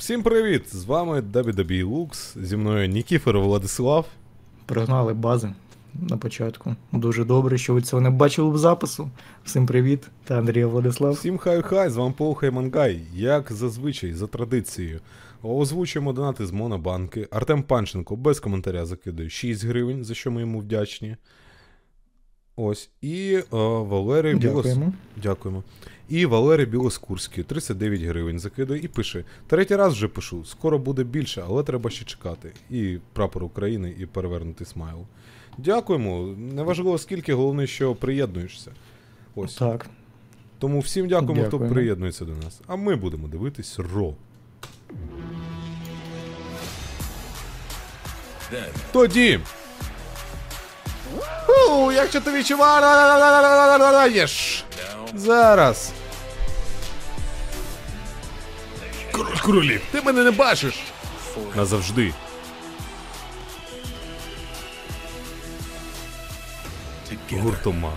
Всім 0.00 0.22
привіт! 0.22 0.76
З 0.76 0.84
вами 0.84 1.20
WWE 1.20 1.84
Lux, 1.84 2.44
зі 2.44 2.56
мною 2.56 2.88
Нікіфор 2.88 3.38
Владислав. 3.38 4.06
Прогнали 4.66 5.14
бази 5.14 5.52
на 5.94 6.16
початку. 6.16 6.76
Дуже 6.92 7.24
добре, 7.24 7.58
що 7.58 7.74
ви 7.74 7.82
цього 7.82 8.02
не 8.02 8.10
бачили 8.10 8.50
в 8.50 8.58
запису. 8.58 9.10
Всім 9.44 9.66
привіт, 9.66 10.06
та 10.24 10.38
Андрій 10.38 10.64
Владислав. 10.64 11.12
Всім 11.12 11.38
хай-хай, 11.38 11.90
з 11.90 11.96
вами 11.96 12.14
Пол 12.18 12.34
Хаймангай. 12.34 13.00
Як 13.14 13.52
зазвичай, 13.52 14.12
за 14.12 14.26
традицією. 14.26 15.00
Озвучуємо 15.42 16.12
донати 16.12 16.46
з 16.46 16.50
Монобанки. 16.50 17.28
Артем 17.30 17.62
Панченко 17.62 18.16
без 18.16 18.40
коментаря 18.40 18.86
закидує 18.86 19.30
6 19.30 19.64
гривень, 19.64 20.04
за 20.04 20.14
що 20.14 20.30
ми 20.30 20.40
йому 20.40 20.58
вдячні. 20.58 21.16
Ось. 22.62 22.90
І 23.00 23.34
е, 23.34 23.44
Валерій 23.50 24.34
Білос... 24.34 24.66
Дякуємо. 24.66 24.92
Дякуємо. 25.22 25.62
І 26.08 26.26
Валерій 26.26 26.66
Білоскурський 26.66 27.44
39 27.44 28.00
гривень 28.00 28.38
закидує 28.38 28.80
і 28.80 28.88
пише: 28.88 29.24
Третій 29.46 29.76
раз 29.76 29.92
вже 29.92 30.08
пишу, 30.08 30.44
скоро 30.44 30.78
буде 30.78 31.04
більше, 31.04 31.44
але 31.46 31.62
треба 31.62 31.90
ще 31.90 32.04
чекати. 32.04 32.52
І 32.70 32.98
прапор 33.12 33.44
України, 33.44 33.94
і 33.98 34.06
перевернутий 34.06 34.66
смайл. 34.66 35.06
Дякуємо. 35.58 36.34
Неважливо 36.38 36.98
скільки, 36.98 37.34
головне, 37.34 37.66
що 37.66 37.94
приєднуєшся. 37.94 38.70
Ось. 39.34 39.54
Так. 39.54 39.90
Тому 40.58 40.80
всім 40.80 41.08
дякуємо, 41.08 41.44
хто 41.44 41.58
приєднується 41.58 42.24
до 42.24 42.32
нас. 42.32 42.60
А 42.66 42.76
ми 42.76 42.96
будемо 42.96 43.28
дивитись 43.28 43.78
Ро. 43.78 44.14
Тоді. 48.92 49.40
У, 51.70 51.92
якщо 51.92 52.20
ти 52.20 52.32
відчуваєш. 52.32 52.64
Зараз. 55.14 55.90
Король 59.12 59.38
королів, 59.42 59.80
ти 59.92 60.00
мене 60.02 60.22
не 60.22 60.30
бачиш. 60.30 60.74
Назавжди. 61.54 62.12
Гуртома. 67.32 67.92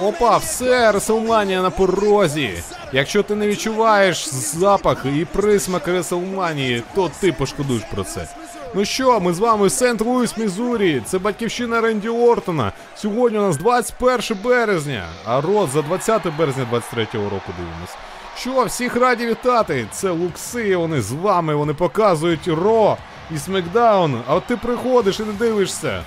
Опа, 0.00 0.36
все, 0.36 0.92
Реселманія 0.92 1.62
на 1.62 1.70
порозі. 1.70 2.62
Якщо 2.92 3.22
ти 3.22 3.34
не 3.34 3.48
відчуваєш 3.48 4.28
запах 4.34 5.06
і 5.16 5.24
присмак 5.24 5.88
Реселманії, 5.88 6.82
то 6.94 7.10
ти 7.20 7.32
пошкодуєш 7.32 7.82
про 7.94 8.04
це. 8.04 8.28
Ну 8.74 8.84
що, 8.84 9.20
ми 9.20 9.32
з 9.34 9.38
вами 9.38 9.70
Сент 9.70 10.00
Луіс, 10.00 10.36
Мізурі. 10.36 11.02
Це 11.06 11.18
батьківщина 11.18 11.80
Ренді 11.80 12.08
Ортона. 12.08 12.72
Сьогодні 12.96 13.38
у 13.38 13.42
нас 13.42 13.56
21 13.56 14.38
березня, 14.44 15.04
а 15.24 15.40
рот 15.40 15.70
за 15.70 15.82
20 15.82 16.36
березня 16.38 16.66
23-го 16.72 17.24
року 17.24 17.52
дивимось. 17.58 17.94
Що, 18.36 18.64
всіх 18.64 18.96
раді 18.96 19.26
вітати! 19.26 19.86
Це 19.92 20.10
Лукси, 20.10 20.76
вони 20.76 21.02
з 21.02 21.12
вами, 21.12 21.54
вони 21.54 21.74
показують 21.74 22.48
Ро 22.48 22.96
і 23.34 23.38
Смекдаун, 23.38 24.22
а 24.28 24.34
от 24.34 24.44
ти 24.46 24.56
приходиш 24.56 25.20
і 25.20 25.22
не 25.22 25.32
дивишся. 25.32 26.04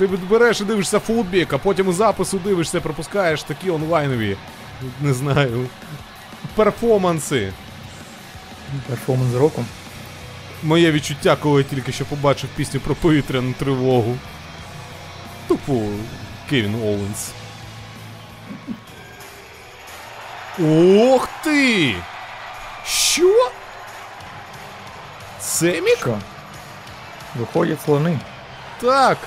Ти 0.00 0.06
береш 0.06 0.60
і 0.60 0.64
дивишся 0.64 0.98
футбік, 0.98 1.52
а 1.52 1.58
потім 1.58 1.88
у 1.88 1.92
запису 1.92 2.38
дивишся, 2.38 2.80
пропускаєш 2.80 3.42
такі 3.42 3.70
онлайнові, 3.70 4.36
не 5.00 5.14
знаю, 5.14 5.68
перформанси. 6.54 7.52
Перформанс 8.88 9.34
року. 9.34 9.64
Моє 10.62 10.92
відчуття, 10.92 11.36
коли 11.40 11.62
я 11.62 11.68
тільки 11.68 11.92
що 11.92 12.04
побачив 12.04 12.50
пісню 12.56 12.80
про 12.80 12.94
повітряну 12.94 13.52
тривогу. 13.52 14.16
Тупо 15.48 15.82
Кевін 16.50 16.74
Оуенс. 16.74 17.30
Ох 21.14 21.28
ти! 21.44 21.94
Що? 22.86 23.50
Семік? 25.40 26.08
Виходять 27.36 27.82
слони. 27.82 28.18
Так. 28.80 29.18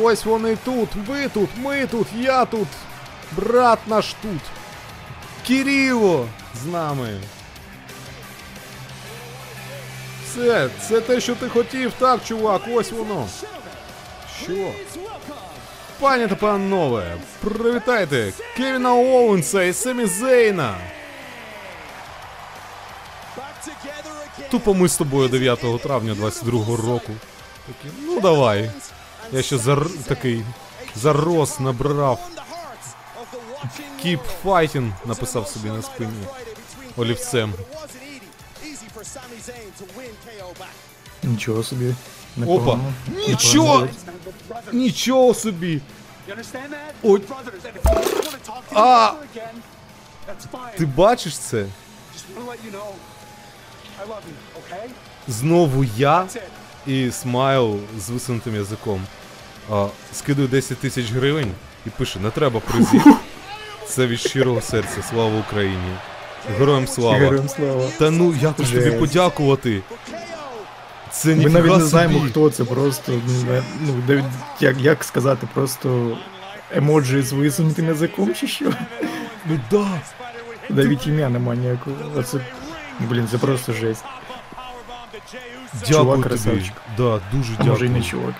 Ось 0.00 0.24
вони 0.24 0.56
тут, 0.56 0.88
ви 1.08 1.28
тут, 1.28 1.50
ми 1.56 1.86
тут, 1.86 2.06
я 2.16 2.44
тут. 2.44 2.68
Брат 3.36 3.78
наш 3.86 4.14
тут. 4.22 4.40
Кирило 5.46 6.28
з 6.62 6.66
нами. 6.66 7.20
Все, 10.26 10.68
це 10.88 11.00
те, 11.00 11.20
що 11.20 11.34
ти 11.34 11.48
хотів, 11.48 11.92
так, 11.98 12.24
чувак, 12.24 12.62
ось 12.72 12.92
воно. 12.92 13.28
Що? 14.42 14.72
Пані 16.00 16.26
та 16.26 16.34
панове, 16.34 17.16
привітайте 17.40 18.32
Кевіна 18.56 18.94
Оуенса 18.94 19.62
і 19.62 19.72
Семі 19.72 20.06
Зейна. 20.06 20.74
Тупо 24.50 24.74
ми 24.74 24.88
з 24.88 24.96
тобою 24.96 25.28
9 25.28 25.82
травня 25.82 26.14
22 26.14 26.76
року. 26.76 27.12
Такі, 27.66 27.94
ну 28.06 28.20
давай. 28.20 28.70
Я 29.32 29.42
ще 29.42 29.58
зар... 29.58 29.86
такий 30.06 30.44
зарос 30.96 31.60
набрав. 31.60 32.28
Keep 34.04 34.20
fighting 34.44 34.92
написав 35.06 35.48
собі 35.48 35.68
на 35.68 35.82
спині 35.82 36.26
олівцем. 36.96 37.54
Нічого 41.22 41.62
собі. 41.62 41.88
Опа! 41.88 41.96
Непогано. 42.36 42.92
Нічого! 43.28 43.88
Нічого 44.72 45.34
собі! 45.34 45.80
That's 50.28 50.46
fine. 50.52 50.76
Ти 50.78 50.86
бачиш 50.86 51.38
це? 51.38 51.66
Знову 55.28 55.84
я 55.84 56.26
і 56.86 57.10
смайл 57.10 57.80
з 57.98 58.10
висунутим 58.10 58.54
язиком. 58.54 59.06
А, 59.72 59.86
скидує 60.12 60.48
10 60.48 60.78
тисяч 60.78 61.12
гривень 61.12 61.50
і 61.86 61.90
пише: 61.90 62.18
не 62.20 62.30
треба 62.30 62.60
призів. 62.60 63.16
Це 63.86 64.06
від 64.06 64.20
щирого 64.20 64.60
серця. 64.60 65.02
Слава 65.10 65.38
Україні! 65.48 65.92
Героям 66.58 66.86
слава! 66.86 67.18
Героям 67.18 67.48
слава. 67.48 67.88
Та 67.98 68.10
ну 68.10 68.34
як 68.40 68.54
ж 68.66 68.72
тобі 68.74 68.90
подякувати? 68.90 69.82
Це 71.10 71.28
Ми 71.28 71.44
навіть 71.50 71.66
не 71.66 71.72
собі. 71.72 71.84
знаємо, 71.84 72.20
хто 72.30 72.50
це, 72.50 72.64
просто. 72.64 73.12
ну, 73.86 74.02
навіть, 74.08 74.24
як, 74.60 74.80
як 74.80 75.04
сказати, 75.04 75.48
просто 75.54 76.18
емоджі 76.74 77.22
з 77.22 77.32
висунутим 77.32 77.86
язиком 77.86 78.34
чи 78.34 78.46
що? 78.46 78.64
Ну 79.46 79.60
да. 79.70 79.86
Навіть 80.70 81.06
ім'я 81.06 81.28
нема 81.28 81.54
ніякого. 81.54 81.96
Оце, 82.16 82.38
блін, 83.00 83.28
це 83.30 83.38
просто 83.38 83.72
жесть. 83.72 84.04
Дякую 85.72 85.98
Чувак 85.98 86.16
тобі. 86.16 86.28
красавчик. 86.28 86.72
Да, 86.96 87.20
дуже 87.32 87.52
А 87.52 87.56
дякую. 87.56 87.70
може 87.72 87.86
і 87.86 87.88
не 87.88 88.02
чувак. 88.02 88.34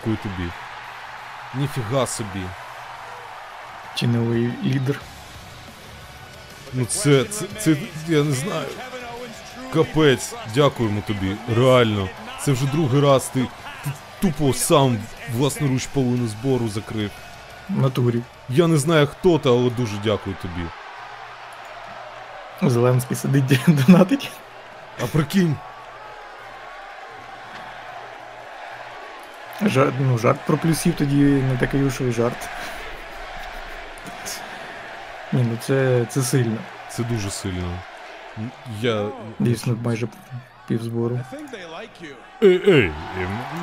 Дякую 0.00 0.16
тобі. 0.16 0.50
Ніфіга 1.54 2.06
собі. 2.06 2.42
Чи 3.94 4.06
новий 4.06 4.50
лідер. 4.64 5.00
Ну 6.72 6.84
це, 6.84 7.24
це, 7.24 7.44
це, 7.58 7.76
я 8.08 8.24
не 8.24 8.32
знаю. 8.32 8.66
Капець, 9.72 10.34
дякуємо 10.54 11.02
тобі. 11.06 11.36
Реально. 11.56 12.08
Це 12.42 12.52
вже 12.52 12.66
другий 12.66 13.00
раз 13.00 13.28
ти, 13.28 13.46
ти 13.84 13.90
тупо 14.20 14.52
сам 14.54 14.98
власноруч 15.36 15.86
половину 15.86 16.28
збору 16.28 16.68
закрив. 16.68 17.10
Натурі. 17.68 18.22
Я 18.48 18.66
не 18.66 18.78
знаю 18.78 19.06
хто 19.06 19.38
ти, 19.38 19.48
але 19.48 19.70
дуже 19.70 19.96
дякую 20.04 20.36
тобі. 20.42 20.66
Зеленський 22.72 23.16
сидить 23.16 23.60
донатить. 23.66 24.30
А 25.02 25.06
прикинь, 25.06 25.56
Жарт, 29.66 29.94
ну, 30.00 30.18
жарт 30.18 30.40
про 30.46 30.58
плюсів 30.58 30.94
тоді 30.94 31.14
не 31.24 31.56
такий 31.60 31.82
уж 31.82 32.00
і 32.00 32.12
жарт. 32.12 32.48
Ні, 35.32 35.46
ну 35.50 35.58
це, 35.60 36.06
це 36.08 36.22
сильно. 36.22 36.56
це 36.88 37.02
дуже 37.02 37.30
сильно. 37.30 37.78
Я. 38.80 39.06
Дійсно, 39.38 39.76
майже 39.84 40.08
пів 40.68 40.82
збору. 40.82 41.20
Ей, 42.42 42.70
ей, 42.70 42.92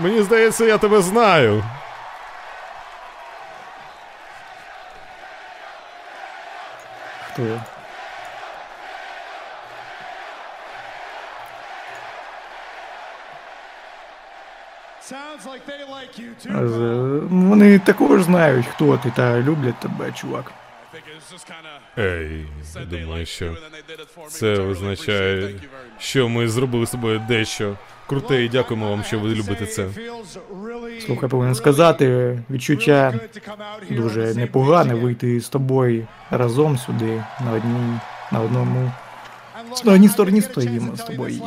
мені 0.02 0.22
здається, 0.22 0.66
я 0.66 0.78
тебе 0.78 1.02
знаю. 1.02 1.64
Хто 7.32 7.42
я? 7.42 7.77
Вони 17.30 17.80
також 17.80 18.24
знають, 18.24 18.66
хто 18.66 18.98
ти, 18.98 19.12
та 19.16 19.42
люблять 19.42 19.80
тебе, 19.80 20.12
чувак. 20.12 20.52
Ей, 21.98 22.46
думаю, 22.92 23.26
що 23.26 23.58
це 24.30 24.60
означає, 24.60 25.50
що 26.00 26.30
ми 26.30 26.48
зробили 26.48 26.86
з 26.86 26.90
собою 26.90 27.22
дещо 27.28 27.76
круте, 28.08 28.44
і 28.44 28.50
дякуємо 28.50 28.90
вам, 28.90 29.04
що 29.04 29.20
ви 29.20 29.30
любите 29.30 29.66
це. 29.66 29.88
Слухай, 31.06 31.30
повинен 31.30 31.56
сказати, 31.56 32.40
відчуття 32.50 33.14
дуже 33.90 34.34
непогане 34.34 34.94
вийти 34.94 35.40
з 35.40 35.50
тобою 35.50 36.08
разом 36.32 36.78
сюди 36.78 37.24
на 37.46 37.52
одній 37.52 38.00
на 38.32 38.40
одному. 38.42 38.92
На 39.86 39.94
одній 39.94 40.10
стороні 40.10 40.42
стоїмо 40.42 40.96
з 40.96 41.04
тобою, 41.04 41.42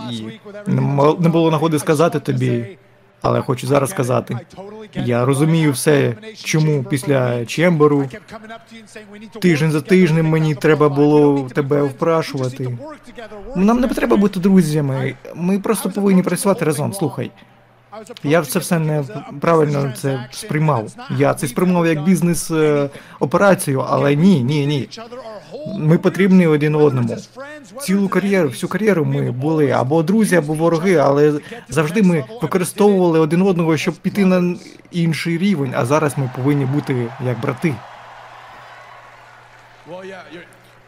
і 0.66 0.70
не 1.18 1.28
було 1.28 1.50
нагоди 1.50 1.78
сказати 1.78 2.20
тобі, 2.20 2.78
але 3.22 3.40
хочу 3.40 3.66
зараз 3.66 3.90
сказати. 3.90 4.38
Я 4.94 5.24
розумію 5.24 5.72
все, 5.72 6.14
чому 6.34 6.84
після 6.84 7.46
Чемберу 7.46 8.08
тиждень 9.40 9.70
за 9.70 9.80
тижнем 9.80 10.26
мені 10.26 10.54
треба 10.54 10.88
було 10.88 11.48
тебе 11.54 11.82
впрашувати. 11.82 12.78
Нам 13.56 13.80
не 13.80 13.88
треба 13.88 14.16
бути 14.16 14.40
друзями. 14.40 15.14
Ми 15.34 15.58
просто 15.58 15.90
повинні 15.90 16.22
працювати 16.22 16.64
разом. 16.64 16.92
Слухай, 16.92 17.30
я 18.24 18.42
це 18.42 18.58
все 18.58 18.78
не 18.78 19.04
правильно 19.40 19.92
це 19.96 20.28
сприймав. 20.30 20.92
Я 21.18 21.34
це 21.34 21.48
сприймав 21.48 21.86
як 21.86 22.04
бізнес 22.04 22.50
е, 22.50 22.90
операцію, 23.20 23.80
але 23.88 24.16
ні, 24.16 24.40
ні, 24.42 24.66
ні. 24.66 24.88
Ми 25.78 25.98
потрібні 25.98 26.46
один 26.46 26.74
одному. 26.74 27.16
Цілу 27.80 28.08
кар'єру, 28.08 28.48
всю 28.48 28.70
кар'єру 28.70 29.04
ми 29.04 29.30
були 29.30 29.70
або 29.70 30.02
друзі, 30.02 30.36
або 30.36 30.54
вороги, 30.54 30.96
але 30.96 31.40
завжди 31.68 32.02
ми 32.02 32.24
використовували 32.42 33.20
один 33.20 33.42
одного, 33.42 33.76
щоб 33.76 33.94
піти 33.94 34.24
на 34.24 34.56
інший 34.90 35.38
рівень. 35.38 35.72
А 35.76 35.84
зараз 35.84 36.18
ми 36.18 36.30
повинні 36.36 36.64
бути 36.64 37.06
як 37.26 37.40
брати. 37.40 37.74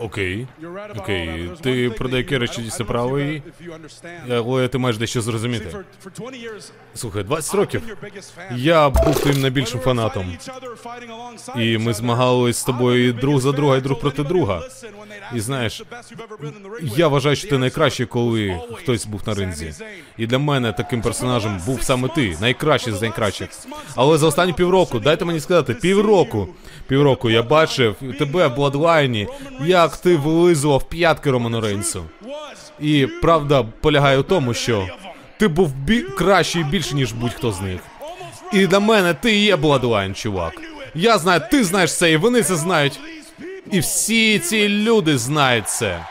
Окей. 0.02 0.46
Окей, 0.96 1.50
ти 1.62 1.90
про 1.90 2.08
деякі 2.08 2.38
речі 2.38 2.62
дійсно 2.62 2.86
правий, 2.86 3.42
але 4.30 4.68
ти 4.68 4.78
маєш 4.78 4.98
дещо 4.98 5.20
зрозуміти. 5.20 5.76
Слухай, 6.94 7.24
20 7.24 7.54
років 7.54 7.82
я 8.56 8.90
був 8.90 9.20
твоїм 9.20 9.40
найбільшим 9.40 9.80
фанатом. 9.80 10.36
І 11.56 11.78
ми 11.78 11.94
змагались 11.94 12.56
з 12.56 12.64
тобою 12.64 13.08
і 13.08 13.12
друг 13.12 13.40
за 13.40 13.52
друга, 13.52 13.76
і 13.76 13.80
друг 13.80 14.00
проти 14.00 14.22
друга. 14.22 14.62
І 15.34 15.40
знаєш, 15.40 15.82
Я 16.96 17.08
вважаю, 17.08 17.36
що 17.36 17.48
ти 17.48 17.58
найкращий, 17.58 18.06
коли 18.06 18.60
хтось 18.74 19.06
був 19.06 19.22
на 19.26 19.34
ринзі. 19.34 19.72
І 20.18 20.26
для 20.26 20.38
мене 20.38 20.72
таким 20.72 21.02
персонажем 21.02 21.60
був 21.66 21.82
саме 21.82 22.08
ти, 22.08 22.36
найкращий 22.40 22.92
з 22.92 23.02
найкращих. 23.02 23.48
Але 23.94 24.18
за 24.18 24.26
останні 24.26 24.52
півроку, 24.52 25.00
дайте 25.00 25.24
мені 25.24 25.40
сказати, 25.40 25.74
півроку. 25.74 26.48
Півроку 26.86 27.30
я 27.30 27.42
бачив 27.42 27.96
тебе 28.18 28.46
в 28.46 28.54
Бладлайні, 28.54 29.28
як 29.64 29.91
ти 29.96 30.16
вилизував 30.16 30.88
п'ятки 30.88 31.30
Роману 31.30 31.60
Рейнсу. 31.60 32.04
І 32.80 33.06
правда 33.22 33.62
полягає 33.80 34.18
у 34.18 34.22
тому, 34.22 34.54
що 34.54 34.88
ти 35.38 35.48
був 35.48 35.72
бі- 35.74 36.02
кращий 36.02 36.64
більше, 36.64 36.94
ніж 36.94 37.12
будь-хто 37.12 37.52
з 37.52 37.60
них. 37.60 37.80
І 38.52 38.66
для 38.66 38.80
мене 38.80 39.14
ти 39.14 39.36
є 39.36 39.56
Бладлайн, 39.56 40.14
чувак. 40.14 40.52
Я 40.94 41.18
знаю, 41.18 41.40
ти 41.50 41.64
знаєш 41.64 41.96
це, 41.96 42.12
і 42.12 42.16
вони 42.16 42.42
це 42.42 42.56
знають. 42.56 43.00
І 43.70 43.80
всі 43.80 44.38
ці 44.38 44.68
люди 44.68 45.18
знають 45.18 45.68
це. 45.68 46.04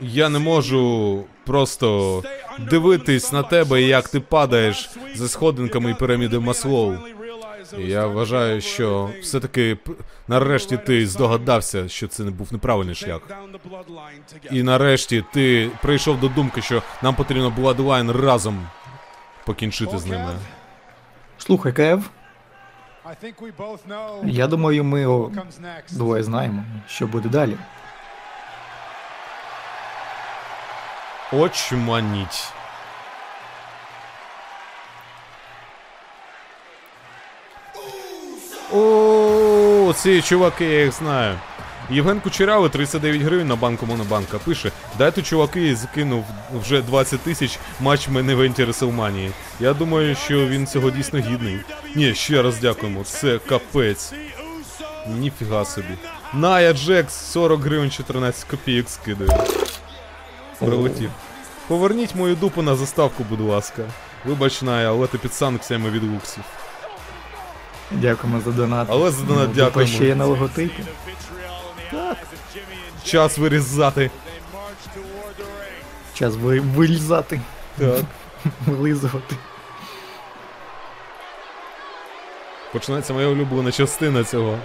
Я 0.00 0.28
не 0.28 0.38
можу 0.38 1.24
просто 1.46 2.22
дивитись 2.58 3.32
на 3.32 3.42
тебе, 3.42 3.82
як 3.82 4.08
ти 4.08 4.20
падаєш 4.20 4.90
за 5.14 5.28
сходинками 5.28 5.90
і 5.90 5.94
піраміди 5.94 6.38
Маслоу. 6.38 6.94
Я 7.78 8.06
вважаю, 8.06 8.60
що 8.60 9.10
все-таки 9.22 9.78
нарешті 10.28 10.76
ти 10.76 11.06
здогадався, 11.06 11.88
що 11.88 12.08
це 12.08 12.22
не 12.22 12.30
був 12.30 12.52
неправильний 12.52 12.94
шлях. 12.94 13.20
І 14.50 14.62
нарешті 14.62 15.24
ти 15.32 15.70
прийшов 15.82 16.20
до 16.20 16.28
думки, 16.28 16.62
що 16.62 16.82
нам 17.02 17.14
потрібно 17.14 17.50
Бладлайн 17.50 18.10
разом 18.10 18.66
покінчити 19.46 19.98
з 19.98 20.06
ними. 20.06 20.32
Слухай, 21.38 21.72
Кев, 21.72 22.10
я 24.24 24.46
думаю, 24.46 24.84
ми 24.84 25.06
о, 25.06 25.30
двоє 25.90 26.22
знаємо, 26.22 26.64
що 26.88 27.06
буде 27.06 27.28
далі. 27.28 27.56
Очманіть. 31.32 32.52
О, 38.72 39.92
ці 39.96 40.22
чуваки, 40.22 40.64
я 40.64 40.84
їх 40.84 40.92
знаю. 40.92 41.38
Євген 41.90 42.20
Кучерявий 42.20 42.70
39 42.70 43.22
гривень 43.22 43.48
на 43.48 43.56
банку 43.56 43.86
Монобанка 43.86 44.38
пише: 44.38 44.72
Дайте 44.98 45.22
чуваки, 45.22 45.76
закинув 45.76 46.24
вже 46.60 46.82
20 46.82 47.20
тисяч 47.20 47.58
матч 47.80 48.08
в 48.08 48.30
івенті 48.30 48.64
Реселманії. 48.64 49.30
Я 49.60 49.74
думаю, 49.74 50.14
що 50.14 50.46
він 50.48 50.66
цього 50.66 50.90
дійсно 50.90 51.18
гідний. 51.18 51.58
Ні, 51.94 52.14
ще 52.14 52.42
раз 52.42 52.58
дякуємо. 52.58 53.04
Це 53.04 53.38
капець. 53.38 54.12
Ніфіга 55.08 55.64
собі. 55.64 55.94
Ная 56.34 56.72
Джекс 56.72 57.14
40 57.14 57.60
гривень 57.60 57.90
14 57.90 58.44
копійок 58.44 58.88
скидає. 58.88 59.46
Прилетів. 60.58 61.10
Поверніть 61.68 62.14
мою 62.14 62.34
дупу 62.34 62.62
на 62.62 62.76
заставку, 62.76 63.24
будь 63.30 63.40
ласка. 63.40 63.82
Вибач, 64.24 64.62
Ная, 64.62 64.88
але 64.88 65.06
ти 65.06 65.18
під 65.18 65.34
санкціями 65.34 65.90
від 65.90 66.02
луксів. 66.02 66.44
Дякуємо 67.90 68.40
за 68.40 68.50
донат. 68.50 68.86
Але 68.90 69.10
за 69.10 69.22
донат 69.24 69.48
Ну, 69.48 69.54
дякуємо. 69.54 69.92
Ще 69.92 70.04
є 70.04 70.14
на 70.14 70.24
логотипі. 70.24 70.84
Час 73.04 73.38
вирізати. 73.38 74.10
Час 76.14 76.34
ви- 76.34 76.60
вилізати, 76.60 77.40
Так. 77.78 78.00
вилизувати. 78.66 79.36
Починається 82.72 83.12
моя 83.12 83.26
улюблена 83.28 83.72
частина 83.72 84.24
цього. 84.24 84.58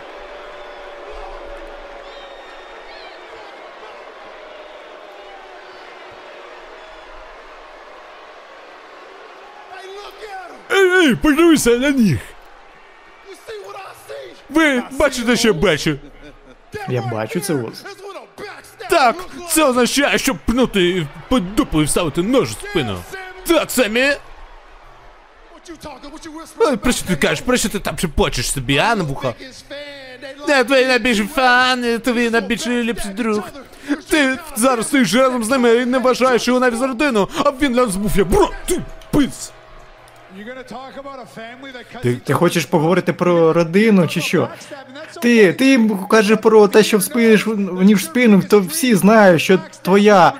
Ей, 10.71 11.06
ей, 11.07 11.16
подивися 11.16 11.77
на 11.77 11.89
них! 11.92 12.19
Ви 14.59 14.83
бачите, 14.91 15.35
що 15.35 15.53
бачу? 15.53 15.95
Я 16.89 17.01
бачу 17.01 17.39
це 17.39 17.53
ось. 17.53 17.83
Так, 18.89 19.15
це 19.50 19.63
означає, 19.63 20.17
щоб 20.17 20.38
пнути 20.45 21.07
по 21.29 21.39
дупу 21.39 21.81
і 21.81 21.85
вставити 21.85 22.23
нож 22.23 22.50
в 22.50 22.51
спину. 22.51 22.97
Так, 23.47 23.71
Семі! 23.71 24.11
Ой, 26.57 26.77
про 26.77 26.91
що 26.91 27.06
ти 27.06 27.16
кажеш? 27.16 27.42
Про 27.42 27.57
що 27.57 27.69
ти 27.69 27.80
там 27.80 27.97
шепочеш 27.97 28.51
собі, 28.51 28.78
а, 28.78 28.95
на 28.95 29.04
вуха? 29.04 29.33
Не, 30.47 30.63
твій 30.63 30.85
найбільший 30.85 31.28
фан, 31.28 31.99
твій 31.99 32.30
найбільший 32.30 32.83
ліпший 32.83 33.11
друг. 33.11 33.44
Ти 34.09 34.37
зараз 34.56 34.87
стоїш 34.87 35.13
разом 35.16 35.44
з 35.44 35.49
ними 35.49 35.75
і 35.75 35.85
не 35.85 35.97
вважаєш 35.97 36.47
його 36.47 36.59
навіть 36.59 36.78
за 36.80 36.87
родину, 36.87 37.30
а 37.45 37.51
він 37.51 37.73
для 37.73 37.85
нас 37.85 37.95
був 37.95 38.11
як 38.18 38.28
bro, 38.28 38.51
ти 38.66 38.81
пиц. 39.11 39.51
Ти, 42.02 42.16
ти 42.16 42.33
хочеш 42.33 42.66
поговорити 42.66 43.14
про 43.14 43.54
родину 43.54 44.07
чи 44.07 44.21
що? 44.21 44.50
Ти, 45.21 45.54
ти 45.54 45.66
їм 45.66 46.06
кажеш 46.07 46.38
про 46.42 46.68
те, 46.68 46.83
що 46.83 46.98
вспиниш 46.98 47.48
в 47.48 47.94
в 47.94 48.02
спину, 48.02 48.42
то 48.50 48.59
всі 48.59 48.95
знають, 48.95 49.42
що 49.42 49.59
твоя 49.81 50.33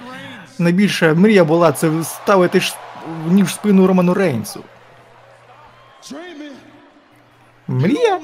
найбільша 0.60 1.14
мрія 1.14 1.44
була 1.44 1.72
це 1.72 1.92
ставити 2.04 2.60
ж 2.60 2.76
в 3.28 3.50
спину 3.50 3.88
Роману 3.88 4.14
Рейнсу. 4.14 4.64
Мрія? 7.68 8.20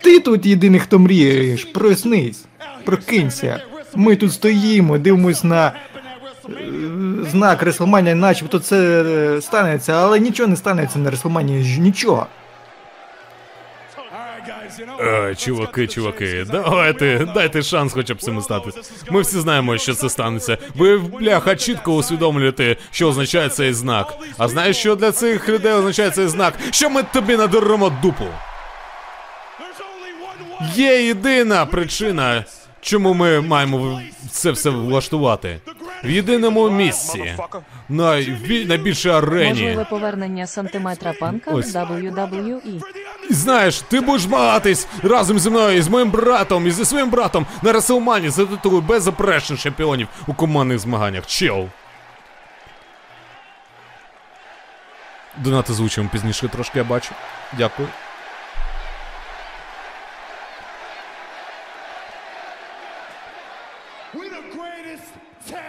Ти 0.00 0.20
тут 0.20 0.46
єдиний, 0.46 0.80
хто 0.80 0.98
мрієш. 0.98 1.64
Проснись, 1.64 2.44
прокинься. 2.84 3.60
Ми 3.94 4.16
тут 4.16 4.32
стоїмо, 4.32 4.98
дивимось 4.98 5.44
на 5.44 5.72
знак 7.30 7.62
Реслманія, 7.62 8.14
начебто 8.14 8.58
це 8.58 9.02
е, 9.02 9.40
станеться, 9.40 9.92
але 9.92 10.20
нічого 10.20 10.48
не 10.48 10.56
станеться 10.56 10.98
на 10.98 11.10
Реслманії, 11.10 11.78
нічого. 11.78 12.26
Е, 15.00 15.34
чуваки, 15.34 15.86
чуваки, 15.86 16.46
давайте, 16.50 17.28
дайте 17.34 17.62
шанс 17.62 17.92
хоча 17.92 18.14
б 18.14 18.22
цим 18.22 18.42
стати. 18.42 18.70
Ми 19.10 19.20
всі 19.20 19.40
знаємо, 19.40 19.78
що 19.78 19.94
це 19.94 20.08
станеться. 20.08 20.58
Ви, 20.74 20.98
бляха, 20.98 21.56
чітко 21.56 21.94
усвідомлюєте, 21.94 22.76
що 22.90 23.08
означає 23.08 23.48
цей 23.48 23.72
знак. 23.72 24.14
А 24.38 24.48
знаєш, 24.48 24.76
що 24.76 24.96
для 24.96 25.12
цих 25.12 25.48
людей 25.48 25.72
означає 25.72 26.10
цей 26.10 26.28
знак? 26.28 26.54
Що 26.70 26.90
ми 26.90 27.02
тобі 27.02 27.36
надеремо 27.36 27.92
дупу. 28.02 28.24
Є 30.74 31.06
єдина 31.06 31.66
причина, 31.66 32.44
чому 32.80 33.14
ми 33.14 33.40
маємо 33.40 34.00
це 34.30 34.50
все 34.50 34.70
влаштувати. 34.70 35.60
В 36.04 36.10
єдиному 36.10 36.70
місці. 36.70 37.34
На 37.88 38.04
ві- 38.16 38.66
найбільшій 38.68 39.08
арені. 39.10 39.48
Можливе 39.48 39.84
повернення 39.90 40.46
сантиметра 40.46 41.12
панка 41.20 41.50
Ось. 41.50 41.74
WWE. 41.74 42.82
Знаєш, 43.30 43.80
ти 43.80 44.00
будеш 44.00 44.22
змагатись 44.22 44.88
разом 45.02 45.38
зі 45.38 45.50
мною 45.50 45.78
і 45.78 45.82
з 45.82 45.88
моїм 45.88 46.10
братом, 46.10 46.66
і 46.66 46.70
зі 46.70 46.84
своїм 46.84 47.10
братом 47.10 47.46
на 47.62 47.72
Реселмані 47.72 48.28
за 48.30 48.46
титулу 48.46 48.80
беззаперечних 48.80 49.60
чемпіонів 49.60 50.08
у 50.26 50.34
командних 50.34 50.78
змаганнях. 50.78 51.26
Чел. 51.26 51.68
Донати 55.36 55.72
звучимо 55.72 56.08
пізніше 56.12 56.48
трошки, 56.48 56.78
я 56.78 56.84
бачу. 56.84 57.12
Дякую. 57.58 57.88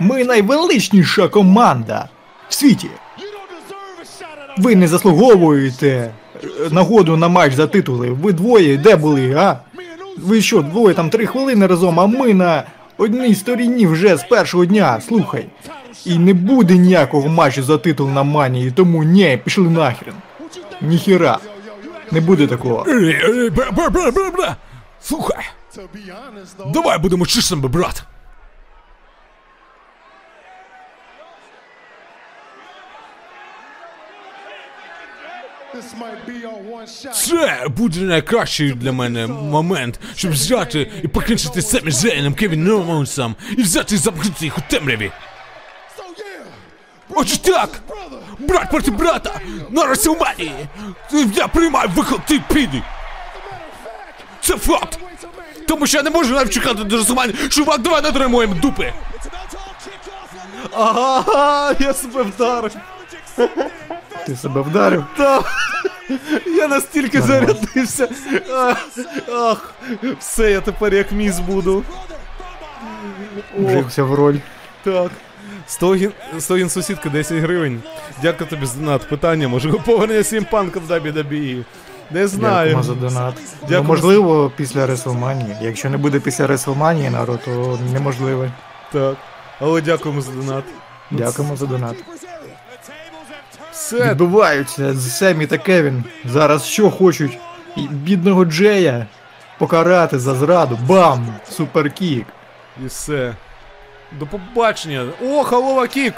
Ми 0.01 0.24
найвеличніша 0.24 1.27
команда 1.27 2.10
в 2.50 2.53
світі. 2.53 2.89
Ви 4.58 4.75
не 4.75 4.88
заслуговуєте 4.88 5.88
е, 5.88 6.48
нагоду 6.72 7.17
на 7.17 7.27
матч 7.27 7.53
за 7.53 7.67
титули. 7.67 8.10
Ви 8.10 8.34
двоє 8.34 8.77
де 8.77 8.96
були, 8.96 9.34
а? 9.34 9.60
Ви 10.17 10.41
що, 10.41 10.62
двоє 10.62 10.96
там 10.96 11.10
три 11.10 11.25
хвилини 11.25 11.67
разом, 11.67 12.00
а 12.00 12.08
ми 12.08 12.34
на 12.34 12.63
одній 12.98 13.36
стороні 13.36 13.88
вже 13.88 14.17
з 14.17 14.24
першого 14.24 14.65
дня. 14.65 15.01
Слухай. 15.08 15.46
І 16.05 16.17
не 16.17 16.34
буде 16.34 16.77
ніякого 16.77 17.29
матчу 17.29 17.63
за 17.63 17.77
титул 17.77 18.10
на 18.10 18.24
манії, 18.24 18.72
тому 18.72 19.03
ні, 19.03 19.39
пішли 19.43 19.70
нахрен. 19.70 20.13
Ніхіра. 20.81 21.39
Не 22.12 22.22
буде 22.22 22.48
такого. 22.48 22.86
Слухай, 25.01 25.46
be 25.77 26.10
honest 26.10 26.58
though. 26.60 26.72
давай 26.72 26.98
будемо 26.98 27.25
чесними, 27.25 27.67
брат. 27.67 28.03
Це 37.13 37.67
буде 37.77 38.00
найкращий 38.00 38.71
для 38.71 38.91
мене 38.91 39.27
момент, 39.27 40.00
щоб 40.15 40.31
взяти 40.31 40.91
і 41.03 41.07
покінчити 41.07 41.61
цим 41.61 41.91
Зейном 41.91 42.33
Кевіном 42.33 42.89
Оуенсом 42.89 43.35
і 43.57 43.61
взяти 43.61 43.95
і 43.95 43.97
замкнути 43.97 44.45
їх 44.45 44.57
у 44.57 44.61
темряві. 44.67 45.11
Отже 47.09 47.41
так, 47.41 47.69
брат 48.39 48.71
проти 48.71 48.91
брата, 48.91 49.39
на 49.69 49.85
Расселманії. 49.85 50.67
Я 51.35 51.47
приймаю 51.47 51.89
виклик, 51.95 52.21
ти 52.25 52.41
піди. 52.53 52.81
Це 54.41 54.57
факт. 54.57 55.00
Тому 55.67 55.88
що 55.88 55.97
я 55.97 56.03
не 56.03 56.09
можу 56.09 56.33
навіть 56.33 56.53
чекати 56.53 56.83
до 56.83 56.97
Расселманії. 56.97 57.50
Чувак, 57.50 57.81
давай 57.81 58.01
надримуємо 58.01 58.53
дупи. 58.53 58.93
Ага, 60.73 61.75
я 61.79 61.93
себе 61.93 62.23
вдарив. 62.23 62.71
Ти 64.25 64.36
себе 64.36 64.62
вдарив? 64.62 65.04
Та, 65.18 65.42
я 66.58 66.68
настільки 66.68 67.22
зарядився. 67.22 68.08
Ах, 69.34 69.74
все, 70.20 70.51
я 70.51 70.62
тепер 70.62 70.94
як 70.94 71.12
міс 71.12 71.40
буду. 71.40 71.84
Вжився 73.60 74.04
в 74.04 74.13
роль. 74.13 74.38
Так. 74.84 75.12
Стогін, 75.68 76.12
Стогін 76.40 76.70
сусідка 76.70 77.10
10 77.10 77.38
гривень. 77.38 77.82
Дякую 78.22 78.50
тобі 78.50 78.66
за 78.66 78.80
донат. 78.80 79.10
Питання, 79.10 79.48
може 79.48 79.72
повернення 79.72 80.24
Сімпанка 80.24 80.80
в 80.80 80.92
WWE? 80.92 81.63
Не 82.12 82.28
знаю. 82.28 82.75
Дякуємо 82.75 82.84
за 82.84 82.94
донат. 82.94 83.34
Дякуємо 83.62 83.84
Ну, 83.84 83.94
можливо, 83.94 84.51
після 84.56 84.86
Реслманії. 84.88 85.56
Якщо 85.62 85.90
не 85.90 85.98
буде 85.98 86.20
після 86.20 86.48
Реслманії, 86.48 87.10
народ, 87.10 87.40
то 87.46 87.80
неможливо. 87.94 88.46
Так. 88.92 89.16
Але 89.60 89.82
дякуємо 89.82 90.22
за 90.22 90.32
донат. 90.32 90.63
Дякуємо 91.12 91.56
за 91.56 91.66
донат. 91.66 91.96
Все, 93.81 94.09
Відбуваються 94.11 94.93
Семі 94.95 95.47
та 95.47 95.57
Кевін. 95.57 96.03
Зараз 96.25 96.65
що 96.65 96.91
хочуть? 96.91 97.38
Бідного 97.77 98.45
Джея 98.45 99.05
покарати 99.57 100.19
за 100.19 100.35
зраду. 100.35 100.79
Бам! 100.88 101.27
Суперкік. 101.50 102.25
і 102.83 102.88
все. 102.88 103.35
До 104.19 104.27
побачення. 104.27 105.05
О, 105.23 105.43
халова 105.43 105.88
кік! 105.88 106.13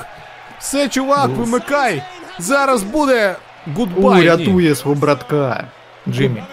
Все, 0.60 0.90
чувак, 0.90 1.30
Ну. 1.30 1.36
вимикай! 1.44 2.04
Зараз 2.40 2.84
буде 2.84 3.36
гудбай. 3.76 4.22
ні. 4.22 4.28
рятує 4.28 4.76
свого 4.76 4.96
братка. 4.96 5.68
Джиммі. 6.08 6.44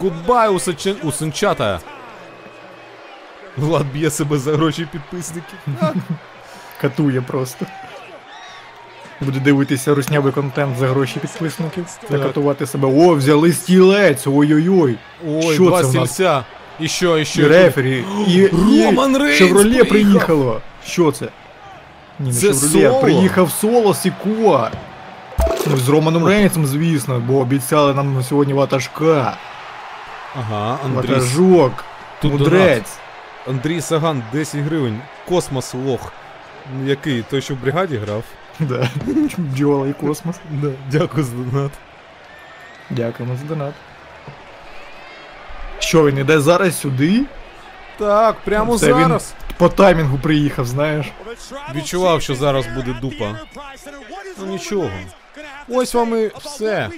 Гудбай 0.00 0.48
у, 0.48 0.58
сечен... 0.58 0.96
у 1.02 1.12
синчата. 1.12 1.80
Влад 3.56 3.86
б'є 3.92 4.10
себе 4.10 4.38
за 4.38 4.52
гроші 4.52 4.88
підписників. 4.92 5.58
Катує 6.80 7.20
просто. 7.20 7.66
Буде 9.20 9.40
дивитися 9.40 9.94
руснявий 9.94 10.32
контент 10.32 10.78
за 10.78 10.88
гроші 10.88 11.18
підписників. 11.20 11.86
Та 12.08 12.18
катувати 12.18 12.66
себе. 12.66 12.88
О, 12.88 13.14
взяли 13.14 13.52
стілець! 13.52 14.26
Ой-ой-ой. 14.26 14.96
Ой, 15.28 15.54
Що 15.54 15.64
два 15.64 15.82
це 15.82 15.88
стільця. 15.88 16.44
І 16.80 16.88
що, 16.88 17.18
і 17.18 17.24
що? 17.24 17.42
І 17.42 17.46
рефері, 17.46 18.04
і, 18.28 18.46
Роман 18.84 19.16
Рейнс 19.16 19.38
Шевроле 19.38 19.84
приїхало. 19.84 20.60
Що 20.86 21.12
це? 21.12 21.28
Ні, 22.18 22.32
не 22.32 22.40
Шевроле, 22.40 23.00
приїхав 23.00 23.50
Соло 23.50 23.94
Сікоа. 23.94 24.70
Ну, 25.66 25.76
з 25.76 25.88
Романом 25.88 26.26
Рейнсом, 26.26 26.66
звісно, 26.66 27.22
бо 27.26 27.38
обіцяли 27.38 27.94
нам 27.94 28.22
сьогодні 28.22 28.54
ватажка. 28.54 29.36
Ага, 30.36 30.78
Андрій. 30.84 31.08
Ватажок. 31.08 31.84
Тут 32.22 32.32
Мудрець. 32.32 32.98
Андрій 33.48 33.80
Саган, 33.80 34.22
10 34.32 34.60
гривень. 34.60 35.00
Космос 35.28 35.74
лох. 35.74 36.12
Який? 36.84 37.22
Той, 37.30 37.42
що 37.42 37.54
в 37.54 37.58
бригаді 37.62 37.96
грав? 37.96 38.22
Да. 38.60 38.88
Бджола 39.38 39.88
і 39.88 39.92
космос. 39.92 40.36
Да. 40.50 40.70
Дякую 40.90 41.24
за 41.24 41.32
донат. 41.36 41.72
Дякуємо 42.90 43.36
за 43.36 43.44
донат. 43.44 43.74
Що 45.78 46.06
він 46.06 46.18
іде 46.18 46.40
зараз 46.40 46.80
сюди? 46.80 47.24
Так, 47.98 48.36
прямо 48.44 48.78
Це 48.78 48.92
він 48.94 49.00
зараз. 49.02 49.34
по 49.56 49.68
таймінгу 49.68 50.18
приїхав, 50.18 50.66
знаєш. 50.66 51.06
Відчував, 51.74 52.22
що 52.22 52.34
зараз 52.34 52.66
буде 52.66 52.96
дупа. 53.00 53.38
Ну 54.38 54.46
нічого. 54.46 54.90
Ось 55.68 55.94
вам 55.94 56.14
і 56.24 56.30
все. 56.44 56.88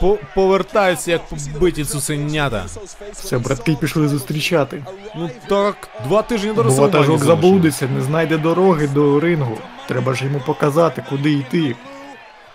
По- 0.00 0.18
повертаються 0.34 1.10
як 1.10 1.22
побиті 1.28 1.84
цуценята. 1.84 2.64
Все, 3.12 3.38
братки 3.38 3.76
пішли 3.80 4.08
зустрічати. 4.08 4.84
Ну 5.16 5.30
так, 5.48 5.88
два 6.04 6.22
тижні 6.22 6.48
до 6.48 6.54
Бо 6.54 6.62
Расселманії 6.62 6.98
ватажок 7.00 7.24
заблудиться, 7.24 7.88
не 7.96 8.02
знайде 8.02 8.38
дороги 8.38 8.86
до 8.86 9.20
рингу. 9.20 9.58
Треба 9.88 10.14
ж 10.14 10.24
йому 10.24 10.40
показати, 10.46 11.04
куди 11.08 11.32
йти. 11.32 11.76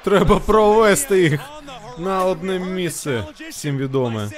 Треба 0.04 0.40
провести 0.40 1.22
їх 1.22 1.40
на 1.98 2.26
одне 2.26 2.60
місце. 2.60 3.24
Всім 3.50 3.78
відоме. 3.78 4.30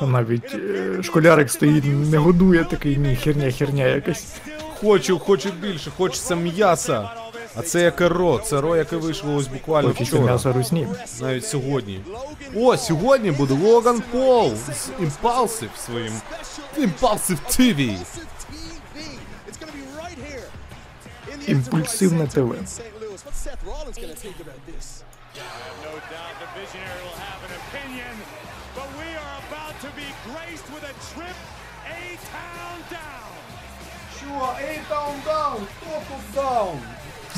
Та 0.00 0.06
навіть 0.06 0.54
е, 0.54 1.02
школярик 1.02 1.50
стоїть, 1.50 1.84
не 2.10 2.18
годує 2.18 2.64
такий, 2.64 2.96
ні, 2.96 3.16
херня, 3.16 3.50
херня 3.52 3.86
якась. 3.86 4.36
Хочу, 4.80 5.18
хочу 5.18 5.48
більше, 5.62 5.90
хочеться 5.96 6.36
м'яса. 6.36 7.10
А 7.58 7.62
це 7.62 7.80
яке 7.80 8.08
ро? 8.08 8.38
Це 8.38 8.60
ро, 8.60 8.76
яке 8.76 8.96
вийшло 8.96 9.34
ось 9.34 9.46
буквально 9.46 9.88
вчора. 9.90 10.38
Навіть 11.20 11.46
сьогодні. 11.46 12.00
О, 12.56 12.76
сьогодні 12.76 13.30
буде 13.30 13.54
Логан 13.54 14.02
Пол 14.12 14.54
з 14.54 14.90
Impulsive 14.90 15.76
своїм 15.86 16.12
Impulsive 16.78 17.38
TV. 17.48 17.96
Імпульсивне 21.46 22.26
ТВ. 22.26 22.54
With 30.74 30.84
a 30.84 30.94
A-Town 31.88 32.78
down. 32.92 33.30
Що? 34.16 34.56
Ей, 34.60 34.80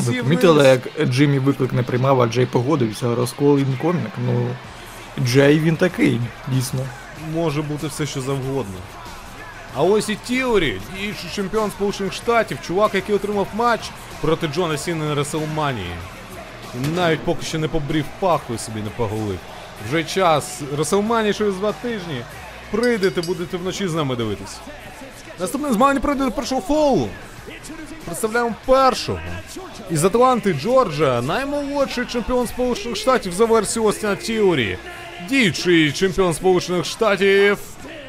Ви 0.00 0.23
помітили, 0.23 0.69
як 0.69 1.09
Джиммі 1.09 1.38
виклик 1.38 1.73
не 1.73 1.83
приймав, 1.83 2.21
а 2.21 2.26
Джей 2.26 2.47
погодився, 2.47 3.14
розкол 3.14 3.59
інкомік. 3.59 4.11
Ну, 4.26 4.47
Джей 5.25 5.59
він 5.59 5.76
такий, 5.76 6.21
дійсно. 6.49 6.80
Може 7.35 7.62
бути 7.62 7.87
все, 7.87 8.07
що 8.07 8.21
завгодно. 8.21 8.78
А 9.76 9.83
ось 9.83 10.09
і 10.09 10.14
Тіорі, 10.14 10.80
діючий 10.97 11.30
чемпіон 11.35 11.71
Сполучених 11.71 12.12
Штатів, 12.12 12.59
чувак, 12.66 12.95
який 12.95 13.14
отримав 13.14 13.47
матч 13.54 13.90
проти 14.21 14.47
Джона 14.47 14.76
Сіна 14.76 15.04
на 15.04 15.14
Реселманії. 15.14 15.90
І 16.75 16.88
навіть 16.97 17.21
поки 17.21 17.42
що 17.42 17.59
не 17.59 17.69
побрів 17.69 18.04
паху 18.21 18.54
і 18.54 18.59
собі 18.59 18.80
не 18.80 18.90
поголив. 18.90 19.38
Вже 19.88 20.04
час. 20.04 20.62
Реслманії 20.78 21.34
через 21.35 21.54
два 21.54 21.73
тижні. 21.73 22.23
Прийдете, 22.71 23.23
будете 23.23 23.57
вночі 23.57 23.88
з 23.88 23.95
нами 23.95 24.16
дивитись. 24.16 24.59
Наступне 25.40 25.73
змагання 25.73 26.00
пройде 26.00 26.25
до 26.25 26.30
першого 26.30 26.61
фолу. 26.61 27.09
Представляємо 28.05 28.55
першого. 28.65 29.19
Із 29.91 30.03
Атланти 30.05 30.53
Джорджа, 30.53 31.21
наймолодший 31.21 32.05
чемпіон 32.05 32.47
Сполучених 32.47 32.97
Штатів 32.97 33.33
за 33.33 33.45
версією 33.45 33.89
Остіна 33.89 34.15
Тіорі. 34.15 34.77
Діючий 35.29 35.91
чемпіон 35.91 36.33
Сполучених 36.33 36.85
Штатів 36.85 37.57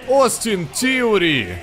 Остін 0.09 0.67
Тіорі. 0.75 1.57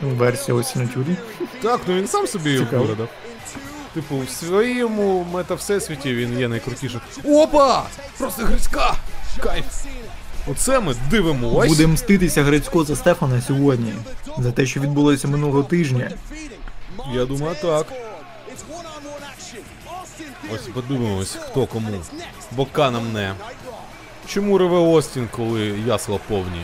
Версія 0.00 0.56
ось 0.56 0.76
на 0.76 0.86
тюрі. 0.86 1.16
Так, 1.62 1.80
ну 1.86 1.94
він 1.96 2.08
сам 2.08 2.26
собі 2.26 2.50
її 2.50 2.64
Цікаво. 2.64 2.82
вигадав. 2.82 3.08
Типу, 3.94 4.18
в 4.18 4.30
своєму 4.30 5.26
метавсесвіті 5.32 6.14
він 6.14 6.38
є 6.38 6.48
найкрутішим. 6.48 7.00
Опа! 7.24 7.82
Просто 8.18 8.42
грицька! 8.42 8.94
Кайф. 9.42 9.64
Оце 10.47 10.79
ми 10.79 10.95
дивимось. 11.09 11.67
Будемо 11.69 11.93
мститися 11.93 12.43
Грицько 12.43 12.83
за 12.83 12.95
Стефана 12.95 13.41
сьогодні. 13.41 13.93
За 14.37 14.51
те, 14.51 14.65
що 14.65 14.79
відбулося 14.79 15.27
минулого 15.27 15.63
тижня. 15.63 16.11
Я 17.13 17.25
думаю, 17.25 17.55
так. 17.61 17.87
Ось 20.53 20.67
подивимось, 20.73 21.37
хто 21.41 21.65
кому. 21.65 22.01
Бока 22.51 22.91
нам 22.91 23.13
не. 23.13 23.33
Чому 24.27 24.57
реве 24.57 24.77
Остін, 24.77 25.27
коли 25.31 25.61
ясла 25.87 26.19
повні? 26.27 26.61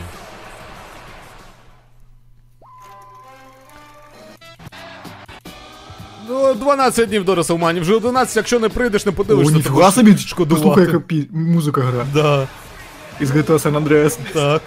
Ну, 6.28 6.54
12 6.54 7.08
днів 7.08 7.24
до 7.24 7.34
Реселмані, 7.34 7.80
вже 7.80 7.94
11, 7.94 8.36
якщо 8.36 8.60
не 8.60 8.68
прийдеш, 8.68 9.06
не 9.06 9.12
О, 9.12 9.14
подивишся, 9.14 9.54
ніфіга 9.54 9.92
собі, 9.92 10.16
шкодувати. 10.18 10.64
послухай, 10.64 10.84
яка 10.84 11.00
пі... 11.00 11.28
музика 11.32 11.80
гра. 11.80 12.06
Да, 12.14 12.48
Із 13.20 13.30
GTA 13.30 13.58
San 13.58 13.84
Andreas. 13.84 14.18
так. 14.32 14.62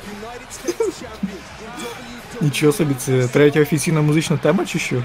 Нічого 2.41 2.73
собі, 2.73 2.93
це 2.93 3.27
третя 3.27 3.61
офіційна 3.61 4.01
музична 4.01 4.37
тема 4.37 4.65
чи 4.65 4.79
що? 4.79 5.03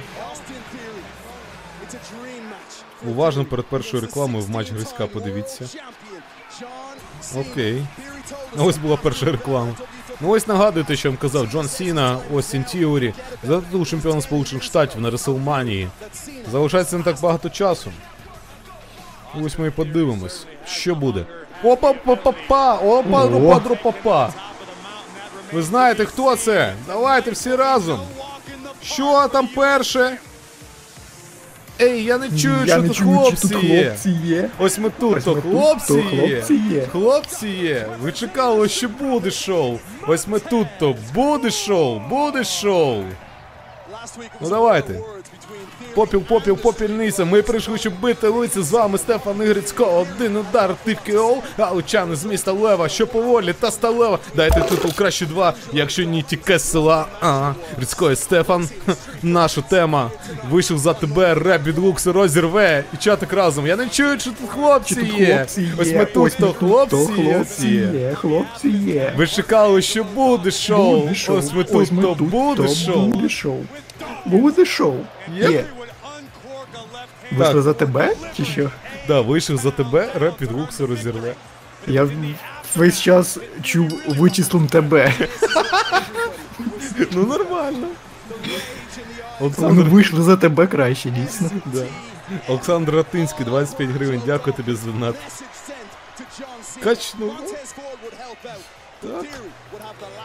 Уважно 3.09 3.45
перед 3.45 3.67
першою 3.67 4.01
рекламою 4.01 4.45
в 4.45 4.51
матч 4.51 4.73
Гриська 4.73 5.07
подивіться. 5.07 5.69
Окей. 7.37 7.87
Ну, 8.57 8.65
ось 8.65 8.77
була 8.77 8.97
перша 8.97 9.27
реклама. 9.27 9.73
Ну 10.21 10.29
ось 10.31 10.47
нагадуйте, 10.47 10.97
що 10.97 11.09
я 11.09 11.11
вам 11.11 11.19
казав 11.19 11.47
Джон 11.47 11.69
Сіна, 11.69 12.19
Остін 12.33 12.65
Тіорі, 12.65 13.15
за 13.45 13.61
титул 13.61 13.87
чемпіона 13.87 14.21
Сполучених 14.21 14.63
Штатів 14.65 15.01
на 15.01 15.11
Реселманії. 15.11 15.89
Залишається 16.53 16.97
не 16.99 17.03
так 17.03 17.21
багато 17.21 17.51
часу. 17.51 17.91
Ось 19.43 19.59
ми 19.59 19.67
і 19.67 19.71
подивимось, 19.71 20.47
що 20.67 20.95
буде. 20.95 21.27
Опа 21.65 21.93
па 21.93 22.17
па 22.17 22.33
па 22.49 22.75
опа 22.75 23.25
Ого. 23.25 23.51
опа 23.51 23.75
папа 23.83 24.33
Ви 25.53 25.63
знаєте, 25.63 26.05
хто 26.05 26.37
це? 26.37 26.73
Давайте 26.87 27.31
всі 27.31 27.55
разом. 27.57 28.01
Що 28.83 29.29
там 29.33 29.49
перше? 29.57 30.17
Ей, 31.81 32.05
я 32.05 32.19
не 32.19 32.29
чую, 32.29 32.59
Я 32.65 32.73
що 32.75 32.83
не 32.83 32.89
тут 32.89 32.97
чую, 32.97 33.19
хлопці 33.19 33.49
тут 33.49 33.63
є. 33.65 33.85
хлопці 33.85 34.11
є. 34.11 34.51
Ось 34.59 34.79
ми 34.79 34.91
тут, 34.91 35.17
Ось 35.17 35.25
то 35.25 35.35
ми 35.35 35.41
тут, 35.41 35.51
хлопці, 35.51 35.93
хлопці 36.03 36.55
є. 36.55 36.61
є. 36.77 36.87
Хлопці 36.93 37.49
є. 37.49 37.87
Ви 38.01 38.13
чекали, 38.13 38.69
що 38.69 38.89
буде 38.89 39.31
шоу. 39.31 39.79
Ось 40.07 40.27
ми 40.29 40.41
тут, 40.41 40.67
то 40.79 40.95
буде 41.15 41.51
шоу, 41.51 41.99
буде 41.99 42.45
шоу. 42.45 43.03
Ну 44.41 44.49
давайте. 44.49 45.01
Попіл, 45.99 46.23
попіл, 46.23 46.57
попільниця. 46.57 47.25
Ми 47.25 47.43
прийшли, 47.43 47.79
щоб 47.79 48.01
бити 48.01 48.29
лиці. 48.29 48.63
З 48.63 48.71
вами 48.71 48.99
Стефан 48.99 49.43
Ігрицько. 49.43 49.85
Один 49.85 50.37
удар, 50.37 50.75
ти 50.85 50.97
КО. 51.13 51.37
Галичани 51.59 52.17
з 52.17 52.25
міста 52.25 52.53
Лева, 52.53 52.89
що 52.89 53.07
поволі 53.07 53.55
та 53.61 53.71
сталева. 53.71 54.19
Дайте 54.37 54.61
титул 54.61 54.93
краще 54.95 55.27
два, 55.27 55.55
якщо 55.73 56.03
ні 56.05 56.23
тільки 56.23 56.59
з 56.59 56.71
села. 56.71 57.07
А, 57.21 57.53
Грицько 57.77 58.11
і 58.11 58.17
Стефан. 58.17 58.69
Наша 59.23 59.61
тема. 59.61 60.11
Вийшов 60.51 60.79
за 60.79 60.95
тебе, 60.95 61.35
реп 61.35 61.67
від 61.67 61.79
Лукси 61.79 62.13
розірве. 62.13 62.85
І 62.95 62.97
чатик 62.97 63.33
разом. 63.33 63.67
Я 63.67 63.77
не 63.77 63.89
чую, 63.89 64.21
що 64.21 64.31
тут 64.31 64.51
хлопці 64.51 64.95
Чи 64.95 65.01
тут 65.01 65.19
є. 65.21 65.27
хлопці 65.37 65.63
є? 65.63 65.73
Ось 65.79 65.93
ми 65.93 66.05
тут, 66.05 66.37
то 66.41 66.47
ми 66.47 66.53
хлопці, 66.53 66.97
то 66.97 67.07
хлопці 67.07 67.67
є. 67.69 68.01
є. 68.01 68.15
Хлопці 68.15 68.69
є. 68.69 69.13
Ви 69.17 69.27
чекали, 69.27 69.83
що 69.83 70.05
буде 70.05 70.51
шоу. 70.51 71.01
Буде 71.01 71.15
шоу. 71.15 71.37
Ось 71.37 71.53
ми 71.55 71.65
тут, 71.65 72.19
то 72.19 72.25
буде 72.25 72.63
то 72.63 72.75
шоу. 72.75 73.07
Буде 73.07 73.29
шоу. 73.29 73.59
Буде 74.27 74.65
шоу. 74.65 74.95
Є. 75.37 75.65
Вийшли 77.33 77.63
за 77.63 77.75
тебе? 77.75 78.15
Чи 78.37 78.45
що? 78.45 78.71
Да, 79.09 79.21
вийшов 79.21 79.57
за 79.57 79.71
тебе, 79.71 80.13
реп 80.15 80.41
від 80.41 80.53
Лукси 80.53 80.87
розірве. 80.87 81.35
Я 81.87 82.09
весь 82.77 83.01
час 83.01 83.39
чув 83.63 83.89
вичислим 84.09 84.67
тебе. 84.69 85.13
Ну 87.13 87.27
нормально. 87.27 87.87
Олександр, 89.41 89.83
вийшли 89.83 90.23
за 90.23 90.37
тебе 90.37 90.67
краще, 90.67 91.11
дійсно. 91.11 91.51
да. 91.67 91.85
Олександр 92.49 92.93
Ратинський, 92.95 93.47
25 93.47 93.91
гривень, 93.91 94.23
дякую 94.27 94.57
тобі 94.57 94.75
за 94.75 94.87
донат. 94.87 95.15
Качнув. 96.83 97.33
Так. 99.03 99.25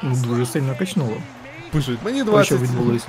Ну, 0.04 0.16
Дуже 0.16 0.46
сильно 0.46 0.76
качнуло. 0.80 1.18
Пишуть, 1.72 2.00
мені 2.06 2.24
Про 2.24 2.44
що 2.44 2.58
відбулося? 2.58 3.08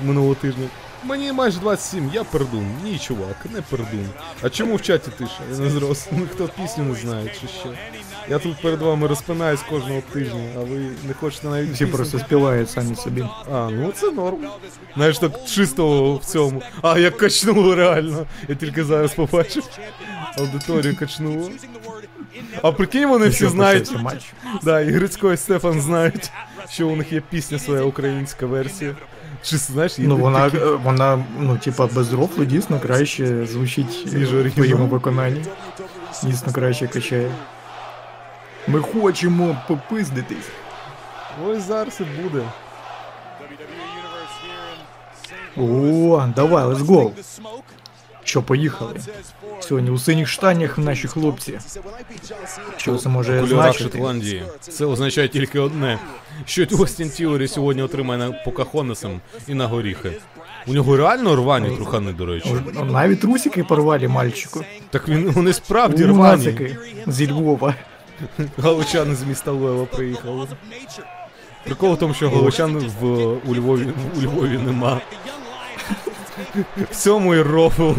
минулого 0.00 0.34
тижня. 0.34 0.66
Мені 1.06 1.32
майже 1.32 1.60
27, 1.60 2.10
я 2.14 2.24
пердун. 2.24 2.66
Ні, 2.84 2.98
чувак, 2.98 3.36
не 3.54 3.62
пердун. 3.62 4.08
А 4.42 4.48
чому 4.50 4.76
в 4.76 4.82
чаті 4.82 5.10
тиша? 5.18 5.40
Я 5.52 5.58
не 5.58 5.70
зрос. 5.70 6.06
Ну 6.12 6.26
хто 6.34 6.48
пісню 6.48 6.84
не 6.84 6.94
знає, 6.94 7.30
чи 7.40 7.48
що. 7.60 7.68
Я 8.28 8.38
тут 8.38 8.62
перед 8.62 8.82
вами 8.82 9.06
розпинаюсь 9.06 9.60
кожного 9.70 10.02
тижня, 10.12 10.50
а 10.56 10.58
ви 10.60 10.76
не 11.08 11.14
хочете 11.20 11.48
навіть 11.48 11.70
Всі 11.70 11.84
пісню? 11.84 11.96
просто 11.96 12.18
співають 12.18 12.70
самі 12.70 12.96
собі. 12.96 13.24
А, 13.52 13.68
ну 13.72 13.92
це 13.92 14.10
норм. 14.10 14.38
Знаєш, 14.96 15.18
так 15.18 15.32
чисто 15.46 16.14
в 16.14 16.24
цьому. 16.24 16.62
А, 16.82 16.98
як 16.98 17.16
качнуло 17.16 17.74
реально. 17.74 18.26
Я 18.48 18.54
тільки 18.54 18.84
зараз 18.84 19.14
побачив. 19.14 19.64
Аудиторію 20.38 20.96
качнуло. 20.96 21.50
А 22.62 22.72
прикинь, 22.72 23.08
вони 23.08 23.28
всі 23.28 23.46
знають. 23.46 23.92
Да, 24.62 24.80
і 24.80 24.90
Грицько 24.90 25.32
і 25.32 25.36
Стефан 25.36 25.80
знають, 25.80 26.30
що 26.70 26.88
у 26.88 26.96
них 26.96 27.12
є 27.12 27.22
пісня 27.30 27.58
своя 27.58 27.82
українська 27.82 28.46
версія. 28.46 28.96
Чисто, 29.42 29.72
знаєш, 29.72 29.94
Ну 29.98 30.16
вона, 30.16 30.50
вона, 30.84 31.24
ну, 31.40 31.56
типа, 31.58 31.86
без 31.86 32.12
рофлу 32.12 32.44
дійсно 32.44 32.80
краще 32.80 33.46
звучить 33.46 34.06
в 34.06 34.50
твоєму 34.54 34.86
виконанні. 34.86 35.44
Дійсно 36.22 36.52
краще 36.52 36.86
качає. 36.86 37.30
Ми 38.68 38.80
хочемо 38.80 39.56
попиздитись. 39.68 40.48
Ось 41.46 41.62
зараз 41.62 42.00
і 42.00 42.22
буде. 42.22 42.44
О, 45.56 46.26
давай, 46.36 46.64
let's 46.64 46.78
go. 46.86 47.10
Що, 48.26 48.42
поїхали? 48.42 48.94
Сьогодні 49.60 49.90
у 49.90 49.98
синіх 49.98 50.28
штанях 50.28 50.78
наші 50.78 51.08
хлопці. 51.08 51.58
Що 52.76 52.96
це 52.96 53.08
може 53.08 53.46
значити? 53.46 53.84
Шотландії. 53.84 54.42
Це 54.60 54.84
означає 54.84 55.28
тільки 55.28 55.58
одне. 55.58 55.98
Що 56.44 56.66
Остін 56.78 57.10
Тіорі 57.10 57.48
сьогодні 57.48 57.82
отримає 57.82 58.18
на 58.18 58.32
Покахонесом 58.32 59.20
і 59.48 59.54
на 59.54 59.66
горіхи. 59.66 60.12
У 60.66 60.72
нього 60.74 60.96
реально 60.96 61.36
рвані 61.36 61.76
трухани, 61.76 62.12
до 62.12 62.26
речі. 62.26 62.50
Навіть 62.90 63.20
трусики 63.20 63.64
порвали 63.64 64.08
мальчику. 64.08 64.64
Так 64.90 65.08
він 65.08 65.30
вони 65.30 65.52
справді 65.52 66.04
У 66.04 66.08
рвані. 66.08 66.44
нацики 66.46 66.76
зі 67.06 67.30
Львова. 67.30 67.74
Галичани 68.58 69.14
з 69.14 69.22
міста 69.22 69.50
Лева 69.52 69.84
приїхали. 69.84 70.46
Прикол 71.64 71.92
в 71.94 71.98
тому, 71.98 72.14
що 72.14 72.30
галичан 72.30 72.76
в 73.00 73.06
у 73.50 73.54
Львові 73.54 73.86
у 74.18 74.20
Львові 74.22 74.58
нема. 74.58 75.00
В 76.76 76.96
цьому 76.96 77.34
і 77.34 77.42
рофл. 77.42 77.90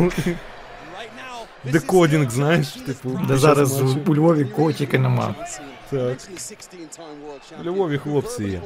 Декодінг, 1.63 2.29
знаєш, 2.29 2.67
типу. 2.67 3.19
Де 3.27 3.37
зараз 3.37 3.81
у 4.07 4.15
Львові 4.15 4.45
котики 4.45 4.99
нема. 4.99 5.35
Так. 5.89 6.17
У 7.61 7.63
Львові 7.63 7.97
хлопці 7.97 8.43
є. 8.43 8.61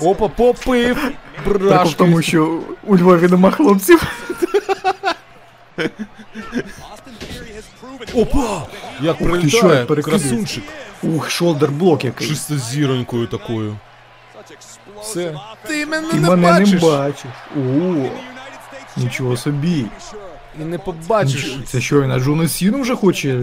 Опа, 0.00 0.28
попив! 0.28 1.12
Брашки. 1.46 1.94
тому, 1.98 2.22
що 2.22 2.60
у 2.86 2.96
Львові 2.96 3.28
нема 3.28 3.50
хлопців. 3.50 4.02
Опа! 8.14 8.66
Як 9.00 9.20
Ух 9.20 9.28
прилітає, 9.28 9.86
красунчик. 9.86 10.64
Ух, 11.02 11.30
shoulder 11.30 11.76
block 11.76 12.04
який. 12.04 12.28
Чисто 12.28 12.58
зіронькою 12.58 13.26
такою. 13.26 13.76
Все. 15.02 15.34
Ти 15.66 15.86
мене 15.86 16.08
Ти 16.08 16.20
не 16.20 16.30
мене 16.30 16.42
бачиш. 16.42 16.70
не 16.82 16.88
бачиш. 16.88 17.30
О, 17.56 17.60
нічого 18.96 19.36
собі. 19.36 19.84
І 20.60 20.64
не 20.64 20.78
побачиш. 20.78 21.58
Це 21.66 21.80
що, 21.80 22.02
він 22.02 22.08
на 22.08 22.18
Джона 22.18 22.48
Сіну 22.48 22.80
вже 22.80 22.94
хоче? 22.96 23.40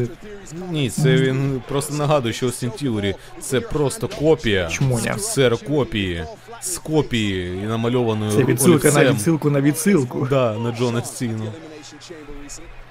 Ні, 0.71 0.89
це 0.89 1.15
він 1.15 1.61
просто 1.67 1.93
нагадує, 1.93 2.33
що 2.33 2.47
Остін 2.47 2.71
Тіорі 2.71 3.15
це 3.41 3.61
просто 3.61 4.07
копія. 4.07 4.67
Чмоня. 4.67 5.13
Ксерокопії. 5.15 6.23
З 6.61 6.77
копії 6.77 7.63
і 7.63 7.67
намальованою 7.67 8.31
Це 8.31 8.43
відсилка 8.43 8.87
на 8.91 8.93
олівцем. 8.99 9.15
відсилку 9.15 9.49
на 9.49 9.61
відсилку. 9.61 10.27
Да, 10.29 10.53
на 10.53 10.71
Джона 10.71 11.01
Сіну. 11.01 11.53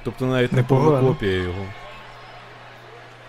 Тобто 0.04 0.26
навіть 0.26 0.52
не 0.52 0.56
Непогано. 0.58 0.90
повна 0.90 1.08
копія 1.08 1.32
його. 1.42 1.64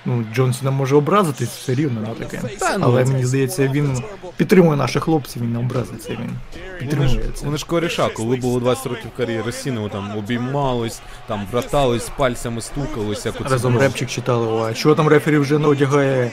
Ну, 0.09 0.25
Джон 0.33 0.53
Сіна 0.53 0.71
може 0.71 0.95
образитись 0.95 1.49
все 1.49 1.75
рівно 1.75 2.01
на 2.01 2.07
таке. 2.07 2.39
Ну. 2.43 2.49
Але 2.81 3.05
мені 3.05 3.25
здається, 3.25 3.67
він 3.67 4.03
підтримує 4.37 4.77
наших 4.77 5.03
хлопців, 5.03 5.41
він 5.41 5.53
не 5.53 5.59
образиться. 5.59 6.09
Він 6.11 6.17
Вони 6.19 6.29
ж, 6.29 6.79
підтримує 6.79 7.21
це. 7.35 7.45
вони 7.45 7.57
ж 7.57 7.65
коріша, 7.65 8.09
коли 8.09 8.35
було 8.35 8.59
20 8.59 8.85
років 8.85 9.11
кар'єри 9.17 9.51
Сіни, 9.51 9.89
там 9.91 10.17
обіймались, 10.17 11.01
там 11.27 11.47
братались, 11.51 12.09
пальцями 12.17 12.61
оце 13.09 13.31
Разом 13.49 13.71
було. 13.73 13.83
репчик 13.83 14.09
читали, 14.09 14.71
а 14.71 14.73
що 14.73 14.95
там 14.95 15.07
рефері 15.07 15.37
вже 15.37 15.59
не 15.59 15.67
одягає 15.67 16.31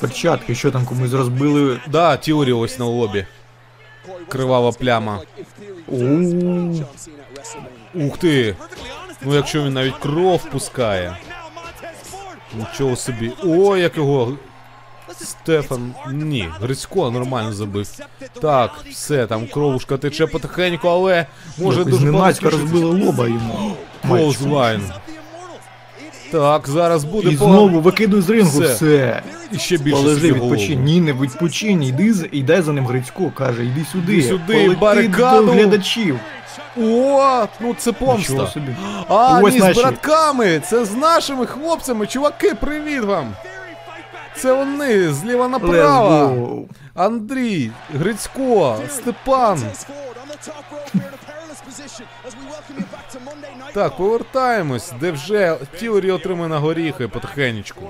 перчатки, 0.00 0.54
що 0.54 0.70
там 0.70 0.84
комусь 0.86 1.12
розбили. 1.12 1.80
Да, 1.86 2.16
Тіорі 2.16 2.52
ось 2.52 2.78
на 2.78 2.84
лобі. 2.84 3.26
Кривава 4.28 4.72
пляма. 4.72 5.18
Ух 7.94 8.18
ти! 8.18 8.56
Ну 9.22 9.34
якщо 9.34 9.62
він 9.62 9.72
навіть 9.72 9.96
кров 9.98 10.44
пускає. 10.50 11.16
Нічого 12.58 12.96
собі. 12.96 13.32
О, 13.44 13.76
як 13.76 13.96
його. 13.96 14.32
Стефан. 15.20 15.94
Ні, 16.12 16.48
Грицько 16.60 17.10
нормально 17.10 17.52
забив. 17.52 17.88
Так, 18.40 18.70
все, 18.90 19.26
там 19.26 19.46
кровушка 19.46 19.96
тече 19.96 20.26
потихеньку, 20.26 20.88
але 20.88 21.26
може 21.58 21.78
Якось 21.78 21.94
дуже 21.98 22.12
багато 22.12 22.50
розбили 22.50 23.04
лоба 23.04 23.26
йому. 23.26 23.76
Мальчику. 24.04 24.60
Так, 26.32 26.68
зараз 26.68 27.04
буде 27.04 27.30
І 27.30 27.36
погано. 27.36 27.58
знову 27.58 27.80
викидуй 27.80 28.20
з 28.20 28.30
рингу 28.30 28.60
Все. 28.60 28.74
все. 28.74 29.22
І 29.52 29.58
ще 29.58 29.76
більше 29.78 29.96
Полежи, 30.02 30.32
відпочинь. 30.32 30.84
Ні, 30.84 31.00
не 31.00 31.12
відпочинь, 31.12 31.82
йди, 31.82 32.12
з- 32.14 32.28
йде 32.32 32.62
за 32.62 32.72
ним 32.72 32.86
Грицько, 32.86 33.30
каже, 33.30 33.64
йди 33.64 33.84
сюди. 33.92 34.12
Йди 34.12 34.22
сюди, 34.28 34.52
Полети 34.54 34.76
барикаду. 34.80 35.46
до 35.46 35.52
глядачів. 35.52 36.18
О, 36.76 37.46
ну 37.60 37.74
це 37.78 37.92
помста. 37.92 38.46
собі. 38.46 38.76
А, 39.08 39.40
Ось 39.42 39.54
ні, 39.54 39.72
з 39.72 39.76
братками! 39.76 40.60
Це 40.60 40.84
з 40.84 40.92
нашими 40.96 41.46
хлопцями. 41.46 42.06
Чуваки, 42.06 42.54
привіт 42.54 43.02
вам! 43.02 43.34
Це 44.36 44.52
вони, 44.52 45.12
зліва 45.12 45.48
направо. 45.48 46.62
Андрій, 46.94 47.70
Грицько, 47.94 48.78
Степан. 48.90 49.62
Так, 53.74 53.96
повертаємось, 53.96 54.92
де 55.00 55.10
вже 55.12 55.56
Тіорі 55.80 56.10
отримує 56.10 56.48
на 56.48 56.58
горіхи 56.58 57.08
потихенечку. 57.08 57.82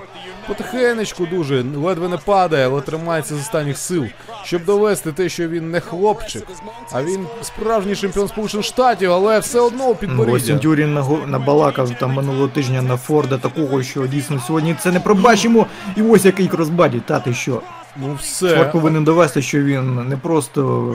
Потихенечку 0.47 1.27
дуже, 1.27 1.63
ледве 1.63 2.09
не 2.09 2.17
падає, 2.17 2.67
але 2.67 2.81
тримається 2.81 3.35
з 3.37 3.39
останніх 3.41 3.79
сил, 3.79 4.05
щоб 4.45 4.65
довести 4.65 5.13
те, 5.13 5.29
що 5.29 5.49
він 5.49 5.71
не 5.71 5.81
хлопчик, 5.81 6.45
а 6.93 7.03
він 7.03 7.27
справжній 7.43 7.97
чемпіон 7.97 8.29
Сполучених 8.29 8.67
Штатів, 8.67 9.13
але 9.13 9.39
все 9.39 9.61
одно 9.61 9.85
у 9.89 9.91
Ось 9.93 9.99
підборіддя. 9.99 10.47
Центюрін 10.47 10.99
наго- 10.99 11.27
набалакав 11.27 11.91
там 11.91 12.13
минулого 12.13 12.49
тижня 12.49 12.83
на 12.83 12.97
Форда 12.97 13.39
такого, 13.39 13.83
що 13.83 14.07
дійсно 14.07 14.41
сьогодні 14.47 14.77
це 14.83 14.93
не 14.93 15.01
пробачимо. 15.01 15.67
І 15.97 16.03
ось 16.03 16.25
який 16.25 16.49
кросбаді, 16.49 17.01
та 17.07 17.21
ти 17.21 17.35
що? 17.35 17.63
Ну 17.97 18.03
Чувак 18.07 18.21
все. 18.21 18.65
повинен 18.65 19.05
довести, 19.05 19.43
що 19.43 19.63
він 19.63 20.09
не 20.09 20.17
просто 20.17 20.95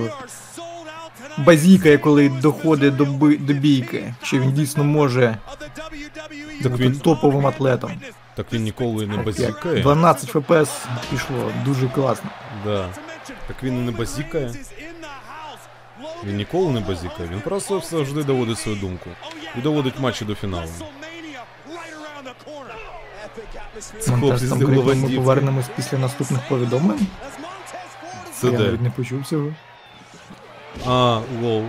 базікає, 1.37 1.97
коли 1.97 2.29
доходить 2.29 2.95
до, 2.95 3.05
би- 3.05 3.37
до 3.37 3.53
бійки, 3.53 4.13
що 4.23 4.39
він 4.39 4.51
дійсно 4.51 4.83
може 4.83 5.37
Так 6.63 6.71
бути 6.71 6.83
він, 6.83 6.99
топовим 6.99 7.47
атлетом. 7.47 7.91
так 8.35 8.45
він 8.53 8.63
ніколи 8.63 9.07
не 9.07 9.17
базікає. 9.17 9.81
12 9.81 10.29
ФПС 10.29 10.85
пішло, 11.11 11.51
дуже 11.65 11.87
класно. 11.87 12.29
Да. 12.65 12.89
Так 13.47 13.63
він 13.63 13.73
і 13.77 13.85
не 13.85 13.91
базікає. 13.91 14.53
Він 16.25 16.35
ніколи 16.35 16.71
не 16.71 16.79
базікає, 16.79 17.29
він 17.31 17.39
просто 17.41 17.81
завжди 17.89 18.23
доводить 18.23 18.59
свою 18.59 18.77
думку. 18.77 19.09
І 19.57 19.61
доводить 19.61 19.99
матчі 19.99 20.25
до 20.25 20.35
фіналу. 20.35 20.67
Це 23.99 24.11
хлопці 24.11 24.45
з 24.47 24.51
ми 24.51 25.15
повернемось 25.15 25.65
після 25.75 25.97
наступних 25.97 26.41
повідомлень. 26.49 27.07
Це 28.33 28.47
Я 28.47 28.57
де? 28.57 28.63
навіть 28.63 28.81
не 28.81 28.89
почув 28.89 29.25
цього. 29.25 29.53
А, 30.85 31.21
лоу. 31.41 31.65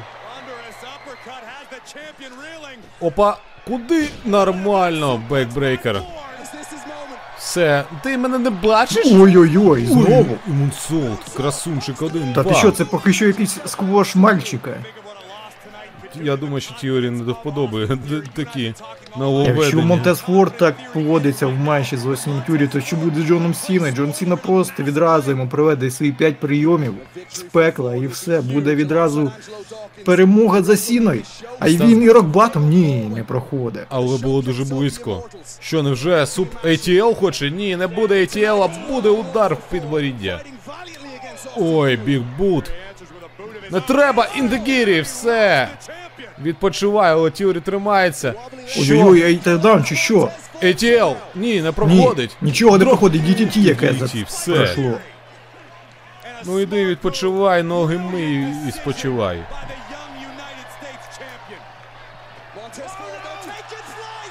Опа, 3.00 3.38
куди? 3.66 4.08
Нормально, 4.24 5.22
backbreaker. 5.30 6.02
Все, 7.38 7.84
ти 8.02 8.18
мене 8.18 8.38
не 8.38 8.50
бачиш? 8.50 9.06
Ой-ой-ой, 9.06 9.86
знову. 9.86 10.26
Ой, 10.30 10.38
Мунсолт, 10.46 11.20
красунчик 11.36 12.02
один, 12.02 12.32
Та 12.32 12.44
ти 12.44 12.54
що, 12.54 12.70
це 12.70 12.84
поки 12.84 13.12
що 13.12 13.26
якийсь 13.26 13.58
сквош 13.66 14.14
мальчика. 14.14 14.70
Я 16.22 16.36
думаю, 16.36 16.60
що 16.60 16.74
Тіорі 16.74 17.10
не 17.10 17.24
до 17.24 17.32
вподоби 17.32 17.88
такі 18.34 18.62
Якщо 18.62 19.18
нововведення. 19.18 19.84
Монтес 19.84 20.18
Форд 20.18 20.56
так 20.56 20.74
поводиться 20.92 21.46
в 21.46 21.54
матчі 21.54 21.96
з 21.96 22.06
Осінь 22.06 22.42
Тюрі, 22.46 22.66
то 22.66 22.80
що 22.80 22.96
буде 22.96 23.20
з 23.20 23.24
Джоном 23.24 23.54
Сіною? 23.54 23.92
Джон 23.92 24.14
Сіна 24.14 24.36
просто 24.36 24.82
відразу 24.82 25.30
йому 25.30 25.48
проведе 25.48 25.90
свої 25.90 26.12
5 26.12 26.40
прийомів 26.40 26.94
з 27.32 27.38
пекла 27.38 27.94
і 27.96 28.06
все, 28.06 28.40
буде 28.40 28.74
відразу 28.74 29.32
перемога 30.04 30.62
за 30.62 30.76
Сіною. 30.76 31.22
А 31.58 31.68
й 31.68 31.76
він 31.76 32.02
і 32.02 32.10
Рокбатом 32.10 32.68
ні, 32.68 33.10
не 33.14 33.24
проходить. 33.24 33.82
Але 33.88 34.18
було 34.18 34.42
дуже 34.42 34.64
близько. 34.64 35.28
Що, 35.60 35.82
невже 35.82 36.26
суп 36.26 36.48
ATL 36.64 37.14
хоче? 37.14 37.50
Ні, 37.50 37.76
не 37.76 37.86
буде 37.86 38.14
ATL, 38.14 38.62
а 38.62 38.92
буде 38.92 39.08
удар 39.08 39.54
в 39.54 39.70
підборіддя. 39.70 40.40
Ой, 41.56 41.96
біг 41.96 42.22
бут. 42.38 42.70
Не 43.70 43.80
треба 43.80 44.28
індегірі, 44.36 45.00
все. 45.00 45.68
Відпочиває, 46.42 47.12
але 47.14 47.30
Тіорі 47.30 47.60
тримається. 47.60 48.34
Ой-ой-ой, 48.78 49.22
ей 49.22 49.40
чи 49.84 49.96
що? 49.96 50.30
ATL? 50.62 51.14
Ні, 51.34 51.54
не 51.62 51.62
Ні, 51.68 51.72
проходить. 51.72 52.36
нічого 52.42 52.78
не 52.78 52.84
проходить, 52.84 53.22
DTT 53.22 53.58
яке 53.58 53.90
DDT, 53.90 54.26
все. 54.26 54.52
пройшло. 54.52 54.92
Ну 56.46 56.60
іди 56.60 56.86
відпочивай, 56.86 57.62
ноги 57.62 57.98
мий 57.98 58.46
і 58.68 58.72
спочивай. 58.72 59.42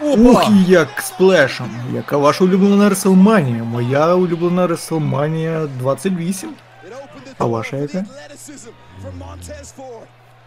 Ух, 0.01 0.49
як 0.67 1.01
сплешем. 1.01 1.69
Яка 1.93 2.17
ваша 2.17 2.43
улюблена 2.43 2.89
Реселманія? 2.89 3.63
Моя 3.63 4.15
улюблена 4.15 4.67
Реселманія 4.67 5.67
28. 5.79 6.49
А 7.37 7.45
ваша 7.45 7.77
яка? 7.77 8.05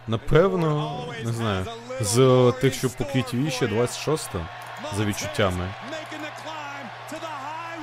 Напевно, 0.07 0.97
не 1.25 1.33
знаю. 1.33 1.65
З 2.01 2.53
тих, 2.61 2.73
що 2.73 2.89
по 2.89 3.03
QTV 3.03 3.51
ще 3.51 3.67
26 3.67 4.29
за 4.97 5.05
відчуттями. 5.05 5.69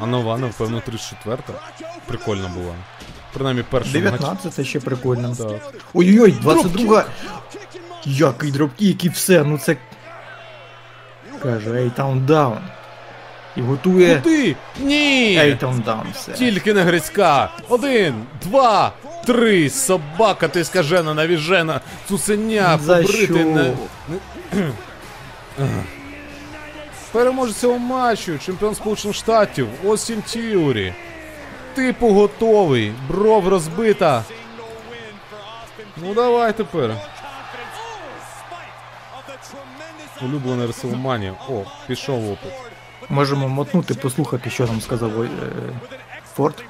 А 0.01 0.07
нова, 0.07 0.39
напевно, 0.39 0.81
34 0.81 1.39
Прикольна 2.07 2.49
була. 2.49 2.75
Принаймні 3.33 3.63
перша 3.71 3.91
матч. 3.91 4.03
19 4.03 4.67
ще 4.67 4.81
прикольно. 4.81 5.35
Так. 5.37 5.75
Ой-ой-ой, 5.95 6.33
22. 6.33 7.05
Який 8.05 8.51
dropkick 8.53 9.05
і 9.05 9.09
все, 9.09 9.45
ну 9.45 9.59
це. 9.59 9.77
Каже, 11.43 11.83
A-Town 11.83 12.27
Down. 12.27 12.59
І 13.57 13.61
готує 13.61 14.21
Куди? 14.21 14.57
Ні! 14.81 15.39
A-Town 15.39 15.81
Down 15.81 16.07
все. 16.15 16.33
Тільки 16.33 16.75
не 16.75 16.83
Грицька. 16.83 17.51
Один, 17.69 18.15
два, 18.43 18.93
три. 19.27 19.71
Собака 19.71 20.49
ти 20.49 20.65
скажена, 20.65 21.15
навіжена, 21.15 21.81
цуценя, 22.09 22.79
побрити 22.79 23.27
що? 23.27 23.35
не. 23.35 23.73
Цього 27.61 27.79
матчу, 27.79 28.39
чемпіон 28.39 28.75
Сполучених 28.75 29.17
Штатів, 29.17 29.69
Остін 29.85 30.23
Теорі. 30.23 30.95
Типу 31.75 32.09
готовий, 32.09 32.93
бров 33.09 33.49
розбита. 33.49 34.25
Ну 35.97 36.15
давай 36.15 36.53
тепер. 36.53 36.97
Улюблена 40.23 40.67
Реселманія. 40.67 41.35
О, 41.49 41.63
пішов 41.87 42.33
опит. 42.33 42.53
Можемо 43.09 43.49
мотнути, 43.49 43.95
послухати, 43.95 44.51
що 44.51 44.67
там 44.67 44.81
сказав 44.81 45.23
е, 45.23 45.29
Форд. 46.35 46.65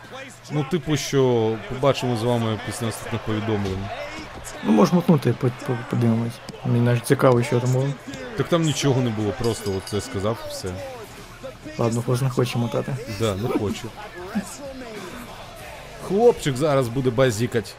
Ну, 0.52 0.64
типу, 0.70 0.96
що 0.96 1.56
побачимо 1.68 2.16
з 2.16 2.22
вами 2.22 2.60
після 2.66 2.86
наступних 2.86 3.20
повідомлень. 3.22 3.86
Ну, 4.64 4.72
можемо 4.72 4.96
мотнути, 4.96 5.32
по- 5.32 5.50
по- 5.66 5.78
подивимось. 5.90 6.32
Мені 6.64 6.80
навіть 6.80 7.06
цікаво, 7.06 7.42
що 7.42 7.60
там 7.60 7.72
було. 7.72 7.86
Так 8.36 8.48
там 8.48 8.62
нічого 8.62 9.00
не 9.00 9.10
було, 9.10 9.32
просто 9.42 9.72
от 9.76 9.82
це 9.84 10.00
сказав 10.00 10.38
і 10.46 10.50
все. 10.50 10.68
Ладно, 11.78 12.04
не 12.22 12.30
хоче 12.30 12.58
мотати. 12.58 12.96
Да, 13.20 13.34
не 13.34 13.48
хочу. 13.48 13.88
Хлопчик 16.08 16.56
зараз 16.56 16.88
буде 16.88 17.10
базікать. 17.10 17.74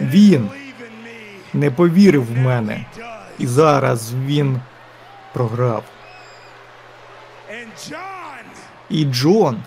Він 0.00 0.50
не 1.56 1.70
повірив 1.70 2.26
в 2.26 2.36
мене. 2.36 2.84
І 3.38 3.46
зараз 3.46 4.12
він 4.26 4.60
програв. 5.32 5.84
І 8.90 9.04
Джон, 9.04 9.62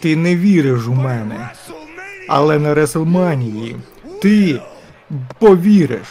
ти 0.00 0.16
не 0.16 0.36
віриш 0.36 0.86
у 0.86 0.92
мене. 0.94 1.50
Але 2.28 2.58
на 2.58 2.74
Реселманії 2.74 3.76
ти 4.22 4.60
повіриш. 5.38 6.06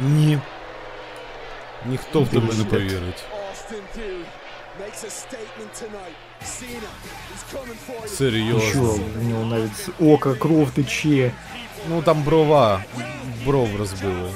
Ні. 0.00 0.38
Ніхто 1.86 2.22
в 2.22 2.28
тебе 2.28 2.54
не 2.58 2.64
повірить. 2.64 3.24
Серйозно. 8.06 8.98
в 9.18 9.24
нього 9.24 9.44
навіть 9.44 9.76
з 9.76 9.90
ока 10.00 10.34
кров 10.34 10.70
тече. 10.70 11.32
Ну 11.88 12.02
там 12.02 12.22
брова. 12.22 12.82
Бров 13.46 13.68
розбили. 13.78 14.30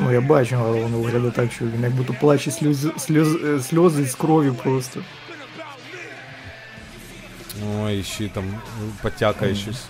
Ну 0.00 0.12
я 0.12 0.20
бачу, 0.20 0.56
але 0.60 0.80
воно 0.80 0.98
виглядає 0.98 1.32
так, 1.32 1.52
що 1.52 1.64
він 1.64 1.82
як 1.82 1.92
будто 1.92 2.14
плаче 2.20 2.50
сльози, 2.50 2.92
сльоз, 2.98 3.34
е, 3.44 3.60
сльози 3.60 4.06
з 4.06 4.14
крові 4.14 4.50
просто. 4.50 5.00
Ой, 7.80 8.02
ще 8.02 8.28
там 8.28 8.44
ну, 8.80 8.88
потякає 9.02 9.54
щось. 9.54 9.84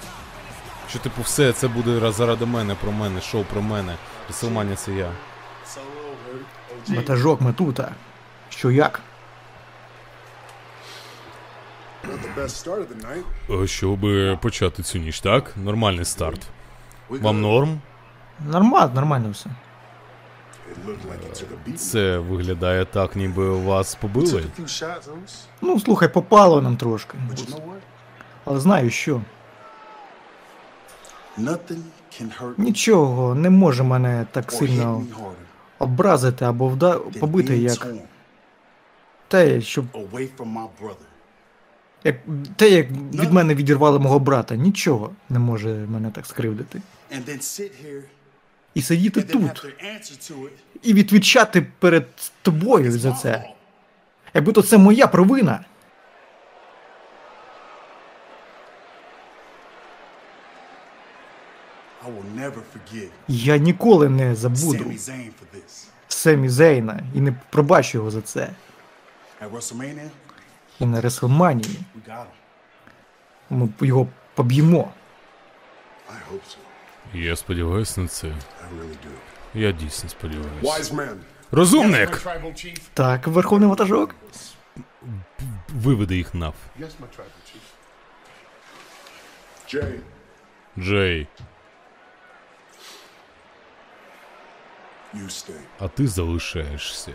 Що 0.91 0.99
типу 0.99 1.23
все 1.23 1.53
це 1.53 1.69
буде 1.69 2.13
заради 2.13 2.47
мене, 2.47 2.75
про 2.75 2.93
мене, 2.93 3.21
шоу 3.21 3.45
про 3.45 3.63
мене. 3.63 3.97
Реселманія 4.29 4.77
це 4.77 4.93
я. 4.93 5.13
Ватажок 6.89 7.41
ми 7.41 7.53
тут. 7.53 7.81
а. 7.81 7.93
Що 8.49 8.71
як? 8.71 8.75
Not 8.75 8.95
the 8.95 8.95
best 8.95 9.01
start 9.01 9.01
of 9.01 9.01
the 9.01 9.01
night. 9.01 9.05
Е, 11.65 11.69
Щоб 13.65 14.01
почати 14.41 14.83
цю 14.83 14.99
ніч, 14.99 15.21
так? 15.21 15.55
Нормальний 15.57 16.05
старт. 16.05 16.41
Вам 17.09 17.41
норм? 17.41 17.81
Нормально, 18.51 18.93
нормально 18.95 19.31
все. 19.31 19.51
Це 21.77 22.19
виглядає 22.19 22.85
так, 22.85 23.17
ніби 23.17 23.51
вас 23.51 23.95
побили. 23.95 24.45
Ну, 25.61 25.81
слухай, 25.81 26.09
попало 26.09 26.63
нам 26.63 26.77
трошки. 26.77 27.19
Але 28.45 28.61
знаю 28.61 28.91
що. 28.91 29.21
Нічого 32.59 33.35
не 33.35 33.51
може 33.51 33.83
мене 33.83 34.27
так 34.33 34.53
сильно 34.53 35.05
образити 35.79 36.45
або 36.45 36.69
вда... 36.69 36.99
побити, 37.21 37.59
як 37.59 37.87
те, 39.29 39.61
щоб 39.61 39.85
як 42.05 42.17
те, 42.57 42.71
як 42.71 42.91
від 42.91 43.33
мене 43.33 43.55
відірвали 43.55 43.99
мого 43.99 44.19
брата. 44.19 44.57
Нічого 44.57 45.11
не 45.31 45.39
може 45.39 45.69
мене 45.69 46.11
так 46.11 46.27
скривдити. 46.27 46.83
І 48.75 48.83
сидіти 48.83 49.21
тут, 49.23 49.67
і 50.83 50.95
відвічати 50.95 51.67
перед 51.79 52.07
тобою 52.43 52.93
за 52.93 53.13
це. 53.13 53.51
Якби 54.35 54.53
то 54.53 54.63
це 54.63 54.79
моя 54.79 55.07
провина. 55.07 55.65
Я 63.29 63.57
ніколи 63.57 64.09
не 64.09 64.35
забуду. 64.35 64.85
Семі 66.09 66.49
Зейна 66.49 67.01
і 67.15 67.21
не 67.21 67.33
пробачу 67.51 67.99
його 67.99 68.11
за 68.11 68.21
це. 68.21 68.49
І 70.81 70.87
на 70.87 71.01
Реслманії 71.01 71.79
ми 73.51 73.69
його 73.81 74.07
поб'ємо. 74.35 74.93
Я 77.15 77.37
сподіваюся 77.37 78.01
на 78.01 78.09
це. 78.09 78.33
Я 79.55 79.73
дійсно 79.73 80.09
сподіваюся. 80.11 80.61
Розумник! 81.51 82.23
Так, 82.95 83.27
верховний 83.27 83.69
ватажок. 83.69 84.15
Виведи 85.69 86.17
їх 86.17 86.35
нав. 86.35 86.55
Jay, 89.75 89.99
Джей, 90.79 91.27
а 95.79 95.89
ти 95.89 96.07
залишаєшся. 96.09 97.13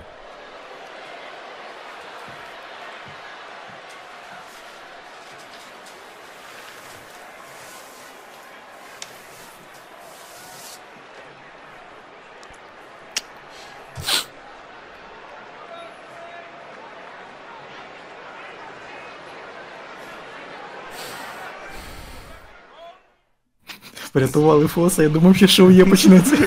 Врятували 24.19 24.67
Фоса, 24.67 25.03
я 25.03 25.09
думав, 25.09 25.35
що 25.35 25.47
шоу 25.47 25.71
є 25.71 25.85
почнеться. 25.85 26.37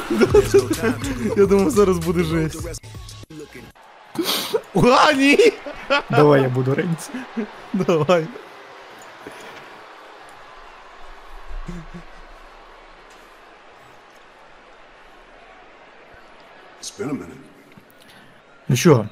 Я 1.36 1.46
думав, 1.46 1.70
зараз 1.70 1.98
буде 1.98 2.24
жесть. 2.24 2.80
А, 4.74 5.12
ні! 5.12 5.52
Давай 6.10 6.42
я 6.42 6.48
буду 6.48 6.74
Рейнс. 6.74 7.10
Давай. 7.72 8.26
Ну 18.68 18.76
що, 18.76 19.06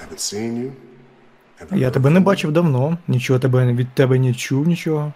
Haven't 0.00 0.18
seen 0.18 0.52
you. 0.58 0.72
Я 1.70 1.90
тебе 1.90 2.10
не 2.10 2.20
бачив 2.20 2.52
давно, 2.52 2.98
нічого 3.08 3.38
тебе 3.38 3.72
від 3.72 3.88
тебе 3.94 4.18
не 4.18 4.34
чув, 4.34 4.66
нічого. 4.66 5.12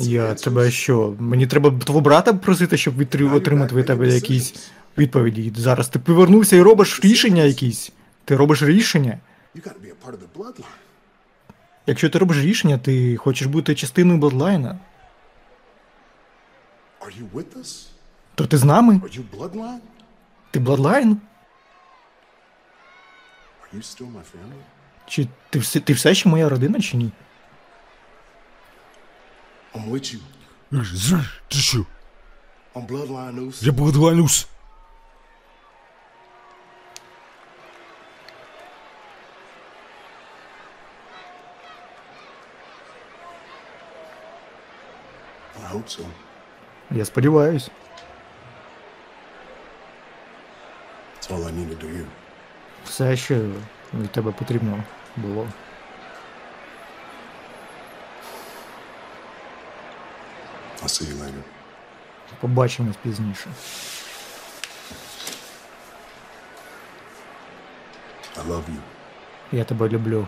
Я 0.00 0.34
тебе 0.34 0.70
що? 0.70 1.14
Мені 1.18 1.46
треба 1.46 1.70
твого 1.70 2.00
брата 2.00 2.32
просити, 2.34 2.76
щоб 2.76 2.98
відтри- 2.98 3.34
отримати 3.34 3.74
від 3.74 3.86
тебе 3.86 4.08
якісь 4.14 4.70
відповіді. 4.98 5.52
Зараз 5.56 5.88
ти 5.88 5.98
повернувся 5.98 6.56
і 6.56 6.62
робиш 6.62 7.00
рішення 7.04 7.42
якісь. 7.42 7.92
Ти 8.24 8.36
робиш 8.36 8.62
рішення. 8.62 9.18
Якщо 11.86 12.10
ти 12.10 12.18
робиш 12.18 12.38
рішення, 12.38 12.78
ти 12.78 13.16
хочеш 13.16 13.46
бути 13.48 13.74
частиною 13.74 14.18
Бладлайна, 14.18 14.78
то 18.34 18.46
ти 18.46 18.56
з 18.56 18.64
нами? 18.64 19.00
Ти 20.50 20.60
Бладлайн? 20.60 21.16
Чи 25.06 25.28
ти 25.50 25.58
все, 25.58 25.80
ти 25.80 25.92
все 25.92 26.14
ще 26.14 26.28
моя 26.28 26.48
родина, 26.48 26.80
чи 26.80 26.96
ні? 26.96 27.10
I'm 29.74 29.90
with 29.90 30.16
you. 30.16 30.20
Ти 31.48 31.56
що? 31.58 31.86
On 32.74 32.86
Bloodline 32.86 33.34
News. 33.34 33.64
Я 33.64 33.72
Бладлайнус. 33.72 34.48
I 45.62 45.66
hope 45.72 45.88
so. 45.88 46.06
Я 46.90 47.04
сподіваюсь. 47.04 47.70
That's 51.14 51.30
all 51.30 51.44
I 51.46 51.50
needed 51.50 51.80
to 51.80 51.86
hear. 51.86 52.06
Все, 52.90 53.16
що 53.16 53.34
від 53.94 54.10
тебе 54.10 54.32
потрібно 54.32 54.82
було. 55.16 55.48
I'll 60.82 60.88
see 60.88 61.04
you 61.04 61.22
later. 61.22 61.42
Побачимось 62.40 62.96
пізніше. 63.02 63.50
I 68.36 68.46
love 68.48 68.64
you. 68.68 68.80
Я 69.52 69.64
тебе 69.64 69.88
люблю. 69.88 70.26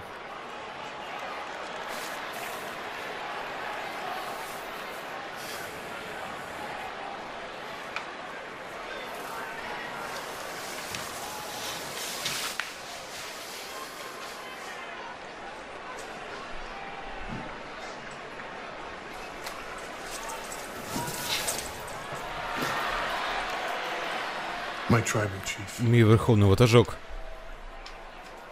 Мій 25.80 26.04
верховний 26.04 26.48
ватажок. 26.48 26.94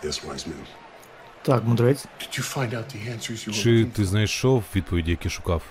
Yes, 0.02 0.26
wise 0.26 0.48
man. 0.48 0.54
Так, 1.42 1.64
мудрець. 1.64 2.06
Did 2.20 2.38
you 2.38 2.56
find 2.56 2.74
out 2.74 2.84
the 2.94 3.16
answers 3.16 3.48
you 3.48 3.48
were 3.48 3.62
Чи 3.62 3.84
ти 3.84 4.04
знайшов 4.04 4.64
відповіді, 4.76 5.10
які 5.10 5.30
шукав? 5.30 5.62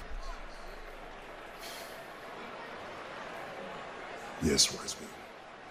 for? 4.43 4.49
Yes, 4.49 4.53
wise 4.73 4.95
man. 4.95 5.07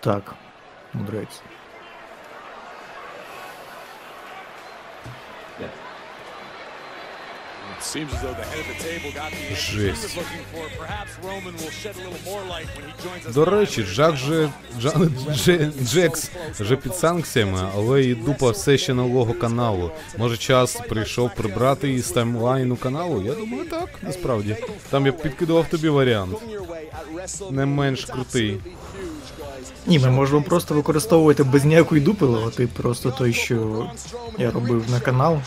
Так, 0.01 0.35
мудрець. 0.95 1.41
Us. 7.97 8.09
До 13.35 13.45
речі, 13.45 13.85
Джак 13.95 14.17
же 14.17 14.51
Джан 14.81 15.15
Дже, 15.31 15.71
Джекс 15.83 16.31
вже 16.61 16.77
під 16.77 16.95
санкціями, 16.95 17.69
але 17.75 18.03
і 18.03 18.15
дупа 18.15 18.51
все 18.51 18.79
ще 18.79 18.95
нового 18.95 19.35
каналу. 19.35 19.91
Може 20.19 20.37
час 20.37 20.81
прийшов 20.89 21.35
прибрати 21.35 21.89
її 21.89 22.01
з 22.01 22.11
таймлайну 22.11 22.77
каналу? 22.77 23.23
Я 23.23 23.35
думаю, 23.35 23.65
так, 23.65 23.89
насправді. 24.03 24.57
Там 24.91 25.07
я 25.07 25.13
підкидував 25.13 25.69
тобі 25.69 25.89
варіант. 25.89 26.37
Не 27.51 27.67
менш 27.67 28.05
крутий. 28.05 28.61
Ні, 29.89 29.99
ми 29.99 30.11
можемо 30.11 30.43
просто 30.43 30.75
використовувати 30.75 31.45
без 31.45 31.65
ніякої 31.65 32.01
дупи 32.01 32.27
логотип, 32.27 32.71
просто 32.73 33.11
той, 33.11 33.33
що 33.33 33.91
я 34.39 34.51
робив 34.51 34.91
на 34.91 35.01
канал 35.01 35.39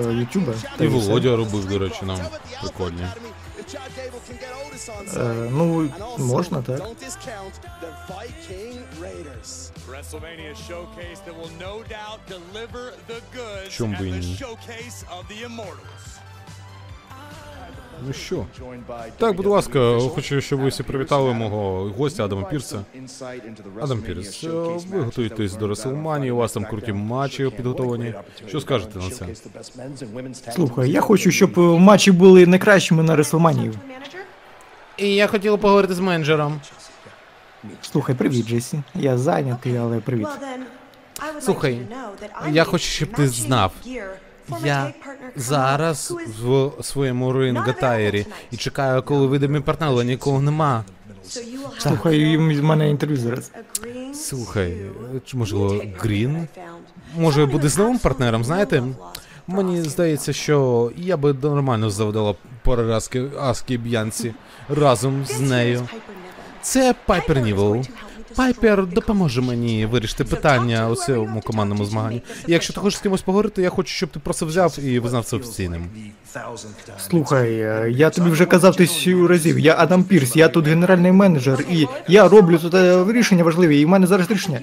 е, 0.00 0.12
Ютуба. 0.12 0.52
І. 0.80 0.86
Володя 0.86 1.36
робив, 1.36 1.64
до 1.64 1.78
речі, 1.78 1.98
нам 2.02 2.18
прикольні. 2.60 3.06
Е, 5.16 5.34
ну, 5.50 5.90
можна, 6.18 6.62
так. 6.62 6.82
WrestleMania 9.90 10.54
showcase 10.68 11.20
that 11.26 11.34
will 11.40 11.54
no 11.68 11.74
doubt 11.96 12.20
deliver 12.34 12.84
the 13.10 13.20
goods 13.36 13.70
Чом 13.70 13.94
at 13.94 14.00
би 14.00 14.08
і 14.08 14.12
ні. 14.12 14.38
Ну 18.06 18.12
що? 18.12 18.46
Так, 19.18 19.36
будь 19.36 19.46
ласка, 19.46 19.98
хочу, 20.14 20.40
щоб 20.40 20.60
ви 20.60 20.68
всі 20.68 20.82
привітали 20.82 21.32
мого 21.34 21.90
гостя 21.98 22.24
Адама 22.24 22.42
Пірса. 22.42 22.84
Адам 23.80 24.02
Пірс, 24.02 24.44
е, 24.44 24.48
ви 24.90 25.00
готуєтесь 25.00 25.54
до 25.54 25.68
Реселманії, 25.68 26.30
у 26.30 26.36
вас 26.36 26.52
там 26.52 26.64
круті 26.64 26.92
матчі 26.92 27.50
підготовлені. 27.56 28.14
Що 28.48 28.60
скажете 28.60 28.98
на 28.98 29.10
це? 29.10 29.26
Слухай, 30.52 30.90
я 30.90 31.00
хочу, 31.00 31.30
щоб 31.30 31.58
е, 31.58 31.60
матчі 31.60 32.12
були 32.12 32.46
найкращими 32.46 33.02
на 33.02 33.16
Реслманії. 33.16 33.72
І 34.96 35.14
я 35.14 35.26
хотів 35.26 35.58
поговорити 35.58 35.94
з 35.94 36.00
менеджером. 36.00 36.60
Слухай, 37.82 38.14
привіт, 38.14 38.46
Джесі. 38.46 38.82
Я 38.94 39.18
зайнятий, 39.18 39.76
але 39.76 40.00
привіт. 40.00 40.28
Слухай, 41.40 41.80
я 42.50 42.64
хочу, 42.64 42.84
щоб 42.84 43.08
ти 43.08 43.28
знав. 43.28 43.72
Я 44.64 44.92
зараз 45.36 46.14
в 46.42 46.70
своєму 46.82 47.32
рингатаєрі 47.32 48.26
і 48.50 48.56
чекаю, 48.56 49.02
коли 49.02 49.26
вийде 49.26 49.48
мій 49.48 49.60
партнер, 49.60 49.88
але 49.88 50.04
нікого 50.04 50.40
нема. 50.40 50.84
Слухай, 51.78 52.36
в 52.36 52.64
мене 52.64 52.90
інтерв'ю 52.90 53.16
зараз. 53.16 53.50
Слухай, 54.14 54.76
чи 55.24 55.36
можливо 55.36 55.82
Грін? 55.98 56.48
Може 57.16 57.46
буде 57.46 57.68
з 57.68 57.78
новим 57.78 57.98
партнером, 57.98 58.44
знаєте? 58.44 58.82
Мені 59.46 59.82
здається, 59.82 60.32
що 60.32 60.90
я 60.96 61.16
би 61.16 61.32
нормально 61.32 61.90
завдала 61.90 62.34
поразки 62.62 63.24
Аскі 63.40 63.78
Б'янці 63.78 64.34
разом 64.68 65.24
з 65.24 65.40
нею. 65.40 65.88
Це 66.62 66.94
Пайпер 67.06 67.40
Нівен. 67.40 67.84
Пайпер 68.36 68.86
допоможе 68.86 69.40
мені 69.40 69.86
вирішити 69.86 70.24
питання 70.24 70.88
у 70.88 70.96
цьому 70.96 71.40
командному 71.40 71.84
змаганні. 71.84 72.22
І 72.46 72.52
якщо 72.52 72.72
ти 72.72 72.80
хочеш 72.80 72.98
з 72.98 73.02
кимось 73.02 73.22
поговорити, 73.22 73.62
я 73.62 73.70
хочу, 73.70 73.88
щоб 73.94 74.08
ти 74.08 74.18
просто 74.18 74.46
взяв 74.46 74.78
і 74.84 74.98
визнав 74.98 75.24
це 75.24 75.36
офіційним. 75.36 75.86
Слухай, 77.08 77.52
е, 77.60 77.90
я 77.90 78.10
тобі 78.10 78.30
вже 78.30 78.46
казав 78.46 78.76
тисячу 78.76 79.28
разів, 79.28 79.58
я 79.58 79.74
Адам 79.78 80.04
Пірс, 80.04 80.36
я 80.36 80.48
тут 80.48 80.66
генеральний 80.66 81.12
менеджер, 81.12 81.64
і 81.70 81.86
я 82.08 82.28
роблю 82.28 82.58
тут 82.58 82.74
рішення 83.14 83.44
важливі, 83.44 83.80
і 83.80 83.84
в 83.84 83.88
мене 83.88 84.06
зараз 84.06 84.30
рішення. 84.30 84.60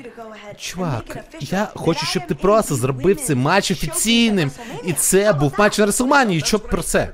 Чувак, 0.58 1.18
я 1.40 1.68
хочу, 1.76 2.06
щоб 2.06 2.28
ти 2.28 2.36
просто 2.36 2.76
зробив 2.76 3.22
цей 3.22 3.36
матч 3.36 3.72
офіційним. 3.72 4.52
І 4.86 4.94
це 4.94 5.34
був 5.34 5.54
матч 5.58 5.78
на 5.80 5.86
Реслманії. 5.86 6.42
Що 6.46 6.60
про 6.60 6.84
це? 6.84 7.10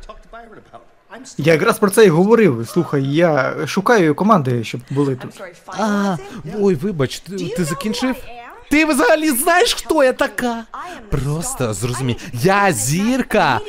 Я 1.38 1.54
якраз 1.54 1.80
про 1.80 1.90
це 1.90 2.06
і 2.06 2.10
говорив. 2.10 2.68
Слухай, 2.70 3.04
я 3.04 3.56
шукаю 3.68 4.16
команди, 4.16 4.64
щоб 4.64 4.82
були 4.90 5.16
тут. 5.16 5.42
А, 5.68 6.18
ой, 6.60 6.76
вибач, 6.76 7.20
ти, 7.20 7.36
ти 7.58 7.64
закінчив? 7.64 8.16
Ти 8.70 8.86
взагалі 8.86 9.32
знаєш, 9.32 9.74
хто 9.74 10.04
я 10.04 10.14
така? 10.14 10.64
Просто 11.10 11.74
зрозумій, 11.74 12.18
я 12.34 12.72
зірка. 12.72 13.60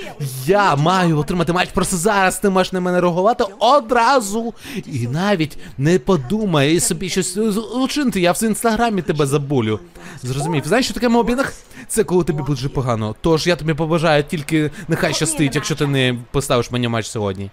Я 0.47 0.77
маю 0.77 1.19
отримати 1.19 1.53
матч 1.53 1.71
просто 1.75 1.97
зараз. 1.97 2.39
Ти 2.39 2.51
маєш 2.51 2.73
на 2.73 2.81
мене 2.81 3.01
реагувати 3.01 3.45
одразу. 3.59 4.55
І 4.87 5.07
навіть 5.07 5.59
не 5.79 5.99
подумай 5.99 6.81
собі 6.81 7.09
щось 7.09 7.37
учинити. 7.75 8.21
Я 8.21 8.33
в 8.33 8.43
інстаграмі 8.43 9.03
тебе 9.03 9.27
забулю. 9.27 9.81
Зрозумів. 10.23 10.63
Знаєш, 10.67 10.85
що 10.85 10.95
таке 10.95 11.09
мобінг? 11.09 11.53
Це 11.89 12.05
коли 12.05 12.25
тобі 12.25 12.43
буде 12.43 12.69
погано. 12.69 13.15
Тож 13.21 13.47
я 13.47 13.57
тобі 13.57 13.75
побажаю 13.75 14.25
тільки 14.25 14.71
нехай 14.89 15.15
щастить, 15.15 15.55
якщо 15.55 15.75
ти 15.75 15.87
не 15.87 16.19
поставиш 16.31 16.71
мені 16.71 16.89
матч 16.89 17.07
сьогодні. 17.07 17.51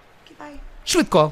Швидко. 0.86 1.32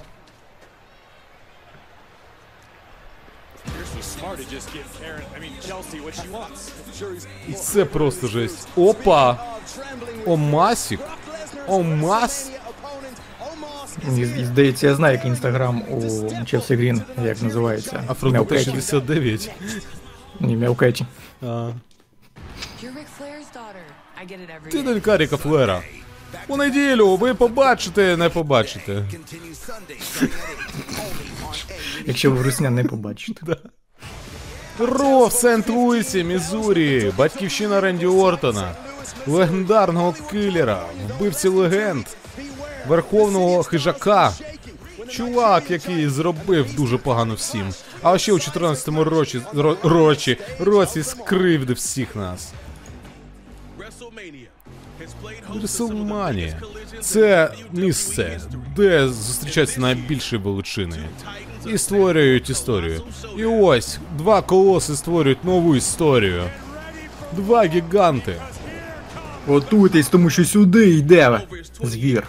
І 7.47 7.53
це 7.53 7.85
просто 7.85 8.27
жесть. 8.27 8.67
Опа! 8.75 9.37
Омасік. 10.25 10.99
Омас. 11.67 12.51
Здається, 14.37 14.87
я 14.87 14.95
знаю, 14.95 15.15
який 15.15 15.29
інстаграм 15.29 15.83
у 15.89 16.45
Челсі 16.45 16.75
Грін, 16.75 17.01
як 17.23 17.41
називається. 17.41 18.03
Афродита 18.07 18.63
69. 18.63 19.51
Ні, 20.39 20.57
every 24.49 24.69
Ти 24.71 24.83
донька 24.83 25.17
Ріка 25.17 25.37
Флера. 25.37 25.81
У 26.47 26.57
неділю 26.57 27.15
ви 27.15 27.33
побачите, 27.33 28.17
не 28.17 28.29
побачите. 28.29 29.05
Якщо 32.05 32.31
ви 32.31 32.43
русня 32.43 32.69
не 32.69 32.83
побачите. 32.83 33.41
Ро 34.79 35.27
в 35.27 35.31
Сент-Луісі, 35.31 36.23
Мізурі, 36.23 37.11
батьківщина 37.17 37.81
Ренді 37.81 38.05
Ортона, 38.05 38.71
легендарного 39.27 40.15
килера, 40.31 40.85
вбивці 41.17 41.47
легенд, 41.47 42.05
верховного 42.87 43.63
хижака. 43.63 44.33
Чувак, 45.09 45.71
який 45.71 46.07
зробив 46.07 46.75
дуже 46.75 46.97
погано 46.97 47.33
всім. 47.33 47.73
А 48.01 48.17
ще 48.17 48.33
у 48.33 48.35
14-му 48.35 49.03
році, 49.03 49.41
році, 49.83 50.37
році 50.59 51.03
скривдив 51.03 51.75
всіх 51.75 52.15
нас. 52.15 52.53
Реселманія. 55.61 56.61
Це 57.01 57.53
місце, 57.71 58.41
де 58.75 59.07
зустрічаються 59.07 59.81
найбільші 59.81 60.37
величини. 60.37 60.97
І 61.65 61.77
створюють 61.77 62.49
історію. 62.49 63.01
І 63.37 63.45
ось 63.45 63.99
два 64.17 64.41
колоси 64.41 64.95
створюють 64.95 65.43
нову 65.43 65.75
історію. 65.75 66.43
Два 67.33 67.65
гіганти. 67.65 68.35
Готуйтесь, 69.47 70.07
тому 70.07 70.29
що 70.29 70.45
сюди 70.45 70.89
йде 70.89 71.39
звір. 71.83 72.27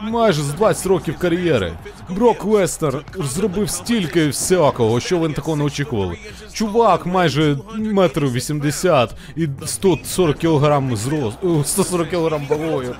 Майже 0.00 0.42
з 0.42 0.48
20 0.48 0.86
років 0.86 1.18
кар'єри. 1.18 1.72
Брок 2.08 2.44
Лестер 2.44 3.04
зробив 3.18 3.70
стільки 3.70 4.28
всякого, 4.28 5.00
що 5.00 5.18
ви 5.18 5.28
такого 5.28 5.56
не 5.56 5.64
очікували. 5.64 6.16
Чувак 6.52 7.06
майже 7.06 7.58
метр 7.78 8.24
вісімдесят 8.24 9.10
і 9.36 9.48
140 9.66 10.38
кілограм 10.38 10.96
зросту, 10.96 11.64
140 11.64 12.08
кілограм 12.10 12.46
вагою. 12.48 12.94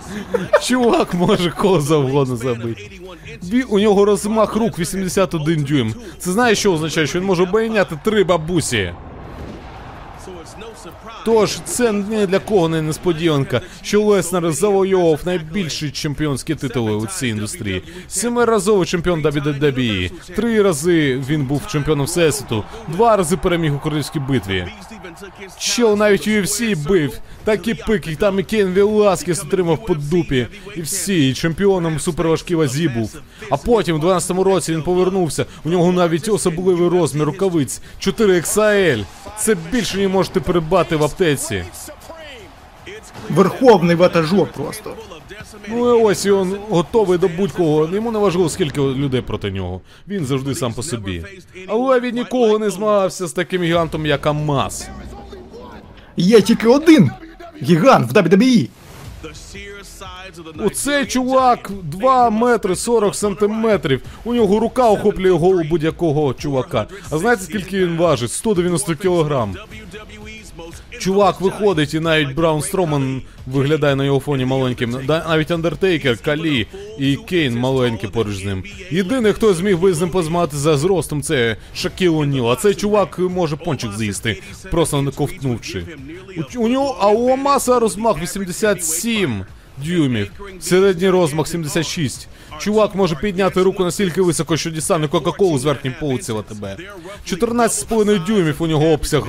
Чувак 0.63 1.15
може 1.15 1.51
кого 1.51 1.81
завгодно 1.81 2.37
забити. 2.37 2.91
У 3.69 3.79
нього 3.79 4.05
розмах 4.05 4.57
рук 4.57 4.79
81 4.79 5.65
дюйм. 5.65 5.95
Це 6.19 6.33
знаєш, 6.33 6.59
що 6.59 6.73
означає, 6.73 7.07
що 7.07 7.19
він 7.21 7.27
може 7.27 7.43
обійняти 7.43 7.99
три 8.05 8.25
бабусі. 8.25 8.93
Тож 11.25 11.59
це 11.65 11.93
не 11.93 12.27
для 12.27 12.39
кого 12.39 12.69
не 12.69 12.83
несподіванка, 12.83 13.61
що 13.83 14.03
Леснер 14.03 14.53
завойовував 14.53 15.21
найбільші 15.25 15.91
чемпіонські 15.91 16.55
титули 16.55 16.93
у 16.93 17.07
цій 17.07 17.29
індустрії. 17.29 17.83
Семиразовий 18.09 18.87
чемпіон 18.87 19.23
WWE. 19.23 20.11
Три 20.37 20.63
рази 20.63 21.23
він 21.29 21.47
був 21.47 21.67
чемпіоном 21.67 22.07
Всесвіту, 22.07 22.65
два 22.89 23.17
рази 23.17 23.37
переміг 23.37 23.75
у 23.75 23.79
королівській 23.79 24.19
битві. 24.19 24.67
Чел 25.59 25.97
навіть 25.97 26.29
UFC 26.29 26.89
бив. 26.89 27.19
Такі 27.45 27.75
пики, 27.75 28.17
там 28.17 28.41
і 28.41 28.43
Кейн 28.43 28.69
Веласкес 28.69 29.43
отримав 29.43 29.87
по 29.87 29.95
дупі. 29.95 30.47
І 30.77 30.83
всі, 30.83 31.31
і 31.31 31.35
чемпіоном 31.35 32.01
суперважкій 32.01 32.55
вазі 32.55 32.89
був. 32.89 33.17
А 33.51 33.57
потім, 33.57 33.97
у 33.97 33.99
12-му 33.99 34.45
році, 34.45 34.73
він 34.73 34.83
повернувся. 34.83 35.47
У 35.65 35.69
нього 35.69 35.93
навіть 35.93 36.29
особливий 36.29 36.89
розмір 36.89 37.25
рукавиць 37.25 37.81
4 37.99 38.41
XL. 38.41 39.05
Це 39.39 39.57
більше 39.73 39.99
ніж 39.99 40.09
можете 40.09 40.41
придбати 40.41 40.97
в 40.97 41.05
аптеці. 41.15 41.65
Верховний 43.31 43.97
ватажок 43.97 44.53
просто. 44.53 44.95
Ну 45.69 45.99
і 45.99 46.03
ось 46.03 46.27
і 46.27 46.33
він 46.33 46.57
готовий 46.71 47.19
до 47.19 47.29
будь-кого. 47.29 47.89
Йому 47.95 48.13
не 48.13 48.19
важливо, 48.19 48.49
скільки 48.49 48.81
людей 48.81 49.21
проти 49.21 49.51
нього. 49.51 49.81
Він 50.09 50.25
завжди 50.27 50.55
сам 50.55 50.73
по 50.75 50.83
собі. 50.83 51.25
Але 51.69 52.01
він 52.01 52.15
ніколи 52.15 52.59
не 52.59 52.71
змагався 52.71 53.27
з 53.27 53.33
таким 53.33 53.63
гігантом, 53.63 54.07
як 54.07 54.27
Амаз. 54.27 54.89
Є 56.17 56.41
тільки 56.41 56.69
один 56.69 57.11
гігант 57.63 58.13
в 58.13 58.17
WWE. 58.17 58.69
Оцей 60.59 61.07
чувак 61.07 61.71
2 61.83 62.31
метри 62.31 62.77
40 62.77 63.15
сантиметрів. 63.15 64.03
У 64.25 64.35
нього 64.35 64.61
рука 64.61 64.89
охоплює 64.89 65.31
голову 65.31 65.65
будь-якого 65.71 66.35
чувака. 66.35 66.87
А 67.11 67.19
знаєте, 67.19 67.43
скільки 67.43 67.79
він 67.87 67.97
важить? 67.97 68.33
190 68.33 68.95
кілограм. 68.95 69.55
Чувак 71.05 71.41
виходить, 71.41 71.95
і 71.95 72.01
навіть 72.01 72.35
Браун 72.35 72.63
Строман 72.63 73.23
виглядає 73.47 73.97
на 73.97 74.05
його 74.05 74.21
фоні 74.21 74.45
маленьким. 74.45 74.99
Навіть 75.09 75.51
Андертейкер, 75.51 76.19
Калі 76.19 76.67
і 76.99 77.17
Кейн 77.17 77.59
маленькі 77.59 78.09
поруч 78.09 78.37
з 78.37 78.45
ним. 78.45 78.65
Єдиний, 78.91 79.33
хто 79.33 79.55
зміг 79.55 79.79
би 79.79 79.95
з 79.95 80.01
ним 80.01 80.11
позмагати 80.11 80.57
за 80.57 80.77
зростом, 80.77 81.23
це 81.23 81.57
Шакіл 81.75 82.19
О'Ніл. 82.19 82.51
А 82.51 82.57
цей 82.57 82.75
чувак 82.75 83.19
може 83.19 83.57
пончик 83.57 83.91
з'їсти, 83.99 84.43
просто 84.71 85.03
не 85.03 85.11
ковтнувши. 85.11 85.85
У, 86.37 86.59
у 86.59 86.69
нього, 86.69 86.97
а 87.01 87.09
у 87.09 87.29
Амаса 87.29 87.79
розмах 87.79 88.23
87 88.23 89.45
дюймів. 89.87 90.31
Середній 90.61 91.11
розмах 91.11 91.49
76. 91.49 92.29
Чувак 92.59 92.95
може 92.95 93.17
підняти 93.17 93.63
руку 93.63 93.85
настільки 93.85 94.23
високо, 94.23 94.57
що 94.57 94.71
дістане 94.71 95.09
Кока-Колу 95.09 95.59
з 95.59 95.65
верхнім 95.65 95.95
полиців 96.01 96.43
тебе. 96.49 96.77
14,5 97.27 98.27
дюймів 98.27 98.57
у 98.59 98.67
нього 98.67 98.87
обсяг 98.87 99.23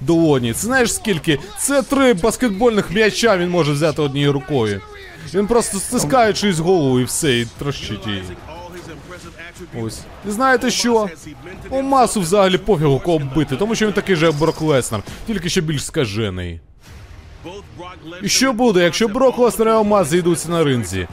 долоні. 0.00 0.52
Знаєш 0.52 0.94
скільки? 0.94 1.38
Це 1.58 1.82
три 1.82 2.14
баскетбольних 2.14 2.90
м'яча 2.90 3.36
він 3.36 3.50
може 3.50 3.72
взяти 3.72 4.02
однією 4.02 4.32
рукою. 4.32 4.80
Він 5.34 5.46
просто 5.46 5.78
стискає 5.78 6.32
чиюсь 6.32 6.58
голову 6.58 7.00
і 7.00 7.04
все, 7.04 7.38
і 7.38 7.46
трощить 7.58 8.06
її. 8.06 8.22
Ось. 9.82 10.00
І 10.28 10.30
знаєте 10.30 10.70
що? 10.70 11.08
У 11.70 11.82
масу 11.82 12.20
взагалі 12.20 12.58
пофігу 12.58 13.00
кого 13.04 13.18
бити, 13.18 13.56
тому 13.56 13.74
що 13.74 13.86
він 13.86 13.92
такий 13.92 14.16
же 14.16 14.30
Брок 14.30 14.60
Леснер, 14.60 15.02
тільки 15.26 15.48
ще 15.48 15.60
більш 15.60 15.84
скажений. 15.84 16.60
І 18.22 18.28
що 18.28 18.52
буде, 18.52 18.84
якщо 18.84 19.08
Брок 19.08 19.38
Леснер 19.38 19.68
і 19.68 19.70
Омаз 19.70 20.08
зійдуться 20.08 20.48
на 20.48 20.64
ринзі? 20.64 21.08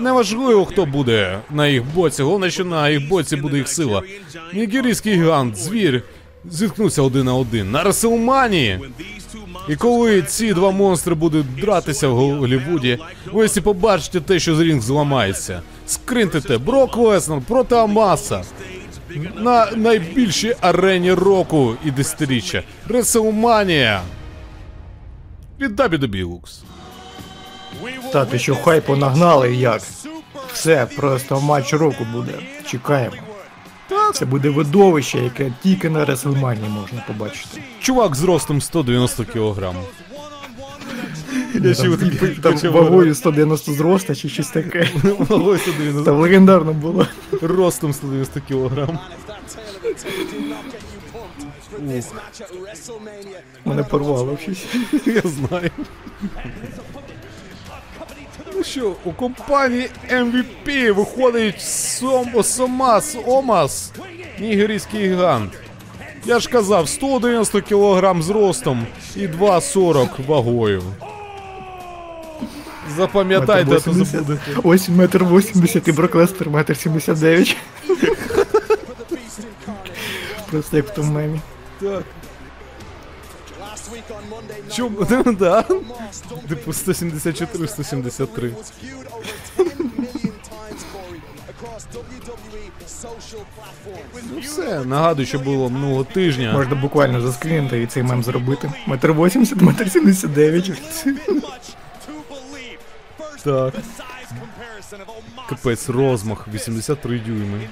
Неважливо, 0.00 0.64
хто 0.64 0.86
буде 0.86 1.38
на 1.50 1.66
їх 1.66 1.84
боці, 1.94 2.22
головне, 2.22 2.50
що 2.50 2.64
на 2.64 2.88
їх 2.88 3.08
боці 3.08 3.36
буде 3.36 3.56
їх 3.58 3.68
сила. 3.68 4.02
Нігерійський 4.54 5.14
гігант, 5.14 5.56
звір, 5.56 6.02
зіткнуться 6.50 7.02
один 7.02 7.26
на 7.26 7.34
один 7.34 7.70
на 7.70 7.82
Реселманії. 7.82 8.80
І 9.68 9.76
коли 9.76 10.22
ці 10.22 10.54
два 10.54 10.70
монстри 10.70 11.14
будуть 11.14 11.54
дратися 11.60 12.08
в 12.08 12.14
Голлівуді, 12.16 12.98
ви 13.32 13.46
всі 13.46 13.60
побачите 13.60 14.20
те, 14.20 14.38
що 14.38 14.56
з 14.56 14.60
рінг 14.60 14.80
зламається. 14.82 15.62
Скринтите 15.86 16.58
Брок 16.58 16.96
Леснер 16.96 17.40
проти 17.48 17.74
Амаса. 17.74 18.42
На 19.36 19.70
найбільшій 19.76 20.56
арені 20.60 21.12
року 21.12 21.74
і 21.84 21.90
десятиріччя. 21.90 22.62
Реселманія. 22.88 24.02
Від 25.60 25.80
WWE 25.80 26.24
Lux. 26.24 26.62
Та 28.12 28.24
ти 28.24 28.38
що 28.38 28.54
хайпу 28.54 28.96
нагнали 28.96 29.54
як? 29.54 29.82
Все, 30.52 30.86
просто 30.96 31.40
матч 31.40 31.72
року 31.72 32.06
буде. 32.12 32.32
Чекаємо. 32.66 33.16
Це 34.14 34.24
буде 34.24 34.50
видовище, 34.50 35.18
яке 35.18 35.52
тільки 35.62 35.90
на 35.90 36.04
Реслманії 36.04 36.68
можна 36.68 37.04
побачити. 37.06 37.62
Чувак 37.80 38.16
з 38.16 38.24
ростом 38.24 38.60
190 38.60 39.24
кг. 39.24 39.72
Я 41.54 41.74
ще 41.74 41.82
Там, 41.82 42.54
от 42.54 42.60
там 42.62 42.72
вагою 42.72 43.14
190 43.14 43.72
зроста 43.72 44.14
чи 44.14 44.28
щось 44.28 44.48
таке. 44.48 44.88
Вагою 45.18 45.58
190 45.58 46.04
Там 46.04 46.20
легендарно 46.20 46.72
було. 46.72 47.06
ростом 47.42 47.92
190 47.92 48.40
кг. 48.48 48.98
Мене 53.64 53.82
порвало 53.82 54.38
щось. 54.42 54.64
Я 55.06 55.22
знаю. 55.24 55.70
Ну 58.60 58.64
що, 58.64 58.94
у 59.04 59.12
компанії 59.12 59.90
MVP 60.12 60.92
виходить 60.92 61.60
Сом 61.60 62.42
Сомас 62.42 63.16
Омас, 63.26 63.92
нігерійський 64.40 65.08
гігант. 65.08 65.52
Я 66.24 66.40
ж 66.40 66.48
казав, 66.48 66.88
190 66.88 67.62
кг 67.62 68.22
з 68.22 68.30
ростом 68.30 68.86
і 69.16 69.26
2,40 69.26 70.26
вагою. 70.26 70.82
Запам'ятайте, 72.96 73.76
а 73.76 73.80
то 73.80 73.90
80. 73.90 74.06
забудете. 74.06 74.42
Ось 74.62 74.88
метр 74.88 75.24
80 75.24 75.88
і 75.88 75.92
Брок 75.92 76.14
Лестер 76.14 76.50
метр 76.50 76.76
79. 76.76 77.56
Просто 80.50 80.76
як 80.76 80.88
в 80.88 80.94
тому 80.94 81.12
мемі. 81.12 81.40
Так. 81.80 82.02
Чому? 84.72 85.06
Ну, 85.26 85.32
да. 85.32 85.62
Типу 86.48 86.70
174-173. 86.70 88.52
Ну 94.32 94.40
все, 94.40 94.84
нагадую, 94.84 95.26
що 95.26 95.38
було 95.38 95.70
минулого 95.70 96.04
тижня. 96.04 96.52
Можна 96.52 96.74
буквально 96.74 97.20
заскрінити 97.20 97.82
і 97.82 97.86
цей 97.86 98.02
мем 98.02 98.22
зробити. 98.22 98.72
Метр 98.86 99.12
80, 99.12 99.60
метр 99.60 99.90
79. 99.90 100.72
Так. 103.44 103.74
Капець, 105.48 105.88
розмах 105.88 106.48
83 106.54 107.18
дюйми. 107.18 107.68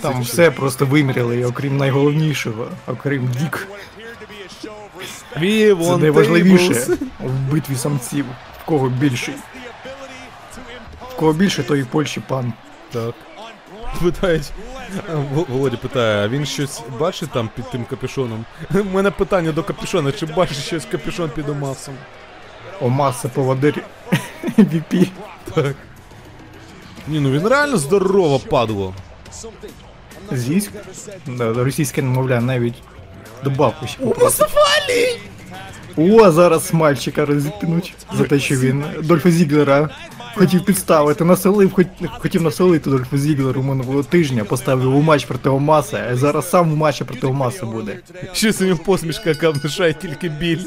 Там 0.00 0.22
все 0.22 0.50
просто 0.50 0.86
виміряли, 0.86 1.44
окрім 1.44 1.76
найголовнішого, 1.76 2.68
окрім 2.86 3.28
дік. 3.28 3.68
Це 5.84 5.96
найважливіше 5.96 6.96
в 7.20 7.52
битві 7.52 7.76
самців. 7.76 8.24
В 8.62 8.64
кого 8.64 8.88
більший. 8.88 9.34
В 11.12 11.16
кого 11.16 11.32
більше, 11.32 11.62
той 11.62 11.78
і 11.78 11.82
в 11.82 11.86
Польщі 11.86 12.22
пан. 12.28 12.52
Так. 12.92 13.14
Питають. 14.02 14.52
Володя 15.48 15.76
питає, 15.76 16.24
а 16.24 16.28
він 16.28 16.46
щось 16.46 16.82
бачить 17.00 17.30
там 17.30 17.50
під 17.56 17.70
тим 17.70 17.84
капюшоном? 17.84 18.44
У 18.74 18.84
мене 18.84 19.10
питання 19.10 19.52
до 19.52 19.62
капюшона, 19.62 20.12
чи 20.12 20.26
бачить 20.26 20.56
щось 20.56 20.84
капюшон 20.84 21.30
під 21.30 21.48
Омасом? 21.48 21.94
Омаса 22.80 23.28
поводир 23.28 23.84
VP. 24.58 25.08
Так. 25.54 25.76
Ні, 27.08 27.20
ну 27.20 27.30
він 27.30 27.48
реально 27.48 27.76
здорово 27.76 28.38
падло. 28.38 28.94
Да, 31.26 31.52
російське 31.52 32.02
немовля 32.02 32.40
навіть 32.40 32.74
добавку 33.44 33.86
ще 33.86 33.98
попросить. 33.98 34.38
О, 35.96 36.30
зараз 36.30 36.74
мальчика 36.74 37.26
розіпнуть 37.26 37.94
за 38.18 38.24
те, 38.24 38.38
що 38.38 38.56
він 38.56 38.84
Дольфа 39.02 39.30
Зіглера 39.30 39.88
хотів 40.34 40.64
підставити, 40.64 41.24
населив, 41.24 41.70
хот- 41.70 42.08
хотів 42.18 42.42
населити 42.42 42.90
Дольфа 42.90 43.16
Зіглеру 43.16 43.62
минулого 43.62 44.02
тижня, 44.02 44.44
поставив 44.44 44.96
у 44.96 45.00
матч 45.02 45.24
проти 45.24 45.48
Омаса, 45.48 46.08
а 46.12 46.16
зараз 46.16 46.50
сам 46.50 46.72
у 46.72 46.76
матчі 46.76 47.04
проти 47.04 47.26
Омаса 47.26 47.66
буде. 47.66 47.98
Щось 48.32 48.60
у 48.60 48.64
нього 48.64 48.78
посмішка, 48.84 49.28
яка 49.30 49.50
внушає 49.50 49.92
тільки 49.94 50.28
біль 50.28 50.58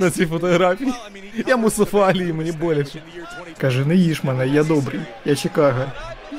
на 0.00 0.10
цій 0.10 0.26
фотографії. 0.26 0.92
Я 1.46 1.56
Мусафалі, 1.56 2.32
мені 2.32 2.52
боляче. 2.52 2.98
Каже, 3.60 3.84
не 3.84 3.94
їж 3.96 4.24
мене, 4.24 4.48
я 4.48 4.64
добрий, 4.64 5.00
я 5.24 5.34
Чикаго. 5.36 5.84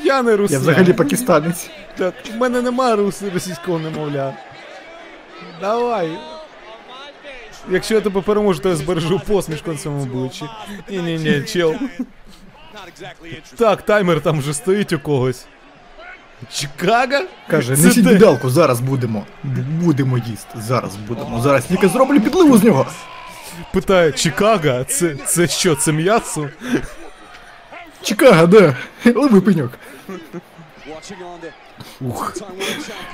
Я 0.04 0.22
не 0.22 0.36
русня. 0.36 0.56
Я 0.58 0.62
взагалі 0.62 0.94
пакистанець. 0.94 1.70
Так, 1.98 2.14
в 2.36 2.38
мене 2.38 2.62
нема 2.62 2.96
рус- 2.96 3.34
російського 3.34 3.80
немовля. 3.80 4.34
Давай. 5.62 6.18
Якщо 7.70 7.96
я 7.96 8.02
тебе 8.02 8.22
переможу, 8.22 8.60
то 8.60 8.70
я 8.70 8.76
збережу 8.76 9.22
посмішку 9.28 9.72
на 9.72 9.78
цьому 9.78 10.04
обличчі. 10.04 10.46
Ні-ні-ні, 10.90 11.42
чел. 11.42 11.76
Так, 13.58 13.82
таймер 13.82 14.22
там 14.22 14.40
вже 14.40 14.54
стоїть 14.54 14.94
у 14.94 15.00
когось. 15.00 15.46
Чикаго? 16.52 17.26
Каже, 17.48 17.72
несіть 17.72 18.06
бідалку, 18.08 18.50
зараз 18.50 18.80
будемо. 18.80 19.26
Будемо 19.84 20.18
їсти, 20.18 20.60
зараз 20.60 20.96
будемо. 20.96 21.42
Зараз 21.42 21.66
тільки 21.66 21.88
зроблю 21.88 22.22
підливу 22.22 22.58
з 22.58 22.64
нього. 22.64 22.86
Питає, 23.74 24.12
Чикаго? 24.12 24.84
Це, 24.84 25.16
це 25.16 25.48
що, 25.48 25.76
це 25.76 25.92
м'ясо? 25.92 26.50
Чикаго, 28.02 28.48
да. 28.48 28.76
Лови 29.16 29.42
пеньок. 29.42 29.72
Ух, 32.02 32.34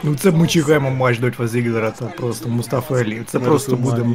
Ну 0.03 0.15
це 0.15 0.31
ми 0.31 0.47
чекаємо 0.47 0.91
матч 0.91 1.19
Дольфа 1.19 1.47
Зіглера 1.47 1.91
та 1.91 2.05
просто 2.05 2.49
Мустафа 2.49 2.95
Алі. 2.95 3.21
Це 3.27 3.39
просто 3.39 3.75
буде 3.75 4.05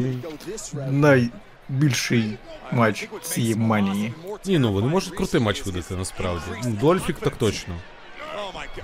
найбільший 0.90 2.38
матч 2.72 3.08
цієї 3.22 3.54
манії. 3.54 4.12
Ні, 4.44 4.58
ну 4.58 4.72
вони 4.72 4.86
можуть 4.88 5.16
крутий 5.16 5.40
матч 5.40 5.66
видати 5.66 5.94
насправді. 5.96 6.44
Ну, 6.64 6.70
Дольфік 6.80 7.16
так 7.20 7.36
точно. 7.36 7.74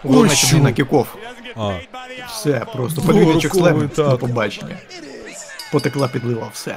Головне, 0.02 0.30
Ой, 0.30 0.36
щоб 0.36 0.48
що? 0.50 0.58
на 0.58 0.72
кіков. 0.72 1.06
А, 1.56 1.78
Все, 2.28 2.66
просто 2.74 3.02
подвійничок 3.02 3.54
слем 3.54 3.90
на 3.96 4.16
побачення. 4.16 4.76
Потекла 5.72 6.08
підлива, 6.08 6.50
все. 6.52 6.76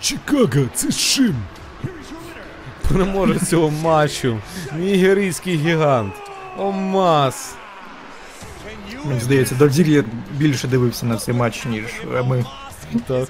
Чикаго, 0.00 0.68
це 0.74 0.90
Шим. 0.90 1.34
Переможець 2.88 3.48
цього 3.48 3.70
матчу. 3.70 4.38
Нігерійський 4.78 5.56
гігант. 5.56 6.14
Омас. 6.58 7.54
Мені 9.04 9.20
здається, 9.20 9.54
Дольф 9.54 9.78
більше 10.36 10.68
дивився 10.68 11.06
на 11.06 11.16
цей 11.16 11.34
матч, 11.34 11.64
ніж 11.64 11.84
ми. 12.24 12.44
Так. 13.06 13.28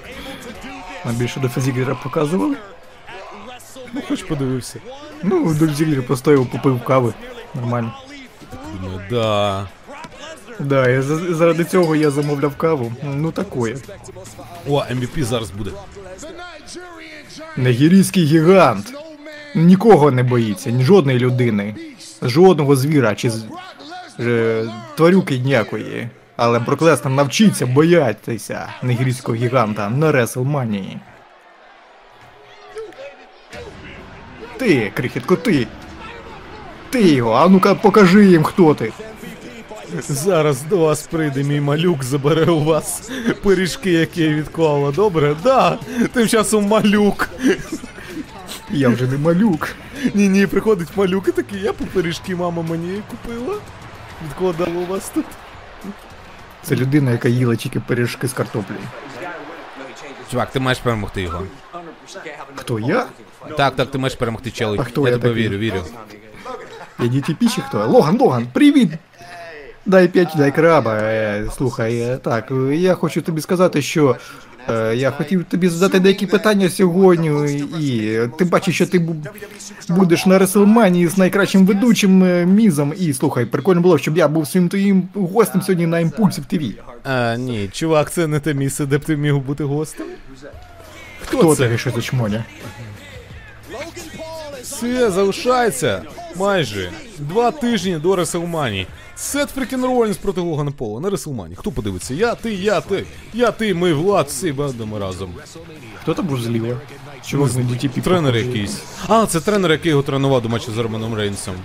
Нам 1.05 1.15
більше 1.15 1.39
Дольфа 1.39 1.61
Зіглера 1.61 1.95
показували. 2.03 2.55
Ну, 3.93 4.01
хоч 4.07 4.23
подивився. 4.23 4.79
Ну, 5.23 5.53
Дольф 5.53 5.75
Зіглер 5.75 6.07
постояв, 6.07 6.47
попив 6.47 6.83
кави. 6.83 7.13
Нормально. 7.55 7.93
Думаю, 8.81 9.01
да. 9.09 9.67
Да, 10.59 10.89
і 10.89 11.01
за- 11.01 11.33
заради 11.33 11.63
цього 11.65 11.95
я 11.95 12.11
замовляв 12.11 12.55
каву. 12.55 12.93
Ну 13.03 13.31
такое. 13.31 13.77
О, 14.69 14.83
MVP 14.91 15.23
зараз 15.23 15.51
буде. 15.51 15.71
Нигерійський 17.57 18.23
гігант. 18.25 18.93
Нікого 19.55 20.11
не 20.11 20.23
боїться, 20.23 20.71
ні 20.71 20.83
жодної 20.83 21.19
людини, 21.19 21.75
жодного 22.21 22.75
звіра 22.75 23.15
чи 23.15 23.29
з- 23.29 23.45
тварюки 24.95 25.37
ніякої. 25.37 26.09
Але 26.35 26.59
Броклестер 26.59 27.11
навчиться 27.11 27.65
боятися 27.65 28.67
нигерійського 28.83 29.35
гіганта 29.35 29.89
на 29.89 30.11
Реслманії. 30.11 30.97
Ти, 34.57 34.91
крихітко, 34.95 35.35
ти. 35.35 35.67
Ти 36.89 37.01
його, 37.01 37.31
а 37.31 37.47
ну-ка 37.47 37.75
покажи 37.75 38.25
їм, 38.25 38.43
хто 38.43 38.73
ти. 38.73 38.91
Зараз 39.99 40.63
до 40.63 40.77
вас 40.77 41.07
прийде 41.07 41.43
мій 41.43 41.61
малюк, 41.61 42.03
забере 42.03 42.51
у 42.51 42.63
вас 42.63 43.11
пиріжки, 43.43 43.91
які 43.91 44.23
я 44.23 44.33
відклала. 44.33 44.91
Добре? 44.91 45.35
Да. 45.43 45.77
Тим 46.13 46.27
часом 46.27 46.67
малюк. 46.67 47.29
Я 48.71 48.89
вже 48.89 49.07
не 49.07 49.17
малюк. 49.17 49.75
Ні, 50.13 50.29
ні, 50.29 50.47
приходить 50.47 50.87
малюк 50.95 51.27
і 51.27 51.31
такий, 51.31 51.61
я 51.61 51.73
по 51.73 51.85
пиріжки 51.85 52.35
мама 52.35 52.63
мені 52.69 53.01
купила. 53.11 53.55
Відкладала 54.25 54.79
у 54.79 54.85
вас 54.85 55.09
тут. 55.09 55.25
Це 56.63 56.75
людина, 56.75 57.11
яка 57.11 57.29
їла 57.29 57.55
тільки 57.55 57.79
пиріжки 57.79 58.27
з 58.27 58.33
картоплею. 58.33 58.81
Чувак, 60.31 60.51
ти 60.51 60.59
маєш 60.59 60.79
перемогти 60.79 61.21
його. 61.21 61.43
Хто 62.55 62.79
я? 62.79 63.05
Так, 63.57 63.75
так, 63.75 63.91
ти 63.91 63.97
маєш 63.97 64.15
перемогти 64.15 64.51
челі. 64.51 64.77
А 64.79 64.83
хто 64.83 65.01
я 65.01 65.07
я 65.07 65.17
тебе 65.17 65.29
такий? 65.29 65.43
вірю, 65.43 65.57
вірю. 65.57 65.83
Я 66.99 67.05
DTP 67.05 67.55
чи 67.55 67.61
хто? 67.61 67.87
Логан, 67.87 68.17
Логан, 68.19 68.47
привіт! 68.53 68.89
Дай 69.85 70.07
п'ять, 70.07 70.33
дай 70.37 70.51
краба. 70.51 70.95
Е, 70.95 71.45
слухай, 71.57 71.99
е, 71.99 72.17
так, 72.17 72.51
е, 72.51 72.75
я 72.75 72.93
хочу 72.93 73.21
тобі 73.21 73.41
сказати, 73.41 73.81
що 73.81 74.17
я 74.95 75.11
хотів 75.11 75.43
тобі 75.43 75.69
задати 75.69 75.99
деякі 75.99 76.25
питання 76.27 76.69
сьогодні, 76.69 77.27
і 77.79 78.07
е, 78.13 78.29
ти 78.37 78.45
бачиш, 78.45 78.75
що 78.75 78.87
ти 78.87 78.99
бу- 78.99 79.15
будеш 79.89 80.25
на 80.25 80.39
Реселманії 80.39 81.07
з 81.07 81.17
найкращим 81.17 81.65
ведучим 81.65 82.23
е, 82.23 82.45
мізом. 82.45 82.93
І 82.99 83.13
слухай, 83.13 83.45
прикольно 83.45 83.81
було, 83.81 83.97
щоб 83.97 84.17
я 84.17 84.27
був 84.27 84.47
своїм 84.47 84.69
твоїм 84.69 85.07
гостем 85.13 85.61
сьогодні 85.61 85.87
на 85.87 85.99
імпульсі 85.99 86.41
в 86.41 86.45
ТВ. 86.45 86.61
А, 87.03 87.35
ні, 87.35 87.69
чувак, 87.73 88.11
це 88.11 88.27
не 88.27 88.39
те 88.39 88.53
місце, 88.53 88.85
де 88.85 88.97
б 88.97 89.05
ти 89.05 89.15
міг 89.17 89.35
бути 89.37 89.63
гостем. 89.63 90.05
Хто, 91.25 91.37
Хто 91.37 91.55
це? 91.55 91.77
що 91.77 91.91
за 91.91 92.01
чмоня? 92.01 92.43
Це 94.63 95.11
залишається 95.11 96.01
майже 96.35 96.89
два 97.19 97.51
тижні 97.51 97.95
до 97.95 98.15
Реслманії. 98.15 98.87
Сет 99.21 99.49
Freakin' 99.49 99.85
Ролінс 99.85 100.17
проти 100.17 100.41
Логана 100.41 100.71
Пола 100.71 101.01
на 101.01 101.09
Реслманії. 101.09 101.55
Хто 101.55 101.71
подивиться? 101.71 102.13
Я, 102.13 102.35
ти, 102.35 102.53
я, 102.53 102.81
ти. 102.81 103.05
Я, 103.33 103.51
ти, 103.51 103.73
ми, 103.73 103.93
Влад, 103.93 104.27
всі 104.27 104.51
будемо 104.51 104.99
разом. 104.99 105.33
Хто 106.01 106.13
там 106.13 106.25
був 106.25 106.41
зліва? 106.41 106.77
Чувак 107.25 107.55
на 107.55 107.61
DTP. 107.61 108.01
Тренер 108.01 108.33
похожий. 108.33 108.47
якийсь. 108.47 108.81
А, 109.07 109.25
це 109.25 109.39
тренер, 109.41 109.71
який 109.71 109.89
його 109.89 110.03
тренував 110.03 110.41
до 110.41 110.49
матчу 110.49 110.71
з 110.71 110.77
Романом 110.77 111.15
Рейнсом. 111.15 111.55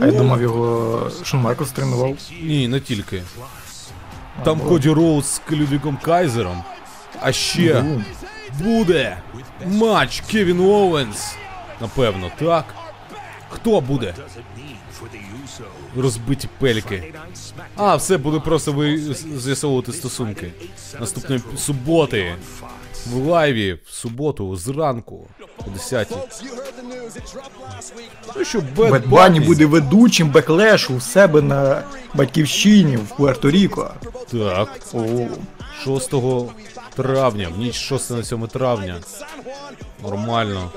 А 0.00 0.06
я 0.06 0.12
думав, 0.12 0.42
його 0.42 1.10
Шон 1.24 1.40
Майклз 1.40 1.70
тренував. 1.72 2.16
Ні, 2.42 2.68
не 2.68 2.80
тільки. 2.80 3.22
Там 4.44 4.60
Коді 4.60 4.90
Роуз 4.90 5.24
з 5.26 5.52
Людвіком 5.52 5.98
Кайзером. 6.02 6.62
А 7.20 7.32
ще 7.32 7.82
Ну, 7.84 8.02
буде 8.64 9.18
матч 9.66 10.20
Кевін 10.30 10.60
Оуенс. 10.60 11.34
Напевно, 11.80 12.30
так. 12.38 12.64
Хто 13.48 13.80
буде? 13.80 14.14
Розбиті 15.96 16.48
пельки. 16.58 17.14
А, 17.76 17.96
все 17.96 18.16
буде 18.16 18.40
просто 18.40 18.72
ви 18.72 18.98
з'ясовувати 19.36 19.92
стосунки. 19.92 20.52
Наступної 21.00 21.42
суботи. 21.56 22.34
В 23.06 23.16
лайві 23.16 23.78
в 23.86 23.90
суботу 23.92 24.56
зранку 24.56 25.26
о 25.58 25.70
10 25.70 26.08
Ну 28.36 28.44
що, 28.44 28.60
Бед 28.76 28.90
Бед 28.90 29.08
Банні 29.08 29.40
буде 29.40 29.66
ведучим 29.66 30.30
беклешу 30.30 30.94
у 30.94 31.00
себе 31.00 31.42
на 31.42 31.82
батьківщині 32.14 32.96
в 32.96 33.12
Пуерто-Ріко. 33.18 33.90
Так. 34.32 34.80
О, 34.94 35.26
6 35.84 36.10
травня, 36.96 37.48
в 37.54 37.58
ніч 37.58 37.74
6 37.74 38.10
на 38.10 38.22
7 38.22 38.46
травня. 38.46 38.96
Нормально. 40.02 40.70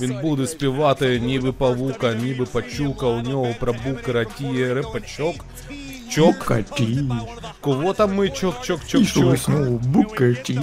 Він 0.00 0.20
буде 0.22 0.46
співати 0.46 1.20
ніби 1.20 1.52
павука, 1.52 2.14
ніби 2.14 2.46
пачука, 2.46 3.06
у 3.06 3.20
нього 3.20 3.54
пробукера 3.60 4.24
тіє 4.24 4.74
репачок. 4.74 5.34
Чок, 6.10 6.52
кого 7.60 7.92
там 7.92 8.14
ми 8.14 8.28
чок, 8.28 8.60
чок, 8.62 8.80
чок, 8.86 9.06
чок. 9.06 9.50
букаті. 9.68 10.60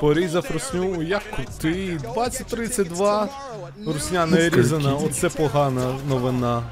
Порізав 0.00 0.46
русню, 0.52 1.02
як 1.02 1.22
крутий. 1.30 1.98
2032. 2.14 3.28
Русня 3.86 4.26
не 4.26 4.48
різана, 4.48 4.94
оце 4.94 5.28
погана 5.28 5.94
новина 6.08 6.62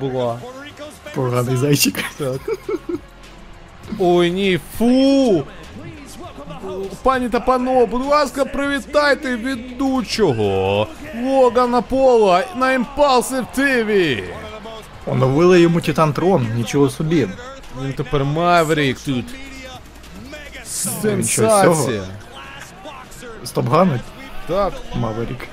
була. 0.00 0.38
Поганий 1.14 1.56
зайчик. 1.56 2.04
Так. 2.18 2.40
Ой, 3.98 4.30
ні, 4.30 4.60
фу! 4.78 5.44
Пані 7.02 7.28
та 7.28 7.40
пано, 7.40 7.86
будь 7.86 8.06
ласка, 8.06 8.44
привітайте 8.44 9.36
ведучого 9.36 10.88
Логана 11.24 11.82
Пола 11.82 12.44
на 12.56 12.78
Impaulsive 12.78 13.46
TV. 13.58 14.22
Оновили 15.06 15.60
йому 15.60 15.80
TitanTron, 15.80 16.46
нічого 16.56 16.90
собі. 16.90 17.28
Він 17.82 17.92
тепер 17.92 18.24
Маверік 18.24 18.98
тут. 19.00 19.24
Сенсація. 20.64 22.02
Стопгануть 23.44 24.00
Так, 24.48 24.72
Маверік. 24.94 25.48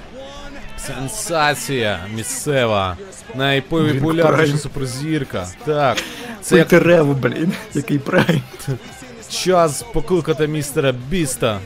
сенсація 0.78 2.00
місцева. 2.16 2.98
Найпопулярніша 3.36 4.58
суперзірка. 4.58 5.48
Так. 5.66 5.98
Це 6.42 6.58
як 6.58 7.06
блін. 7.06 7.54
Який 7.74 8.00
прайм. 8.00 8.42
Час 9.32 9.84
покликати 9.94 10.48
містера 10.48 10.92
Біста 10.92 11.60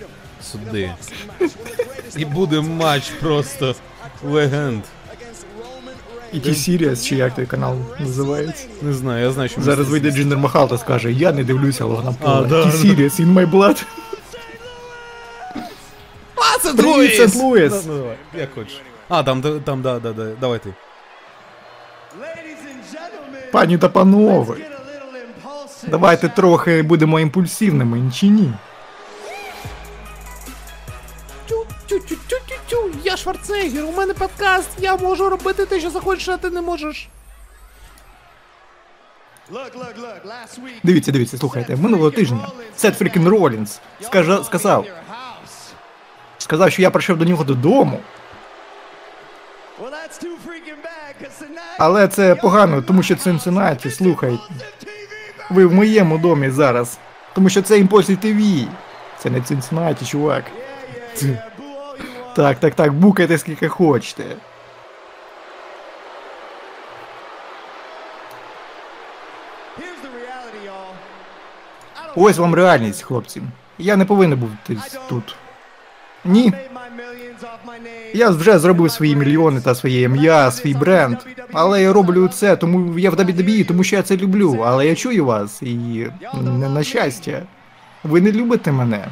сюди. 0.52 0.92
І 2.18 2.26
буде 2.26 2.62
матч 2.62 3.10
просто 3.10 3.76
легенд. 4.30 4.84
І 6.34 6.40
ті 6.40 6.54
Сіріас, 6.56 7.06
чи 7.06 7.16
як 7.16 7.36
той 7.36 7.46
канал 7.46 7.76
називається. 8.00 8.68
Не 8.82 8.94
знаю, 8.94 9.26
я 9.26 9.32
знаю, 9.32 9.50
що 9.50 9.62
Зараз 9.62 9.90
вийде 9.90 10.12
Джиндер 10.12 10.38
Махал 10.38 10.70
та 10.70 10.78
скаже, 10.78 11.12
я 11.12 11.32
не 11.32 11.44
дивлюся 11.44 11.86
Логана 11.86 12.16
А, 12.24 12.42
да, 12.42 12.72
Ті. 12.72 12.78
Сіріас, 12.78 13.20
in 13.20 13.34
my 13.34 13.52
blood. 13.52 13.84
А, 16.36 16.60
це 16.60 16.84
Луїс! 16.84 17.20
Сент-Луїс! 17.20 17.70
Да, 17.70 17.82
ну, 17.88 18.12
як 18.40 18.54
хочеш. 18.56 18.82
А, 19.10 19.24
там, 19.24 19.42
там, 19.42 19.82
да, 19.82 20.00
да, 20.00 20.14
да, 20.14 20.26
давай 20.42 20.60
ти. 20.60 20.74
Пані 23.52 23.78
та 23.78 23.90
панове, 23.90 24.56
давайте 25.84 26.30
трохи 26.30 26.82
будемо 26.82 27.20
імпульсивними, 27.20 28.12
чи 28.12 28.28
ні? 28.28 28.54
Тю-тю-тю-тю-тю, 31.90 32.92
я 33.04 33.18
Шварценеггер, 33.18 33.86
у 33.86 33.92
мене 33.92 34.14
подкаст, 34.14 34.70
я 34.80 34.96
можу 34.96 35.30
робити 35.30 35.66
те, 35.66 35.80
що 35.80 35.90
захочеш, 35.90 36.30
а 36.30 36.38
ти 36.38 36.50
не 36.50 36.62
можеш. 36.62 37.10
Дивіться, 40.84 41.12
дивіться, 41.12 41.38
слухайте, 41.38 41.76
минулого 41.76 42.12
тижня 42.12 42.48
Сет 42.76 42.98
Фрікін 42.98 43.28
Ролінс 43.28 43.80
скажа, 44.02 44.44
сказав, 44.44 44.86
сказав, 46.38 46.72
що 46.72 46.82
я 46.82 46.90
прийшов 46.92 47.18
до 47.18 47.26
нього 47.26 47.44
додому, 47.44 48.00
але 51.78 52.08
це 52.08 52.36
погано, 52.36 52.82
тому 52.82 53.04
що 53.04 53.16
Цинциннаті, 53.16 53.92
слухай, 53.92 54.40
ви 55.50 55.66
в 55.66 55.74
моєму 55.74 56.18
домі 56.18 56.50
зараз, 56.50 56.98
тому 57.34 57.50
що 57.50 57.62
це 57.62 57.80
Імпульсі 57.80 58.16
ТВ. 58.16 58.68
Це 59.20 59.30
не 59.30 59.42
Цинциннаті, 59.42 60.06
чувак. 60.06 60.44
Так, 62.36 62.60
так, 62.60 62.76
так, 62.76 62.94
букайте 62.94 63.38
скільки 63.38 63.68
хочете. 63.68 64.24
Ось 72.16 72.38
вам 72.38 72.56
реальність, 72.56 73.02
хлопці. 73.02 73.42
Я 73.78 73.96
не 73.96 74.06
повинен 74.06 74.40
бути 74.40 74.82
тут. 75.10 75.36
Ні, 76.26 76.54
Я 78.14 78.30
вже 78.30 78.60
зробив 78.60 78.92
свої 78.92 79.16
мільйони 79.16 79.62
та 79.62 79.76
своє 79.76 80.02
ім'я, 80.02 80.52
свій 80.52 80.74
бренд. 80.74 81.18
Але 81.54 81.82
я 81.82 81.94
роблю 81.94 82.28
це, 82.28 82.56
тому 82.56 83.00
я 83.00 83.10
в 83.10 83.14
WWE, 83.14 83.66
тому 83.68 83.84
що 83.84 83.96
я 83.96 84.04
це 84.04 84.18
люблю. 84.18 84.64
Але 84.66 84.88
я 84.88 84.96
чую 84.96 85.26
вас 85.26 85.62
і 85.62 86.08
не 86.44 86.70
на 86.70 86.84
щастя. 86.84 87.42
Ви 88.04 88.22
не 88.22 88.32
любите 88.32 88.72
мене. 88.72 89.08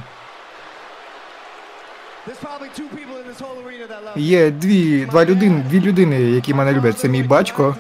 Є 4.16 4.52
дві, 4.52 5.06
два 5.12 5.26
людини, 5.26 5.66
дві 5.70 5.82
людини, 5.82 6.22
які 6.22 6.54
мене 6.54 6.74
люблять. 6.74 7.00
Це 7.00 7.10
мій 7.10 7.24
батько. 7.24 7.76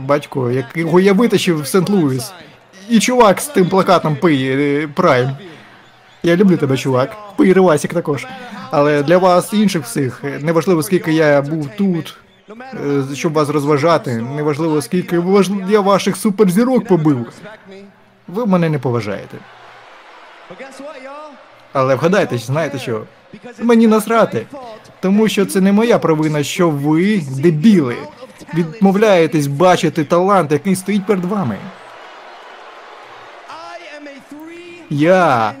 Батько, 0.00 0.50
якого 0.50 1.00
я 1.00 1.12
витащив 1.12 1.62
в 1.62 1.66
Сент-Луіс. 1.66 2.32
і 2.88 3.00
чувак 3.00 3.40
з 3.40 3.46
тим 3.46 3.68
плакатом 3.68 4.16
пий 4.16 4.48
е, 4.50 4.88
Прайм. 4.94 5.30
Я 6.22 6.36
люблю 6.36 6.56
тебе, 6.56 6.76
чувак. 6.76 7.16
Ривасік 7.38 7.94
також. 7.94 8.26
Але 8.70 9.02
для 9.02 9.18
вас 9.18 9.52
інших 9.52 9.84
всіх, 9.84 10.24
неважливо 10.40 10.82
скільки 10.82 11.12
я 11.12 11.42
був 11.42 11.68
тут, 11.78 12.16
е, 12.50 13.14
щоб 13.14 13.32
вас 13.32 13.48
розважати, 13.48 14.16
неважливо 14.16 14.82
скільки 14.82 15.22
я 15.68 15.80
ваших 15.80 16.16
суперзірок 16.16 16.84
побив. 16.84 17.26
Ви 18.28 18.46
мене 18.46 18.68
не 18.68 18.78
поважаєте. 18.78 19.38
Але 21.72 21.94
вгадайте, 21.94 22.38
знаєте 22.38 22.78
що? 22.78 23.04
Мені 23.58 23.86
насрати. 23.86 24.46
Тому 25.00 25.28
що 25.28 25.46
це 25.46 25.60
не 25.60 25.72
моя 25.72 25.98
провина, 25.98 26.42
що 26.42 26.70
ви, 26.70 27.22
дебіли, 27.30 27.96
відмовляєтесь 28.54 29.46
бачити 29.46 30.04
талант, 30.04 30.52
який 30.52 30.76
стоїть 30.76 31.06
перед 31.06 31.24
вами. 31.24 31.56
Я 34.90 35.52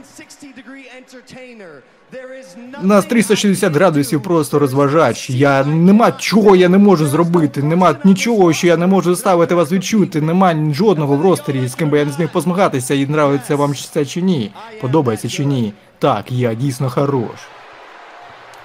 нас 2.82 3.04
nothing 3.04 3.08
360 3.08 3.72
I 3.72 3.74
градусів 3.74 4.22
просто 4.22 4.58
розважач. 4.58 5.30
Я 5.30 5.64
нема 5.64 6.12
чого 6.12 6.56
я 6.56 6.68
не 6.68 6.78
можу 6.78 7.06
зробити, 7.06 7.62
нема 7.62 7.96
нічого, 8.04 8.52
що 8.52 8.66
я 8.66 8.76
не 8.76 8.86
можу 8.86 9.14
заставити 9.14 9.54
вас 9.54 9.72
відчути. 9.72 10.20
Нема 10.20 10.72
жодного 10.74 11.16
в 11.16 11.22
ростері, 11.22 11.68
з 11.68 11.74
ким 11.74 11.90
би 11.90 11.98
я 11.98 12.04
не 12.04 12.12
зміг 12.12 12.32
позмагатися, 12.32 12.94
і 12.94 13.02
нравиться 13.02 13.56
вам 13.56 13.74
це 13.74 14.06
чи 14.06 14.22
ні. 14.22 14.52
Подобається 14.80 15.28
чи 15.28 15.44
ні. 15.44 15.72
Так, 15.98 16.32
я 16.32 16.54
дійсно 16.54 16.90
хорош. 16.90 17.40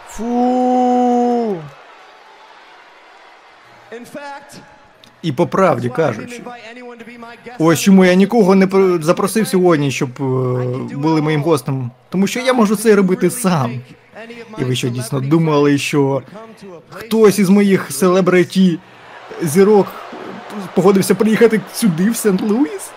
Фу. 0.07 0.23
In 3.91 4.05
fact, 4.15 4.57
І 5.23 5.31
по 5.31 5.47
правді 5.47 5.89
кажучи. 5.89 6.41
Ось 7.59 7.79
чому 7.79 8.05
я 8.05 8.13
нікого 8.13 8.55
не 8.55 8.67
про- 8.67 9.01
запросив 9.01 9.47
сьогодні, 9.47 9.91
щоб 9.91 10.09
е, 10.19 10.23
були 10.95 11.21
моїм 11.21 11.41
гостем. 11.43 11.91
Тому 12.09 12.27
що 12.27 12.39
я 12.39 12.53
можу 12.53 12.75
це 12.75 12.95
робити 12.95 13.29
сам. 13.29 13.71
І 14.59 14.63
ви 14.63 14.75
що 14.75 14.89
дійсно 14.89 15.19
думали, 15.21 15.77
що 15.77 16.21
хтось 16.89 17.39
із 17.39 17.49
моїх 17.49 17.91
селебриті 17.91 18.79
зірок 19.41 19.87
погодився 20.75 21.15
приїхати 21.15 21.61
сюди, 21.73 22.09
в 22.09 22.15
Сент-Луіс? 22.15 22.91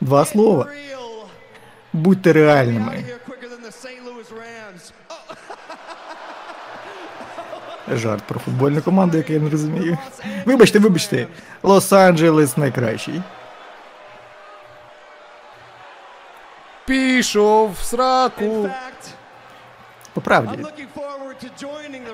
Два 0.00 0.24
слова. 0.24 0.66
Будьте 1.92 2.32
реальними. 2.32 3.04
Жарт 7.92 8.22
про 8.22 8.40
футбольну 8.40 8.82
команду, 8.82 9.16
яку 9.16 9.32
я 9.32 9.40
не 9.40 9.50
розумію. 9.50 9.98
Вибачте, 10.44 10.78
вибачте. 10.78 11.26
Лос-Анджелес 11.62 12.58
найкращий. 12.58 13.22
Пішов 16.86 17.72
в 17.72 17.84
сраку. 17.84 18.68
По 20.14 20.20
правді. 20.20 20.58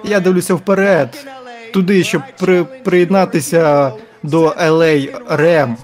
Я 0.04 0.20
дивлюся 0.20 0.54
вперед, 0.54 1.26
туди, 1.72 2.04
щоб 2.04 2.22
при, 2.38 2.64
приєднатися 2.64 3.92
до 4.22 4.48
LA 4.48 5.18
WrestleMania. 5.28 5.76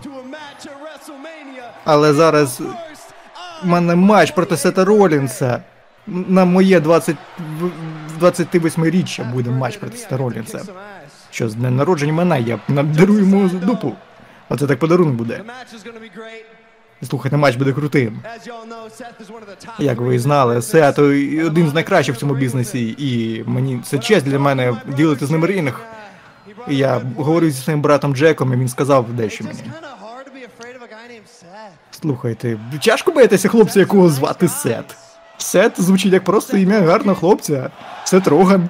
Але 1.85 2.13
зараз 2.13 2.61
У 3.65 3.67
мене 3.67 3.95
матч 3.95 4.31
проти 4.31 4.57
Сета 4.57 4.85
Ролінса. 4.85 5.63
На 6.07 6.45
моє 6.45 6.81
20, 6.81 7.17
в- 7.61 7.71
28-річчя 8.19 9.33
буде 9.33 9.51
матч 9.51 9.77
проти 9.77 9.97
Сета 9.97 10.19
Що 11.31 11.49
з 11.49 11.55
днем 11.55 11.77
народження 11.77 12.13
мене, 12.13 12.41
я 12.41 12.59
надеру 12.69 13.15
йому 13.15 13.49
дупу. 13.49 13.93
Оце 14.49 14.67
так 14.67 14.79
подарунок 14.79 15.15
буде. 15.15 15.43
Слухайте, 17.09 17.37
матч 17.37 17.57
буде 17.57 17.73
крутим. 17.73 18.21
Як 19.79 20.01
ви 20.01 20.19
знали, 20.19 20.63
Сет 20.63 20.99
один 20.99 21.69
з 21.69 21.75
найкращих 21.75 22.17
в 22.17 22.19
цьому 22.19 22.35
бізнесі, 22.35 22.95
і 22.99 23.43
мені 23.47 23.81
це 23.85 23.99
честь 23.99 24.27
для 24.27 24.39
мене 24.39 24.77
ділити 24.97 25.27
з 25.27 25.31
ним 25.31 25.45
ринг. 25.45 25.81
Я 26.69 27.01
говорив 27.17 27.51
зі 27.51 27.63
своїм 27.63 27.81
братом 27.81 28.17
Джеком, 28.17 28.53
і 28.53 28.57
він 28.57 28.69
сказав 28.69 29.13
дещо 29.13 29.45
мені. 29.45 29.61
Слухайте, 31.91 32.59
тяжко 32.85 33.13
боятися 33.13 33.49
хлопця, 33.49 33.81
якого 33.81 34.09
звати 34.09 34.49
Сет. 34.49 34.97
Сет 35.39 35.81
звучить 35.81 36.13
як 36.13 36.25
просто 36.25 36.57
ім'я 36.57 36.81
гарного 36.81 37.19
хлопця. 37.21 37.71
Сет 38.05 38.29
Роган, 38.29 38.69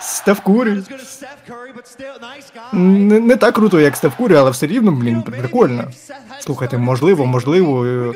Стеф 0.00 0.40
Курі. 0.40 0.82
Не, 2.72 3.20
не 3.20 3.36
так 3.36 3.54
круто, 3.54 3.80
як 3.80 3.96
Стеф 3.96 4.14
Курі, 4.16 4.34
але 4.34 4.50
все 4.50 4.66
рівно, 4.66 4.92
блін, 4.92 5.22
прикольно. 5.22 5.84
Слухайте, 6.40 6.78
можливо, 6.78 7.26
можливо. 7.26 7.86
е. 7.86 8.12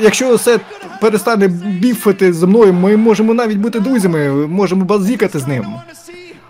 Якщо 0.00 0.38
Сет 0.38 0.60
перестане 1.00 1.48
біфити 1.48 2.32
зі 2.32 2.46
мною, 2.46 2.72
ми 2.72 2.96
можемо 2.96 3.34
навіть 3.34 3.58
бути 3.58 3.80
друзями, 3.80 4.28
можемо 4.46 4.84
базікати 4.84 5.38
з 5.38 5.46
ним. 5.46 5.66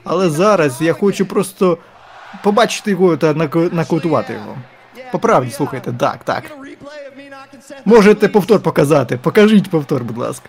Але 0.05 0.31
зараз 0.31 0.77
я 0.81 0.93
хочу 0.93 1.27
просто 1.27 1.79
побачити 2.43 2.91
його 2.91 3.17
та 3.17 3.33
нако- 3.35 3.75
нокаутувати 3.75 4.33
його. 4.33 4.57
По 5.13 5.19
правді, 5.19 5.51
слухайте, 5.51 5.93
так, 5.93 6.25
так. 6.25 6.43
Можете 7.85 8.29
повтор 8.29 8.61
показати. 8.63 9.17
Покажіть 9.17 9.71
повтор, 9.71 10.05
будь 10.05 10.19
ласка. 10.19 10.49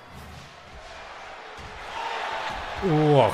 Ох. 3.14 3.32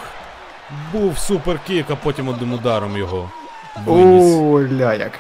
Був 0.94 1.18
суперкік, 1.18 1.86
а 1.90 1.96
потім 1.96 2.28
одним 2.28 2.54
ударом 2.54 2.98
його 2.98 3.30
виніс. 3.86 4.36
О, 4.36 4.62
ля 4.62 4.94
як. 4.94 5.12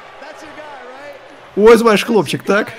Ось 1.57 1.81
ваш 1.81 2.03
хлопчик, 2.03 2.43
так? 2.43 2.73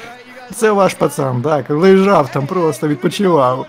Це 0.55 0.71
ваш 0.71 0.95
пацан, 0.95 1.43
так. 1.43 1.71
Лежав 1.71 2.33
там, 2.33 2.47
просто 2.47 2.89
відпочивав. 2.89 3.67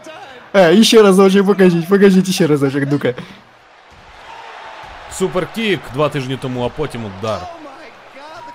Е, 0.56 0.84
ще 0.84 1.02
разочок 1.02 1.48
покажіть, 1.48 1.88
покажіть 1.88 2.32
ще 2.32 2.48
разочок, 2.48 2.86
дука. 2.86 3.14
Superkick 5.12 5.80
два 5.94 6.10
тижні 6.10 6.38
тому, 6.42 6.64
а 6.66 6.70
потім 6.70 7.02
удар. 7.06 7.40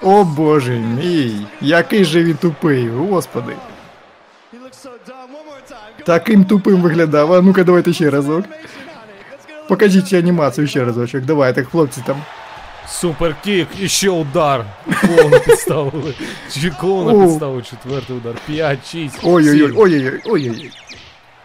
О 0.03 0.25
боже 0.25 0.79
мій, 0.79 1.47
який 1.61 2.05
же 2.05 2.25
він 2.25 2.35
тупий, 2.35 2.89
господи. 2.89 3.53
Таким 6.07 6.45
тупим 6.45 6.83
виглядав. 6.83 7.33
А 7.33 7.41
ну-ка 7.41 7.65
давайте 7.65 7.93
ще 7.93 8.11
разок. 8.11 8.45
Покажіть 9.69 10.13
анімацію 10.13 10.67
ще 10.67 10.85
разочок. 10.85 11.25
Давайте, 11.25 11.65
хлопці 11.65 12.03
там. 12.07 12.17
Superkick 12.89 13.69
і 13.81 13.89
ще 13.89 14.11
удар. 14.11 14.65
Клоуна 15.01 15.39
підставили. 15.39 16.15
Чи 16.53 16.71
клоуна 16.71 17.27
підставили 17.27 17.63
четвертий 17.63 18.17
удар. 18.17 18.35
5, 18.47 18.93
6, 18.93 19.19
Ой-ой-ой, 19.23 19.69
7, 19.69 19.79
ой-ой-ой, 19.79 20.21
ой-ой. 20.25 20.71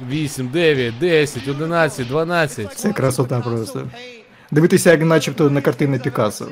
8, 0.09 0.47
9, 0.47 0.99
10, 0.99 1.47
11, 1.47 2.07
12. 2.07 2.73
Це 2.73 2.93
красота 2.93 3.39
просто. 3.39 3.87
Дивитися, 4.51 4.91
як 4.91 5.01
начебто 5.01 5.49
на 5.49 5.61
картини 5.61 5.99
Пікассо. 5.99 6.47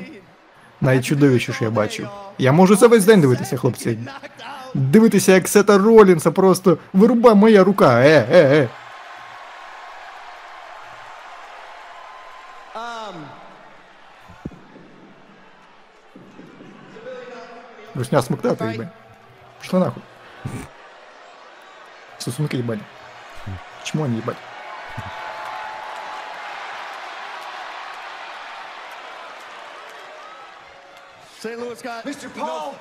Найчудовіше, 0.80 1.52
що 1.52 1.64
я 1.64 1.70
бачив. 1.70 2.08
Я 2.38 2.52
можу 2.52 2.76
це 2.76 2.86
весь 2.86 3.04
день 3.04 3.20
дивитися, 3.20 3.56
хлопці. 3.56 3.88
knocked 3.88 3.96
out. 3.96 4.56
Дивитися, 4.74 5.32
як 5.32 5.48
Сета 5.48 5.78
Ролінса 5.78 6.30
просто 6.30 6.78
вируба 6.92 7.34
моя 7.34 7.64
рука. 7.64 8.00
Е, 8.00 8.26
е, 8.32 8.38
е. 8.38 8.68
Um, 12.74 13.14
Русня 17.94 18.22
смоктати, 18.22 18.64
їбать. 18.72 18.88
Пішли 19.60 19.80
нахуй. 19.80 20.02
Сосунки 22.18 22.56
їбать. 22.56 22.78
Чмоні 23.82 24.16
їбать. 24.16 24.36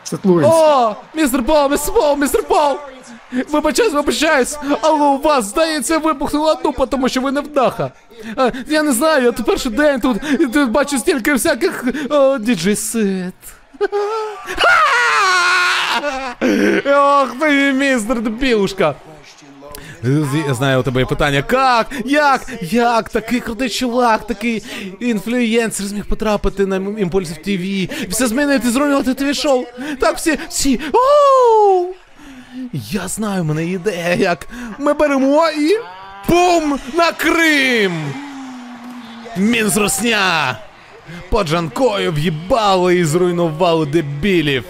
Сент-Луїс. 0.04 0.54
О, 0.54 0.96
містер 1.14 1.44
Пол, 1.44 1.70
містер 1.70 1.94
Пол, 1.94 2.16
містер 2.16 2.42
Пол! 2.42 2.76
Вибачаюсь, 3.48 3.92
вибачаюсь, 3.92 4.58
але 4.80 5.06
у 5.06 5.18
вас, 5.18 5.44
здається, 5.44 5.98
вибухнула 5.98 6.54
дупа, 6.54 6.86
тому 6.86 7.08
що 7.08 7.20
ви 7.20 7.32
невдаха. 7.32 7.90
А, 8.36 8.50
я 8.66 8.82
не 8.82 8.92
знаю, 8.92 9.24
я 9.24 9.32
тут 9.32 9.46
перший 9.46 9.72
день 9.72 10.00
тут, 10.00 10.16
і 10.40 10.46
тут 10.46 10.70
бачу 10.70 10.98
стільки 10.98 11.32
всяких 11.32 11.84
о, 12.10 12.38
діджей-сет. 12.38 13.34
Ох 16.86 17.28
ти, 17.40 17.72
містер 17.72 18.20
Дебілушка. 18.20 18.94
Я 20.48 20.54
знаю, 20.54 20.80
у 20.80 20.82
тебе 20.82 21.00
є 21.00 21.06
питання. 21.06 21.36
Як? 21.36 21.86
Як? 22.04 22.42
Як 22.62 23.08
такий 23.08 23.40
крутий 23.40 23.68
чувак, 23.68 24.26
такий 24.26 24.62
інфлюєнсер 25.00 25.86
зміг 25.86 26.04
потрапити 26.06 26.66
на 26.66 26.76
Імпульсів 26.76 27.36
ТВ, 27.36 27.88
все 28.10 28.26
змінити, 28.26 28.70
зруйнувати 28.70 29.14
ТВ 29.14 29.34
шоу. 29.34 29.64
Так 30.00 30.16
всі, 30.16 30.38
всі. 30.48 30.80
Оу! 30.92 31.86
Я 32.72 33.08
знаю, 33.08 33.42
в 33.42 33.44
мене 33.44 33.64
ідея, 33.64 34.14
як 34.14 34.48
ми 34.78 34.92
беремо 34.94 35.48
і. 35.50 35.78
Бум! 36.28 36.78
На 36.94 37.12
Крим! 37.12 37.92
Мінзросня! 39.36 40.58
По 41.30 41.44
Джанкою 41.44 42.12
в'їбали 42.12 42.96
і 42.96 43.04
зруйнували 43.04 43.86
дебілів. 43.86 44.64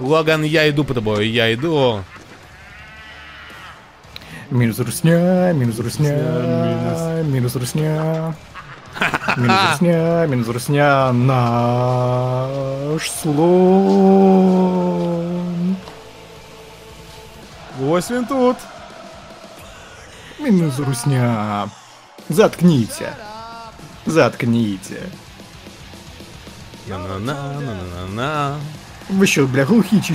Логан, 0.00 0.44
я 0.44 0.64
йду 0.64 0.84
по 0.84 0.94
тобою, 0.94 1.30
я 1.30 1.48
йду. 1.48 2.00
Мінус 4.50 4.78
русня, 4.78 5.52
мінус 5.52 5.78
русня, 5.78 6.12
мінус 7.30 7.56
русня. 7.56 8.34
Мінус 9.36 9.56
русня, 9.70 10.26
мінус 10.26 10.48
русня, 10.48 11.12
наш 11.12 12.52
слон. 13.12 14.16
Ось 17.88 18.10
він 18.10 18.24
тут. 18.24 18.56
Мінус 20.40 20.78
русня. 20.78 21.64
Заткніться. 22.30 23.12
Заткніться. 24.06 25.02
На-на-на-на-на-на. 26.88 28.56
Ви 29.10 29.26
що, 29.26 29.46
бля, 29.46 29.64
глухі 29.64 30.00
чи 30.00 30.14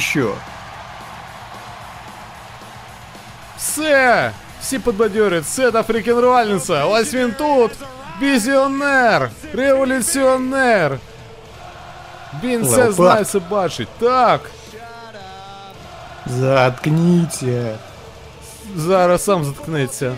Все! 3.64 4.32
Всі 4.62 4.80
подбадьорять, 4.80 5.44
все 5.44 5.72
та 5.72 5.84
freakin' 5.84 6.20
Ролінса. 6.20 6.86
Ось 6.86 7.14
він 7.14 7.32
тут. 7.38 7.72
Візіонер! 8.22 9.30
Революціонер! 9.54 10.98
Він 12.44 12.64
все 12.66 12.92
знає, 12.92 13.24
все 13.24 13.40
бачить. 13.40 13.88
Так! 14.00 14.42
Заткніться. 16.26 17.78
Зараз 18.76 19.24
сам 19.24 19.44
заткнеться. 19.46 20.14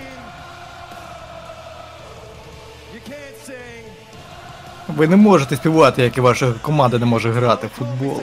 Ви 4.87 5.07
не 5.07 5.15
можете 5.15 5.55
співати, 5.55 6.03
як 6.03 6.17
і 6.17 6.21
ваша 6.21 6.53
команда 6.61 6.99
не 6.99 7.05
може 7.05 7.31
грати 7.31 7.67
в 7.67 7.77
футбол. 7.77 8.21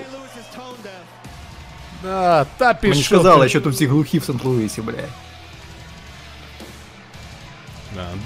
Да, 2.03 2.47
та 2.57 2.75
пішов. 2.75 2.91
Мені 2.91 3.03
сказали, 3.05 3.49
що 3.49 3.61
тут 3.61 3.75
всі 3.75 3.87
глухі 3.87 4.19
в 4.19 4.23
Сент-Луісі, 4.23 4.83
бля. 4.83 4.95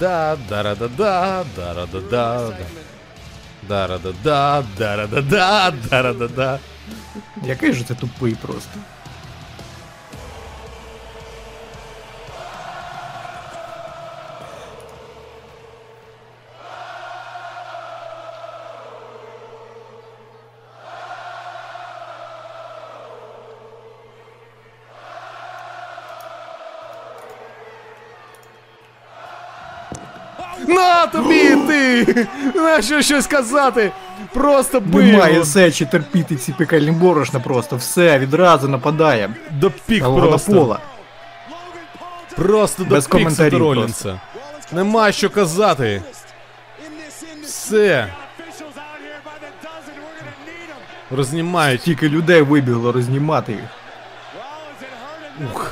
Да, 0.00 0.36
да-ра-да-да, 0.48 1.44
да-ра-да-да, 1.56 2.52
да-ра-да-да, 3.68 4.64
да-ра-да-да, 4.78 5.72
да-ра-да-да. 5.90 6.58
Який 7.44 7.72
же 7.72 7.84
це 7.84 7.94
тупий 7.94 8.34
просто. 8.34 8.70
На 30.66 31.06
тобі 31.06 31.56
ти! 31.56 32.26
На 32.54 32.82
що 32.82 33.02
щось 33.02 33.26
казати? 33.26 33.92
Просто 34.32 34.80
бий 34.80 35.12
Немає 35.12 35.44
сечі 35.44 35.84
терпіти 35.84 36.36
ці 36.36 36.52
пекельні 36.52 36.90
борошна 36.90 37.40
просто. 37.40 37.76
Все, 37.76 38.18
відразу 38.18 38.68
нападає. 38.68 39.30
До 39.50 39.70
пік 39.70 40.04
просто. 40.04 40.52
пола. 40.52 40.78
Просто 42.36 42.84
до 42.84 42.94
Без 42.94 43.06
пік 43.06 43.28
Ролінса. 43.52 44.20
Нема 44.72 45.12
що 45.12 45.30
казати. 45.30 46.02
Все. 47.42 48.08
Рознімають. 51.10 51.80
Тільки 51.80 52.08
людей 52.08 52.42
вибігло 52.42 52.92
рознімати 52.92 53.52
їх. 53.52 53.60
Of 55.42 55.60
the 55.60 55.64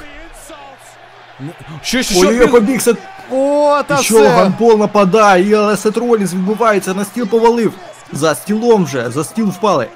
insults. 1.48 1.82
Що, 1.82 2.02
що, 2.02 2.28
Ой, 2.28 2.36
що? 2.36 2.48
побіг 2.48 2.80
Сет... 2.80 2.96
О, 3.30 3.82
та 3.86 3.96
що. 3.96 4.28
Ганпол 4.28 4.78
нападає, 4.78 5.48
і 5.50 5.54
але 5.54 5.76
Сет 5.76 5.96
Ролінс 5.96 6.32
відбувається, 6.34 6.94
на 6.94 7.04
стіл 7.04 7.26
повалив. 7.26 7.72
За 8.12 8.34
стілом 8.34 8.84
вже, 8.84 9.10
за 9.10 9.24
стіл 9.24 9.46
впали. 9.48 9.86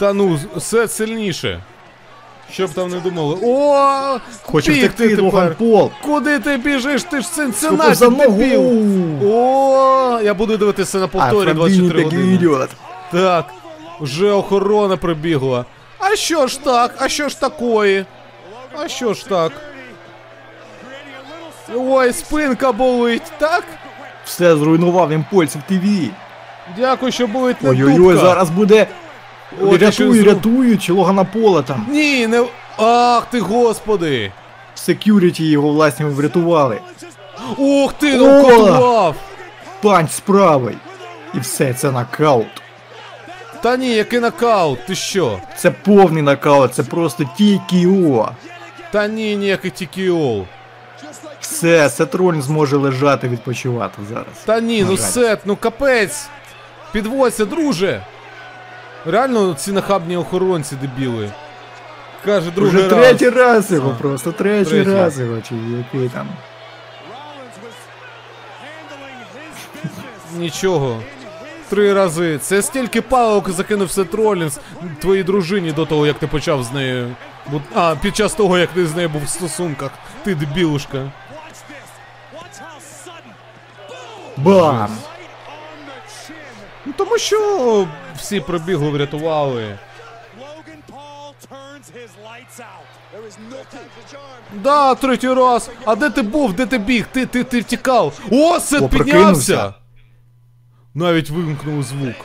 Та 0.00 0.12
ну, 0.12 0.38
все 0.56 0.88
сильніше. 0.88 1.62
Щоб 2.52 2.70
там 2.70 2.90
не 2.90 3.00
думали. 3.00 3.36
О, 3.42 4.18
Хоче 4.42 4.72
втекти 4.72 5.16
тепер. 5.16 5.54
Пол. 5.54 5.90
Куди 6.04 6.38
ти 6.38 6.56
біжиш? 6.56 7.02
Ти 7.02 7.20
ж 7.20 7.32
Цинциннаті, 7.32 7.94
за 7.94 8.08
ногу. 8.08 8.38
дебіл. 8.38 8.62
О, 9.32 10.20
я 10.22 10.34
буду 10.34 10.56
дивитися 10.56 10.98
на 10.98 11.06
повторі 11.08 11.52
24 11.52 11.88
такий 12.04 12.18
години. 12.18 12.34
ідіот. 12.34 12.70
Так, 13.12 13.44
вже 14.00 14.30
охорона 14.30 14.96
прибігла. 14.96 15.64
А 15.98 16.16
що 16.16 16.46
ж 16.46 16.60
так? 16.64 16.94
А 16.98 17.08
що 17.08 17.28
ж 17.28 17.40
такої? 17.40 18.04
А 18.84 18.88
що 18.88 19.14
ж 19.14 19.28
так? 19.28 19.52
Ой, 21.74 22.12
спинка 22.12 22.72
болить, 22.72 23.22
так? 23.38 23.64
Все 24.24 24.56
зруйнував 24.56 25.12
імпульсів 25.12 25.62
ТВ. 25.68 25.84
Дякую, 26.76 27.12
що 27.12 27.26
болить 27.26 27.62
не 27.62 27.70
Ой-ой-ой, 27.70 28.16
зараз 28.16 28.50
буде. 28.50 28.86
О, 29.62 29.76
Рятують, 29.76 30.22
зру- 30.22 30.24
рятують, 30.24 30.90
Логана 30.90 31.24
Пола 31.24 31.62
там. 31.62 31.86
Ні, 31.90 32.26
не. 32.26 32.44
Ах 32.76 33.26
ти 33.30 33.40
господи! 33.40 34.32
Секюріті 34.74 35.44
його 35.50 35.68
власні 35.68 36.06
врятували. 36.06 36.80
Ух 37.56 37.92
ти, 37.92 38.16
нокаутував! 38.16 39.14
Панч 39.82 40.10
з 40.10 40.20
правий. 40.20 40.76
І 41.34 41.38
все, 41.38 41.74
це 41.74 41.90
нокаут. 41.90 42.46
Та 43.60 43.76
ні, 43.76 43.88
який 43.94 44.20
нокаут, 44.20 44.86
ти 44.86 44.94
що? 44.94 45.38
Це 45.56 45.70
повний 45.70 46.22
нокаут, 46.22 46.74
це 46.74 46.82
просто 46.82 47.24
TKO. 47.40 48.28
Та 48.92 49.08
ні, 49.08 49.36
ніякий 49.36 49.70
TKO. 49.70 50.44
Все, 51.52 51.90
Сет 51.90 52.14
Ролінс 52.14 52.44
зможе 52.44 52.76
лежати, 52.76 53.28
відпочивати 53.28 54.02
зараз. 54.08 54.26
Та 54.44 54.60
ні, 54.60 54.84
ну 54.88 54.96
сет, 54.96 55.40
ну 55.44 55.56
капець. 55.56 56.28
Підводься, 56.92 57.44
друже. 57.44 58.02
Реально 59.06 59.54
ці 59.54 59.72
нахабні 59.72 60.16
охоронці 60.16 60.76
дебіли. 60.76 61.30
Каже, 62.24 62.50
другий 62.50 62.74
Уже 62.76 62.88
раз. 62.88 62.98
третій 62.98 63.30
раз 63.30 63.72
його, 63.72 63.96
просто 64.00 64.32
третій, 64.32 64.70
Третій. 64.70 64.90
раз 64.94 65.20
його, 65.20 65.36
чи 65.48 65.54
який 65.78 66.08
там. 66.08 66.28
Нічого. 70.36 71.02
Три 71.68 71.92
рази. 71.94 72.38
Це 72.38 72.62
стільки 72.62 73.02
палок 73.02 73.50
закинув 73.50 73.90
Сет 73.90 74.14
Ролінс 74.14 74.58
твоїй 75.00 75.22
дружині 75.22 75.72
до 75.72 75.86
того, 75.86 76.06
як 76.06 76.18
ти 76.18 76.26
почав 76.26 76.62
з 76.62 76.72
нею. 76.72 77.16
А, 77.74 77.94
під 78.02 78.16
час 78.16 78.34
того, 78.34 78.58
як 78.58 78.70
ти 78.70 78.86
з 78.86 78.94
нею 78.96 79.08
був 79.08 79.24
в 79.24 79.28
стосунках. 79.28 79.90
Ти 80.24 80.34
дебілушка. 80.34 81.12
Бам! 84.42 84.96
Ну 86.86 86.92
тому 86.96 87.18
що 87.18 87.86
всі 88.16 88.40
прибігли, 88.40 88.90
врятували. 88.90 89.78
Да, 94.52 94.94
третій 94.94 95.32
раз. 95.34 95.70
А 95.84 95.94
де 95.96 96.10
ти 96.10 96.22
був? 96.22 96.52
Де 96.52 96.66
ти 96.66 96.78
біг? 96.78 97.06
Ти, 97.12 97.26
ти, 97.26 97.44
ти 97.44 97.60
втікав. 97.60 98.20
О, 98.30 98.60
Сет 98.60 98.82
О, 98.82 98.88
піднявся. 98.88 99.74
Навіть 100.94 101.30
вимкнув 101.30 101.82
звук. 101.82 102.16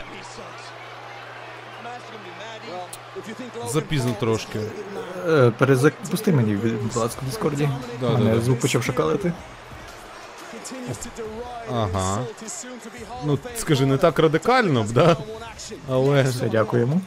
Запізно 3.68 4.16
трошки. 4.20 4.60
Е, 5.28 5.52
Перезапусти 5.58 6.32
мені, 6.32 6.56
будь 6.56 6.96
ласка, 6.96 7.22
в 7.22 7.26
Дискорді. 7.26 7.70
Да, 8.02 8.10
да, 8.10 8.24
да. 8.24 8.42
звук 8.42 8.60
почав 8.60 8.84
шакалити. 8.84 9.34
Ага. 11.72 12.20
Ну, 13.26 13.40
скажи, 13.58 13.86
не 13.86 13.98
так 13.98 14.20
радикально 14.20 14.84
б, 14.84 14.92
да? 14.92 15.18
Але 15.90 16.24
Все, 16.24 16.50
дякуємо. 16.50 17.02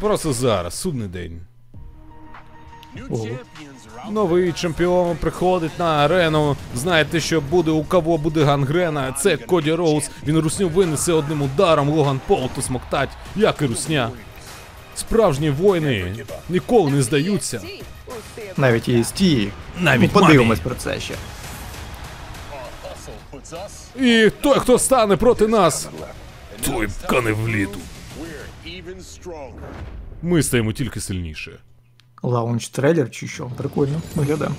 просто 0.00 0.32
зараз, 0.32 0.80
судний 0.80 1.08
день. 1.08 1.40
Ого. 3.10 3.28
Новий 4.10 4.52
чемпіон 4.52 5.16
приходить 5.16 5.78
на 5.78 5.84
арену. 5.84 6.56
Знаєте, 6.76 7.20
що 7.20 7.40
буде 7.40 7.70
у 7.70 7.84
кого 7.84 8.18
буде 8.18 8.44
гангрена. 8.44 9.12
Це 9.12 9.36
Коді 9.36 9.72
Роуз. 9.72 10.10
Він 10.26 10.38
русню 10.38 10.68
винесе 10.68 11.12
одним 11.12 11.42
ударом. 11.42 11.88
Логан 11.88 12.20
Пол 12.26 12.50
то 12.54 12.62
смоктать, 12.62 13.08
як 13.36 13.62
і 13.62 13.66
русня. 13.66 14.10
Справжні 14.94 15.50
воїни 15.50 16.14
ніколи 16.48 16.90
не 16.90 17.02
здаються. 17.02 17.60
Навіть 18.56 18.88
і 18.88 19.02
з 19.04 19.10
тієї. 19.10 19.52
Навіть 19.80 20.10
ну, 20.14 20.20
подивимось 20.20 20.58
мамі. 20.58 20.68
про 20.68 20.74
це 20.74 21.00
ще. 21.00 21.14
І 23.96 24.30
той, 24.40 24.58
хто 24.58 24.78
стане 24.78 25.16
проти 25.16 25.46
нас, 25.46 25.88
той 26.66 26.88
кане 27.06 27.32
в 27.32 27.48
літу. 27.48 27.78
Ми 30.22 30.42
стаємо 30.42 30.72
тільки 30.72 31.00
сильніше. 31.00 31.52
Launch 32.22 32.68
trailer 32.68 33.10
чи 33.10 33.28
що? 33.28 33.50
Прикольно, 33.56 34.00
виглядає. 34.14 34.50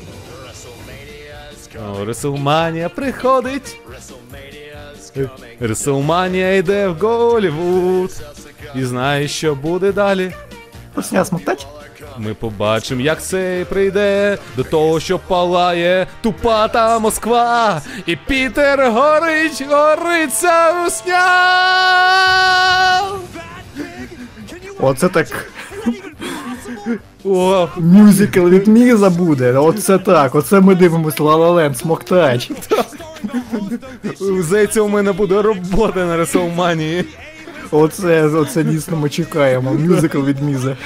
О, 1.90 2.06
Реслманія 2.06 2.90
приходить. 2.90 3.78
Реселманія 5.60 6.56
йде 6.56 6.88
в 6.88 6.98
Голівуд. 6.98 8.24
І 8.76 8.84
знаєш, 8.86 9.32
що 9.32 9.56
буде 9.56 9.92
далі? 9.92 10.34
Русня 10.96 11.26
смоктач? 11.26 11.68
Ми 12.18 12.34
побачимо, 12.34 13.02
як 13.02 13.24
це 13.24 13.66
прийде 13.70 14.38
до 14.58 14.64
того, 14.64 15.00
що 15.00 15.20
палає 15.20 16.08
тупата 16.22 17.00
Москва. 17.00 17.82
І 18.06 18.16
Пітер 18.16 18.92
горить, 18.92 19.66
гориться 19.70 20.84
русня. 20.84 21.26
Оце 24.80 25.10
так 25.10 25.28
О, 27.26 27.68
мюзикл 27.78 28.48
від 28.48 28.68
Міза 28.68 29.10
буде. 29.10 29.52
Оце 29.52 29.98
так, 29.98 30.36
оце 30.36 30.60
ми 30.60 30.76
дивимося 30.76 31.24
Ла 31.24 31.36
Ла 31.36 31.50
Ленд, 31.50 31.78
смоктач. 31.78 32.52
здається, 34.20 34.82
у 34.82 34.88
мене 34.88 35.12
буде 35.12 35.42
робота 35.42 36.06
на 36.06 36.18
Реселманії. 36.18 37.06
Оце, 37.74 38.26
оце 38.26 38.64
дійсно 38.64 38.98
ми 38.98 39.10
чекаємо. 39.10 39.74
Мюзикл 39.74 40.22
від 40.24 40.42
Міза. 40.42 40.78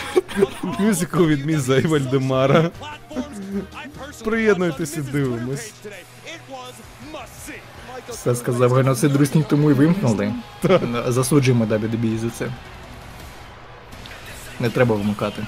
Мюзикл 0.80 1.24
від 1.26 1.46
Міза 1.46 1.78
і 1.78 1.88
Вальдемара. 1.88 2.70
Приєднуйтеся, 4.24 5.02
дивимось. 5.02 5.74
Все 8.10 8.36
сказав 8.36 8.74
геноцид 8.74 9.16
русні, 9.16 9.46
тому 9.50 9.72
і 9.72 9.74
вимкнули. 9.74 10.34
Засуджуємо 11.08 11.66
WWE 11.66 12.18
за 12.18 12.30
це. 12.30 12.52
Не 14.60 14.70
треба 14.70 14.96
вмикати. 14.96 15.48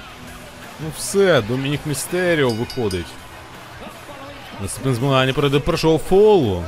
Ну 0.80 0.86
все, 0.96 1.42
Домінік 1.42 1.80
Містеріо 1.86 2.50
виходить. 2.50 3.06
Наступне 4.62 4.94
змагання 4.94 5.32
перейде 5.32 5.58
першого 5.58 5.98
фолу. 5.98 6.64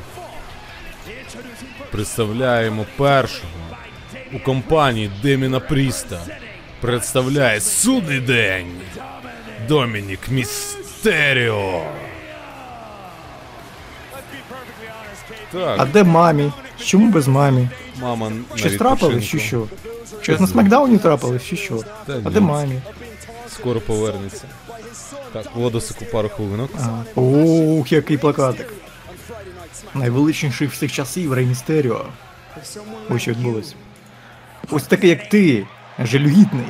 Представляємо 1.91 2.87
першого 2.97 3.62
у 4.35 4.39
компанії 4.39 5.11
Деміна 5.23 5.61
Пріста. 5.61 6.21
Представляє 6.81 7.61
судний 7.61 8.21
день. 8.21 8.67
Домінік 9.69 10.29
Містеріо. 10.29 11.83
Так. 15.53 15.77
А 15.81 15.85
де 15.87 16.05
мамі? 16.05 16.53
Чому 16.85 17.11
без 17.11 17.29
мамі? 17.29 17.69
мама 18.01 18.31
на 18.31 18.57
Щось 18.59 18.77
трапилось 18.77 19.25
чи 19.25 19.37
відпочинку. 19.37 19.67
що? 20.11 20.23
Щось 20.23 20.41
на 20.41 20.47
Смакдауні 20.47 20.99
трапилось 20.99 21.45
чи 21.45 21.57
що? 21.57 21.77
Та 22.07 22.13
А 22.13 22.17
ні. 22.17 22.31
де 22.35 22.41
мамі? 22.41 22.81
Скоро 23.49 23.81
повернеться. 23.81 24.45
Так, 25.33 25.47
Водосику 25.55 26.05
пару 26.05 26.29
хвилинок. 26.29 26.71
А, 27.17 27.21
Ух, 27.21 27.93
який 27.93 28.17
плакатик. 28.19 28.73
Найвеличніший 29.95 30.67
всіх 30.69 30.93
часів 30.93 31.33
Рей 31.33 31.47
Містеріо. 31.47 32.05
Ось 33.11 33.23
що 33.23 33.31
відбулось. 33.31 33.75
Ось 34.71 34.83
такий, 34.87 35.11
як 35.11 35.29
ти, 35.29 35.67
жалюгідний. 35.99 36.67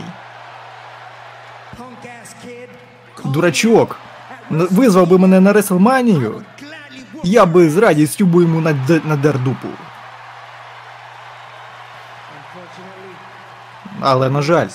Дурачок. 3.24 3.96
Визвав 4.50 5.08
би 5.08 5.18
мене 5.18 5.40
на 5.40 5.52
Реселманію. 5.52 6.42
Я 7.24 7.46
би 7.46 7.70
з 7.70 7.76
радістю 7.76 8.26
би 8.26 8.42
йому 8.42 8.60
наде- 8.60 9.00
надер 9.04 9.38
дупу. 9.38 9.68
Але, 14.00 14.30
на 14.30 14.42
жаль, 14.42 14.68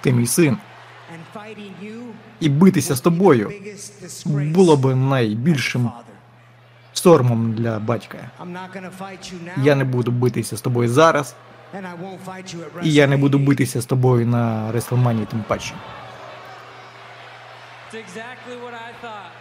ти 0.00 0.12
мій 0.12 0.26
син. 0.26 0.56
І 2.40 2.48
битися 2.48 2.94
з 2.96 3.00
тобою 3.00 3.52
було 4.26 4.76
б 4.76 4.94
найбільшим 4.96 5.90
соромом 6.92 7.52
для 7.52 7.78
батька. 7.78 8.18
Я 9.62 9.74
не 9.74 9.84
буду 9.84 10.10
битися 10.10 10.56
з 10.56 10.60
тобою 10.60 10.88
зараз, 10.88 11.34
і 12.82 12.92
я 12.92 13.06
не 13.06 13.16
буду 13.16 13.38
битися 13.38 13.80
з 13.80 13.86
тобою 13.86 14.26
на 14.26 14.72
Реслмані 14.72 15.26
тим 15.30 15.44
паче. 15.48 15.74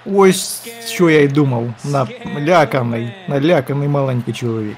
Ось 0.06 0.68
що 0.88 1.10
я 1.10 1.22
й 1.22 1.28
думав. 1.28 1.74
Наляканий, 2.26 3.14
наляканий 3.28 3.88
маленький 3.88 4.34
чоловік. 4.34 4.78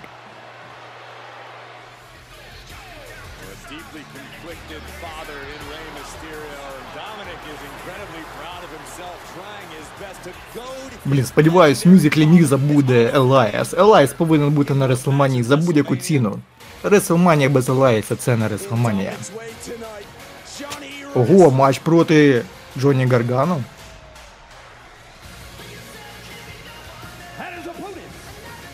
deeply 3.71 4.03
conflicted 4.17 4.83
father 5.03 5.37
in 5.53 5.61
Rey 5.73 5.87
Mysterio, 5.97 6.61
and 6.77 6.87
Dominic 7.01 7.41
is 7.53 7.61
incredibly 7.71 8.23
proud 8.39 8.61
of 8.65 8.71
himself, 8.77 9.17
trying 9.35 9.69
his 9.77 9.87
best 10.01 10.19
to 10.25 10.31
goad 10.55 10.91
Блін, 11.05 11.25
сподіваюсь, 11.25 11.85
мюзиклі 11.85 12.25
Міза 12.27 12.57
буде 12.57 13.11
Елайас. 13.13 13.73
Елайс 13.73 14.13
повинен 14.13 14.51
бути 14.51 14.73
на 14.73 14.87
Реслманії 14.87 15.43
за 15.43 15.57
будь-яку 15.57 15.95
ціну. 15.95 16.39
Реслманія 16.83 17.49
без 17.49 17.69
Елайса 17.69 18.15
це 18.15 18.35
не 18.35 18.47
Реслманія. 18.47 19.13
Ого, 21.15 21.51
матч 21.51 21.79
проти 21.79 22.43
Джонні 22.77 23.05
Гаргану. 23.05 23.63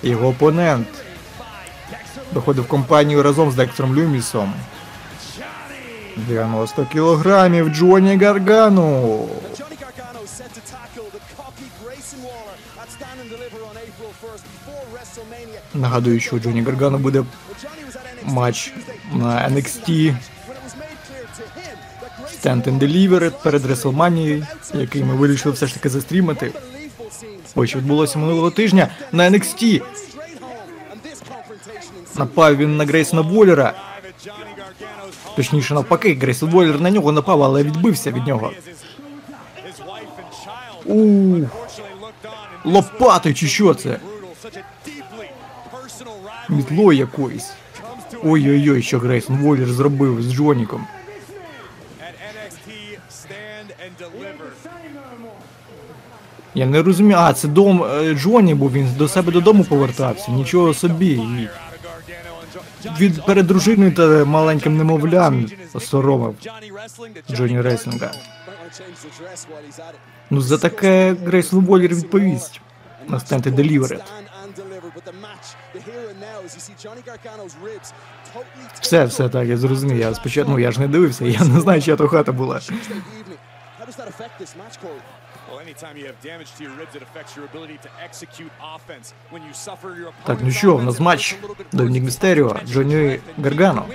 Його 0.03 0.27
опонент 0.27 0.87
доходив 2.31 2.63
в 2.63 2.67
компанію 2.67 3.23
разом 3.23 3.51
з 3.51 3.55
Декстером 3.55 3.95
Люмісом. 3.95 4.53
90 6.17 6.85
кілограмів 6.85 7.69
Джонні 7.69 8.17
Гаргану. 8.17 9.27
Johnny 9.57 9.77
Gargano 9.83 10.21
set 10.37 10.51
to 10.57 10.61
tackle 10.75 11.07
the 11.15 11.21
cocky 11.37 11.67
Grayson 11.81 12.19
Waller 12.27 12.55
at 12.81 12.89
Stand 12.95 13.17
and 13.21 13.29
Deliver 13.33 13.61
on 13.69 13.75
April 13.87 14.11
1st 14.23 14.43
before 14.53 14.83
WrestleMania. 14.93 15.59
Нагадую, 15.73 16.19
що 16.19 16.39
Джонні 16.39 16.61
Гаргану 16.61 16.97
буде 16.97 17.23
матч 18.25 18.73
на 19.13 19.49
NXT 19.49 20.15
Stand 22.33 22.63
and 22.67 22.79
Deliver 22.79 23.31
перед 23.43 23.65
Реслманією, 23.65 24.47
який 24.73 25.03
ми 25.03 25.15
вирішили 25.15 25.55
все 25.55 25.67
ж 25.67 25.73
таки 25.73 25.89
scenes 25.89 26.51
Ось 27.55 27.75
відбулося 27.75 28.19
минулого 28.19 28.51
тижня 28.51 28.87
на 29.11 29.29
NXT. 29.29 29.81
Напав 32.17 32.55
він 32.55 32.77
на 32.77 32.85
Грейсона 32.85 33.21
home. 33.21 33.73
Точніше, 35.35 35.73
навпаки, 35.73 36.13
Грейсон 36.13 36.49
Воллер 36.49 36.81
на 36.81 36.91
нього 36.91 37.11
напав, 37.11 37.43
але 37.43 37.63
відбився 37.63 38.11
від 38.11 38.27
нього. 38.27 38.51
У 40.85 41.39
лопати 42.65 43.33
чи 43.33 43.47
що 43.47 43.73
це? 43.73 43.99
brutal, 46.49 47.45
such 47.45 47.62
Ой-ой-ой, 48.25 48.81
що 48.81 48.99
Грейсон 48.99 49.37
Воллер 49.37 49.67
зробив 49.73 50.21
з 50.21 50.33
Джоніком. 50.33 50.87
Я 56.55 56.65
не 56.65 56.83
розумію. 56.83 57.17
А, 57.19 57.33
це 57.33 57.47
дом 57.47 57.83
е, 57.83 58.15
Джоні, 58.15 58.55
бо 58.55 58.69
він 58.69 58.87
до 58.97 59.07
себе 59.07 59.31
додому 59.31 59.63
повертався. 59.63 60.31
Нічого 60.31 60.73
собі. 60.73 61.21
Від 62.99 63.25
перед 63.25 63.47
дружиною 63.47 63.91
та 63.91 64.25
маленьким 64.25 64.77
немовлям 64.77 65.45
соромив 65.79 66.35
Джоні 67.31 67.61
Реслінга. 67.61 68.11
Ну 70.29 70.41
за 70.41 70.57
таке 70.57 71.15
Грейсон 71.25 71.65
Воллер 71.65 71.95
відповість. 71.95 72.61
На 73.07 73.19
стенти 73.19 73.51
Все, 78.81 79.05
все 79.05 79.29
так, 79.29 79.47
я 79.47 79.57
зрозумів. 79.57 79.97
Я 79.97 80.13
спочатку, 80.13 80.51
ну 80.51 80.59
я 80.59 80.71
ж 80.71 80.79
не 80.79 80.87
дивився, 80.87 81.25
я 81.25 81.39
не 81.39 81.59
знаю, 81.61 81.81
чия 81.81 81.95
то 81.95 82.07
хата 82.07 82.31
була. 82.31 82.55
How 82.55 83.85
does 83.89 83.97
that 83.97 84.07
affect 84.07 84.35
this 84.39 84.55
match, 84.61 84.75
Corey? 84.81 85.01
Well, 85.49 85.59
anytime 85.59 85.97
you 85.97 86.05
have 86.05 86.19
damage 86.31 86.49
to 86.57 86.63
your 86.63 86.75
ribs, 86.81 86.95
it 86.95 87.03
affects 87.09 87.35
your 87.37 87.45
ability 87.51 87.77
to 87.85 87.89
execute 88.07 88.51
offense. 88.75 89.13
When 89.33 89.41
you 89.47 89.53
suffer 89.53 89.89
your 90.01 90.11
Так, 90.25 90.37
ну 90.41 90.51
що, 90.51 90.75
в 90.75 90.83
нас 90.83 90.99
матч. 90.99 91.35
Домінік 91.71 92.03
Містеріо, 92.03 92.55
Джонні 92.67 93.19
Гаргано. 93.43 93.85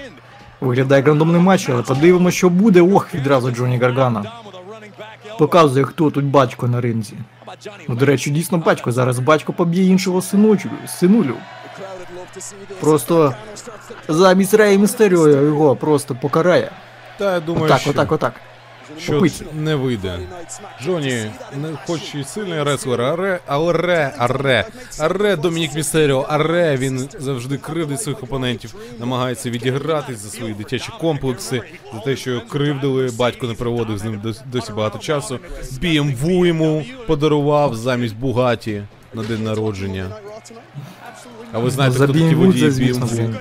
Виглядає 0.60 1.02
рандомний 1.02 1.40
матч, 1.40 1.68
але 1.68 1.82
подивимося, 1.82 2.36
що 2.36 2.48
буде. 2.48 2.80
Ох, 2.82 3.14
відразу 3.14 3.50
Джоні 3.50 3.78
Гаргана. 3.78 4.32
Показує, 5.38 5.84
хто 5.84 6.10
тут 6.10 6.24
батько 6.24 6.68
на 6.68 6.80
ринзі. 6.80 7.14
Ну, 7.88 7.94
до 7.94 8.06
речі, 8.06 8.30
дійсно 8.30 8.58
батько. 8.58 8.92
Зараз 8.92 9.18
батько 9.18 9.52
поб'є 9.52 9.84
іншого 9.84 10.22
синучу, 10.22 10.70
синулю. 10.86 11.34
Просто 12.80 13.34
замість 14.08 14.54
Рея 14.54 14.78
Містеріо 14.78 15.28
його 15.28 15.76
просто 15.76 16.14
покарає. 16.14 16.70
Та 17.18 17.34
я 17.34 17.40
думаю, 17.40 17.64
Отак, 17.66 17.80
що, 17.80 17.90
отак, 17.90 18.12
отак. 18.12 18.32
Що 18.98 19.22
не 19.54 19.74
вийде. 19.74 20.18
Джоні, 20.82 21.30
не 21.56 21.68
хоч 21.86 22.14
і 22.14 22.24
сильний 22.24 22.62
реслер, 22.62 23.02
аре, 23.02 23.40
аре, 23.46 24.14
аре, 24.18 24.66
аре 24.98 25.36
Домінік 25.36 25.74
Містеріо, 25.74 26.26
аре, 26.28 26.76
він 26.76 27.08
завжди 27.18 27.58
кривдить 27.58 28.02
своїх 28.02 28.22
опонентів, 28.22 28.74
намагається 29.00 29.50
відігратись 29.50 30.18
за 30.18 30.28
свої 30.28 30.54
дитячі 30.54 30.90
комплекси, 31.00 31.62
за 31.94 32.00
те, 32.00 32.16
що 32.16 32.30
його 32.30 32.46
кривдили, 32.46 33.10
батько 33.18 33.46
не 33.46 33.54
проводив 33.54 33.98
з 33.98 34.04
ним 34.04 34.22
досі 34.46 34.72
багато 34.72 34.98
часу. 34.98 35.38
BMW 35.82 36.46
йому 36.46 36.84
подарував 37.06 37.76
замість 37.76 38.16
Бугаті 38.16 38.82
на 39.14 39.22
день 39.22 39.44
народження. 39.44 40.06
А 41.52 41.58
ви 41.58 41.70
знаєте, 41.70 41.98
За 41.98 42.04
хто 42.04 42.12
такі 42.12 42.34
водії 42.34 42.70
BMW? 42.70 43.34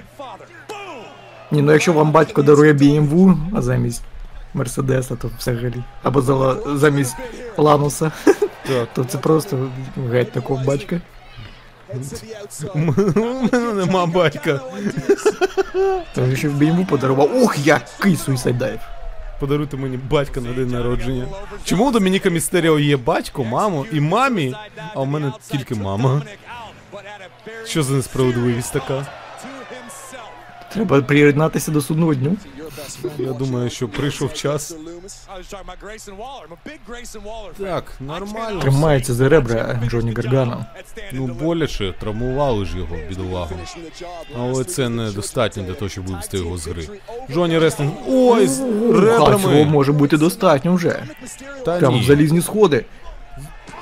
Ні, 1.52 1.62
ну 1.62 1.72
якщо 1.72 1.94
вам 1.94 2.12
батько 2.12 2.42
дарує 2.42 2.74
BMW, 2.74 3.38
а 3.56 3.62
замість 3.62 4.04
Мерседеса, 4.58 5.16
то 5.16 5.32
взагалі. 5.40 5.84
Або 6.04 6.22
за, 6.22 6.58
замість 6.78 7.16
Лануса, 7.58 8.12
то 8.94 9.04
це 9.04 9.18
просто 9.18 9.70
геть 10.12 10.32
такого 10.32 10.64
батька. 10.64 11.02
У 12.74 12.80
мене 12.80 13.74
нема 13.74 14.06
батька. 14.06 14.60
Тому 16.16 16.36
що 16.36 16.50
в 16.52 16.54
BMW 16.62 16.86
подарував. 16.86 17.44
Ух, 17.44 17.58
який 17.68 18.16
суїсайд 18.16 18.58
дайв. 18.58 18.80
Подаруйте 19.40 19.78
мені 19.78 19.98
батька 19.98 20.42
на 20.42 20.54
день 20.54 20.68
народження. 20.68 21.26
Чому 21.64 21.90
у 21.90 21.92
Домініка 21.92 22.30
Містеріо 22.30 22.80
є 22.80 22.98
батько, 22.98 23.44
мамо 23.44 23.86
і 23.92 24.00
мамі, 24.00 24.56
а 24.96 25.02
у 25.02 25.06
мене 25.06 25.32
тільки 25.52 25.76
мама? 25.76 26.22
Що 27.66 27.84
за 27.84 27.94
несправедливість 27.94 28.74
така? 28.74 29.06
Треба 30.74 31.02
приєднатися 31.02 31.72
до 31.72 31.82
судного 31.82 32.14
дню. 32.16 32.36
Я 33.18 33.34
думаю, 33.34 33.70
що 33.70 33.88
прийшов 33.88 34.34
час. 34.34 34.76
Так, 37.60 37.94
нормально. 38.00 38.62
Тримається 38.62 39.14
за 39.14 39.30
ребра 39.30 39.80
Джоні 39.88 40.14
Гаргано. 40.14 40.66
Ну 41.12 41.28
боляче, 41.28 41.94
травмували 42.00 42.66
ж 42.66 42.78
його, 42.78 42.96
бідолагу. 43.10 43.56
Але 44.38 44.64
це 44.64 44.90
недостатньо 44.90 45.64
для 45.64 45.74
того, 45.74 45.90
щоб 45.90 46.06
вивести 46.08 46.38
його 46.38 46.58
з 46.58 46.68
гри. 46.68 46.90
Джоні 47.32 47.60
Реслінг. 47.60 47.92
Ой, 48.08 48.48
з 48.48 48.62
А 49.20 49.38
цього 49.40 49.64
може 49.66 49.92
бути 49.92 50.18
достатньо 50.18 50.74
вже. 50.74 51.04
Та 51.66 51.78
в 51.90 51.92
ні. 51.92 52.04
залізні 52.04 52.42
сходи. 52.42 52.86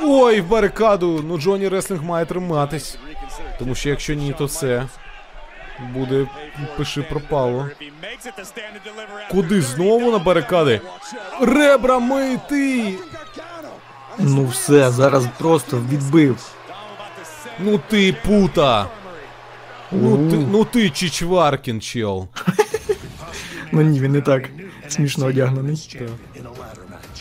Ой, 0.01 0.41
в 0.41 0.47
барикаду! 0.47 1.23
Ну 1.27 1.37
Джоні 1.37 1.67
Реслінг 1.69 2.03
має 2.03 2.25
триматись. 2.25 2.97
Тому 3.59 3.75
що 3.75 3.89
якщо 3.89 4.13
ні, 4.13 4.35
то 4.37 4.45
все. 4.45 4.87
Буде 5.79 6.27
пиши 6.77 7.01
пропало. 7.01 7.69
Куди 9.31 9.61
знову 9.61 10.11
на 10.11 10.19
барикади? 10.19 10.81
Ребрами 11.41 12.39
ти! 12.49 12.93
Ну 14.19 14.45
все, 14.45 14.91
зараз 14.91 15.27
просто 15.37 15.77
відбив. 15.91 16.37
Ну 17.59 17.79
ти 17.89 18.15
пута! 18.25 18.87
Ну 19.91 20.29
ти, 20.29 20.37
ну 20.37 20.65
ти 20.65 20.89
Чичваркін, 20.89 21.81
чел. 21.81 22.27
Ну 23.71 23.81
ні, 23.81 23.99
він 23.99 24.11
не 24.11 24.21
так 24.21 24.49
смішно 24.87 25.25
одягнений. 25.25 25.99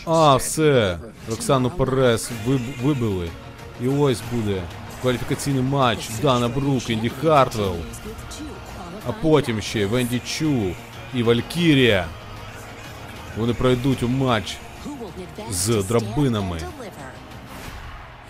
А, 0.06 0.36
все. 0.36 0.98
Роксану 1.30 1.70
Перес 1.70 2.30
виб, 2.46 2.60
вибили. 2.82 3.28
І 3.82 3.88
ось 3.88 4.22
буде 4.32 4.62
кваліфікаційний 5.02 5.62
матч 5.62 6.08
Дана 6.22 6.48
Брук, 6.48 6.90
Інді 6.90 7.10
Хартвелл. 7.22 7.76
А 9.06 9.12
потім 9.12 9.60
ще 9.60 9.86
Венді 9.86 10.18
Чу 10.18 10.74
і 11.14 11.22
Валькірія. 11.22 12.06
Вони 13.36 13.54
пройдуть 13.54 14.02
у 14.02 14.08
матч 14.08 14.56
з 15.50 15.82
драбинами 15.82 16.60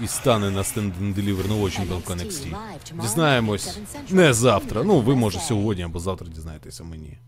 і 0.00 0.06
стане 0.06 0.50
на 0.50 0.64
стенд 0.64 0.94
Deliver 0.96 1.48
нового 1.48 1.70
чемпіонка 1.70 2.14
NXT. 2.14 2.56
Дізнаємось 3.02 3.78
не 4.10 4.32
завтра. 4.32 4.82
Ну, 4.82 5.00
ви 5.00 5.14
може 5.14 5.40
сьогодні 5.40 5.82
або 5.82 5.98
завтра 5.98 6.28
дізнаєтеся 6.28 6.84
мені. 6.84 7.18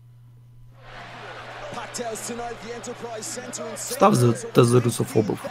Став 3.75 4.15
за 4.15 4.31
та 4.31 4.63
за 4.65 4.79
русофобів. 4.79 5.45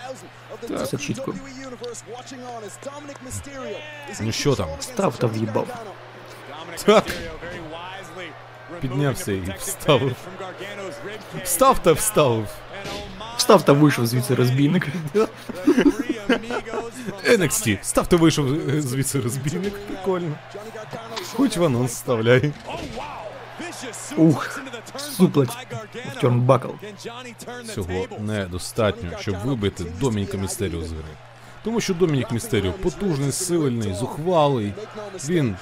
Це 0.90 0.96
чітко. 0.96 1.34
Ну 4.20 4.32
що 4.32 4.54
там? 4.54 4.68
Став 4.80 5.16
та 5.16 5.26
в'їбав. 5.26 5.66
Так. 6.84 7.04
Піднявся 8.80 9.32
і 9.32 9.54
вставив. 9.58 10.16
Встав 11.44 11.78
та 11.78 11.92
вставив. 11.92 12.48
Встав 13.36 13.64
та 13.64 13.72
вийшов 13.72 14.06
звідси 14.06 14.34
розбійник. 14.34 14.86
NXT. 17.24 17.78
Став 17.82 18.06
та 18.06 18.16
вийшов 18.16 18.68
е, 18.68 18.82
звідси 18.82 19.20
розбійник. 19.20 19.74
Прикольно. 19.86 20.34
Хоч 21.34 21.56
в 21.56 21.64
анонс 21.64 21.92
вставляй. 21.92 22.52
Ух, 24.16 24.60
суплекс 24.98 25.54
в 26.16 26.20
тюрнбакл. 26.20 26.68
Цього 27.74 28.06
недостатньо, 28.18 29.10
щоб 29.20 29.36
вибити 29.44 29.84
Домініка 30.00 30.36
Містеріо 30.36 30.82
з 30.82 30.92
гри. 30.92 31.04
Тому 31.66 31.80
що 31.80 31.94
Домінік 31.94 32.32
Містеріо 32.32 32.72
потужний, 32.82 33.32
сильний, 33.32 33.94
зухвалий. 33.94 34.72
Він 35.28 35.56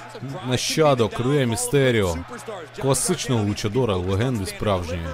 нащадок 0.47 1.19
Ре 1.19 1.45
Містеріо, 1.45 2.17
класичного 2.81 3.43
лучадора, 3.43 3.95
легенди 3.95 4.45
справжньої. 4.45 5.07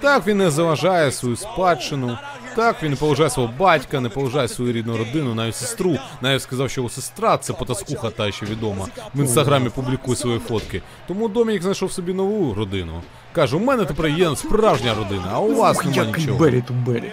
Так 0.00 0.26
він 0.26 0.38
не 0.38 0.50
заважає 0.50 1.12
свою 1.12 1.36
спадщину. 1.36 2.18
Так 2.58 2.82
він 2.82 2.90
не 2.90 2.96
поважає 2.96 3.30
свого 3.30 3.52
батька, 3.58 4.00
не 4.00 4.08
поважає 4.08 4.48
свою 4.48 4.72
рідну 4.72 4.96
родину, 4.96 5.34
навіть 5.34 5.54
сестру. 5.54 5.98
Навіть 6.20 6.42
сказав, 6.42 6.70
що 6.70 6.80
його 6.80 6.88
сестра 6.88 7.38
це 7.38 7.52
потаскуха 7.52 8.10
та 8.10 8.32
ще 8.32 8.46
відома. 8.46 8.86
В 9.14 9.20
інстаграмі 9.20 9.68
публікує 9.68 10.16
свої 10.16 10.38
фотки. 10.38 10.82
Тому 11.08 11.28
Домінік 11.28 11.62
знайшов 11.62 11.92
собі 11.92 12.12
нову 12.12 12.54
родину. 12.54 13.02
Каже, 13.32 13.56
у 13.56 13.60
мене 13.60 13.84
тепер 13.84 14.08
є 14.08 14.36
справжня 14.36 14.94
родина, 14.94 15.28
а 15.32 15.40
у 15.40 15.54
вас 15.54 15.84
нема 15.84 16.04
нічого. 16.16 16.38
Бері 16.38 16.62
ту 16.68 16.74
Бері. 16.74 17.12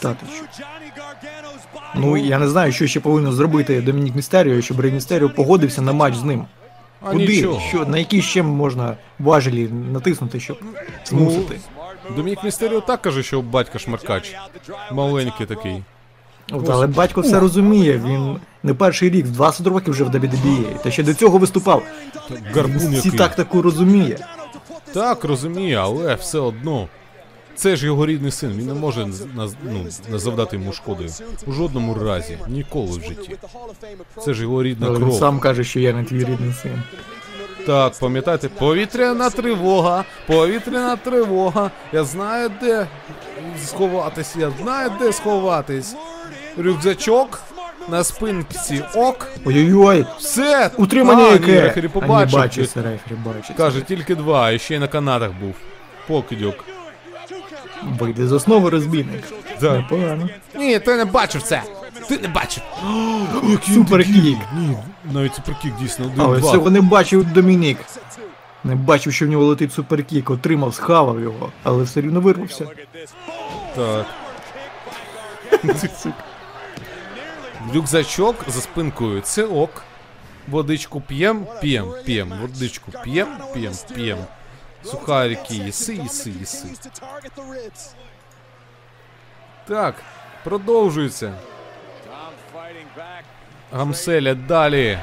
Та 0.00 0.14
ти 0.14 0.26
що? 0.36 0.64
Ну 1.94 2.16
я 2.16 2.38
не 2.38 2.48
знаю, 2.48 2.72
що 2.72 2.86
ще 2.86 3.00
повинен 3.00 3.32
зробити 3.32 3.80
Домінік 3.80 4.14
Містеріо, 4.14 4.60
щоб 4.60 4.80
Рей 4.80 4.92
Містеріо 4.92 5.30
погодився 5.30 5.82
на 5.82 5.92
матч 5.92 6.14
з 6.14 6.22
ним. 6.24 6.46
А 7.02 7.10
Куди? 7.10 7.26
нічого. 7.26 7.60
Що, 7.68 7.86
на 7.86 7.98
які 7.98 8.22
ще 8.22 8.42
можна 8.42 8.96
важелі 9.18 9.68
натиснути, 9.68 10.40
щоб 10.40 10.58
змусити? 11.04 11.60
Домінік 12.16 12.44
Містеріо 12.44 12.80
так 12.80 13.02
каже, 13.02 13.22
що 13.22 13.42
батька 13.42 13.78
шмаркач. 13.78 14.36
Маленький 14.92 15.46
такий. 15.46 15.82
От, 16.52 16.68
але 16.68 16.86
батько 16.86 17.20
все 17.20 17.40
розуміє, 17.40 18.02
він 18.04 18.36
не 18.62 18.74
перший 18.74 19.10
рік, 19.10 19.26
20 19.26 19.66
років 19.66 19.92
вже 19.94 20.04
в 20.04 20.08
WWE, 20.08 20.82
та 20.82 20.90
ще 20.90 21.02
до 21.02 21.14
цього 21.14 21.38
виступав. 21.38 21.82
Гарбун 22.54 22.76
Всі 22.78 22.94
який. 22.96 23.10
так 23.10 23.34
таку 23.34 23.62
розуміє. 23.62 24.18
Так, 24.92 25.24
розумію, 25.24 25.78
але 25.78 26.14
все 26.14 26.38
одно. 26.38 26.88
Це 27.54 27.76
ж 27.76 27.86
його 27.86 28.06
рідний 28.06 28.30
син, 28.30 28.50
він 28.52 28.66
не 28.66 28.74
може 28.74 29.00
наз- 29.04 29.52
ну, 29.64 29.86
не 30.10 30.18
завдати 30.18 30.56
йому 30.56 30.72
шкоди. 30.72 31.06
У 31.46 31.52
жодному 31.52 31.94
разі, 31.94 32.38
ніколи 32.48 32.98
в 32.98 33.02
житті. 33.04 33.36
Це 34.24 34.34
ж 34.34 34.42
його 34.42 34.62
рідна 34.62 34.86
Але 34.86 34.96
він 34.98 35.04
кров. 35.04 35.18
сам 35.18 35.40
каже, 35.40 35.64
що 35.64 35.80
я 35.80 35.92
не 35.92 36.04
твій 36.04 36.18
рідний 36.24 36.52
син. 36.62 36.82
Так, 37.68 37.92
пам'ятайте, 38.00 38.48
повітряна 38.48 39.30
тривога, 39.30 40.04
повітряна 40.26 40.96
тривога. 40.96 41.70
Я 41.92 42.04
знаю, 42.04 42.50
де 42.62 42.86
сховатись, 43.64 44.36
я 44.36 44.52
знаю, 44.62 44.90
де 45.00 45.12
сховатись. 45.12 45.96
Рюкзачок 46.58 47.40
на 47.88 48.04
спинці 48.04 48.84
ок. 48.94 49.26
Ой-ой-ой, 49.44 50.06
Все! 50.18 50.70
утримання 50.76 51.24
А, 51.24 51.32
яке? 51.32 51.46
Ні, 51.46 51.60
рефері 51.60 51.90
А, 51.94 51.98
не 51.98 52.00
побачив. 52.00 52.38
бачиться, 52.38 52.82
рефері 52.82 53.18
бачить. 53.24 53.56
Каже, 53.56 53.80
тільки 53.80 54.14
два, 54.14 54.50
і 54.50 54.58
ще 54.58 54.74
й 54.74 54.78
на 54.78 54.88
канатах 54.88 55.30
був. 55.40 55.54
Покидьок. 56.06 56.64
Вийде 58.00 58.26
з 58.26 58.32
основи 58.32 58.70
розбійник. 58.70 59.22
Так. 59.60 59.76
Непогано. 59.76 60.28
Ні, 60.54 60.78
ти 60.78 60.96
не 60.96 61.04
бачив 61.04 61.42
це. 61.42 61.62
Ти 62.08 62.18
не 62.18 62.28
бачив. 62.28 62.62
Superkick. 63.74 64.38
Ні, 64.56 64.76
навіть 65.04 65.34
superkick 65.34 65.76
дійсно 65.76 66.12
Але 66.18 66.28
один 66.28 66.50
цього 66.50 66.70
не 66.70 66.80
бачив 66.80 67.32
Домінік. 67.32 67.78
Не 68.64 68.74
бачив, 68.74 69.12
що 69.12 69.26
в 69.26 69.28
нього 69.28 69.44
летить 69.44 69.72
superkick, 69.72 70.30
отримав, 70.30 70.74
схавав 70.74 71.20
його, 71.20 71.52
але 71.62 71.82
все 71.82 72.00
рівно 72.00 72.20
вирвався. 72.20 72.66
Так. 73.76 74.06
Рюкзачок 77.74 78.36
за 78.48 78.60
спинкою. 78.60 79.20
Це 79.20 79.44
ок. 79.44 79.82
Водичку 80.48 81.00
п'єм, 81.00 81.46
п'єм, 81.60 81.92
п'єм. 82.04 82.32
Водичку 82.40 82.92
п'єм, 83.04 83.28
п'єм, 83.54 83.72
п'єм. 83.94 84.18
Сухарики 84.84 85.54
їси, 85.54 85.94
їси, 85.94 86.30
їси. 86.30 86.68
Так, 89.68 89.94
продовжується. 90.44 91.34
Гамселя 93.72 94.34
далі. 94.34 94.98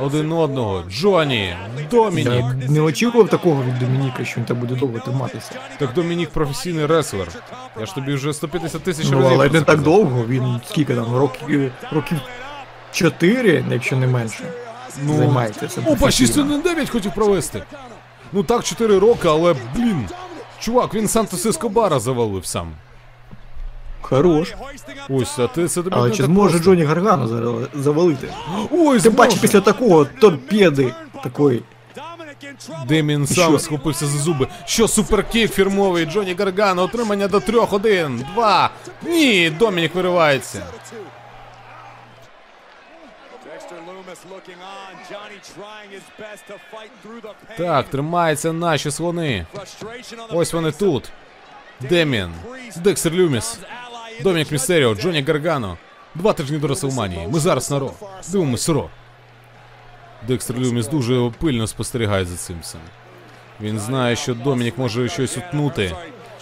Один 0.00 0.32
одного. 0.32 0.84
Джоні, 0.90 1.54
Домінік. 1.90 2.26
Я 2.26 2.54
не 2.68 2.80
очікував 2.80 3.28
такого 3.28 3.62
від 3.62 3.78
Домініка, 3.78 4.24
що 4.24 4.36
він 4.40 4.44
так 4.44 4.56
буде 4.56 4.74
довго 4.74 4.98
триматися. 4.98 5.50
Так 5.78 5.92
Домінік 5.94 6.30
професійний 6.30 6.86
реслер. 6.86 7.28
Я 7.80 7.86
ж 7.86 7.94
тобі 7.94 8.14
вже 8.14 8.32
150 8.32 8.82
тисяч 8.82 9.06
Ну, 9.10 9.18
разів. 9.20 9.40
але 9.40 9.50
не 9.50 9.60
так 9.62 9.80
довго, 9.82 10.24
він 10.28 10.60
скільки 10.68 10.94
там, 10.94 11.16
років, 11.16 11.72
років 11.92 12.18
4, 12.92 13.64
якщо 13.70 13.96
не 13.96 14.06
менше, 14.06 14.44
Ну, 15.02 15.16
займається 15.16 15.68
цим. 15.68 15.84
Опа, 15.86 15.96
професійно. 15.96 16.60
6-1-9 16.62 16.88
хотів 16.90 17.14
провести. 17.14 17.62
Ну 18.32 18.42
так, 18.42 18.64
4 18.64 18.98
роки, 18.98 19.28
але 19.28 19.54
блін. 19.74 20.08
Чувак, 20.58 20.94
він 20.94 21.08
Сантос 21.08 21.46
Ескобара 21.46 22.00
завалив 22.00 22.46
сам. 22.46 22.72
Хорош. 24.08 24.54
Ось, 25.08 25.38
а 25.38 25.46
ти 25.46 25.68
це 25.68 25.82
тобі 25.82 25.96
Але 25.98 26.08
не 26.08 26.14
чи 26.14 26.22
так 26.22 26.26
зможе 26.26 26.60
просто. 26.60 26.86
Гаргано 26.86 27.28
зараз 27.28 27.54
завалити? 27.74 28.28
Ой, 28.70 29.00
Тим 29.00 29.14
паче 29.14 29.36
після 29.40 29.60
такого 29.60 30.04
торпеди 30.04 30.94
такої. 31.22 31.62
Демін 32.88 33.26
сам 33.26 33.48
Що? 33.48 33.58
схопився 33.58 34.06
за 34.06 34.18
зуби. 34.18 34.48
Що 34.64 34.88
суперкік 34.88 35.52
фірмовий 35.52 36.06
Джоні 36.06 36.34
Гаргано, 36.38 36.82
отримання 36.82 37.28
до 37.28 37.40
трьох, 37.40 37.72
один, 37.72 38.24
два. 38.34 38.70
Ні, 39.02 39.50
Домінік 39.50 39.94
виривається. 39.94 40.66
Так, 47.56 47.88
тримаються 47.88 48.52
наші 48.52 48.90
слони. 48.90 49.46
Ось 50.30 50.52
вони 50.52 50.72
тут. 50.72 51.10
Демін, 51.80 52.32
Декстер 52.76 53.12
Люміс, 53.12 53.58
Домінік 54.22 54.52
Містеріо, 54.52 54.94
Джоні 54.94 55.22
Гаргано. 55.22 55.76
Два 56.14 56.32
тижні 56.32 56.58
до 56.58 56.66
Реслманії. 56.68 57.28
Ми 57.28 57.40
зараз 57.40 57.70
на 57.70 57.78
Raw. 57.78 57.92
Дивимось 58.32 58.68
Raw. 58.68 58.88
Декстер 60.28 60.56
Люміс 60.58 60.88
дуже 60.88 61.30
пильно 61.40 61.66
спостерігає 61.66 62.24
за 62.24 62.36
цим 62.36 62.56
всім. 62.62 62.80
Він 63.60 63.78
знає, 63.78 64.16
що 64.16 64.34
Домінік 64.34 64.78
може 64.78 65.08
щось 65.08 65.36
утнути, 65.36 65.92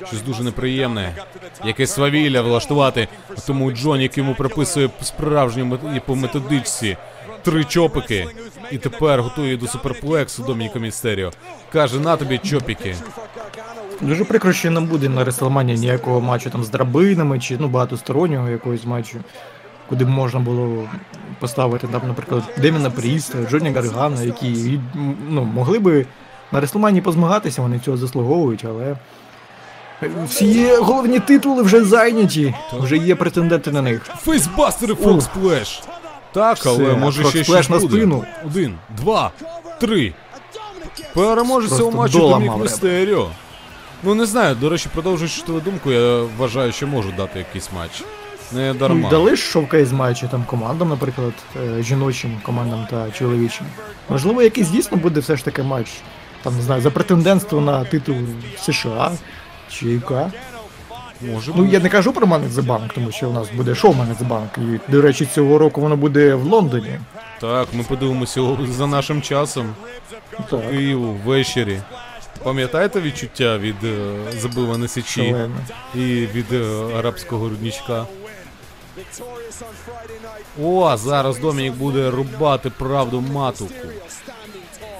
щось 0.06 0.22
дуже 0.22 0.42
неприємне, 0.42 1.14
якесь 1.64 1.92
свавілля 1.92 2.42
влаштувати. 2.42 3.08
Тому 3.46 3.72
Джонік 3.72 4.18
йому 4.18 4.34
приписує 4.34 4.90
справжню 5.02 5.64
мет- 5.64 6.00
по 6.00 6.14
методичці 6.16 6.96
три 7.42 7.64
чопики. 7.64 8.26
І 8.70 8.78
тепер 8.78 9.22
готує 9.22 9.56
до 9.56 9.66
суперплексу 9.66 10.42
Домініка 10.42 10.78
Містеріо. 10.78 11.32
Каже, 11.72 12.00
на 12.00 12.16
тобі 12.16 12.38
чопіки. 12.38 12.96
Дуже 14.04 14.24
прикро, 14.24 14.52
що 14.52 14.70
не 14.70 14.80
буде 14.80 15.08
на 15.08 15.24
Реслмані 15.24 15.74
ніякого 15.74 16.20
матчу 16.20 16.50
там 16.50 16.64
з 16.64 16.68
драбинами 16.68 17.38
чи 17.40 17.56
ну 17.60 17.68
багатостороннього 17.68 18.48
якогось 18.48 18.84
матчу, 18.84 19.18
куди 19.88 20.04
б 20.04 20.08
можна 20.08 20.40
було 20.40 20.88
поставити 21.38 21.86
там, 21.86 22.00
наприклад, 22.06 22.42
Деміна 22.62 22.90
Пріста, 22.90 23.38
Джоні 23.50 23.70
Гаргана, 23.70 24.22
які 24.22 24.80
ну, 25.28 25.44
могли 25.44 25.78
би 25.78 26.06
на 26.52 26.60
Реслмані 26.60 27.00
позмагатися, 27.00 27.62
вони 27.62 27.78
цього 27.78 27.96
заслуговують, 27.96 28.64
але 28.68 28.96
всі 30.26 30.74
головні 30.76 31.20
титули 31.20 31.62
вже 31.62 31.84
зайняті, 31.84 32.54
вже 32.72 32.96
є 32.96 33.14
претенденти 33.14 33.70
на 33.70 33.82
них. 33.82 34.02
Фейсбастери 34.04 34.94
Фоксплеш. 34.94 35.82
Так, 36.32 36.58
але 36.66 36.84
Все, 36.84 36.96
може 36.96 37.24
ще 37.24 37.44
щось 37.44 37.70
на 37.70 37.78
буде. 37.78 37.96
спину. 37.96 38.24
Один, 38.46 38.74
два, 38.96 39.30
три. 39.80 40.12
Переможець 41.14 41.70
Просто 41.70 41.84
цього 41.84 42.02
матчу 42.02 42.38
ребра. 42.38 42.56
Містеріо. 42.56 43.28
Ну 44.04 44.14
не 44.14 44.26
знаю, 44.26 44.54
до 44.54 44.68
речі, 44.68 44.88
продовжуючи 44.92 45.42
твою 45.42 45.60
думку, 45.60 45.92
я 45.92 46.22
вважаю, 46.38 46.72
що 46.72 46.86
можу 46.86 47.12
дати 47.16 47.38
якийсь 47.38 47.68
матч. 47.76 48.02
Не 48.52 48.72
Ну, 48.72 48.78
дарма. 48.78 49.08
і 49.08 49.10
дали 49.10 49.36
ж 49.36 49.42
шовкейз 49.42 49.92
матчі 49.92 50.28
там 50.30 50.44
командам, 50.44 50.88
наприклад, 50.88 51.32
е, 51.78 51.82
жіночим 51.82 52.40
командам 52.42 52.86
та 52.90 53.10
чоловічим. 53.10 53.66
Можливо, 54.08 54.42
якийсь 54.42 54.68
дійсно 54.68 54.96
буде 54.96 55.20
все 55.20 55.36
ж 55.36 55.44
таки 55.44 55.62
матч. 55.62 55.86
Там 56.42 56.56
не 56.56 56.62
знаю, 56.62 56.82
за 56.82 56.90
претендентство 56.90 57.60
на 57.60 57.84
титул 57.84 58.16
США 58.60 59.12
чи 59.70 59.86
яка. 59.88 60.32
Може 61.20 61.52
Ну 61.56 61.66
я 61.66 61.80
не 61.80 61.88
кажу 61.88 62.12
про 62.12 62.26
Money 62.26 62.48
the 62.50 62.66
Bank, 62.66 62.90
тому 62.94 63.12
що 63.12 63.28
у 63.28 63.32
нас 63.32 63.48
буде 63.56 63.74
шоу 63.74 63.92
Money 63.92 64.16
the 64.18 64.28
Bank. 64.28 64.74
І, 64.74 64.80
до 64.92 65.02
речі, 65.02 65.26
цього 65.26 65.58
року 65.58 65.80
воно 65.80 65.96
буде 65.96 66.34
в 66.34 66.42
Лондоні. 66.46 67.00
Так, 67.40 67.68
ми 67.72 67.82
подивимося 67.82 68.40
за 68.70 68.86
нашим 68.86 69.22
часом. 69.22 69.66
Так, 70.50 70.70
Києву 70.70 71.16
ввечері. 71.24 71.80
Пам'ятаєте 72.44 73.00
відчуття 73.00 73.58
від 73.58 73.84
е, 73.84 74.16
забива 74.30 74.78
на 74.78 74.88
січі 74.88 75.24
шалено. 75.30 75.56
і 75.94 75.98
від 76.34 76.52
е, 76.52 76.84
арабського 76.98 77.48
руднічка? 77.48 78.06
О, 80.62 80.96
зараз 80.96 81.38
Домінік 81.38 81.74
буде 81.74 82.10
рубати 82.10 82.70
правду 82.70 83.20
матуку. 83.20 83.74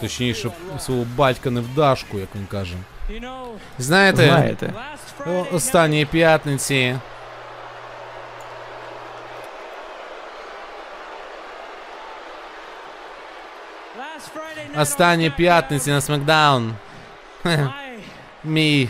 Точніше, 0.01 0.51
свого 0.79 1.07
батька 1.17 1.51
невдашку, 1.51 2.19
як 2.19 2.29
він 2.35 2.47
каже. 2.47 2.75
Знаєте, 3.79 4.27
Знаєте, 4.27 4.75
останньої 5.53 6.07
п'ятниці 6.07 6.97
Останні 14.81 15.31
п'ятниці 15.31 15.91
на 15.91 16.01
Смакдаун. 16.01 16.75
Мій 18.45 18.89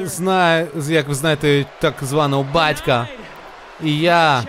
е, 0.00 0.06
знає, 0.06 0.66
як 0.88 1.08
ви 1.08 1.14
знаєте, 1.14 1.66
так 1.80 1.94
званого 2.02 2.42
батька. 2.42 3.08
І 3.82 3.98
я, 3.98 4.42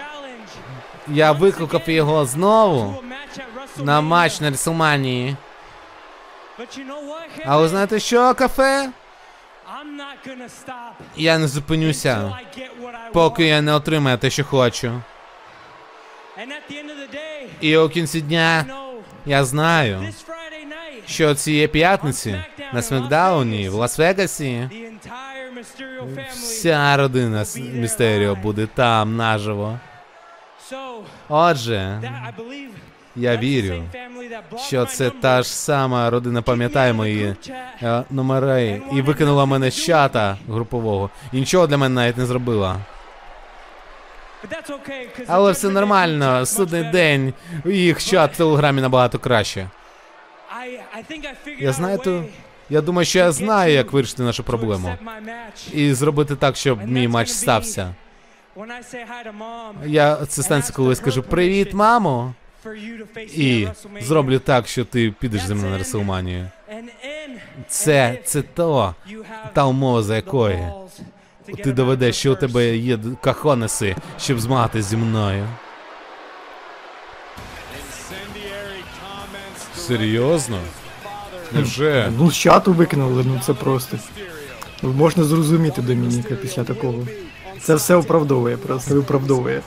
я 1.08 1.32
викликав 1.32 1.90
його 1.90 2.26
знову 2.26 3.04
на 3.78 4.02
матч 4.02 4.42
на 4.42 4.52
what, 4.52 5.36
А 7.46 7.58
ви 7.58 7.68
знаєте 7.68 8.00
що, 8.00 8.34
кафе? 8.34 8.90
Я 11.16 11.38
не 11.38 11.48
зупинюся, 11.48 12.38
поки 13.14 13.46
я 13.46 13.62
не 13.62 13.74
отримаю 13.74 14.18
те, 14.18 14.30
що 14.30 14.44
хочу. 14.44 15.02
І 17.62 17.78
у 17.78 17.90
кінці 17.90 18.22
дня 18.22 18.66
я 19.26 19.46
знаю, 19.46 20.14
що 21.10 21.36
цієї 21.36 21.68
п'ятниці 21.68 22.44
на 22.74 22.82
Смакдауні 22.82 23.70
в 23.70 23.76
Лас-Вегасі 23.76 24.70
вся 26.32 26.98
родина 26.98 27.46
Містеріо 27.74 28.36
буде 28.36 28.68
там 28.76 29.16
наживо. 29.16 29.80
Отже, 31.30 32.02
я 33.16 33.38
вірю, 33.38 33.84
що 34.68 34.86
це 34.86 35.10
та 35.10 35.44
ж 35.44 35.50
сама 35.50 36.10
родина 36.10 36.42
пам'ятає 36.42 36.94
мої 36.94 37.36
е, 37.82 38.04
номери 38.10 38.82
і 38.94 39.02
викинула 39.02 39.46
мене 39.46 39.72
з 39.72 39.86
чата 39.86 40.38
групового. 40.50 41.10
І 41.34 41.40
нічого 41.40 41.68
для 41.68 41.78
мене 41.78 41.96
навіть 41.96 42.18
не 42.18 42.26
зробила. 42.26 42.78
Але 45.28 45.52
все 45.52 45.70
нормально, 45.70 46.46
судний 46.46 46.84
день, 46.84 47.34
їх 47.66 48.04
чат 48.04 48.34
в 48.34 48.38
телеграмі 48.38 48.82
набагато 48.82 49.20
краще. 49.20 49.68
I, 50.49 50.49
I 50.49 50.49
think 50.49 50.49
I 50.49 50.49
figured 50.49 50.49
Я 51.60 51.74
знаю, 51.74 51.98
то 51.98 52.26
я 52.70 52.82
думаю, 52.82 53.06
що 53.06 53.20
я 53.20 53.32
знаю, 53.32 53.74
як 53.74 53.92
вирішити 53.92 54.24
нашу 54.24 54.44
проблему. 54.44 54.96
І 55.74 55.94
зробити 55.94 56.36
так, 56.36 56.56
щоб 56.56 56.88
мій 56.88 57.08
матч 57.08 57.30
стався. 57.30 57.96
Я 59.86 60.16
це 60.26 60.44
станеться, 60.44 60.74
коли 60.74 60.90
я 60.90 60.96
скажу 60.96 61.24
привіт, 61.24 61.74
мамо. 61.74 62.34
І 63.18 63.68
зроблю 64.02 64.40
так, 64.40 64.68
що 64.68 64.86
ти 64.86 65.14
підеш 65.20 65.42
зі 65.46 65.54
мною 65.54 65.72
на 65.72 65.78
Реселманію. 65.78 66.50
Це, 67.68 68.20
це 68.26 68.42
то, 68.42 68.96
та 69.54 69.66
умова, 69.66 70.04
за 70.04 70.16
якої 70.16 70.60
ти 71.64 71.72
доведеш, 71.72 72.16
що 72.16 72.34
у 72.34 72.36
тебе 72.36 72.78
є 72.78 73.00
кахонеси, 73.24 73.96
щоб 74.20 74.40
змагатися 74.40 74.90
зі 74.90 74.98
мною. 74.98 75.48
Серйозно? 79.90 80.58
Невже? 81.52 82.12
ну 82.18 82.32
з 82.32 82.36
чату 82.38 82.74
викинули, 82.74 83.24
ну 83.28 83.42
це 83.46 83.54
просто. 83.54 83.98
Ну, 84.84 84.90
Можна 84.94 85.24
зрозуміти 85.24 85.82
Домініка 85.82 86.36
після 86.36 86.64
такого. 86.64 87.08
Це 87.62 87.76
все 87.76 87.96
оправдовує, 87.96 88.58
просто 88.58 88.96
виправдовує. 88.96 89.62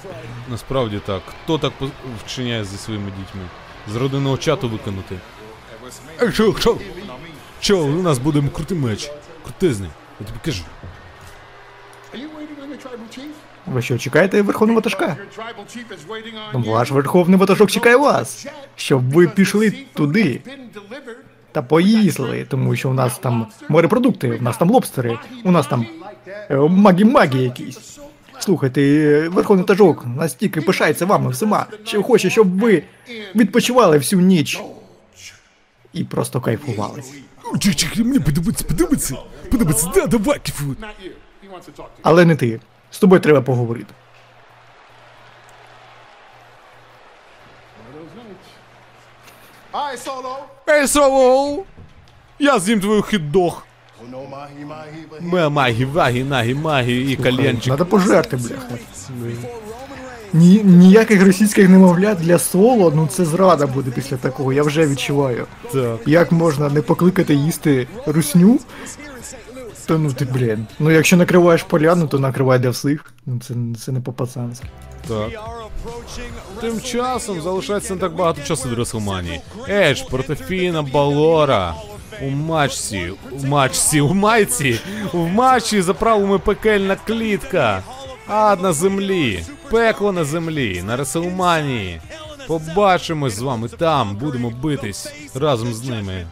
Насправді 0.50 1.00
так. 1.06 1.22
Хто 1.44 1.58
так 1.58 1.72
по- 1.78 1.88
вчиняє 2.26 2.64
зі 2.64 2.76
своїми 2.76 3.06
дітьми? 3.06 3.42
З 3.92 3.96
родинного 3.96 4.36
чату 4.36 4.68
викинути. 4.68 5.16
Ей, 6.22 6.32
що, 6.32 6.54
що? 6.58 6.76
Що, 7.60 7.78
у 7.78 8.02
нас 8.02 8.18
буде 8.18 8.42
крутий 8.54 8.78
меч. 8.78 9.10
Крутизний. 9.44 9.90
Я 10.20 10.26
тобі 10.26 10.38
кажу. 10.44 10.62
Ви 13.72 13.82
що, 13.82 13.98
чекаєте 13.98 14.42
верховного 14.42 14.76
ватажка? 14.76 15.16
Ну. 16.54 16.62
Ваш 16.62 16.90
верховний 16.90 17.38
ватажок 17.38 17.70
чекає 17.70 17.96
вас, 17.96 18.46
щоб 18.76 19.10
ви 19.10 19.28
пішли 19.28 19.72
туди 19.94 20.40
та 21.52 21.62
поїсли, 21.62 22.46
тому 22.48 22.76
що 22.76 22.90
у 22.90 22.94
нас 22.94 23.18
там 23.18 23.46
морепродукти, 23.68 24.30
у 24.40 24.42
нас 24.42 24.56
там 24.56 24.70
лобстери, 24.70 25.18
у 25.44 25.50
нас 25.50 25.66
там 25.66 25.86
е, 26.50 26.56
магі-магі 26.56 27.42
якісь. 27.42 27.98
Слухайте, 28.38 29.28
верховний 29.28 29.62
ватажок 29.62 30.06
настільки 30.06 30.60
пишається 30.60 31.06
вами 31.06 31.30
всіма, 31.30 31.66
що 31.84 32.02
хоче, 32.02 32.30
щоб 32.30 32.58
ви 32.60 32.82
відпочивали 33.34 33.98
всю 33.98 34.22
ніч 34.22 34.62
і 35.92 36.04
просто 36.04 36.40
кайфували. 36.40 37.02
Чик, 37.58 37.96
мені 37.96 38.18
подобається, 38.18 38.64
подобається. 38.64 39.16
Подобається, 39.50 39.90
да, 39.94 40.06
давай, 40.06 40.38
you. 40.38 40.74
Але 42.02 42.24
не 42.24 42.36
ти. 42.36 42.60
З 42.92 42.98
тобою 42.98 43.20
треба 43.20 43.40
поговорити. 43.40 43.94
Right, 49.72 49.98
Solo. 50.04 50.36
Ей, 50.68 50.86
Солоу! 50.88 51.64
Я 52.38 52.58
з'їм 52.58 52.80
твою 52.80 53.00
хіт-дог. 53.02 53.62
Ме- 55.20 55.48
Магі, 55.48 55.84
вагі, 55.84 56.24
нагі, 56.24 56.54
магі 56.54 57.12
і 57.12 57.16
кальянчик. 57.16 57.66
Надо 57.70 57.86
пожерти, 57.86 58.36
бляха. 58.36 58.78
Ні, 60.32 60.60
ніяких 60.64 61.26
російських 61.26 61.68
немовлят 61.68 62.18
для 62.18 62.38
соло, 62.38 62.92
ну 62.96 63.06
це 63.06 63.24
зрада 63.24 63.66
буде 63.66 63.90
після 63.90 64.16
такого, 64.16 64.52
я 64.52 64.62
вже 64.62 64.86
відчуваю. 64.86 65.46
Так. 65.72 65.96
Як 66.06 66.32
можна 66.32 66.68
не 66.68 66.82
покликати 66.82 67.34
їсти 67.34 67.88
русню? 68.06 68.58
То 69.86 69.98
ну 69.98 70.12
ти, 70.12 70.24
блін. 70.24 70.66
Ну 70.78 70.90
якщо 70.90 71.16
накриваєш 71.16 71.62
поляну, 71.62 72.06
то 72.06 72.18
накривай 72.18 72.58
для 72.58 72.70
всіх. 72.70 73.12
Ну 73.26 73.40
це, 73.40 73.54
це 73.78 73.92
не 73.92 74.00
по-пацанськи. 74.00 74.66
Так. 75.08 75.30
Тим 76.60 76.80
часом 76.80 77.40
залишається 77.40 77.94
не 77.94 78.00
так 78.00 78.14
багато 78.14 78.42
часу 78.42 78.68
до 78.68 78.74
Реслманії. 78.74 79.40
Едж 79.68 80.02
проти 80.02 80.34
Фіна 80.34 80.82
Балора. 80.82 81.74
У 82.22 82.30
матчі, 82.30 83.12
у 83.32 83.46
матчі, 83.46 84.00
у 84.00 84.14
майці, 84.14 84.80
в 85.12 85.26
матчі 85.26 85.82
за 85.82 85.94
правилами 85.94 86.38
пекельна 86.38 86.96
клітка. 86.96 87.82
Ад 88.26 88.62
на 88.62 88.72
землі, 88.72 89.44
пекло 89.70 90.12
на 90.12 90.24
землі, 90.24 90.82
на 90.86 90.96
Реселманії. 90.96 92.00
Побачимось 92.46 93.34
з 93.34 93.40
вами 93.40 93.68
там, 93.68 94.16
будемо 94.16 94.50
битись 94.50 95.12
разом 95.34 95.74
з 95.74 95.88
ними. 95.88 96.26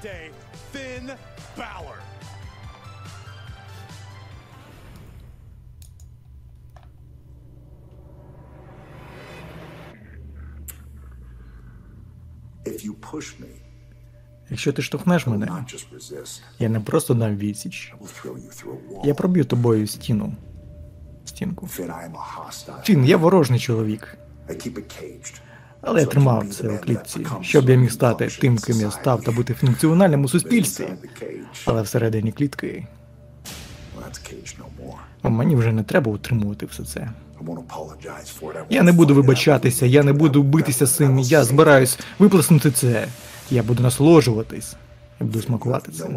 Якщо 14.51 14.73
ти 14.73 14.83
штовхнеш 14.83 15.27
мене, 15.27 15.65
я 16.59 16.69
не 16.69 16.81
просто 16.81 17.15
дам 17.15 17.37
відсіч. 17.37 17.95
Я 19.05 19.15
проб'ю 19.15 19.45
тобою 19.45 19.87
стіну. 19.87 20.35
Стінку. 21.25 21.69
Фін, 22.85 23.05
я 23.05 23.17
ворожний 23.17 23.61
чоловік. 23.61 24.19
Але 25.81 26.01
я 26.01 26.07
тримав 26.07 26.49
це 26.49 26.69
у 26.69 26.79
клітці, 26.79 27.27
щоб 27.41 27.71
я 27.71 27.77
міг 27.77 27.93
стати 27.93 28.29
тим, 28.41 28.59
ким 28.59 28.81
я 28.81 28.91
став, 28.91 29.23
та 29.23 29.33
бути 29.33 29.55
функціональним 29.55 30.25
у 30.25 30.29
суспільстві. 30.29 30.87
Але 31.67 31.83
всередині 31.83 32.33
клітки 32.33 32.87
мені 35.23 35.57
вже 35.57 35.73
не 35.73 35.83
треба 35.83 36.13
утримувати 36.13 36.67
все 36.67 36.85
це. 36.85 37.11
Я 38.71 38.83
не 38.83 38.93
буду 38.93 39.15
вибачатися, 39.15 39.87
я 39.87 40.03
не 40.03 40.13
буду 40.13 40.43
битися 40.43 40.87
з 40.87 40.97
цим. 40.97 41.19
Я 41.19 41.45
збираюсь 41.45 41.99
виплеснути 42.19 42.71
це. 42.71 43.09
Я 43.51 43.63
буду 43.63 43.83
насолоджуватись. 43.83 44.77
Я 45.21 45.27
буду 45.27 45.43
смакувати 45.43 45.93
це. 45.93 46.09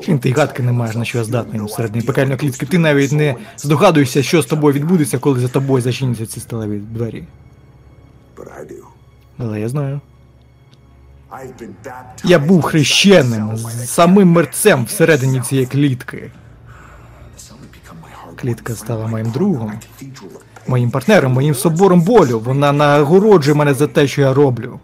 Фін, 0.00 0.18
ти 0.18 0.32
гадки 0.32 0.62
не 0.62 0.72
маєш, 0.72 0.96
на 0.96 1.04
що 1.04 1.18
я 1.18 1.24
здатний 1.24 1.62
всередині 1.66 2.04
пекельної 2.04 2.38
клітки. 2.38 2.66
Ти 2.66 2.78
навіть 2.78 3.12
не 3.12 3.34
здогадуєшся, 3.56 4.22
що 4.22 4.42
з 4.42 4.46
тобою 4.46 4.74
відбудеться, 4.74 5.18
коли 5.18 5.40
за 5.40 5.48
тобою 5.48 5.82
зачиняться 5.82 6.26
ці 6.26 6.40
сталеві 6.40 6.78
двері. 6.78 7.24
Але 9.38 9.60
я 9.60 9.68
знаю. 9.68 10.00
Я 12.24 12.38
був 12.38 12.62
хрещеним, 12.62 13.56
самим 13.84 14.28
мерцем 14.28 14.84
всередині 14.84 15.40
цієї 15.40 15.66
клітки. 15.66 16.30
Клітка 18.40 18.74
стала 18.74 19.06
моїм 19.06 19.30
другом, 19.30 19.72
моїм 20.66 20.90
партнером, 20.90 21.32
моїм 21.32 21.54
собором 21.54 22.00
болю. 22.00 22.40
Вона 22.44 22.72
нагороджує 22.72 23.54
мене 23.54 23.74
за 23.74 23.86
те, 23.86 24.06
що 24.06 24.20
я 24.20 24.34
роблю. 24.34 24.80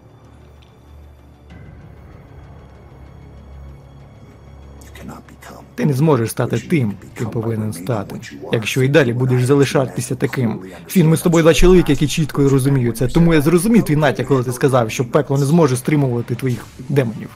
Ти 5.74 5.86
не 5.86 5.92
зможеш 5.92 6.30
стати 6.30 6.58
тим, 6.58 6.94
ким 7.18 7.30
повинен 7.30 7.72
стати. 7.72 8.20
Якщо 8.52 8.82
і 8.82 8.88
далі 8.88 9.12
будеш 9.12 9.44
залишатися 9.44 10.14
таким. 10.14 10.60
Фін, 10.88 11.08
ми 11.08 11.16
з 11.16 11.20
тобою 11.20 11.42
два 11.42 11.54
чоловіки, 11.54 11.92
які 11.92 12.08
чітко 12.08 12.48
розуміють 12.48 12.96
це. 12.96 13.08
Тому 13.08 13.34
я 13.34 13.40
зрозумів 13.40 13.84
твій 13.84 13.96
натяк, 13.96 14.26
коли 14.26 14.44
ти 14.44 14.52
сказав, 14.52 14.90
що 14.90 15.04
пекло 15.04 15.38
не 15.38 15.44
зможе 15.44 15.76
стримувати 15.76 16.34
твоїх 16.34 16.66
демонів. 16.88 17.28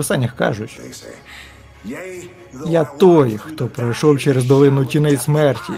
Писаннях 0.00 0.34
кажуть, 0.34 0.80
я 2.66 2.84
той, 2.84 3.36
хто 3.36 3.66
пройшов 3.66 4.18
через 4.18 4.44
долину 4.44 4.84
тіней 4.84 5.16
смерті. 5.16 5.72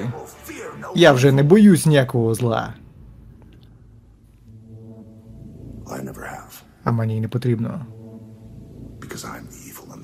Я 0.94 1.12
вже 1.12 1.32
не 1.32 1.42
боюсь 1.42 1.86
ніякого 1.86 2.34
зла, 2.34 2.74
а 6.84 6.92
мені 6.92 7.20
не 7.20 7.28
потрібно, 7.28 7.86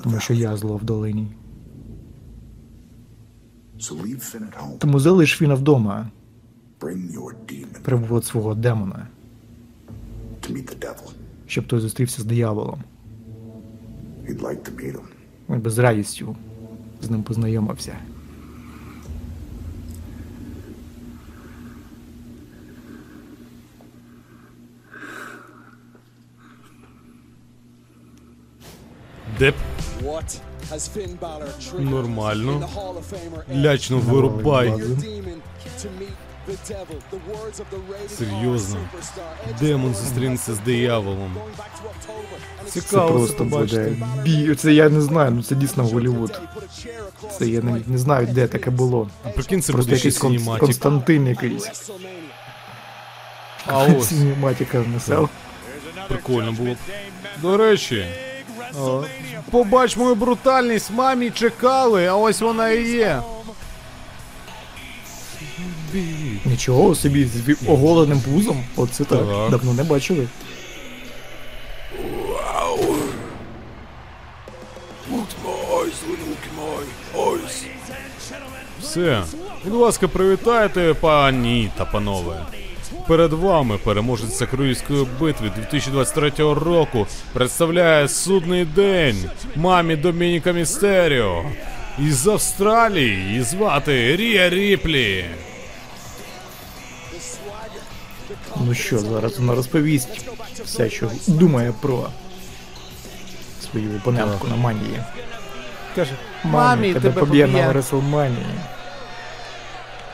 тому 0.03 0.21
що 0.21 0.35
я 0.35 0.57
зло 0.57 0.77
в 0.77 0.85
долині. 0.85 1.37
Тому 4.79 5.01
залиш 5.01 5.37
Фіна 5.37 5.55
вдома, 5.55 6.11
привод 7.83 8.25
свого 8.25 8.55
демона, 8.55 9.07
щоб 11.47 11.67
той 11.67 11.81
зустрівся 11.81 12.23
з 12.23 12.25
дияволом. 12.25 12.83
He'd 14.29 14.43
like 14.43 14.63
to 14.65 14.73
meet 14.77 14.95
him. 14.95 15.07
Він 15.49 15.61
би 15.61 15.71
з 15.71 15.79
радістю 15.79 16.37
з 17.03 17.11
ним 17.11 17.23
познайомився. 17.23 17.97
Деп 29.39 29.55
Нормально. 31.79 32.69
лячно 33.55 33.99
вирубай. 33.99 34.75
Серйозно. 38.19 38.79
Демон 39.61 39.95
зустрінеться 39.95 40.55
з 40.55 40.59
дияволом. 40.59 41.37
it's 42.67 42.81
Це 42.81 42.99
просто 42.99 43.39
це 43.39 43.45
буде 43.45 43.93
бій. 44.23 44.55
Це 44.55 44.73
я 44.73 44.89
не 44.89 45.01
знаю, 45.01 45.31
ну 45.31 45.43
це 45.43 45.55
дійсно 45.55 45.85
Голлівуд. 45.85 46.31
across 46.31 47.39
Це 47.39 47.47
я 47.47 47.61
his 47.61 47.91
не, 47.91 47.99
знаю, 47.99 48.27
де 48.27 48.47
таке 48.47 48.71
було. 48.71 49.09
Прикинь, 49.35 49.63
це 49.63 49.73
Просто 49.73 49.89
буде 49.91 49.97
якийсь 49.97 50.19
кон- 50.21 50.59
Константин 50.59 51.27
якийсь. 51.27 51.91
А 53.67 53.85
ось, 53.85 54.09
Синематика 54.09 54.81
внесел. 54.81 55.29
прикольно 56.09 56.53
було. 56.53 56.77
До 57.43 57.57
речі, 57.57 58.07
побач 59.51 59.97
мою 59.97 60.15
брутальність, 60.15 60.91
мамі 60.91 61.31
чекали, 61.31 62.07
а 62.07 62.15
ось 62.17 62.41
вона 62.41 62.69
і 62.71 62.89
є. 62.91 63.23
Бій. 65.93 66.39
Нічого 66.45 66.95
собі 66.95 67.25
з 67.25 67.57
оголеним 67.69 68.21
пузом. 68.21 68.65
Оце 68.77 69.05
так. 69.05 69.19
Так. 69.19 69.51
Давно 69.51 69.75
не 69.75 69.85
бачили. 69.85 70.29
Все. 78.81 79.23
Будь 79.65 79.75
ласка, 79.75 80.09
привітайте, 80.09 80.95
пані 81.01 81.71
та 81.77 81.85
панове. 81.85 82.47
Перед 83.09 83.33
вами 83.33 83.79
переможець 83.85 84.37
Сакруївської 84.37 85.07
битви 85.21 85.53
2023 85.57 86.31
року 86.39 87.07
представляє 87.33 88.09
судний 88.09 88.65
день 88.65 89.31
мамі 89.57 89.97
Домініка 89.97 90.53
Містеріо. 90.53 91.45
Із 91.99 92.27
Австралії 92.27 93.17
її 93.17 93.43
звати 93.43 94.17
Рія 94.17 94.51
Ріплі. 94.51 95.25
Ну 98.67 98.75
що, 98.75 98.99
зараз 98.99 99.39
вона 99.39 99.55
розповість 99.55 100.09
все, 100.65 100.91
що 100.91 101.11
думає 101.27 101.75
про 101.81 102.07
свою 103.71 103.97
опонентку 103.97 104.49
на 104.49 104.57
манії. 104.57 105.03
Каже, 105.95 106.13
Мамі, 106.45 106.95
тебе 106.95 107.11
поб'є 107.21 107.47
на 107.47 107.73
Реслманії. 107.73 108.47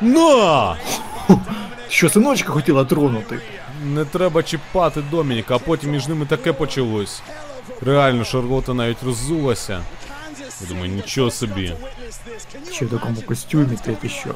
На! 0.00 0.76
Що 1.88 2.10
синочка 2.10 2.52
хотіла 2.52 2.84
тронути? 2.84 3.38
Не 3.84 4.04
треба 4.04 4.42
чіпати 4.42 5.02
Домініка, 5.10 5.56
а 5.56 5.58
потім 5.58 5.90
між 5.90 6.08
ними 6.08 6.26
таке 6.26 6.52
почалось. 6.52 7.22
Реально, 7.82 8.24
Шарлота 8.24 8.74
навіть 8.74 9.02
роззулася. 9.02 9.82
Я 10.60 10.68
думаю, 10.68 10.92
нічого 10.92 11.30
собі. 11.30 11.74
Чи 12.72 12.84
в 12.84 12.90
такому 12.90 13.22
костюмі, 13.22 13.78
ти 14.00 14.08
що? 14.08 14.34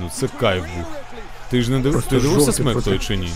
Ну 0.00 0.10
це 0.14 0.28
кайф 0.28 0.62
був. 0.76 0.86
Ти 1.52 1.62
ж 1.62 1.70
не 1.70 1.78
див... 1.78 2.02
Ти 2.02 2.20
дивився 2.20 2.52
смерть 2.52 2.84
той 2.84 2.98
чи 2.98 3.16
ні? 3.16 3.32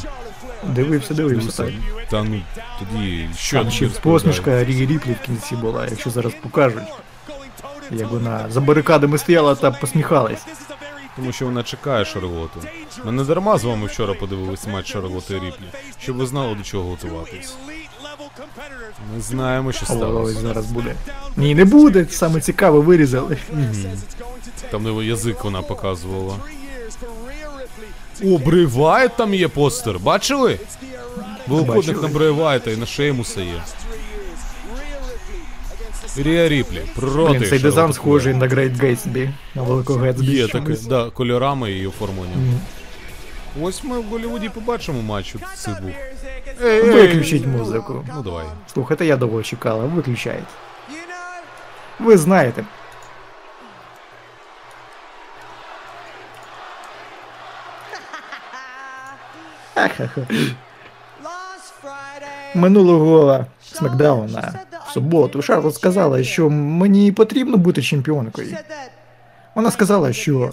Дивився, 0.65 1.15
дивився 1.15 1.63
так. 1.63 1.73
Та 2.11 2.23
ну 2.23 2.41
тоді 2.79 3.29
що 3.37 3.59
Там 3.59 3.71
ще 3.71 3.89
посмішка 3.89 4.65
Рі 4.65 4.87
Ріплі 4.87 5.17
в 5.23 5.27
кінці 5.27 5.57
була, 5.57 5.87
якщо 5.91 6.11
зараз 6.11 6.33
покажуть. 6.43 6.83
Як 7.91 8.11
вона 8.11 8.47
за 8.51 8.61
барикадами 8.61 9.19
стояла 9.19 9.55
та 9.55 9.71
посміхалась. 9.71 10.47
Тому 11.17 11.33
що 11.33 11.45
вона 11.45 11.63
чекає 11.63 12.05
Шарлоту. 12.05 12.61
Ми 13.05 13.13
не 13.13 13.25
дарма 13.25 13.59
з 13.59 13.65
вами 13.65 13.87
вчора 13.87 14.15
подивилися 14.15 14.71
матч 14.71 14.93
Шарлоти 14.93 15.35
і 15.35 15.37
Ріплі, 15.37 15.67
щоб 16.01 16.17
ви 16.17 16.27
знали 16.27 16.55
до 16.55 16.63
чого 16.63 16.91
готуватись. 16.91 17.57
Ми 19.15 19.21
знаємо, 19.21 19.73
що 19.73 19.87
сталося. 19.87 20.41
зараз 20.41 20.67
буде. 20.67 20.95
Ні, 21.37 21.55
не 21.55 21.65
буде. 21.65 22.07
Саме 22.11 22.41
цікаве 22.41 22.81
вирізали. 22.81 23.39
Там 24.71 24.87
його 24.87 25.03
язик 25.03 25.45
вона 25.45 25.63
показувала. 25.63 26.35
О, 28.25 28.39
Брей 28.39 28.78
Вайт 28.78 29.17
там 29.17 29.35
є 29.35 29.49
постер. 29.49 29.99
Бачили? 29.99 30.59
Великодник 31.47 32.03
на 32.03 32.09
Брей 32.09 32.31
Вайта 32.31 32.71
і 32.71 32.77
на 32.77 32.87
Шеймуса 32.87 33.41
є. 33.41 33.63
Рія 36.17 36.49
Ріплі 36.49 36.83
проти. 36.95 37.39
Блін, 37.39 37.49
цей 37.49 37.59
дизайн 37.59 37.93
схожий 37.93 38.35
на 38.35 38.47
Great 38.47 38.81
Gatsby, 38.81 39.31
на 39.55 39.63
великого 39.63 39.99
Гетсбі. 39.99 40.27
Є 40.27 40.49
таке, 40.49 40.77
да, 40.89 41.11
кольорами 41.11 41.73
і 41.73 41.87
оформленням. 41.87 42.61
Ось 43.63 43.85
ми 43.85 43.99
в 44.01 44.05
Голлівуді 44.05 44.49
побачимо 44.49 45.03
матч. 45.03 45.35
Ей, 46.65 46.71
ей, 46.71 46.83
Виключіть 46.83 47.47
музику. 47.47 48.05
Ну 48.15 48.23
давай. 48.23 48.47
Слухайте, 48.73 49.07
я 49.07 49.17
довго 49.17 49.43
чекала, 49.43 49.85
виключайте. 49.85 50.47
Ви 51.99 52.17
знаєте. 52.17 52.65
Минулого 62.55 63.47
смакдауна 63.63 64.53
в 64.89 64.93
суботу 64.93 65.43
Шарлот 65.43 65.75
сказала, 65.75 66.25
що 66.25 66.51
мені 66.51 67.13
потрібно 67.13 67.57
бути 67.57 67.83
чемпіонкою. 67.83 68.57
Вона 69.55 69.71
сказала, 69.71 70.13
що 70.13 70.53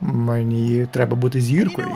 мені 0.00 0.86
треба 0.92 1.16
бути 1.16 1.40
зіркою. 1.40 1.88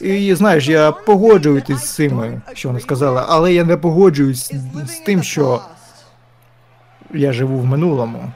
І 0.00 0.34
знаєш, 0.34 0.68
я 0.68 0.92
погоджуюсь 0.92 1.68
з 1.68 1.94
цим, 1.94 2.42
що 2.52 2.68
вона 2.68 2.80
сказала, 2.80 3.26
але 3.28 3.54
я 3.54 3.64
не 3.64 3.76
погоджуюсь 3.76 4.52
з 4.86 4.96
тим, 5.06 5.22
що 5.22 5.62
я 7.14 7.32
живу 7.32 7.58
в 7.58 7.64
минулому. 7.66 8.32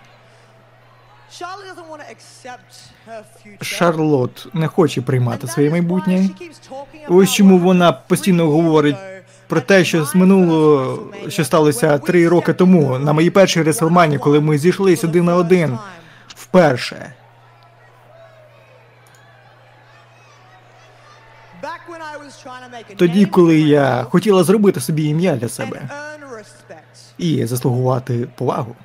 Шарлот 3.61 4.47
не 4.55 4.67
хоче 4.67 5.03
приймати 5.03 5.47
своє 5.47 5.71
майбутнє. 5.71 6.29
Ось 7.09 7.33
чому 7.33 7.59
вона 7.59 7.93
постійно 7.93 8.47
говорить 8.47 8.97
про 9.47 9.61
те, 9.61 9.85
що 9.85 10.05
з 10.05 10.15
минулого, 10.15 10.99
що 11.29 11.45
сталося 11.45 11.99
три 11.99 12.29
роки 12.29 12.53
тому, 12.53 12.99
на 12.99 13.13
моїй 13.13 13.31
першій 13.31 13.63
Реслмані, 13.63 14.19
коли 14.19 14.41
ми 14.41 14.59
the 14.59 15.05
один 15.05 15.25
на 15.25 15.37
один. 15.37 15.79
Вперше. 16.29 17.13
Тоді, 22.97 23.27
коли 23.27 23.61
я 23.61 24.07
хотіла 24.11 24.45
зробити 24.45 24.81
собі 24.81 25.05
ім'я 25.05 25.37
для 25.37 25.49
себе 25.49 25.89
і 27.19 27.47
заслугувати 27.47 28.29
повагу. 28.37 28.77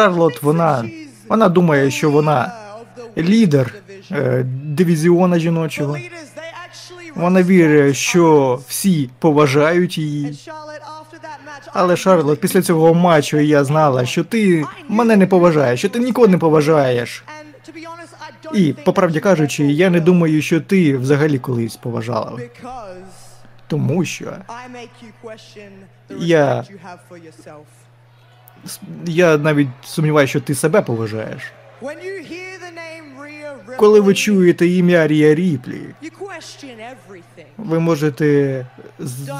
Шарлот, 0.00 0.42
вона, 0.42 0.84
вона 1.28 1.48
думає, 1.48 1.90
що 1.90 2.10
вона 2.10 2.52
лідер 3.18 3.74
е, 4.12 4.42
дивізіона 4.64 5.38
жіночого. 5.38 5.96
Вона 7.14 7.42
вірить, 7.42 7.96
що 7.96 8.60
всі 8.68 9.10
поважають 9.18 9.98
її. 9.98 10.38
Але 11.72 11.96
Шарлот, 11.96 12.40
після 12.40 12.62
цього 12.62 12.94
матчу 12.94 13.38
я 13.38 13.64
знала, 13.64 14.06
що 14.06 14.24
ти 14.24 14.64
мене 14.88 15.16
не 15.16 15.26
поважаєш, 15.26 15.78
що 15.80 15.88
ти 15.88 15.98
нікого 15.98 16.28
не 16.28 16.38
поважаєш. 16.38 17.24
І, 18.54 18.72
по 18.72 18.92
правді 18.92 19.20
кажучи, 19.20 19.64
я 19.64 19.90
не 19.90 20.00
думаю, 20.00 20.42
що 20.42 20.60
ти 20.60 20.96
взагалі 20.96 21.38
колись 21.38 21.76
поважала. 21.76 22.38
Тому 23.68 24.04
що 24.04 24.32
Я- 26.18 26.64
я 29.06 29.36
навіть 29.36 29.68
сумніваюся, 29.84 30.30
що 30.30 30.40
ти 30.40 30.54
себе 30.54 30.82
поважаєш. 30.82 31.42
Коли 33.76 34.00
ви 34.00 34.14
чуєте 34.14 34.66
ім'я 34.66 35.06
Рія 35.06 35.34
Ріплі, 35.34 35.80
ви 37.56 37.80
можете 37.80 38.66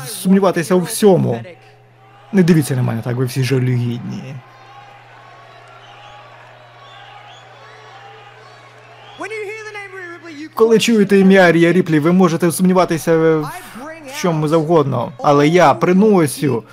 сумніватися 0.07 0.75
у 0.75 0.81
всьому. 0.81 1.43
Не 2.33 2.43
дивіться 2.43 2.77
на 2.77 2.83
мене 2.83 3.03
так, 3.03 3.17
ви 3.17 3.25
всі 3.25 3.45
жалюгідні. 3.45 4.35
Коли 10.55 10.79
чуєте 10.79 11.19
ім'я 11.19 11.53
Рія 11.53 11.73
Ріплі, 11.73 11.99
ви 11.99 12.13
можете 12.13 12.53
сумніватися 12.53 13.17
в 13.19 13.51
чому 14.21 14.49
завгодно, 14.49 15.13
але 15.23 15.49
я 15.49 15.75
приносю 15.75 16.65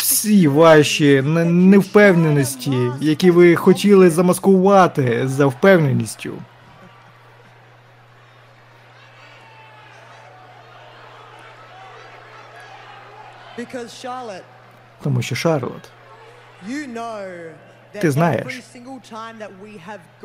всі 0.00 0.48
ваші 0.48 1.22
невпевненості, 1.22 2.72
які 3.00 3.30
ви 3.30 3.56
хотіли 3.56 4.10
замаскувати 4.10 5.28
за 5.28 5.46
впевненістю. 5.46 6.32
Тому 15.02 15.22
що 15.22 15.34
Шарлот, 15.34 15.90
Ти 18.00 18.10
знаєш, 18.10 18.60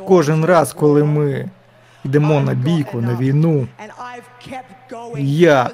кожен 0.07 0.45
раз, 0.45 0.73
коли 0.73 1.03
ми 1.03 1.49
йдемо 2.05 2.39
на 2.41 2.53
бійку, 2.53 3.01
на 3.01 3.15
війну, 3.15 3.67
я 5.17 5.69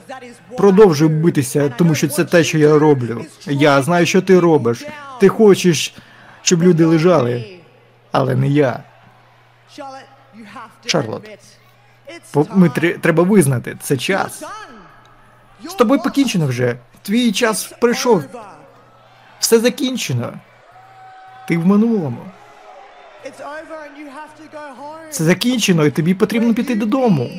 продовжую 0.58 1.10
битися, 1.10 1.70
тому 1.70 1.95
що 1.95 2.08
це 2.08 2.26
те, 2.26 2.44
що 2.44 2.58
я 2.58 2.80
роблю. 2.80 3.26
Я 3.45 3.82
знаю, 3.82 4.06
що 4.06 4.22
ти 4.22 4.40
робиш. 4.40 4.86
Ти 5.20 5.28
хочеш, 5.30 5.94
щоб 6.41 6.64
люди 6.64 6.86
лежали, 6.86 7.60
але 8.12 8.36
не 8.36 8.48
я. 8.48 8.84
Шарлот, 10.86 11.30
Ми 12.53 12.70
тре- 12.70 12.98
треба 12.98 13.24
визнати, 13.24 13.78
це 13.82 13.98
час. 13.98 14.44
З 15.70 15.74
тобою 15.74 16.02
покінчено 16.02 16.48
вже. 16.48 16.78
Твій 17.02 17.32
час 17.32 17.74
прийшов. 17.82 18.24
Все 19.40 19.60
закінчено. 19.60 20.34
Ти 21.48 21.58
в 21.58 21.66
минулому. 21.68 22.18
Це 25.11 25.23
закінчено, 25.23 25.85
і 25.85 25.91
тобі 25.91 26.14
потрібно 26.14 26.53
піти 26.53 26.76
додому. 26.76 27.30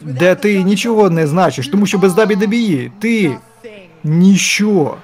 Де 0.00 0.34
ти 0.34 0.62
нічого 0.62 1.10
не 1.10 1.26
значиш, 1.26 1.68
тому 1.68 1.86
що 1.86 1.98
без 1.98 2.14
WWE 2.14 2.90
ти 3.00 3.36
ніщо. 4.04 4.96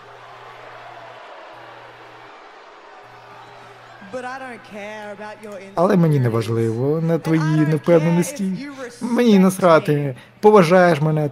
Але 5.74 5.96
мені 5.96 6.20
не 6.20 6.28
важливо 6.28 7.00
на 7.00 7.18
твої 7.18 7.40
невпевненості. 7.68 8.52
Мені 9.00 9.38
насрати, 9.38 10.16
поважаєш 10.40 11.00
мене 11.00 11.30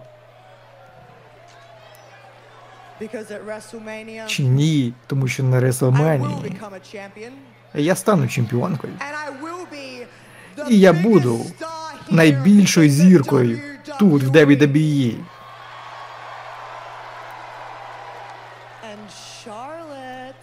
чи 4.26 4.42
ні, 4.42 4.92
тому 5.06 5.28
що 5.28 5.42
на 5.42 5.60
WrestleMania. 5.60 6.52
Я 7.74 7.94
стану 7.96 8.28
чемпіонкою. 8.28 8.92
І 10.68 10.78
я 10.78 10.92
буду 10.92 11.46
найбільшою 12.10 12.90
зіркою 12.90 13.60
тут, 13.98 14.22
в 14.22 14.30
WWE. 14.30 15.14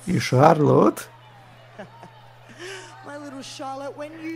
І 0.08 0.20
Шарлот, 0.20 1.08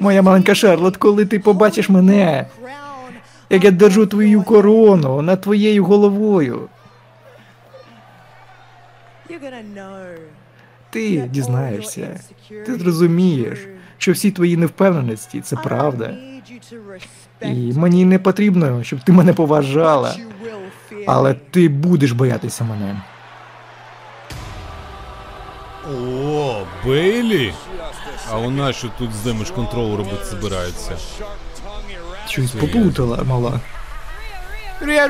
моя 0.02 0.22
маленька 0.22 0.56
Шарлот, 0.56 0.98
коли 0.98 1.26
ти 1.26 1.40
побачиш 1.40 1.90
мене, 1.90 2.48
як 3.50 3.64
я 3.64 3.72
держу 3.72 4.06
твою 4.06 4.44
корону 4.44 5.22
над 5.22 5.42
твоєю 5.42 5.86
головою, 5.86 6.70
ти 10.90 11.30
дізнаєшся, 11.32 12.20
ти 12.66 12.76
зрозумієш, 12.76 13.60
що 13.98 14.12
всі 14.12 14.32
твої 14.32 14.58
невпевненості 14.58 15.42
це 15.42 15.56
правда. 15.56 16.14
І 17.42 17.74
мені 17.74 18.06
не 18.06 18.20
потрібно, 18.20 18.84
щоб 18.84 19.00
ти 19.04 19.12
мене 19.12 19.34
поважала, 19.34 20.16
але 21.08 21.34
ти 21.34 21.70
будеш 21.70 22.12
боятися 22.12 22.64
мене. 22.64 23.02
О, 25.96 26.66
Бейлі? 26.86 27.54
А 28.32 28.38
вона 28.38 28.74
що 28.74 28.90
тут 28.98 29.14
з 29.14 29.24
Damage 29.24 29.50
Control 29.50 29.96
робити 29.96 30.26
збирається? 30.26 30.98
Щось 32.28 32.52
поплутала, 32.52 33.24
мала. 33.24 33.60
Ря, 34.82 35.08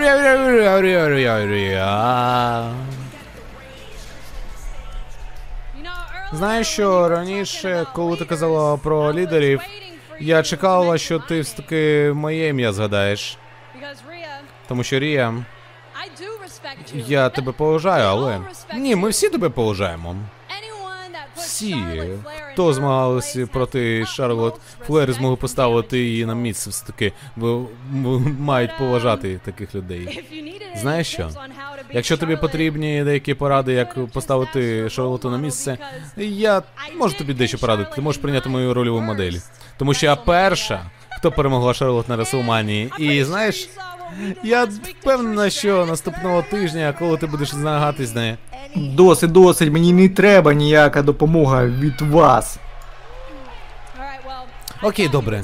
Знаєш 6.33 6.67
що, 6.67 7.09
раніше, 7.09 7.85
коли 7.93 8.17
ти 8.17 8.25
казала 8.25 8.77
про 8.77 9.13
лідерів, 9.13 9.61
Я 10.19 10.43
чекала, 10.43 10.97
що 10.97 11.19
ти 11.19 11.41
все-таки 11.41 12.11
моє 12.15 12.47
ім'я 12.47 12.73
згадаєш. 12.73 13.37
Тому 14.67 14.83
що 14.83 14.99
Рія, 14.99 15.33
я 16.93 17.29
тебе 17.29 17.51
поважаю, 17.51 18.03
але. 18.05 18.39
Ні, 18.75 18.95
ми 18.95 19.09
всі 19.09 19.29
тебе 19.29 19.49
поважаємо. 19.49 20.15
Всі, 21.38 21.76
хто 22.53 22.73
змагалися 22.73 23.47
проти 23.47 24.05
Шарлот 24.05 24.59
Флер, 24.88 25.14
змогли 25.14 25.35
поставити 25.35 25.99
її 25.99 26.26
на 26.26 26.35
місце 26.35 26.69
все-таки. 26.69 27.14
Мають 28.39 28.77
поважати 28.77 29.39
таких 29.45 29.76
людей. 29.76 30.23
Знаєш 30.76 31.07
що? 31.07 31.30
Якщо 31.91 32.18
тобі 32.18 32.35
потрібні 32.35 33.03
деякі 33.03 33.34
поради, 33.34 33.73
як 33.73 34.05
поставити 34.05 34.89
Шарлоту 34.89 35.30
на 35.30 35.38
місце, 35.38 35.77
я 36.18 36.64
можу 36.97 37.18
тобі 37.18 37.34
дещо 37.34 37.57
порадити. 37.57 37.91
Ти 37.95 38.01
можеш 38.01 38.22
прийняти 38.22 38.49
мою 38.49 38.73
рольову 38.73 39.01
модель. 39.01 39.34
Тому 39.77 39.93
що 39.93 40.05
я 40.05 40.15
перша, 40.15 40.91
хто 41.18 41.31
перемогла 41.31 41.73
Шарлот 41.73 42.10
на 42.10 42.15
Реслманії. 42.15 42.91
І 42.99 43.23
знаєш, 43.23 43.69
я 44.44 44.65
впевнена, 44.65 45.49
що 45.49 45.85
наступного 45.85 46.41
тижня, 46.41 46.94
коли 46.99 47.18
ти 47.18 47.27
будеш 47.27 47.49
змагатись 47.49 48.10
з 48.10 48.15
нею, 48.15 48.38
Досить, 48.76 49.31
досить, 49.31 49.72
мені 49.72 49.94
не 49.94 50.10
треба 50.10 50.53
ніяка 50.53 51.02
допомога 51.02 51.65
від 51.65 52.02
вас. 52.02 52.60
Окей, 54.84 55.07
добре. 55.07 55.44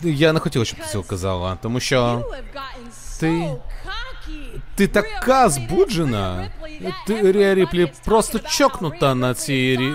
я 0.00 0.32
не 0.32 0.40
хотів, 0.40 0.66
щоб 0.66 0.80
ти 0.80 0.86
цього 0.86 1.04
казала, 1.04 1.58
тому 1.62 1.80
що 1.80 2.24
ти. 3.20 3.50
Ти 4.74 4.86
така 4.86 5.48
збуджена. 5.48 6.50
Ти 7.06 7.32
Рія 7.32 7.54
Ріплі 7.54 7.92
просто 8.04 8.38
чокнута 8.38 9.14
на 9.14 9.34
цій 9.34 9.76
рі... 9.76 9.92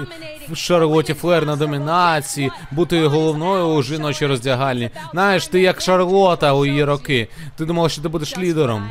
Шарлоті 0.56 1.14
Флер 1.14 1.45
на 1.45 1.56
домінації, 1.56 2.51
бути 2.72 3.06
головною 3.06 3.65
у 3.65 3.84
жіночій 3.84 4.26
роздягальні. 4.26 4.89
Знаєш, 5.11 5.47
ти 5.47 5.61
як 5.61 5.81
Шарлота 5.81 6.53
у 6.53 6.65
її 6.65 6.84
роки. 6.84 7.27
Ти 7.57 7.65
думала, 7.65 7.89
що 7.89 8.01
ти 8.01 8.07
будеш 8.07 8.38
лідером. 8.38 8.89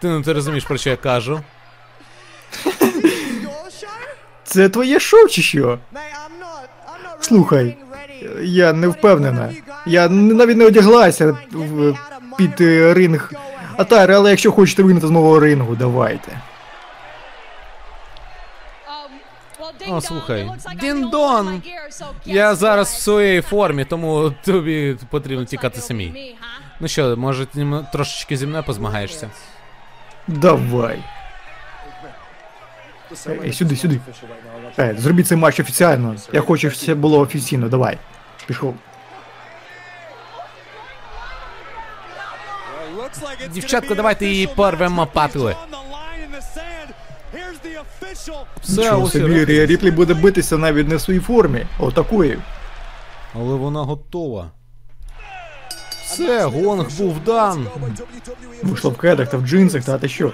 Ти 0.00 0.08
ну 0.08 0.22
ти 0.22 0.32
розумієш, 0.32 0.64
про 0.64 0.76
що 0.76 0.90
я 0.90 0.96
кажу? 0.96 1.40
Це 4.44 4.68
твоє 4.68 5.00
шоу 5.00 5.28
чи 5.28 5.42
що? 5.42 5.78
Слухай, 7.20 7.76
я 8.42 8.72
не 8.72 8.88
впевнена. 8.88 9.52
Я 9.86 10.08
навіть 10.08 10.56
не 10.56 10.66
одяглася 10.66 11.38
під 12.38 12.60
е, 12.60 12.94
ринг 12.94 13.32
Атари, 13.76 14.14
але 14.14 14.30
якщо 14.30 14.52
хочете 14.52 14.82
вигнати 14.82 15.06
з 15.06 15.10
мого 15.10 15.40
рингу, 15.40 15.76
давайте. 15.76 16.40
О, 19.88 20.00
слухай, 20.00 20.50
Дін-дон! 20.80 21.62
Я 22.24 22.54
зараз 22.54 22.92
в 22.92 22.98
своїй 22.98 23.40
формі, 23.40 23.84
тому 23.84 24.32
тобі 24.44 24.96
потрібно 25.10 25.44
тікати 25.44 25.80
самій. 25.80 26.36
Ну 26.80 26.88
що, 26.88 27.16
може, 27.16 27.46
ти 27.46 27.66
трошечки 27.92 28.36
зі 28.36 28.46
мною 28.46 28.64
позмагаєшся? 28.64 29.30
Давай. 30.28 30.98
Ей, 33.44 33.52
сюди, 33.52 33.76
сюди. 33.76 34.00
Е, 34.78 34.94
зробіть 34.98 35.26
цей 35.26 35.38
матч 35.38 35.60
офіціально. 35.60 36.14
Я 36.32 36.40
хочу, 36.40 36.70
щоб 36.70 36.82
все 36.82 36.94
було 36.94 37.20
офіційно, 37.20 37.68
давай. 37.68 37.98
Пішов. 38.46 38.74
Дівчатка, 43.52 43.94
давайте 43.94 44.26
її 44.26 44.46
порвемо 44.46 45.06
патли. 45.06 45.56
Все, 48.62 48.80
Нічого 48.82 49.02
ось 49.02 49.12
собі, 49.12 49.34
і 49.34 49.44
Рія 49.44 49.66
Ріплі 49.66 49.90
буде 49.90 50.14
битися 50.14 50.58
навіть 50.58 50.88
не 50.88 50.96
в 50.96 51.00
своїй 51.00 51.20
формі. 51.20 51.66
Отакої. 51.78 52.38
Але 53.34 53.54
вона 53.54 53.82
готова. 53.82 54.50
Все, 56.04 56.44
гонг 56.44 56.86
був 56.98 57.20
дан. 57.26 57.66
Вийшла 58.62 58.90
в 58.90 58.96
кедах 58.96 59.30
та 59.30 59.36
в 59.36 59.46
джинсах, 59.46 59.84
та 59.84 59.98
ти 59.98 60.08
що? 60.08 60.32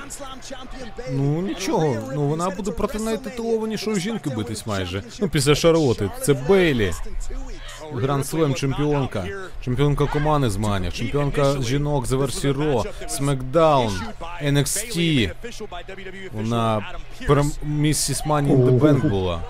Ну 1.10 1.42
нічого, 1.42 1.96
ну 2.14 2.22
вона 2.28 2.50
буде 2.50 2.70
проти 2.70 2.98
найтитулованішої 2.98 4.00
жінки 4.00 4.30
битись 4.30 4.66
майже. 4.66 5.02
Ну 5.20 5.28
після 5.28 5.54
Шарлоти. 5.54 6.10
Це 6.22 6.34
Бейлі. 6.34 6.92
Гранд 7.92 8.26
Слем 8.26 8.54
чемпіонка. 8.54 9.24
Чемпіонка 9.64 10.06
команди 10.06 10.50
змагання, 10.50 10.90
чемпіонка 10.90 11.62
жінок 11.62 12.06
з 12.06 12.12
версії 12.12 12.52
Ро, 12.52 12.84
Смакдаун, 13.08 13.92
NXT. 14.44 15.30
Вона 16.32 16.86
прям 17.26 17.52
місіс 17.62 18.26
Мані 18.26 18.50
in 18.52 19.08
була. 19.08 19.42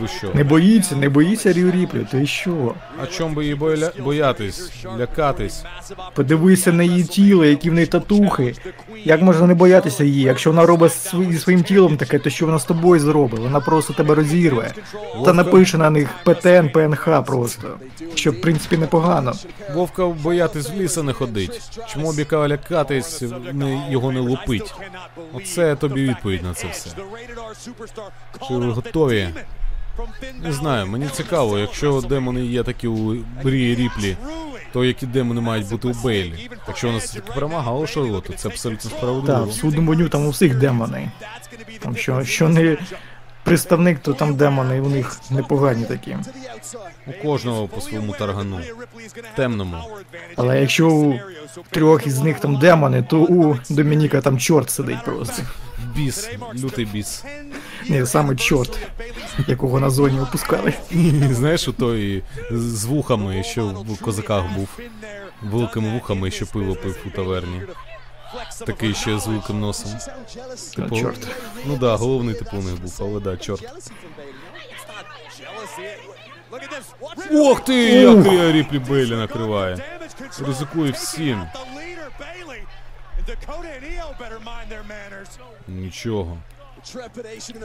Ви 0.00 0.08
що? 0.08 0.30
Не 0.34 0.44
боїться, 0.44 0.96
не 0.96 1.08
боїться 1.08 1.52
Рію 1.52 1.70
Ріплі, 1.70 2.06
ти 2.10 2.26
що? 2.26 2.74
А 3.02 3.06
чом 3.06 3.34
би 3.34 3.42
її 3.42 3.54
боя... 3.54 3.92
боятись, 4.04 4.72
лякатись? 4.98 5.64
Подивися 6.14 6.72
на 6.72 6.82
її 6.82 7.04
тіло, 7.04 7.44
які 7.44 7.70
в 7.70 7.74
неї 7.74 7.86
татухи. 7.86 8.54
Як 9.04 9.22
можна 9.22 9.46
не 9.46 9.54
боятися 9.54 10.04
її? 10.04 10.22
Якщо 10.22 10.50
вона 10.50 10.66
робить 10.66 11.12
зі 11.30 11.38
своїм 11.38 11.62
тілом 11.62 11.96
таке, 11.96 12.18
то 12.18 12.30
що 12.30 12.46
вона 12.46 12.58
з 12.58 12.64
тобою 12.64 13.00
зробить? 13.00 13.40
Вона 13.40 13.60
просто 13.60 13.92
тебе 13.92 14.14
розірве. 14.14 14.74
Та 15.24 15.32
напише 15.32 15.78
на 15.78 15.90
них 15.90 16.08
ПТН, 16.24 16.68
ПНХ 16.72 17.22
просто. 17.26 17.68
Що 18.14 18.32
в 18.32 18.40
принципі 18.40 18.76
непогано. 18.76 19.32
Вовка 19.74 20.06
боятись 20.06 20.70
в 20.70 20.74
ліса 20.74 21.02
не 21.02 21.12
ходить. 21.12 21.80
Чому 21.88 22.12
біка 22.12 22.48
лякатись, 22.48 23.22
не, 23.52 23.86
його 23.90 24.12
не 24.12 24.20
лупить? 24.20 24.74
Оце 25.32 25.76
тобі 25.76 26.02
відповідь 26.02 26.42
на 26.42 26.54
це 26.54 26.68
все. 26.68 26.90
Чи 28.48 28.54
ви 28.54 28.72
готові? 28.72 28.89
Не 30.42 30.52
знаю, 30.52 30.86
мені 30.86 31.08
цікаво, 31.12 31.58
якщо 31.58 32.00
демони 32.00 32.46
є 32.46 32.62
такі 32.62 32.88
у 32.88 33.16
Брі 33.44 33.74
Ріплі, 33.74 34.16
то 34.72 34.84
які 34.84 35.06
демони 35.06 35.40
мають 35.40 35.68
бути 35.68 35.88
у 35.88 35.92
Бейлі? 36.04 36.50
Якщо 36.68 36.86
вона 36.86 36.98
нас 36.98 37.10
таки 37.10 37.32
перемагала 37.34 37.86
Шарлоту, 37.86 38.32
це 38.32 38.48
абсолютно 38.48 38.90
справедливо. 38.90 39.22
справедливо. 39.22 39.50
в 39.50 39.54
судному 39.54 39.94
дню 39.94 40.08
там 40.08 40.26
у 40.26 40.30
всіх 40.30 40.58
демони. 40.58 41.10
Там 41.78 41.96
що, 41.96 42.24
що 42.24 42.48
не 42.48 42.76
представник, 43.44 43.98
то 43.98 44.12
там 44.12 44.36
демони, 44.36 44.76
і 44.76 44.80
у 44.80 44.88
них 44.88 45.20
непогані 45.30 45.84
такі. 45.84 46.16
У 47.06 47.22
кожного 47.22 47.68
по 47.68 47.80
своєму 47.80 48.12
таргану. 48.12 48.60
Темному. 49.36 49.76
Але 50.36 50.60
якщо 50.60 50.88
у 50.88 51.18
трьох 51.70 52.06
із 52.06 52.20
них 52.20 52.40
там 52.40 52.56
демони, 52.56 53.02
то 53.02 53.20
у 53.20 53.56
Домініка 53.70 54.20
там 54.20 54.38
чорт 54.38 54.70
сидить 54.70 55.04
просто. 55.04 55.42
Біс, 55.96 56.30
лютий 56.54 56.84
біс. 56.84 57.24
Ні, 57.88 58.06
саме 58.06 58.36
чорт, 58.36 58.78
якого 59.46 59.80
на 59.80 59.90
зоні 59.90 60.20
опускали. 60.20 60.74
Знаєш, 61.30 61.68
у 61.68 61.72
той 61.72 62.22
з 62.50 62.84
вухами, 62.84 63.42
що 63.42 63.66
в 63.66 64.00
козаках 64.00 64.44
був. 64.56 64.68
Великими 65.42 65.92
вухами, 65.92 66.30
що 66.30 66.46
пиво 66.46 66.74
пив 66.74 66.98
у 67.06 67.10
таверні. 67.10 67.62
Такий 68.66 68.94
ще 68.94 69.18
з 69.18 69.26
великим 69.26 69.60
носом. 69.60 69.92
А, 70.78 70.90
чорт. 70.96 71.28
Ну 71.66 71.76
да, 71.76 71.96
головний 71.96 72.34
типу 72.34 72.56
у 72.56 72.62
них 72.62 72.80
був, 72.82 72.96
але 73.00 73.20
да, 73.20 73.36
чорт. 73.36 73.64
Ох 77.32 77.64
ти, 77.64 77.74
як 77.84 78.52
Ріплі 78.52 78.78
Бейлі 78.78 79.16
накриває. 79.16 79.78
Ризикує 80.46 80.92
всім. 80.92 81.46
Нічого. 85.68 86.38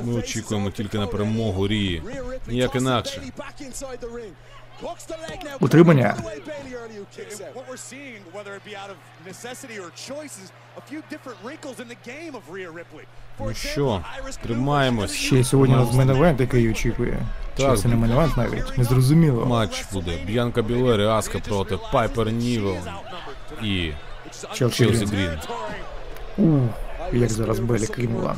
Ми 0.01 0.13
очікуємо 0.13 0.71
тільки 0.71 0.97
на 0.97 1.07
перемогу 1.07 1.67
Рії. 1.67 2.03
Ніяк 2.47 2.75
інакше. 2.75 3.21
Утримання. 5.59 6.15
What 7.55 7.67
we're 7.69 7.77
seeing, 7.77 8.19
whether 8.33 8.53
it 8.57 8.63
be 8.69 8.75
out 8.83 8.89
of 8.93 8.97
necessity 9.31 9.79
or 9.79 9.89
choice, 10.09 10.35
is 10.43 10.49
a 10.77 10.83
few 10.91 11.01
different 11.13 11.37
wrinkles 11.45 11.77
in 11.83 11.87
the 11.93 11.99
game 12.11 12.33
of 12.39 12.43
Rhea 12.55 12.71
Ripley. 12.71 13.05
For 13.39 13.47
Ну 13.47 13.53
що, 13.53 14.01
тримаємось. 14.43 15.13
Ще 15.13 15.43
сьогодні 15.43 15.75
у 15.75 15.77
нас 15.77 15.93
main 15.93 16.12
event, 16.12 16.39
який 16.41 16.71
очікує. 16.71 17.17
Чи 17.57 17.63
Так. 17.63 17.79
це 17.79 17.87
не 17.87 17.95
main 17.95 18.14
event 18.14 18.37
навіть? 18.37 18.77
Незрозуміло. 18.77 19.45
Матч 19.45 19.85
буде. 19.93 20.17
Б'янка 20.25 20.61
Белер, 20.61 21.05
Аска 21.05 21.39
проти 21.39 21.77
Пайпер 21.91 22.31
Нівен 22.31 22.77
і 23.63 23.91
Челсі. 24.53 24.85
Грін. 24.85 25.39
Ух, 26.37 26.69
як 27.13 27.29
зараз 27.29 27.59
Белі 27.59 27.87
кинула. 27.87 28.35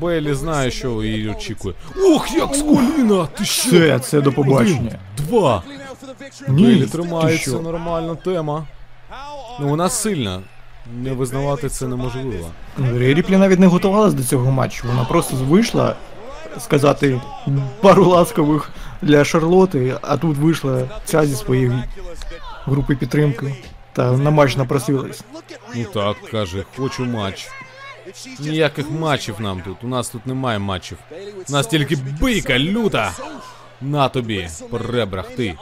Бейлі 0.00 0.34
знає, 0.34 0.70
що 0.70 1.02
її 1.02 1.28
очікує. 1.28 1.74
Ох, 2.04 2.30
як 2.36 2.54
з 2.54 2.62
коліна! 2.62 3.26
Ти 3.26 3.44
що? 3.44 3.68
Все, 3.68 3.98
це 3.98 4.20
до 4.20 4.32
побачення. 4.32 4.98
Два! 5.16 5.62
Ні, 6.48 6.62
Бейлі 6.64 6.80
ти 6.84 6.86
тримається, 6.86 7.50
що? 7.50 7.60
нормальна 7.60 8.14
тема. 8.14 8.66
Ну 9.60 9.68
вона 9.68 9.88
сильна. 9.88 10.40
Не 11.02 11.12
визнавати 11.12 11.68
це 11.68 11.86
неможливо. 11.88 12.46
Ріплі 12.92 13.36
навіть 13.36 13.58
не 13.58 13.66
готувалась 13.66 14.14
до 14.14 14.24
цього 14.24 14.50
матчу. 14.50 14.88
Вона 14.88 15.04
просто 15.04 15.36
вийшла 15.36 15.96
сказати 16.58 17.20
пару 17.80 18.04
ласкових 18.04 18.70
для 19.02 19.24
Шарлоти, 19.24 19.96
а 20.02 20.16
тут 20.16 20.36
вийшла 20.36 20.82
ця 21.04 21.26
зі 21.26 21.34
своєї 21.36 21.72
групи 22.64 22.96
підтримки. 22.96 23.54
Та 23.92 24.12
на 24.12 24.30
матч 24.30 24.56
напросилась. 24.56 25.22
Ну 25.74 25.84
так, 25.94 26.16
каже, 26.30 26.64
хочу 26.76 27.04
матч. 27.04 27.48
Ніяких 28.40 28.90
матчів 28.90 29.40
нам 29.40 29.60
тут. 29.62 29.84
У 29.84 29.88
нас 29.88 30.08
тут 30.08 30.26
немає 30.26 30.58
матчів. 30.58 30.98
У 31.48 31.52
нас 31.52 31.66
тільки 31.66 31.96
бийка 31.96 32.58
люта. 32.58 33.12
На 33.80 34.08
тобі, 34.08 34.48
по 34.70 34.78
ребрах, 34.78 35.28
ти. 35.28 35.54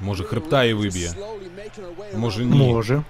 Може 0.00 0.24
хребта 0.24 0.64
і 0.64 0.74
виб'є. 0.74 1.12
Може 2.16 2.44
ні. 2.44 2.56
Може. 2.58 3.02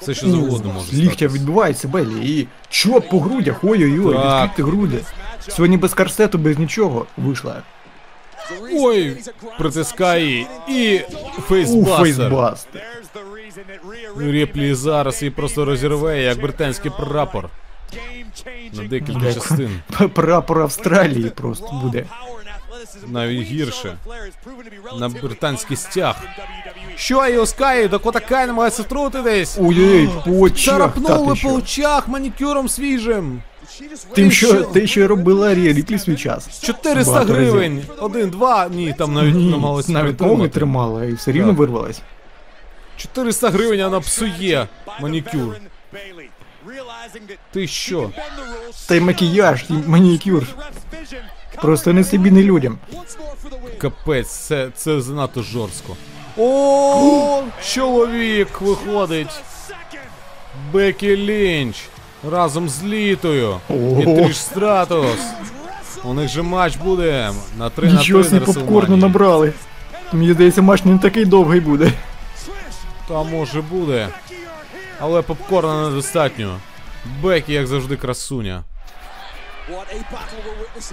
Все 0.00 0.14
що 0.14 0.30
завгодно 0.30 0.72
може 0.72 0.86
З 0.86 0.94
ліктя 0.94 1.14
статись. 1.14 1.32
відбувається 1.32 1.88
Белі 1.88 2.40
і 2.40 2.48
чоп 2.68 3.08
по 3.08 3.20
грудях, 3.20 3.64
ой-ой-ой, 3.64 4.14
відкрити 4.14 4.62
груди. 4.62 5.04
Сьогодні 5.48 5.76
без 5.76 5.94
корсету, 5.94 6.38
без 6.38 6.58
нічого 6.58 7.06
вийшла. 7.16 7.62
Ой, 8.72 9.16
притискає 9.58 10.26
її. 10.26 10.46
і 10.68 11.00
фейсбастер. 11.48 12.32
Rhea 14.16 14.30
Ріплі 14.32 14.74
зараз 14.74 15.22
її 15.22 15.30
просто 15.30 15.64
розірве, 15.64 16.22
як 16.22 16.40
британський 16.40 16.90
прапор 17.00 17.50
на 18.72 18.84
декілька 18.84 19.34
частин. 19.34 19.80
Прапор 20.14 20.62
Австралії 20.62 21.30
просто 21.30 21.80
буде. 21.82 22.04
Навіть 23.06 23.42
гірше. 23.42 23.96
На 24.98 25.08
британський 25.08 25.76
стяг. 25.76 26.16
Що 26.96 27.26
Іо 27.26 27.46
Скай, 27.46 27.88
Дакота 27.88 28.20
Кай 28.20 28.46
намагається 28.46 28.82
втрутитись. 28.82 29.58
Ой-ой, 29.60 30.10
по 30.24 30.30
очах, 30.30 30.64
та 30.66 30.72
Царапнули 30.72 31.36
по 31.42 31.52
очах 31.52 32.08
манікюром 32.08 32.68
свіжим. 32.68 33.42
Тим, 34.14 34.30
що, 34.30 34.62
те, 34.62 34.86
що 34.86 35.08
робила 35.08 35.54
Рія 35.54 35.98
свій 35.98 36.16
час. 36.16 36.60
400 36.62 37.12
Багато 37.12 37.34
разів. 37.34 37.50
гривень. 37.50 37.82
Один, 37.98 38.30
два, 38.30 38.68
ні, 38.68 38.94
там 38.98 39.14
навіть 39.14 39.34
Ні, 39.34 39.50
намагалися 39.50 39.92
навіть 39.92 40.20
ноги 40.20 40.48
тримала 40.48 41.04
і 41.04 41.12
все 41.12 41.32
рівно 41.32 41.48
Так. 41.48 41.58
вирвалась. 41.58 42.02
400 42.96 43.50
гривень 43.50 43.82
вона 43.82 44.00
псує 44.00 44.68
манікюр. 45.00 45.56
Ти 47.52 47.66
що? 47.66 48.10
Та 48.88 48.94
й 48.94 49.00
макіяж, 49.00 49.64
і 49.70 49.72
манікюр. 49.72 50.46
Просто 51.62 51.92
не 51.92 52.04
собі, 52.04 52.30
не 52.30 52.42
людям. 52.42 52.78
Капець, 53.78 54.28
це, 54.30 54.68
це 54.74 55.00
занадто 55.00 55.42
жорстко. 55.42 55.96
О, 56.38 57.42
чоловік 57.64 58.60
виходить. 58.60 59.40
Бекі 60.72 61.16
Лінч 61.16 61.76
разом 62.30 62.68
з 62.68 62.84
Літою 62.84 63.56
і. 63.70 64.04
Тріш 64.04 64.36
Стратос. 64.36 65.18
У 66.04 66.14
них 66.14 66.28
же 66.28 66.42
матч 66.42 66.76
буде 66.76 67.30
на 67.58 67.70
3 67.70 67.88
на 67.88 67.92
3 67.92 67.98
Нічого 67.98 68.22
на 68.24 68.28
собі 68.30 68.44
попкорну 68.46 68.96
набрали. 68.96 69.52
Мені 70.12 70.32
здається, 70.32 70.62
матч 70.62 70.84
не 70.84 70.98
такий 70.98 71.24
довгий 71.24 71.60
буде. 71.60 71.92
Та 73.08 73.22
може 73.22 73.62
буде. 73.62 74.08
Але 75.00 75.22
попкорна 75.22 75.88
недостатньо. 75.88 76.56
Бекі, 77.22 77.52
як 77.52 77.66
завжди, 77.66 77.96
красуня. 77.96 78.62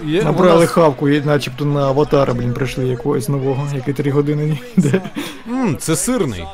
Є, 0.04 0.22
Набрали 0.22 0.54
вона- 0.54 0.66
хавку 0.66 1.08
і 1.08 1.20
начебто 1.20 1.64
на 1.64 1.80
аватара, 1.86 2.34
блін, 2.34 2.54
прийшли 2.54 2.86
якогось 2.86 3.28
нового, 3.28 3.68
який 3.74 3.94
три 3.94 4.10
години 4.10 4.46
не 4.46 4.56
йде. 4.76 5.00
М, 5.48 5.76
це 5.80 5.96
сирний, 5.96 6.44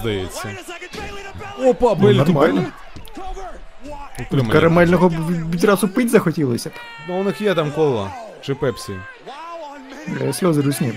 здається. 0.00 0.50
Опа, 1.64 1.88
Ну, 1.88 1.94
Белі 2.06 2.18
нормально. 2.18 2.64
Утримання. 4.28 4.52
Карамельного 4.52 5.08
б 5.08 5.12
відразу 5.50 5.88
пить 5.88 6.10
захотілося. 6.10 6.68
б. 6.68 6.72
Ну 7.08 7.20
у 7.20 7.24
них 7.24 7.40
є 7.40 7.54
там 7.54 7.70
кола. 7.70 8.10
Чи 8.40 8.54
пепсі. 8.54 8.92
Бля, 10.08 10.32
Сльози 10.32 10.60
русні. 10.60 10.92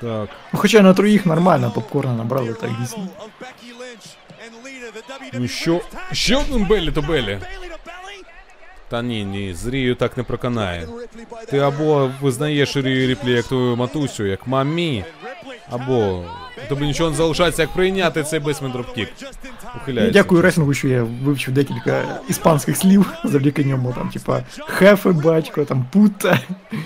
Так. 0.00 0.28
Ну, 0.52 0.58
Хоча 0.58 0.82
на 0.82 0.94
троїх 0.94 1.26
нормально 1.26 1.72
попкорна 1.74 2.12
набрали 2.12 2.52
так 2.52 2.70
дійсно. 2.80 3.08
Ну 5.32 5.48
що? 5.48 5.80
Ще 6.12 6.36
один 6.36 6.64
Белі 6.66 6.92
то 6.92 7.00
belly. 7.00 7.40
Та 8.88 9.02
ні, 9.02 9.24
ні, 9.24 9.54
з 9.54 9.66
Рією 9.66 9.94
так 9.94 10.16
не 10.16 10.22
проканає. 10.22 10.88
Ти 11.50 11.58
або 11.58 12.10
визнаєш 12.20 12.76
Рію 12.76 13.08
Ріплі 13.08 13.32
як 13.32 13.46
твою 13.46 13.76
матусю, 13.76 14.24
як 14.26 14.46
мамі, 14.46 15.04
або 15.70 16.24
тобі 16.68 16.84
нічого 16.84 17.10
не 17.10 17.16
залишається, 17.16 17.62
як 17.62 17.70
прийняти 17.70 18.22
цей 18.22 18.40
basement 18.40 18.72
dropkick. 18.72 19.08
Ухиляється. 19.76 20.12
Дякую 20.12 20.42
реслінгу, 20.42 20.74
що 20.74 20.88
я 20.88 21.02
вивчив 21.02 21.54
декілька 21.54 22.04
іспанських 22.28 22.76
слів 22.76 23.12
завдяки 23.24 23.64
ньому. 23.64 23.92
Там, 23.92 24.08
типа, 24.08 24.42
jefe, 24.66 25.10
батько, 25.10 25.64
там 25.64 25.86
puta, 25.92 26.38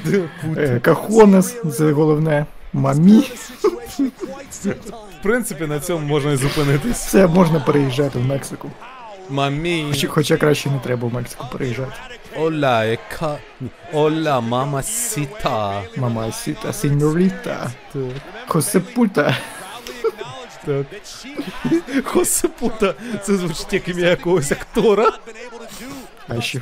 е, 0.57 0.81
cojones, 0.83 1.57
це 1.77 1.93
головне, 1.93 2.47
mami. 2.73 3.25
В 5.21 5.23
принципі, 5.23 5.67
на 5.67 5.81
цьому 5.81 6.07
можна 6.07 6.33
і 6.33 6.37
зупинитись. 6.37 7.07
Все 7.07 7.27
можна 7.27 7.61
переїжджати 7.61 8.19
в 8.19 8.25
Мексику. 8.25 8.71
Mami. 9.31 9.93
Хоча 10.09 10.37
краще 10.37 10.71
не 10.71 10.79
треба 10.79 11.09
в 11.09 11.15
Мексику 11.15 11.47
переїжджати. 11.53 11.93
Яка. 12.85 13.39
Оля, 13.93 14.41
мама 14.41 14.83
сіта. 14.83 15.83
Мама 15.97 16.33
сіта, 16.33 16.73
сеньоріта, 16.73 17.71
хосепута. 18.47 19.37
Так. 20.65 20.87
Хосепута. 22.05 22.95
Це 23.23 23.37
звучить 23.37 23.73
як 23.73 23.89
ім'я 23.89 24.09
якогось 24.09 24.53
актора. 24.53 25.13
А 26.29 26.41
що? 26.41 26.43
ще. 26.43 26.61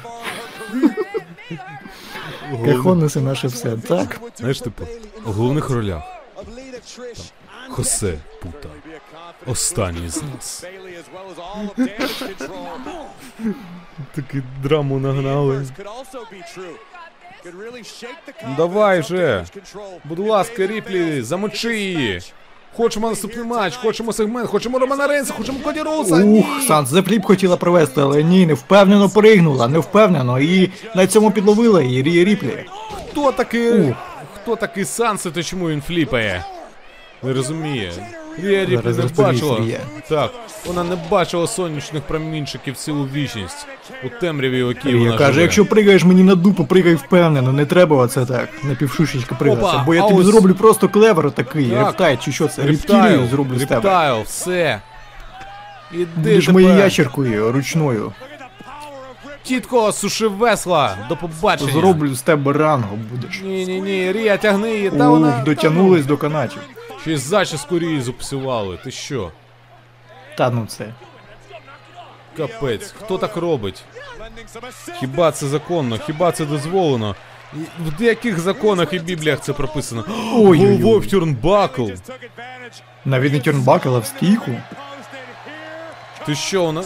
Кахонеси 2.64 3.20
наше 3.20 3.48
все, 3.48 3.76
так? 3.76 4.20
Знаєш, 4.36 4.60
типу, 4.60 4.86
у 5.26 5.30
головних 5.32 5.70
ролях. 5.70 6.02
Там. 6.34 6.44
Хосе 7.70 8.14
Пута. 8.42 8.68
Останній 9.46 10.08
з 10.08 10.22
нас. 10.22 10.64
Таки 14.14 14.42
драму 14.62 14.98
нагнали. 14.98 15.66
Ну 18.48 18.54
давай 18.56 19.02
же. 19.02 19.44
Будь 20.04 20.18
ласка, 20.18 20.66
Ріплі, 20.66 21.22
замочи 21.22 21.78
її. 21.80 22.20
Хочемо 22.76 23.08
наступний 23.10 23.44
матч, 23.44 23.76
хочемо 23.76 24.12
сегмент, 24.12 24.48
хочемо 24.48 24.78
Романа 24.78 25.06
Рейнса, 25.06 25.32
хочемо 25.32 25.58
Коді 25.64 25.80
Роудса. 25.80 26.24
Ух, 26.24 26.46
за 26.86 27.02
flip 27.02 27.24
хотіла 27.24 27.56
провести, 27.56 28.00
але 28.00 28.22
ні, 28.22 28.46
не 28.46 28.54
впевнено 28.54 29.08
пригнула, 29.08 29.68
не 29.68 29.78
впевнено, 29.78 30.40
і 30.40 30.70
на 30.94 31.06
цьому 31.06 31.30
підловила 31.30 31.82
її 31.82 32.02
Рія 32.02 32.24
Ріплі. 32.24 32.64
Хто 33.10 33.32
такий? 33.32 33.94
Хто 34.34 34.56
такий 34.56 34.84
Sunset, 34.84 35.30
та 35.30 35.42
чому 35.42 35.68
він 35.68 35.82
flip 35.82 36.13
ає? 36.13 36.44
Не 37.22 37.32
розуміє. 37.32 37.92
Ріплі 38.38 38.76
Зараз 38.76 38.96
не 38.96 39.02
розповість 39.02 39.42
бачила. 39.42 39.58
Рія. 39.66 39.78
Так, 40.08 40.30
вона 40.66 40.84
не 40.84 40.96
бачила 41.10 41.46
сонячних 41.46 42.02
промінчиків 42.02 42.76
цілу 42.76 43.04
вічність 43.14 43.66
у 44.04 44.20
темряві, 44.20 44.58
якій 44.58 44.88
Рія 44.88 44.98
вона 44.98 45.18
каже, 45.18 45.32
живе. 45.32 45.42
якщо 45.42 45.66
пригаєш 45.66 46.04
мені 46.04 46.22
на 46.22 46.34
дупу, 46.34 46.64
пригай 46.64 46.94
впевнено, 46.94 47.52
не 47.52 47.66
треба 47.66 47.96
оце 47.96 48.26
так, 48.26 48.48
на 48.62 48.74
півшушечки 48.74 49.34
пригатися, 49.38 49.68
Опа, 49.68 49.82
бо 49.86 49.94
я 49.94 50.04
а 50.04 50.08
тобі 50.08 50.20
ось- 50.20 50.26
зроблю 50.26 50.54
просто 50.54 50.88
clover 50.88 51.30
такий, 51.30 51.70
Так. 51.70 51.86
Riptide 51.86 52.22
чи 52.24 52.32
що 52.32 52.48
це, 52.48 52.62
рептилію 52.62 53.26
зроблю 53.30 53.56
з 53.56 53.60
тебе. 53.60 53.74
reptile, 53.74 54.22
все. 54.22 54.80
Іди 55.92 56.06
Будеш 56.16 56.44
тепер. 56.46 56.52
моєю 56.52 56.78
ящеркою 56.78 57.52
ручною, 57.52 58.12
Тітко, 59.42 59.92
суши 59.92 60.28
весла, 60.28 60.96
до 61.08 61.16
побачення. 61.16 61.72
зроблю 61.72 62.14
з 62.14 62.22
тебе 62.22 62.52
ранго 62.52 62.98
будеш. 63.12 63.40
Ні, 63.44 63.66
ні, 63.66 63.80
ні, 63.80 64.12
Рія, 64.12 64.36
тягни 64.36 64.74
її, 64.74 64.90
та 64.90 65.08
вона... 65.08 65.36
Ух, 65.38 65.44
дотягнулись 65.44 66.06
до 66.06 66.16
канатів. 66.16 66.58
Ще 67.04 67.12
й 67.12 67.16
зачіску 67.16 67.80
зупсували, 68.00 68.78
ти 68.84 68.90
що? 68.90 69.32
Та 70.38 70.50
ну 70.50 70.66
це. 70.66 70.94
Капець, 72.36 72.94
хто 72.98 73.18
так 73.18 73.36
робить? 73.36 73.84
Хіба 75.00 75.32
це 75.32 75.46
законно? 75.46 75.98
Хіба 76.06 76.32
це 76.32 76.44
дозволено? 76.44 77.14
В 77.54 77.98
деяких 77.98 78.40
законах 78.40 78.92
і 78.92 78.98
бібліях 78.98 79.40
це 79.40 79.52
прописано. 79.52 80.04
Ой-ой-ой. 80.34 81.06
Тюрнбакл. 81.06 81.88
Навіть 83.04 83.32
не 83.32 83.40
тюрнбакел, 83.40 83.96
а 83.96 83.98
в 83.98 84.06
стійку. 84.06 84.50
Ти 86.26 86.34
що, 86.34 86.64
вона... 86.64 86.82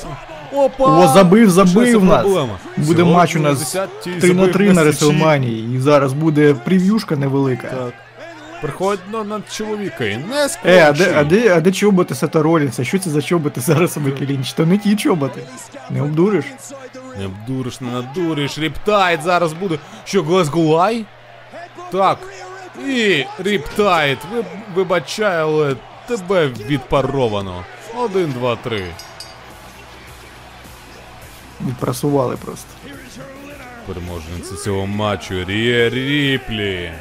Опа! 0.53 0.85
О, 0.85 1.09
забив, 1.09 1.51
забив 1.51 2.05
нас. 2.05 2.23
проблема? 2.23 2.59
Буде 2.77 3.05
матч 3.05 3.37
у 3.37 3.41
нас 3.41 3.77
10-й 3.77 4.21
3 4.21 4.35
на 4.35 4.35
забив 4.35 4.53
3 4.53 4.73
на. 4.73 4.85
Реселманії. 4.85 5.77
І 5.77 5.81
зараз 5.81 6.13
буде 6.13 6.55
прев'юшка 6.55 7.17
невелика. 7.17 7.69
Так. 7.69 7.95
Приходь 8.63 8.99
на, 9.13 9.25
на 9.25 9.41
чоловіка 9.51 10.05
і 10.05 10.17
не 10.17 10.49
Е, 10.65 10.89
а 10.89 10.93
де, 10.93 11.15
а 11.17 11.25
де, 11.25 11.57
а 11.57 11.61
де 11.61 11.73
чоботи 11.73 12.15
Сета 12.15 12.69
Що 12.83 12.99
це 12.99 13.11
за 13.11 13.23
чоботи 13.23 13.61
зараз 13.61 13.97
у 13.97 14.01
Бекі 14.01 14.39
То 14.57 14.67
не 14.67 14.79
ті 14.79 14.97
чоботи. 14.97 15.43
Не 15.91 16.03
обдуриш? 16.03 16.45
Не 17.19 17.27
обдуриш, 17.27 17.81
не 17.81 17.93
надуриш. 17.93 18.59
Riptide 18.59 19.23
зараз 19.23 19.53
буде. 19.53 19.79
Що, 20.05 20.23
Глазгулай? 20.23 21.05
Так. 21.93 22.19
І 22.87 23.25
Riptide. 23.39 24.19
Ви, 24.33 24.45
вибачай, 24.75 25.39
але 25.39 25.77
тебе 26.07 26.47
відпаровано. 26.47 27.65
Один, 27.97 28.33
два, 28.33 28.57
три. 28.57 28.85
Відпрасували 31.67 32.37
просто. 32.37 32.69
Переможниця 33.87 34.57
цього 34.65 34.87
матчу 34.87 35.45
Рія 35.45 35.91
Ріплі. 35.91 36.93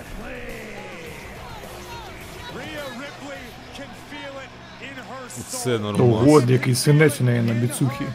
Soul. 5.37 5.63
Це 5.63 5.75
Ого, 5.75 5.91
нормально. 5.91 6.51
який 6.51 6.75
синець 6.75 7.21
у 7.21 7.23
неї 7.23 7.41
на 7.41 7.53
біцухі. 7.53 8.05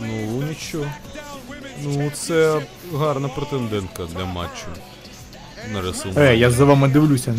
Ну, 0.00 0.42
нічого. 0.48 0.86
Ну, 1.84 2.10
це 2.10 2.60
гарна 2.94 3.28
претендентка 3.28 4.04
для 4.04 4.24
матчу. 4.24 4.66
На 5.72 5.80
WrestleMania. 5.82 6.20
Е, 6.20 6.36
я 6.36 6.50
за 6.50 6.64
вами 6.64 6.88
дивлюся. 6.88 7.34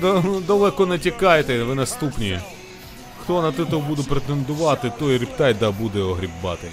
Да, 0.00 0.22
далеко 0.46 0.86
не 0.86 0.98
тікайте, 0.98 1.62
ви 1.62 1.74
наступні. 1.74 2.40
Хто 3.22 3.42
на 3.42 3.52
титул 3.52 3.80
буде 3.82 4.02
претендувати, 4.02 4.92
той 4.98 5.18
рептайда 5.18 5.70
буде 5.70 6.00
огрібати. 6.00 6.68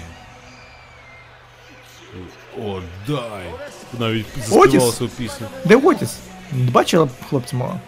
О, 2.64 2.80
дай! 3.08 3.44
Навіть 3.98 4.26
заспівала 4.36 4.92
свою 4.92 5.10
пісню. 5.18 5.46
Де 5.64 5.76
Отіс? 5.76 6.16
Бачила 6.52 7.08
хлопці 7.28 7.56
мого? 7.56 7.80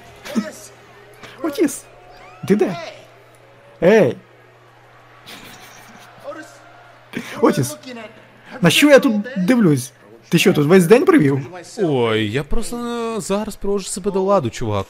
Отіс! 1.46 1.84
Ти 2.48 2.56
де? 2.56 2.76
Ей! 3.82 4.16
Отіс! 7.40 7.76
На 8.60 8.70
що 8.70 8.90
я 8.90 8.98
тут 8.98 9.14
дивлюсь? 9.36 9.92
Ти 10.28 10.38
що, 10.38 10.52
тут 10.52 10.66
весь 10.66 10.86
день 10.86 11.04
провів? 11.04 11.46
Ой, 11.82 12.30
я 12.30 12.42
просто 12.42 12.76
е, 13.16 13.20
зараз 13.20 13.56
привожу 13.56 13.84
себе 13.84 14.10
до 14.10 14.22
ладу, 14.22 14.50
чувак. 14.50 14.86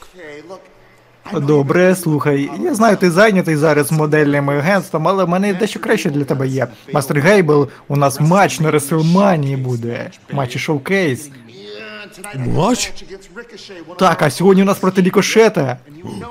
Добре, 1.33 1.95
слухай, 1.95 2.49
я 2.63 2.75
знаю, 2.75 2.97
ти 2.97 3.11
зайнятий 3.11 3.55
зараз 3.55 3.91
модельним 3.91 4.49
агентством, 4.49 5.07
але 5.07 5.23
в 5.23 5.29
мене 5.29 5.53
дещо 5.53 5.79
краще 5.79 6.09
для 6.09 6.23
тебе 6.23 6.47
є. 6.47 6.67
Мастер 6.93 7.19
Гейбл, 7.19 7.67
у 7.87 7.95
нас 7.95 8.19
матч 8.19 8.59
на 8.59 8.71
Реслманії 8.71 9.57
буде. 9.57 10.11
Матч 10.31 10.55
і 10.55 10.59
шоукейс. 10.59 11.29
Матч? 12.35 12.93
Так, 13.99 14.21
а 14.21 14.29
сьогодні 14.29 14.63
у 14.63 14.65
нас 14.65 14.77
проти 14.79 15.01
Рікошета. 15.01 15.77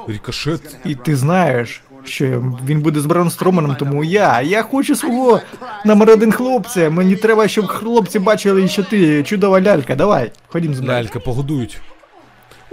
Рікошет. 0.08 0.76
І 0.84 0.94
ти 0.94 1.16
знаєш, 1.16 1.82
що 2.04 2.44
він 2.66 2.80
буде 2.80 3.00
з 3.00 3.06
Браун 3.06 3.30
Строманом, 3.30 3.76
тому 3.78 4.04
я. 4.04 4.40
Я 4.40 4.62
хочу 4.62 4.96
свого 4.96 5.40
номер 5.84 6.10
один 6.10 6.32
хлопця. 6.32 6.90
Мені 6.90 7.16
треба, 7.16 7.48
щоб 7.48 7.66
хлопці 7.66 8.18
бачили, 8.18 8.68
що 8.68 8.82
ти 8.82 9.22
чудова 9.22 9.60
лялька. 9.60 9.94
Давай, 9.94 10.32
ходім 10.48 10.74
з 10.74 10.80
мною. 10.80 10.98
Лялька, 10.98 11.20
погодують. 11.20 11.80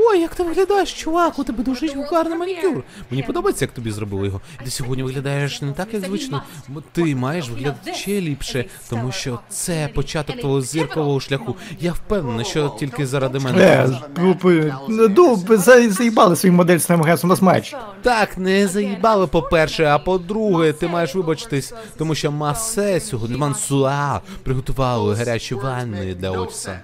Ой, 0.05 0.19
як 0.19 0.35
ти 0.35 0.43
виглядаєш, 0.43 0.93
чувак, 0.93 1.39
у 1.39 1.43
тебе 1.43 1.63
дуже 1.63 1.87
гарний 2.11 2.37
манікюр. 2.37 2.83
Мені 3.11 3.23
подобається, 3.23 3.65
як 3.65 3.71
тобі 3.73 3.91
зробили 3.91 4.25
його. 4.27 4.41
Ти 4.63 4.69
сьогодні 4.71 5.03
виглядаєш 5.03 5.61
не 5.61 5.71
так, 5.71 5.87
як 5.93 6.05
звично. 6.05 6.43
Ти 6.91 7.15
маєш 7.15 7.49
виглядати 7.49 7.93
ще 7.93 8.21
ліпше, 8.21 8.65
тому 8.89 9.11
що 9.11 9.39
це 9.49 9.89
початок 9.95 10.39
твого 10.39 10.61
зіркового 10.61 11.19
шляху. 11.19 11.55
Я 11.79 11.91
впевнений, 11.91 12.45
що 12.45 12.75
тільки 12.79 13.05
заради 13.07 13.39
мене. 13.39 13.61
Е, 13.63 15.57
за- 15.57 15.89
заїбали 15.89 16.35
своїм 16.35 16.55
модельським 16.55 17.01
агентством, 17.01 17.29
у 17.29 17.33
нас 17.33 17.41
матч. 17.41 17.75
Так, 18.01 18.37
не 18.37 18.67
заїбали, 18.67 19.27
по-перше, 19.27 19.85
а 19.85 19.99
по-друге, 19.99 20.73
ти 20.73 20.87
маєш 20.87 21.15
вибачитись, 21.15 21.73
тому 21.97 22.15
що 22.15 22.31
масе 22.31 22.99
сьогодні 22.99 23.37
Мансуа 23.37 24.21
приготували 24.43 25.15
гарячі 25.15 25.55
ванни 25.55 26.13
для 26.15 26.31
Отіса. 26.31 26.79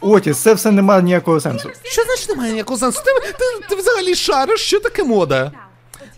Отіс, 0.00 0.38
це 0.38 0.54
все 0.54 0.70
немає 0.70 1.02
ніякого 1.02 1.40
сенсу. 1.40 1.70
Що 1.82 2.02
значить 2.02 2.28
немає 2.28 2.52
ніякого 2.52 2.78
сенсу? 2.78 3.00
Ти, 3.04 3.32
ти, 3.32 3.66
ти 3.68 3.74
взагалі 3.76 4.14
шариш, 4.14 4.60
що 4.60 4.80
таке 4.80 5.04
мода? 5.04 5.52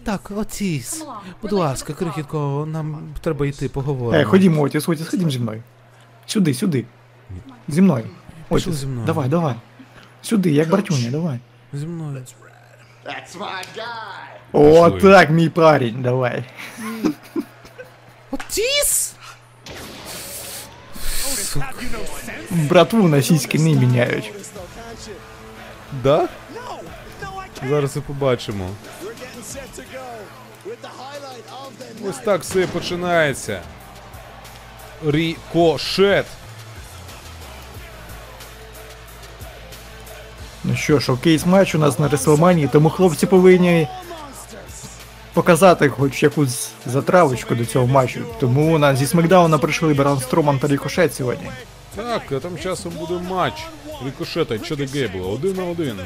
Так, 0.05 0.31
Отіс, 0.37 1.05
будь 1.43 1.53
ласка, 1.53 1.93
крихітко, 1.93 2.69
нам 2.73 3.15
треба 3.21 3.47
йти 3.47 3.69
поговоримо. 3.69 4.23
Е, 4.23 4.25
ходімо, 4.25 4.63
Отіс, 4.63 4.89
Отіс, 4.89 5.09
ходім 5.09 5.31
зі 5.31 5.39
мною. 5.39 5.63
Сюди, 6.27 6.55
сюди. 6.55 6.85
Зі 7.69 7.83
мною. 7.83 8.05
Отіс, 8.49 8.75
зі 8.75 8.87
мною. 8.87 9.07
давай, 9.07 9.29
давай. 9.29 9.55
Сюди, 10.23 10.51
як 10.51 10.69
Бартюня, 10.69 11.11
давай. 11.11 11.39
Зі 11.73 11.87
мною. 11.87 12.25
О, 14.53 14.91
Пішли. 14.91 15.13
так, 15.13 15.31
мій 15.31 15.49
парень, 15.49 16.03
давай. 16.03 16.45
Отіс? 18.31 19.15
Братву 22.51 23.09
на 23.09 23.23
сіськи 23.23 23.59
не 23.59 23.73
міняють. 23.75 24.33
Да? 26.03 26.29
Зараз 27.69 27.97
і 27.97 28.01
побачимо. 28.01 28.69
Ось 32.09 32.19
так 32.25 32.41
все 32.43 32.67
починається. 32.67 33.63
Рікошет. 35.07 36.27
Ну 40.65 40.77
що, 40.77 41.01
шоукейс 41.01 41.47
матч 41.47 41.75
у 41.75 41.79
нас 41.79 41.99
на 41.99 42.09
Реслманії, 42.09 42.69
тому 42.73 42.91
хлопці 42.91 43.27
повинні 43.27 43.89
показати 45.33 45.89
хоч 45.89 46.23
якусь 46.23 46.71
затравочку 46.87 47.55
до 47.55 47.65
цього 47.65 47.87
матчу. 47.87 48.21
Тому 48.41 48.75
у 48.75 48.79
нас 48.79 48.99
зі 48.99 49.07
Смакдауна 49.07 49.59
прийшли 49.59 49.95
Барон 49.95 50.21
Строман 50.21 50.59
та 50.59 50.69
Рікошет 50.69 51.15
сьогодні. 51.15 51.51
Так, 51.99 52.33
а 52.33 52.41
там 52.41 52.59
часом 52.59 52.93
буде 52.93 53.19
матч. 53.19 53.67
Рікошета 54.05 54.55
і 54.55 54.87
Гейбла. 54.87 55.27
Один 55.27 55.57
на 55.57 55.65
один. 55.65 56.01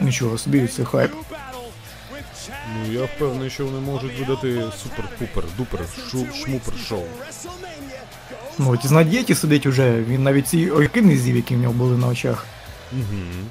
Нічого 0.00 0.38
собі, 0.38 0.66
це 0.66 0.84
хайп. 0.84 1.12
Ну 2.74 2.92
я 2.92 3.04
впевнений, 3.04 3.50
що 3.50 3.66
вони 3.66 3.78
можуть 3.78 4.18
видати 4.18 4.48
супер-пупер, 4.48 5.44
дупер, 5.56 5.80
шу, 6.10 6.26
шмупер 6.34 6.74
шоу. 6.78 7.04
Ну, 8.58 8.72
от 8.72 8.90
на 8.90 9.02
дієті 9.02 9.34
сидить 9.34 9.66
уже, 9.66 10.02
він 10.02 10.22
навіть 10.22 10.48
ці 10.48 10.70
ойки 10.70 11.02
не 11.02 11.16
з'їв, 11.16 11.36
які 11.36 11.56
в 11.56 11.58
нього 11.58 11.74
були 11.74 11.98
на 11.98 12.08
очах. 12.08 12.46
Good. 12.94 13.44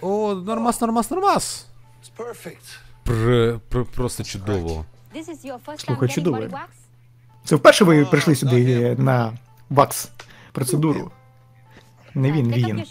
О, 0.00 0.34
нормас, 0.34 0.80
нормас, 0.80 1.10
нормас. 1.10 1.66
Пр, 3.04 3.60
пр, 3.68 3.84
просто 3.94 4.24
чудово. 4.24 4.84
Слухай, 5.76 6.08
чудово. 6.08 6.48
Це 7.48 7.56
вперше 7.56 7.84
ви 7.84 8.04
прийшли 8.04 8.34
сюди 8.34 8.94
на 8.98 9.32
вакс 9.70 10.08
процедуру. 10.52 11.10
Не 12.14 12.32
він, 12.32 12.52
він. 12.52 12.84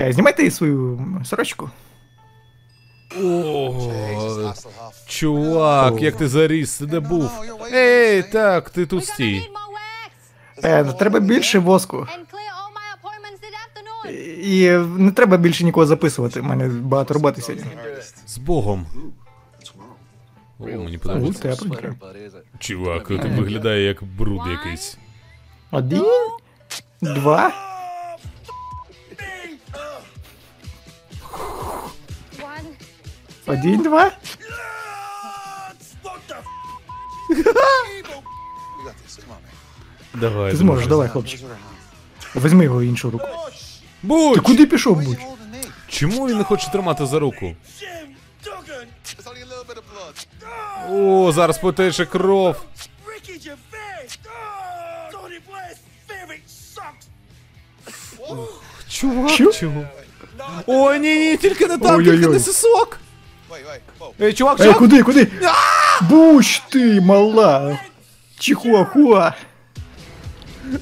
Е, 0.00 0.12
Знімайте 0.12 0.50
свою 0.50 1.06
сорочку. 1.24 1.70
О, 3.24 4.52
чувак, 5.06 6.02
як 6.02 6.16
ти 6.16 6.28
заріс, 6.28 6.78
ти 6.78 6.86
де 6.86 7.00
був? 7.00 7.30
Ей, 7.72 8.22
так, 8.22 8.70
ти 8.70 8.86
тут 8.86 9.06
стій. 9.06 9.50
Е, 10.64 10.84
треба 10.84 11.20
більше 11.20 11.58
воску. 11.58 12.06
І 14.42 14.70
не 14.96 15.10
треба 15.10 15.36
більше 15.36 15.64
нікого 15.64 15.86
записувати. 15.86 16.40
У 16.40 16.44
мене 16.44 16.68
багато 16.68 17.14
роботи 17.14 17.42
сьогодні. 17.42 17.66
З 18.26 18.38
Богом. 18.38 18.86
О, 20.64 20.84
мені 20.84 20.98
подобається. 20.98 21.56
тепленько. 21.56 21.94
Чувак, 22.58 23.08
ти 23.08 23.14
виглядає 23.16 23.84
як 23.84 24.02
бруд 24.04 24.42
якийсь. 24.50 24.98
Один, 25.70 26.04
два. 27.02 27.52
Один, 33.46 33.82
два. 33.82 34.12
Давай. 40.14 40.50
Ти 40.50 40.56
зможеш, 40.56 40.86
давай, 40.86 41.08
хлопчик. 41.08 41.40
Візьми 42.36 42.64
його 42.64 42.82
іншу 42.82 43.10
руку. 43.10 43.26
Ти 43.26 43.58
Будь! 44.02 44.40
куди 44.40 44.66
пішов, 44.66 45.02
будь? 45.02 45.18
Чому 45.88 46.28
він 46.28 46.38
не 46.38 46.44
хоче 46.44 46.70
тримати 46.70 47.06
за 47.06 47.18
руку? 47.18 47.56
О, 50.90 51.32
зараз 51.32 51.58
потече 51.58 52.06
кров. 52.06 52.56
Чувак, 58.88 59.30
чого? 59.52 59.84
О, 60.66 60.94
ні, 60.94 61.16
ні, 61.18 61.36
тільки 61.36 61.66
не 61.66 61.78
там, 61.78 62.04
тільки 62.04 62.28
не 62.28 62.38
сосок. 62.40 62.98
Ей, 64.20 64.32
чувак, 64.32 64.60
Ей, 64.60 64.66
чувак. 64.66 64.78
куди, 64.78 65.02
куди? 65.02 65.28
Буч 66.10 66.62
ти, 66.68 67.00
мала! 67.00 67.78
Чихуахуа! 68.38 69.32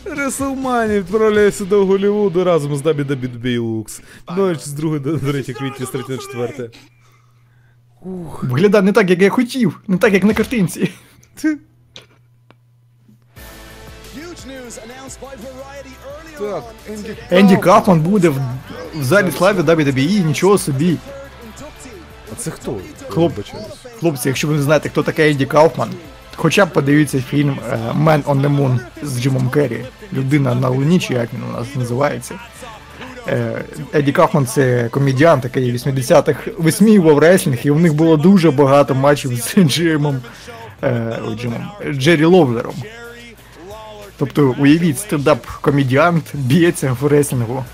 Реселмані 0.04 0.94
відправляється 0.98 1.64
до 1.64 1.86
Голлівуду 1.86 2.44
разом 2.44 2.76
з 2.76 2.82
WWE 2.82 3.58
Lux. 3.58 4.00
Ніч 4.36 4.60
з 4.60 4.72
2 4.72 4.98
до 4.98 5.18
3 5.18 5.42
квітня, 5.42 5.86
з 5.86 5.90
3 5.90 6.02
на 6.08 6.16
4. 6.18 6.70
Виглядає 8.42 8.82
не 8.84 8.92
так, 8.92 9.10
як 9.10 9.22
я 9.22 9.30
хотів, 9.30 9.80
не 9.86 9.96
так, 9.98 10.12
як 10.12 10.24
на 10.24 10.34
картинці. 10.34 10.90
Так. 16.38 16.64
Енді 16.88 17.16
Енді 17.30 17.56
Кафман 17.56 18.00
буде 18.00 18.28
в, 18.28 18.40
в 18.94 19.02
залі 19.02 19.30
слави 19.30 19.62
WWE, 19.62 20.24
нічого 20.24 20.58
собі. 20.58 20.96
А 22.32 22.34
це 22.36 22.50
хто? 22.50 22.76
Хлоп, 23.08 23.32
хлопці, 24.00 24.28
якщо 24.28 24.48
ви 24.48 24.54
не 24.54 24.62
знаєте, 24.62 24.88
хто 24.88 25.02
такий 25.02 25.30
Енді 25.30 25.46
Кауфман, 25.46 25.90
хоча 26.36 26.66
б 26.66 26.72
подивіться 26.72 27.20
фільм 27.20 27.58
е, 27.70 27.76
Man 27.76 28.22
on 28.22 28.40
the 28.40 28.56
Moon 28.56 28.78
з 29.02 29.20
Джимом 29.20 29.50
Керрі. 29.50 29.84
Людина 30.12 30.54
на 30.54 30.68
Луні, 30.68 31.00
чи 31.00 31.14
як 31.14 31.28
він 31.34 31.42
у 31.50 31.52
нас 31.52 31.66
називається. 31.76 32.34
Е, 33.28 33.64
Еді 33.94 34.12
Кафман 34.12 34.46
це 34.46 34.88
комедіант, 34.88 35.44
який 35.44 35.72
в 35.72 35.74
80-х 35.74 36.50
висміював 36.58 37.18
реслінг, 37.18 37.58
і 37.62 37.70
у 37.70 37.78
них 37.78 37.94
було 37.94 38.16
дуже 38.16 38.50
багато 38.50 38.94
матчів 38.94 39.36
з 39.40 39.54
Джимом 39.56 40.20
е, 40.82 41.18
Джимом, 41.40 41.70
Джері 41.90 42.24
Ловлером. 42.24 42.74
Тобто, 44.18 44.54
уявіть, 44.58 44.98
стендап-комедіант 44.98 46.24
б'ється 46.34 46.96
в 47.00 47.06
реслінгу. 47.06 47.64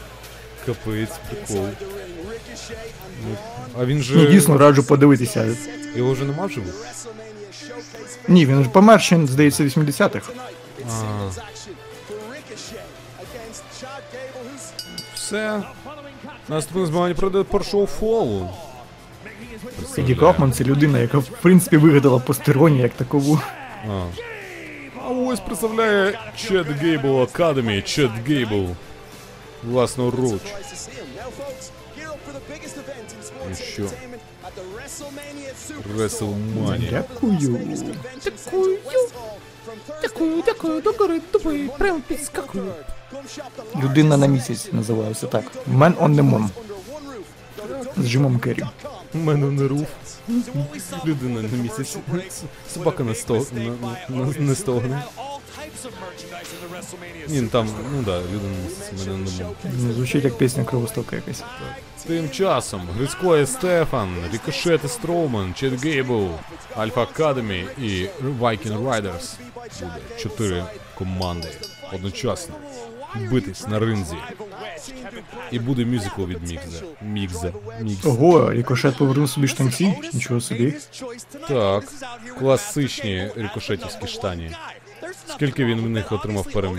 Капець, 0.67 1.19
прикол. 1.31 1.67
Ну, 3.25 3.37
а 3.81 3.85
він 3.85 4.03
же. 4.03 4.17
Ну, 4.17 4.27
дійсно 4.27 4.59
раджу 4.59 4.83
подивитися. 4.89 5.47
Його 5.97 6.13
вже 6.13 6.25
нема 6.25 6.47
вживу? 6.47 6.67
Ні, 8.29 8.47
він 8.47 8.65
ж 8.65 8.71
помер 8.71 9.01
ще, 9.01 9.27
здається, 9.27 9.65
в 9.65 9.67
80-х. 9.67 10.31
А, 10.87 11.31
все. 15.29 15.63
Наступне 16.49 16.87
змагання 16.87 17.15
пройде 17.15 17.43
по 17.43 17.63
шоу 17.63 17.87
фолу. 17.87 18.51
Еді 19.99 20.15
Кафман 20.15 20.53
це 20.53 20.65
людина, 20.65 20.99
яка 20.99 21.19
в 21.19 21.29
принципі 21.29 21.77
вигадала 21.77 22.19
постеронію 22.19 22.83
як 22.83 22.93
такову. 22.93 23.41
А. 23.89 24.05
а 25.05 25.09
ось 25.09 25.41
представляє 25.41 26.19
Чед 26.37 26.67
Гейбл 26.67 27.23
Академі, 27.23 27.83
Чед 27.83 28.11
Гейбл. 28.27 28.67
Власноруч. 29.65 30.43
І 33.53 33.55
що? 33.55 33.83
Реселманія. 35.99 36.91
Дякую. 36.91 37.61
Дякую, 40.03 40.43
дякую, 40.47 40.81
догори 40.81 41.21
тобі, 41.21 41.71
прямо 41.79 42.01
підскакую. 42.09 42.73
Людина 43.83 44.17
на 44.17 44.27
місяць 44.27 44.69
називається 44.73 45.27
так. 45.27 45.45
Man 45.75 45.95
on 45.97 46.15
the 46.15 46.31
Moon. 46.31 46.49
З 47.97 48.09
Джимом 48.09 48.39
Керрі. 48.39 48.63
У 49.15 49.19
мене 49.19 49.47
не 49.47 49.69
руф. 49.69 49.89
Людина 51.07 51.43
на 51.43 51.49
місяці. 51.63 51.99
Собака 52.75 53.05
не 53.05 53.15
сто... 53.15 53.47
на- 53.53 54.17
на- 54.17 54.33
не 54.39 54.55
стогне. 54.55 55.03
Ні, 57.29 57.41
ну 57.41 57.49
там, 57.49 57.69
ну 57.95 58.03
да, 58.03 58.19
людина 58.21 58.43
на 58.59 58.65
місяці, 58.65 59.09
мене 59.11 59.31
не 59.31 59.45
мов. 59.45 59.55
Ну, 59.87 59.93
Звучить 59.93 60.25
як 60.25 60.39
пісня 60.39 60.65
кровостока 60.65 61.17
якась. 61.17 61.43
Тим 62.07 62.31
часом 62.31 62.89
Грицько 62.97 63.37
і 63.39 63.47
Стефан, 63.47 64.09
Рікошет 64.33 64.81
і 64.85 64.89
Строуман, 64.89 65.55
Чет 65.55 65.85
Гейбл, 65.85 66.29
Альфа 66.77 67.03
Академі 67.03 67.65
і 67.79 68.07
Viking 68.41 68.83
Riders. 68.85 69.35
Буде 69.81 69.93
чотири 70.19 70.65
команди 70.99 71.49
одночасно 71.93 72.55
битись 73.31 73.69
на 73.69 73.79
ринзі. 73.79 74.17
І 75.51 75.59
буде 75.59 75.85
мюзикл 75.85 76.25
від 76.25 76.43
Мікзе. 76.43 76.83
Мікзе. 77.03 77.53
Мікзе. 77.81 78.09
Ого, 78.09 78.53
рікошет 78.53 78.97
повернув 78.97 79.31
собі 79.31 79.49
штанці. 79.49 79.95
Нічого 80.13 80.41
собі. 80.41 80.75
Так, 81.49 81.85
класичні 82.39 83.31
рікошетівські 83.37 84.07
штані. 84.07 84.51
Скільки 85.27 85.65
він 85.65 85.81
в 85.81 85.89
них 85.89 86.13
отримав 86.13 86.53
перемог, 86.53 86.79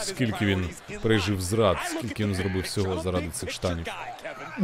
скільки 0.00 0.46
він 0.46 0.64
пережив 1.02 1.40
зрад, 1.40 1.76
скільки 1.98 2.24
він 2.24 2.34
зробив 2.34 2.62
всього 2.62 3.00
заради 3.00 3.28
цих 3.32 3.50
штанів. 3.50 3.86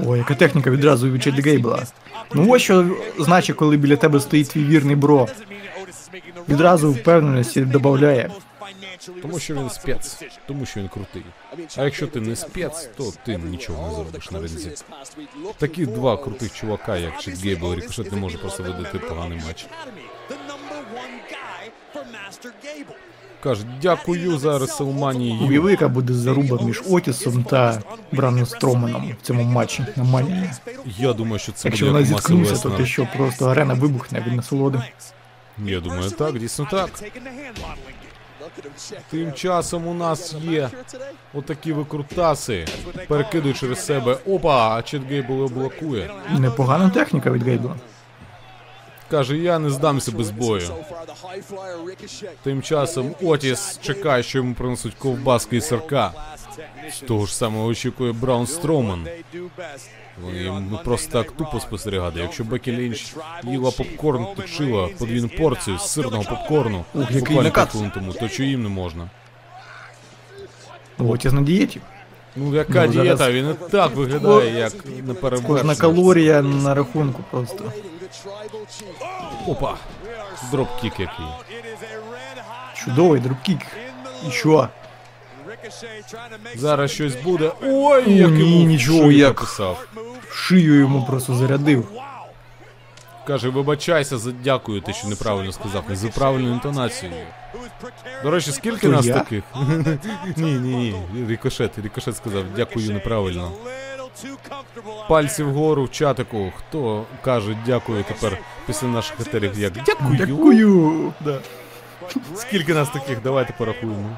О, 0.07 0.16
яка 0.16 0.35
техніка 0.35 0.70
відразу 0.70 1.11
від 1.11 1.23
Чеді 1.23 1.43
Гейбла. 1.43 1.87
Ну 2.35 2.51
ось 2.51 2.62
що 2.62 2.97
значить, 3.19 3.57
коли 3.57 3.77
біля 3.77 3.97
тебе 3.97 4.20
стоїть 4.20 4.49
твій 4.49 4.65
вірний 4.65 4.97
бро. 4.97 5.28
Відразу 6.49 6.93
впевненості 6.93 7.61
додає. 7.61 8.31
Тому 9.22 9.39
що 9.39 9.55
він 9.55 9.70
спец, 9.70 10.22
тому 10.47 10.66
що 10.66 10.81
він 10.81 10.89
крутий. 10.89 11.24
А 11.77 11.85
якщо 11.85 12.06
ти 12.06 12.20
не 12.20 12.36
спец, 12.36 12.90
то 12.97 13.12
ти 13.24 13.36
нічого 13.36 13.89
не 13.89 13.94
зробиш 13.94 14.31
на 14.31 14.39
ринзі. 14.39 14.72
Такі 15.59 15.86
два 15.86 16.16
крутих 16.16 16.55
чувака, 16.55 16.97
як 16.97 17.20
Чет 17.20 17.44
Гейбл 17.44 17.74
Рікошет, 17.74 18.12
не 18.12 18.18
може 18.18 18.39
просто 18.39 18.62
видати 18.62 18.98
поганий 18.98 19.40
матч. 19.47 19.66
Каже, 23.43 23.64
дякую 23.82 24.39
за 24.39 24.59
Реселманію. 24.59 25.48
Уяви, 25.48 25.70
яка 25.70 25.89
буде 25.89 26.14
заруба 26.14 26.62
між 26.62 26.82
Отісом 26.90 27.44
та 27.44 27.82
Браном 28.12 28.47
Строманом 28.47 29.12
в 29.22 29.27
цьому 29.27 29.43
матчі 29.43 29.86
на 29.97 30.05
манії. 30.05 30.51
Я 30.98 31.12
думаю, 31.12 31.39
що 31.39 31.52
це 31.52 31.68
Якщо 31.68 31.86
буде 31.86 31.93
вона 31.93 32.06
зіткнуться, 32.06 32.56
то 32.56 32.70
ти 32.70 32.86
що, 32.86 33.09
просто 33.16 33.47
арена 33.47 33.74
вибухне 33.74 34.24
від 34.27 34.35
насолоди. 34.35 34.82
Я 35.64 35.81
думаю, 35.81 36.10
так, 36.10 36.39
дійсно 36.39 36.68
так. 36.70 36.90
Тим 39.10 39.32
часом 39.32 39.86
у 39.86 39.94
нас 39.94 40.35
є 40.35 40.70
отакі 41.35 41.72
викрутаси. 41.72 42.66
Перекидують 43.09 43.56
через 43.59 43.85
себе. 43.85 44.16
Опа, 44.27 44.77
а 44.77 44.82
Чет 44.82 45.02
Гейбл 45.02 45.47
блокує. 45.47 46.10
Непогана 46.39 46.90
техніка 46.90 47.31
від 47.31 47.43
Гейбла. 47.43 47.77
Каже, 49.10 49.36
я 49.36 49.59
не 49.59 49.70
здамся 49.70 50.12
без 50.12 50.31
бою. 50.31 50.70
Тим 52.43 52.62
часом 52.62 53.14
Отіс 53.22 53.78
чекає, 53.82 54.22
що 54.22 54.39
йому 54.39 54.55
принесуть 54.55 54.94
ковбаски 54.94 55.56
і 55.56 55.60
сирка. 55.60 56.12
Того 57.07 57.27
ж 57.27 57.37
самого 57.37 57.66
очікує 57.66 58.12
Браун 58.12 58.47
Строуман. 58.47 59.07
Вони 60.23 60.62
просто 60.85 61.12
так 61.12 61.31
тупо 61.32 61.61
спостерігати. 61.61 62.20
Якщо 62.20 62.45
Бекі 62.45 62.73
Лінч 62.73 63.15
їла 63.45 63.70
попкорн, 63.70 64.27
точила 64.37 64.89
подвійну 64.99 65.28
порцію 65.28 65.78
з 65.78 65.89
сирного 65.91 66.24
попкорну, 66.24 66.85
Ух, 66.95 67.11
який 67.11 67.37
накат. 67.37 67.69
тому, 67.95 68.12
то 68.12 68.28
чого 68.28 68.49
їм 68.49 68.62
не 68.62 68.69
можна. 68.69 69.11
Отіс 70.99 71.32
на 71.32 71.43
дієті. 71.43 71.81
Ну 72.37 72.55
яка 72.55 72.87
Ну, 72.87 72.93
дієта? 72.93 73.16
зараз- 73.16 73.35
Він 73.35 73.51
і 73.51 73.70
так 73.70 73.97
виглядає, 73.97 74.59
як 74.59 74.73
Кожна 75.47 75.74
калорія 75.74 76.43
на 76.43 76.74
рахунку 76.74 77.24
просто. 77.31 77.73
Опа! 79.47 79.74
Dropkick 80.51 81.01
який. 81.01 81.27
Чудовий 82.74 83.20
dropkick. 83.20 83.59
І 84.28 84.31
що? 84.31 84.69
Зараз 86.57 86.91
щось 86.91 87.15
буде. 87.17 87.53
Ой, 87.63 88.15
як 88.17 88.31
йому 88.31 88.65
нічого, 88.67 89.13
як. 89.13 89.29
написав. 89.41 89.87
Шию 90.33 90.75
йому 90.75 91.07
просто 91.07 91.35
зарядив. 91.35 91.89
Каже, 93.27 93.49
вибачайся, 93.49 94.19
за 94.19 94.33
дякую, 94.33 94.81
ти 94.81 94.93
що 94.93 95.09
неправильно 95.09 95.53
сказав, 95.53 95.85
не 95.89 95.97
за 95.97 96.09
правильною 96.09 96.55
інтонацією. 96.55 97.27
До 98.23 98.31
речі, 98.31 98.53
скільки 98.53 98.79
Хто, 98.79 98.89
нас 98.89 99.07
я? 99.07 99.15
таких? 99.15 99.45
ні, 100.37 100.53
ні, 100.53 100.95
ні. 101.13 101.27
Рікошет, 101.29 101.79
рікошет 101.79 102.17
сказав, 102.17 102.45
дякую 102.57 102.91
неправильно. 102.93 103.53
Пальці 105.09 105.43
вгору 105.43 105.85
в 105.85 105.91
чатику. 105.91 106.53
Хто 106.57 107.05
каже 107.25 107.57
дякую 107.67 108.05
тепер 108.05 108.39
після 108.67 108.89
наших 108.89 109.21
етерів 109.21 109.59
як 109.59 109.73
дякую. 109.73 110.17
Дякую. 110.19 111.13
Да. 111.21 111.39
Скільки 112.37 112.75
нас 112.75 112.89
таких? 112.89 113.23
Давайте 113.23 113.53
порахуємо. 113.59 114.17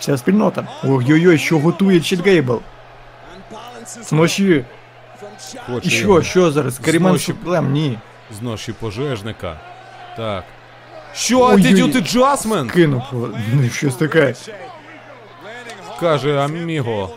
Вся 0.00 0.18
спільнота. 0.18 0.68
Ой-ой-ой, 0.84 1.38
що 1.38 1.58
готує 1.58 2.00
Чіт 2.00 2.20
Гейбл? 2.26 2.60
Сноші. 4.02 4.64
Хоче 5.66 5.88
І 5.88 5.90
що, 5.90 6.22
що 6.22 6.50
зараз? 6.50 6.78
Каріман 6.78 7.12
Зноші. 7.12 7.24
Суплем? 7.26 7.72
Ні. 7.72 7.98
Зноші 8.38 8.72
пожежника. 8.72 9.60
Так. 10.16 10.44
Що, 11.14 11.40
Ой-ой. 11.40 11.62
Attitude 11.62 11.96
Adjustment? 11.96 12.70
Кинув. 12.70 13.02
Ну, 13.52 13.68
щось 13.70 13.94
таке. 13.94 14.34
Каже 16.00 16.38
Аміго. 16.38 17.10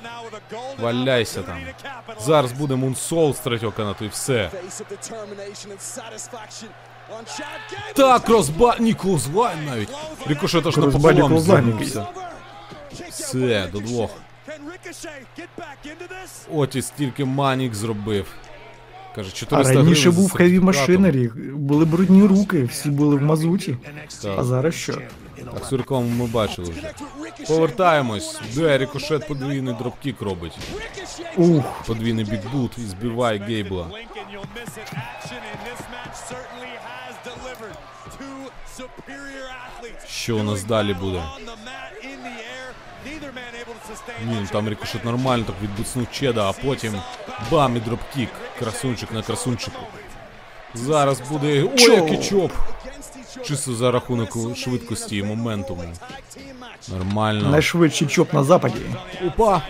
Валяйся 0.80 1.42
там. 1.42 1.58
Зараз 2.20 2.52
буде 2.52 2.76
Мунсол 2.76 3.34
з 3.34 3.40
третього 3.40 3.72
канату 3.72 4.06
і 4.06 4.08
все. 4.08 4.50
Так, 7.94 8.30
розба... 8.30 8.76
Ні, 8.80 8.94
Клоузлайн 8.94 9.66
навіть. 9.66 9.90
Рикошет 10.28 10.68
аж 10.68 10.76
Кросбаді 10.76 11.20
напополам 11.20 11.40
зігнувся. 11.40 12.08
Все, 13.10 13.70
до 13.72 13.80
двох. 13.80 14.10
Отіс 16.52 16.90
тільки 16.90 17.26
манік 17.26 17.76
зробив. 17.76 18.26
Каже, 19.16 19.46
А 19.50 19.64
раніше 19.64 20.12
був 20.12 20.34
Heavy 20.34 20.60
Machinery, 20.60 21.28
були 21.54 21.86
брудні 21.86 22.24
руки, 22.28 22.64
всі 22.64 22.90
були 22.90 23.16
в 23.16 23.22
мазуті. 23.22 23.78
Так. 24.22 24.40
А 24.40 24.44
зараз 24.44 24.74
що? 24.76 24.94
Так, 25.54 25.72
рекламу 25.72 26.08
ми 26.10 26.28
бачили 26.28 26.72
вже. 26.72 26.94
Повертаємось. 27.48 28.40
Де 28.56 28.78
Рикошет 28.78 29.28
подвійний 29.28 29.74
dropkick 29.74 30.22
робить. 30.22 30.58
Ух, 31.38 31.84
Подвійний 31.88 32.26
big 32.26 32.45
boot 32.45 32.72
і 32.78 32.82
збиває 32.82 33.40
Гейбла. 33.40 33.88
Що 40.08 40.38
у 40.38 40.44
нас 40.44 40.64
далі 40.64 40.94
буде? 40.94 41.24
Ні, 44.28 44.38
ну 44.42 44.48
там 44.52 44.70
Рикошет 44.70 45.06
нормально 45.06 45.44
так 45.48 45.56
відбуцнув 45.64 46.08
Чеда, 46.12 46.50
а 46.50 46.54
потім 46.54 46.94
бам 47.52 47.78
і 47.78 47.80
dropkick. 47.80 48.30
Красунчик 48.60 49.12
на 49.12 49.22
красунчику. 49.22 49.80
Зараз 50.74 51.22
буде. 51.32 51.64
Ой, 51.80 51.96
який 51.96 52.18
chop! 52.18 52.52
Чисто 53.46 53.74
за 53.74 53.92
рахунок 53.92 54.58
швидкості 54.58 55.18
і 55.18 55.24
momentum 55.24 55.72
у. 55.72 55.84
Нормально. 56.88 57.50
найшвидший 57.50 58.08
chop 58.08 58.34
на 58.34 58.44
западі. 58.44 58.82
Опа! 59.28 59.62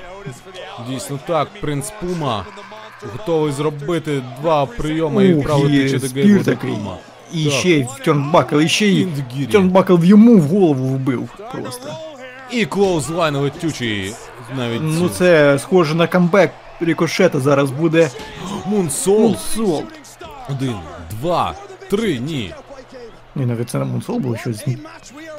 Дійсно 0.89 1.19
так, 1.27 1.47
принц 1.61 1.93
Пума 2.01 2.45
готовий 3.11 3.51
зробити 3.51 4.23
два 4.41 4.65
прийоми 4.65 5.25
і 5.25 5.33
Ух, 5.33 5.39
відправити 5.39 5.73
є 5.73 5.89
Чеда 5.89 6.07
спір 6.07 6.43
до. 6.43 6.57
Пума. 6.57 6.97
І 7.33 7.45
Так. 7.45 7.53
ще 7.53 7.69
й 7.69 7.83
в 7.83 7.99
turnbuckle, 8.05 8.59
і 8.59 8.69
ще 8.69 8.87
й. 8.87 9.07
Turnbuckle 9.51 10.03
йому 10.03 10.37
в 10.37 10.41
голову 10.41 10.87
вбив 10.87 11.29
просто. 11.51 11.97
І 12.53 12.65
clothesline 12.65 13.35
летючий. 13.35 14.15
Навіть 14.57 14.81
Ну 14.83 15.09
це 15.09 15.59
схоже 15.59 15.95
на 15.95 16.07
камбек 16.07 16.51
Рікошета 16.79 17.39
зараз 17.39 17.71
буде. 17.71 18.09
Moonsault. 18.65 19.19
Moonsault. 19.19 19.83
Один, 20.49 20.75
два, 21.11 21.55
три, 21.89 22.19
ні. 22.19 22.53
Ні, 23.35 23.45
навіть 23.45 23.69
це 23.69 23.79
на 23.79 23.85
Moonsault 23.85 24.17
було 24.19 24.37
щось. 24.37 24.65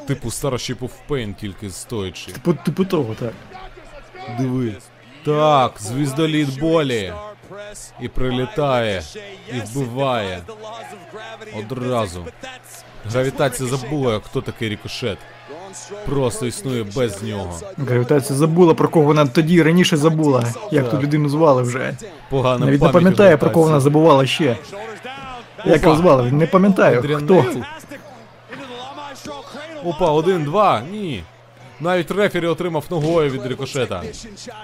Типу 0.07 0.27
Starship 0.27 0.77
of 0.79 0.89
Pain 1.09 1.33
тільки 1.33 1.69
стоячи. 1.69 2.31
Типу, 2.31 2.53
типу 2.53 2.85
того, 2.85 3.15
так. 3.15 3.33
Диви. 4.39 4.75
Так, 5.25 5.73
звіздоліт 5.79 6.59
болі. 6.59 7.13
І 8.01 8.07
прилітає, 8.07 9.03
і 9.53 9.59
вбиває. 9.59 10.41
Одразу. 11.59 12.25
Гравітація 13.05 13.69
забула, 13.69 14.19
хто 14.19 14.41
такий 14.41 14.69
рікошет. 14.69 15.17
Просто 16.05 16.45
існує 16.45 16.85
без 16.95 17.23
нього. 17.23 17.59
Гравітація 17.77 18.39
забула, 18.39 18.73
про 18.73 18.89
кого 18.89 19.05
вона 19.05 19.25
тоді 19.25 19.63
раніше 19.63 19.97
забула. 19.97 20.43
Як 20.71 20.89
ту 20.89 20.97
людину 20.97 21.29
звали 21.29 21.61
вже. 21.61 21.97
Погана 22.29 22.65
Навіть 22.65 22.81
не 22.81 22.89
пам'ятає, 22.89 23.37
про 23.37 23.49
кого 23.49 23.65
вона 23.65 23.79
забувала 23.79 24.25
ще. 24.25 24.57
Як 25.65 25.83
його 25.83 25.95
звали? 25.95 26.31
Не 26.31 26.47
пам'ятаю. 26.47 27.19
Хто? 27.23 27.45
Опа, 29.85 30.11
один, 30.11 30.43
два, 30.43 30.81
ні. 30.91 31.23
Навіть 31.79 32.11
рефері 32.11 32.47
отримав 32.47 32.85
ногою 32.89 33.31
від 33.31 33.45
рикошета. 33.45 34.03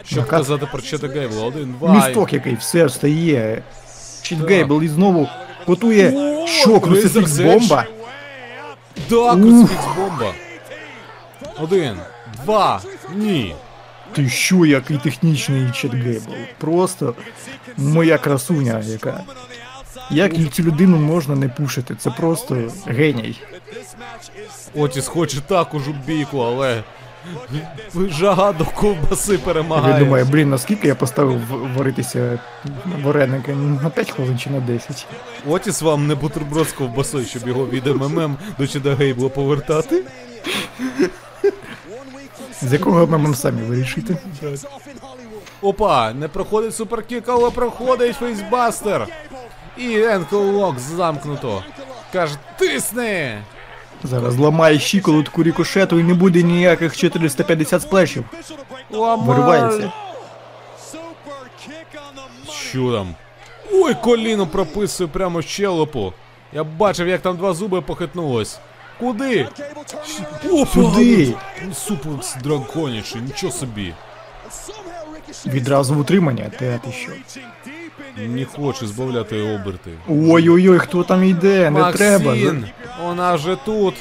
Щоб 0.04 0.20
Накат. 0.20 0.30
казати 0.30 0.68
про 0.72 0.82
Чета 0.82 1.08
Гейбла. 1.08 1.44
Один, 1.44 1.76
два. 1.80 1.96
Місток 1.96 2.34
який, 2.34 2.56
все 2.56 2.86
встає. 2.86 3.64
Чіт 4.22 4.40
Гейбл 4.50 4.84
і 4.84 4.88
знову 4.88 5.28
готує 5.66 6.12
що, 6.46 6.70
Edge. 6.70 7.44
бомба? 7.44 7.86
Так, 9.10 9.42
круцифікс 9.42 9.86
бомба. 9.98 10.34
Один, 11.60 11.98
два, 12.46 12.82
ні. 13.16 13.56
Ти 14.14 14.30
що, 14.30 14.66
який 14.66 14.98
технічний 14.98 15.72
Гейбл? 15.84 16.34
Просто 16.58 17.16
моя 17.78 18.18
красуня, 18.18 18.80
яка. 18.86 19.24
Як 20.12 20.32
цю 20.54 20.64
людину 20.64 20.98
можна 20.98 21.36
не 21.36 21.50
пушити? 21.50 21.96
Це 21.96 22.10
просто 22.10 22.58
геній. 22.86 23.40
Отіс 24.76 25.08
хоче 25.08 25.42
також 25.42 25.88
у 25.88 25.94
бійку, 26.08 26.40
але 26.40 26.84
жага 27.96 28.52
до 28.52 28.66
ковбаси 28.66 29.32
Я 29.32 29.38
перемагає. 29.40 30.04
думаю, 30.04 30.26
блін, 30.26 30.50
наскільки 30.50 30.88
я 30.88 30.96
поставив 30.96 31.40
варитися 31.78 32.40
вареники? 33.04 33.54
На 33.84 33.90
5 33.90 34.12
хвилин 34.12 34.38
чи 34.40 34.50
на 34.50 34.60
10? 34.60 35.08
Отіс 35.48 35.82
вам 35.82 36.08
не 36.08 36.16
бутерброд 36.16 36.68
з 36.70 36.74
ковбасою, 36.74 37.26
щоб 37.26 37.48
його 37.48 37.66
від 37.68 37.88
МММ 37.88 38.38
до 38.60 38.68
Чеда 38.68 38.96
Гейбла 38.96 39.30
повертати. 39.30 40.04
З 42.62 42.74
якого 42.74 43.08
мемом 43.08 43.36
самі 43.36 43.62
вирішите? 43.62 44.18
Опа, 45.62 46.14
не 46.14 46.28
проходить 46.28 46.76
superkick, 46.76 47.24
але 47.28 47.50
проходить 47.50 48.16
facebuster. 48.16 49.08
І 49.78 50.02
ankle 50.02 50.36
lock 50.38 50.80
замкнуто. 50.80 51.64
Каже, 52.14 52.36
тисни! 52.60 53.38
Зараз 54.04 54.38
ламає 54.38 54.80
щиколотку 54.80 55.44
рікошету 55.44 56.00
і 56.00 56.04
не 56.04 56.14
буде 56.14 56.44
ніяких 56.44 56.98
450 56.98 57.82
сплешів. 57.82 58.26
Виривається. 58.90 59.92
Що 62.70 62.92
там? 62.92 63.16
Ой, 63.74 63.96
коліно 64.04 64.48
прописує 64.48 65.10
прямо 65.14 65.40
в 65.40 65.44
щелепу. 65.44 66.14
Я 66.54 66.64
бачив, 66.64 67.08
як 67.08 67.22
там 67.22 67.38
два 67.38 67.54
зуби 67.54 67.82
похитнулось. 67.82 68.60
Куди? 69.02 69.48
Опа! 70.52 70.66
Сюди! 70.74 71.34
Суплекс 71.74 72.36
драконячий, 72.44 73.22
нічого 73.22 73.54
собі. 73.54 73.94
Відразу 75.46 75.94
в 75.94 76.00
утримання, 76.00 76.52
те 76.60 76.80
ти 76.86 76.92
що. 76.92 77.12
Не 78.18 78.46
хочу 78.46 78.88
збавляти 78.88 79.42
оберти. 79.42 79.92
Ой-ой-ой, 80.10 80.80
хто 80.80 81.04
там 81.04 81.24
йде? 81.24 81.70
Не 81.70 81.92
треба. 81.94 82.26
Максін, 82.26 82.66
вона 83.04 83.36
вже 83.36 83.58
тут. 83.66 83.96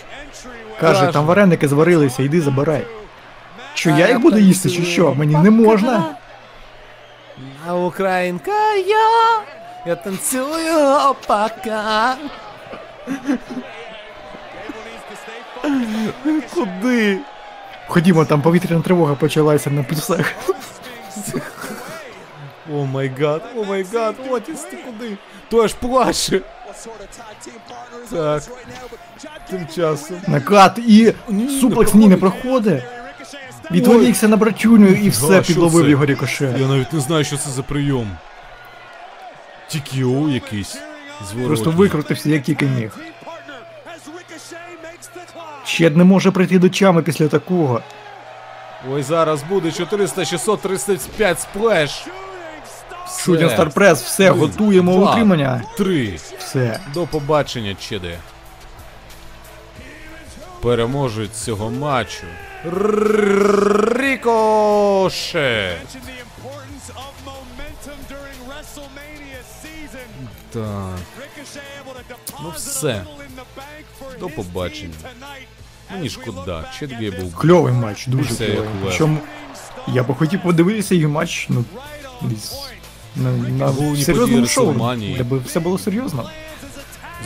Каже, 0.81 1.01
Каже. 1.01 1.13
там 1.13 1.27
вареники 1.27 1.69
зварилися, 1.69 2.23
йди 2.23 2.41
забирай. 2.41 2.87
Що 3.75 3.91
я 3.91 4.09
їх 4.09 4.21
буду 4.21 4.39
їсти, 4.39 4.71
чи 4.71 4.83
що? 4.85 5.15
Мені 5.15 5.37
не 5.37 5.51
можна. 5.51 6.05
А 7.69 7.75
українка 7.75 8.75
я, 8.75 9.41
я 9.87 9.97
танцюю 9.97 10.79
опака. 11.11 12.17
Куди? 16.55 17.19
Ходімо, 17.89 18.25
там 18.25 18.43
повітряна 18.43 18.83
тривога 18.83 19.15
почалася 19.15 19.71
на 19.71 19.83
плюсах. 19.83 20.35
Oh 22.75 22.85
my 22.85 23.13
God, 23.21 23.43
oh 23.57 23.65
my 23.65 23.87
God, 23.95 24.15
Отіс, 24.31 24.61
ти 24.61 24.77
куди? 24.77 25.17
То 25.49 25.65
аж 25.65 25.75
плаче. 25.75 26.41
Так, 28.11 28.43
тим 29.51 29.67
часом. 29.75 30.17
Накат 30.27 30.79
і 30.79 31.15
суплекс 31.61 31.95
не 31.95 32.01
ні 32.01 32.09
не 32.09 32.17
проходить. 32.17 32.83
Відволікся 33.71 34.29
на 34.29 34.37
братюню 34.37 34.89
і 34.89 35.09
все 35.09 35.43
підловив 35.43 35.89
його 35.89 36.07
Рікошет. 36.07 36.59
Я 36.59 36.67
навіть 36.67 36.93
не 36.93 37.01
знаю, 37.01 37.25
що 37.25 37.37
це 37.37 37.51
за 37.51 37.63
прийом. 37.63 38.11
TKO 39.69 40.29
якийсь. 40.29 40.79
Зворотній. 41.29 41.47
Просто 41.47 41.71
викрутився, 41.71 42.29
як 42.31 42.43
тільки 42.43 42.67
міг. 42.67 42.91
Чед 45.65 45.97
не 45.97 46.05
може 46.05 46.31
прийти 46.31 46.59
до 46.59 46.69
тями 46.69 47.03
після 47.03 47.29
такого. 47.29 47.81
Ой, 48.91 49.03
зараз 49.03 49.43
буде 49.43 49.73
400, 49.73 50.25
600, 50.25 50.61
35 50.61 51.41
splash. 51.41 52.07
Shooting 53.19 53.51
Star 53.51 53.72
Press, 53.72 54.03
все, 54.03 54.31
Один, 54.31 54.41
готуємо 54.43 54.97
два, 54.97 55.11
утримання. 55.11 55.63
Три. 55.77 56.19
Все. 56.39 56.81
До 56.95 57.07
побачення, 57.07 57.75
Чеде. 57.75 58.19
Переможуть 60.63 61.35
цього 61.37 61.71
матчу. 61.71 62.25
Рікоше. 64.01 65.77
Так. 70.53 70.99
Ну 72.43 72.51
все. 72.57 73.05
До 74.21 74.29
побачення. 74.29 74.95
Мені 75.93 76.11
шкода, 76.11 76.65
Чет 76.79 77.21
був. 77.21 77.35
Кльовий 77.37 77.73
матч, 77.73 78.07
дуже 78.07 78.35
Це 78.35 78.47
кльовий. 78.47 78.55
як 78.57 78.65
лев. 78.65 78.77
Причому 78.85 79.19
я 79.89 80.03
би 80.03 80.15
хотів 80.15 80.43
подивитися 80.43 80.95
їх 80.95 81.09
матч, 81.09 81.47
ну, 81.49 81.65
десь 82.23 82.55
на, 83.17 83.31
на 83.33 83.97
серйозному 83.97 84.47
шоу, 84.47 84.73
WrestleMania. 84.73 85.17
де 85.17 85.23
би 85.23 85.39
все 85.39 85.61
було 85.61 85.79
серйозно. 85.79 86.31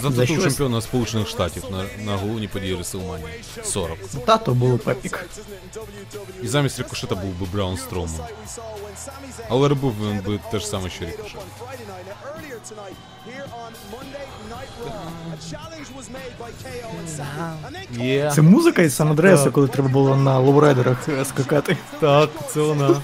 За 0.03 0.11
За 0.11 0.21
титул 0.21 0.37
щось? 0.37 0.45
чемпіона 0.45 0.81
Сполучених 0.81 1.29
Штатів 1.29 1.65
на, 1.71 2.05
на 2.05 2.16
головній 2.16 2.49
події 2.49 2.77
WrestleMania 2.77 3.65
40. 3.65 3.99
Тато 4.27 4.55
було 4.55 4.79
пепік. 4.79 5.25
І 6.43 6.49
замість 6.49 6.79
рикошета 6.79 7.15
був 7.15 7.31
би 7.41 7.47
Браун 7.53 7.77
Строуман. 7.77 8.21
Але 9.49 9.69
робив 9.69 9.95
він 10.03 10.21
би 10.21 10.41
те 10.51 10.59
ж 10.59 10.66
саме, 10.66 10.91
що 10.91 11.05
рикошет. 11.05 11.41
Є. 17.91 18.33
Це 18.35 18.43
музика 18.43 18.83
із 18.83 18.95
Сан 18.97 19.09
Андреаса, 19.09 19.51
коли 19.51 19.69
треба 19.69 19.89
було 19.89 20.16
на 20.16 20.39
лоурайдерах 20.39 21.09
е, 21.09 21.25
скакати. 21.25 21.77
Так, 22.01 22.31
це 22.49 22.61
вона. 22.61 22.97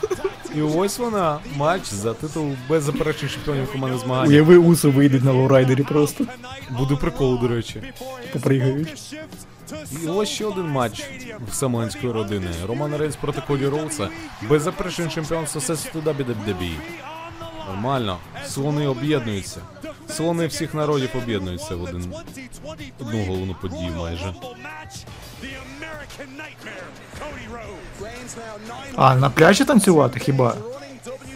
І 0.57 0.63
ось 0.63 0.99
вона. 0.99 1.39
Матч 1.57 1.87
за 1.89 2.15
титул 2.15 2.51
беззаперечних 2.69 3.33
чемпіонів 3.33 3.73
команди 3.73 3.99
змагань. 3.99 4.29
Уяви, 4.29 4.57
Усо 4.57 4.91
вийдуть 4.91 5.25
на 5.25 5.33
лоурайдері 5.33 5.83
просто. 5.83 6.25
Буде 6.79 6.97
прикол, 6.97 7.41
до 7.41 7.49
речі. 7.49 7.83
Попригають. 8.33 9.15
І 10.05 10.07
ось 10.09 10.29
ще 10.29 10.45
один 10.45 10.69
матч 10.69 11.05
в 11.51 11.55
самоанської 11.55 12.13
родини. 12.13 12.47
Роман 12.69 12.97
Рейнс 12.97 13.17
проти 13.17 13.43
Коді 13.47 13.67
Роудса. 13.67 14.09
Беззаперечний 14.49 15.09
чемпіон 15.09 15.45
Всесвіту 15.45 16.01
WWE. 16.01 16.73
Нормально. 17.69 18.19
Слони 18.47 18.87
об'єднуються. 18.87 19.61
Слони 20.09 20.47
всіх 20.47 20.75
народів 20.75 21.11
об'єднуються 21.23 21.77
в 21.77 21.83
один 21.83 22.15
одну 23.01 23.25
головну 23.25 23.57
подію 23.61 23.91
майже. 23.97 24.35
А, 28.97 29.15
на 29.15 29.31
пляжі 29.31 29.65
танцювати 29.65 30.21
хіба? 30.21 30.55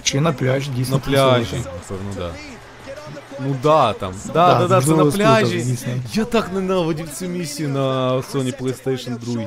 Чи 0.02 0.20
на 0.20 0.32
пляжі 0.32 0.70
дійсно 0.76 0.96
На 0.96 1.02
пляжі, 1.02 1.56
напевно, 1.56 2.12
да. 2.16 2.30
Ну 3.40 3.56
да, 3.62 3.92
там. 3.92 4.12
Да, 4.26 4.32
Да, 4.32 4.58
да, 4.58 4.68
да, 4.68 4.86
це 4.86 4.96
на 4.96 5.04
пляжі. 5.04 5.76
Я 6.12 6.24
так 6.24 6.50
ненавидів 6.54 7.08
цю 7.10 7.26
місію 7.26 7.68
на 7.68 8.12
Sony 8.16 8.62
PlayStation 8.62 9.18
2. 9.18 9.42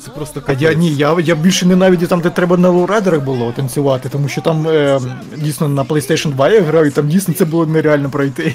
Це 0.00 0.10
просто 0.10 0.42
А 0.46 0.52
я 0.52 0.72
ні, 0.72 0.94
я, 0.94 1.20
я 1.20 1.34
більше 1.34 1.66
ненавидів 1.66 2.08
там, 2.08 2.20
де 2.20 2.30
треба 2.30 2.56
на 2.56 2.68
лоурайдерах 2.68 3.20
було 3.20 3.52
танцювати, 3.52 4.08
тому 4.08 4.28
що 4.28 4.40
там 4.40 4.68
е, 4.68 5.00
дійсно 5.36 5.68
на 5.68 5.84
PlayStation 5.84 6.30
2 6.30 6.48
я 6.48 6.60
граю, 6.62 6.86
і 6.86 6.90
там 6.90 7.08
дійсно 7.08 7.34
це 7.34 7.44
було 7.44 7.66
нереально 7.66 8.10
пройти. 8.10 8.54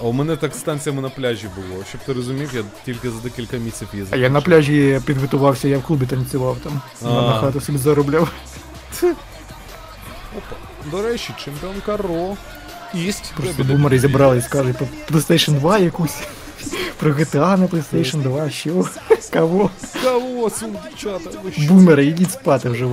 А 0.00 0.04
у 0.06 0.12
мене 0.12 0.36
так 0.36 0.54
з 0.54 0.62
танцями 0.62 1.02
на 1.02 1.08
пляжі 1.08 1.46
було. 1.56 1.84
Щоб 1.88 2.00
ти 2.00 2.12
розумів, 2.12 2.50
я 2.54 2.62
тільки 2.84 3.10
за 3.10 3.20
декілька 3.22 3.56
місяців 3.56 4.08
А 4.10 4.16
я 4.16 4.30
на 4.30 4.40
пляжі 4.40 5.00
підготувався, 5.06 5.68
я 5.68 5.78
в 5.78 5.82
клубі 5.82 6.06
танцював 6.06 6.56
там. 6.62 6.80
А. 7.04 7.08
На 7.08 7.40
хату 7.40 7.60
собі 7.60 7.78
заробляв. 7.78 8.32
До 10.90 11.02
речі, 11.02 11.34
чемпіонка 11.44 11.96
Ро. 11.96 12.36
Ість. 12.94 13.32
Просто 13.36 13.64
бумери 13.64 13.98
зібрались, 13.98 14.46
кажуть, 14.48 14.76
про 14.76 14.86
PlayStation 15.10 15.52
2 15.58 15.78
якусь. 15.78 16.16
Про 16.98 17.12
GTA 17.12 17.58
на 17.58 17.66
PlayStation 17.66 18.22
2, 18.22 18.50
що? 18.50 18.84
Кого? 19.32 19.70
Кого, 20.04 20.50
що? 20.96 21.20
Бумери, 21.68 22.06
ідіть 22.06 22.32
спати 22.32 22.68
вже. 22.68 22.84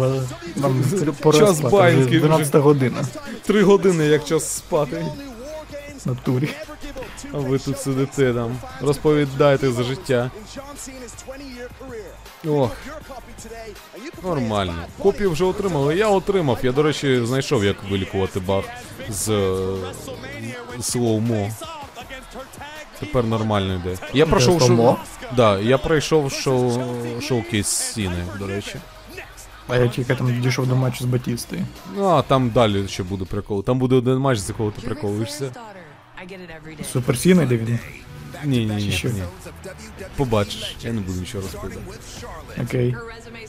Вам 0.56 0.84
пора 1.22 1.40
Час 1.40 1.58
спати, 1.58 1.96
вже 1.98 2.10
вже. 2.10 2.20
12 2.20 2.56
година 2.56 3.06
Три 3.46 3.64
години, 3.64 4.06
як 4.06 4.26
час 4.26 4.58
спати. 4.58 5.06
на 6.06 6.16
турі. 6.16 6.50
А 7.34 7.38
ви 7.38 7.60
тут 7.60 7.80
сидите 7.80 8.34
там. 8.34 8.60
Розповідайте 8.82 9.72
за 9.72 9.84
життя. 9.84 10.32
In 10.36 10.60
John 10.60 10.76
Cena's 10.76 11.14
20-year 11.28 11.70
career. 11.82 12.62
Ох, 12.62 12.72
нормально. 14.24 14.76
Копію 15.00 15.32
вже 15.32 15.46
отримали. 15.46 15.96
Я 15.96 16.08
отримав. 16.08 16.60
Я, 16.64 16.72
до 16.72 16.84
речі, 16.84 17.26
знайшов, 17.26 17.64
як 17.66 17.84
вилікувати 17.90 18.40
баг 18.40 18.64
з 19.10 19.54
слоумо. 20.82 21.50
Тепер 23.00 23.24
нормально 23.24 23.76
йде. 23.76 23.98
Я 24.14 24.26
пройшов 24.26 24.62
шоу. 24.62 24.96
Да, 25.36 25.60
я 25.60 25.78
пройшов 25.78 26.32
шоу 26.32 26.82
шоу-кейс 27.22 27.68
Сіни, 27.68 28.26
до 28.40 28.48
речі. 28.48 28.76
А 29.68 29.78
я 29.78 29.88
тільки 29.88 30.16
там 30.16 30.42
дійшов 30.42 30.68
до 30.68 30.76
матчу 30.76 31.04
з 31.04 31.08
Батістою. 31.08 31.66
Ну, 31.96 32.06
а 32.06 32.22
там 32.22 32.50
далі 32.50 32.88
ще 32.88 33.04
буде 33.04 33.26
прикол. 33.26 33.64
Там 33.64 33.80
буде 33.80 33.96
один 33.96 34.18
матч, 34.18 34.40
з 34.40 34.50
якого 34.50 34.72
ти 34.72 34.82
приколуєшся. 34.82 35.52
Flair's 36.18 36.22
daughter. 36.22 36.24
I 36.24 36.26
get 36.26 36.40
it 36.42 36.50
every 36.50 36.76
day. 36.82 36.92
Суперсіна, 36.92 37.46
де 37.46 37.58
він? 37.58 37.80
Ні, 38.46 38.66
ні, 38.66 38.76
ні, 38.76 38.92
Що? 38.92 39.10
ні. 39.10 39.24
Побачиш, 40.16 40.76
я 40.82 40.94
не 40.94 41.02
буду 41.02 41.20
нічого 41.20 41.44
розповідати. 41.44 41.82
Окей. 42.64 42.96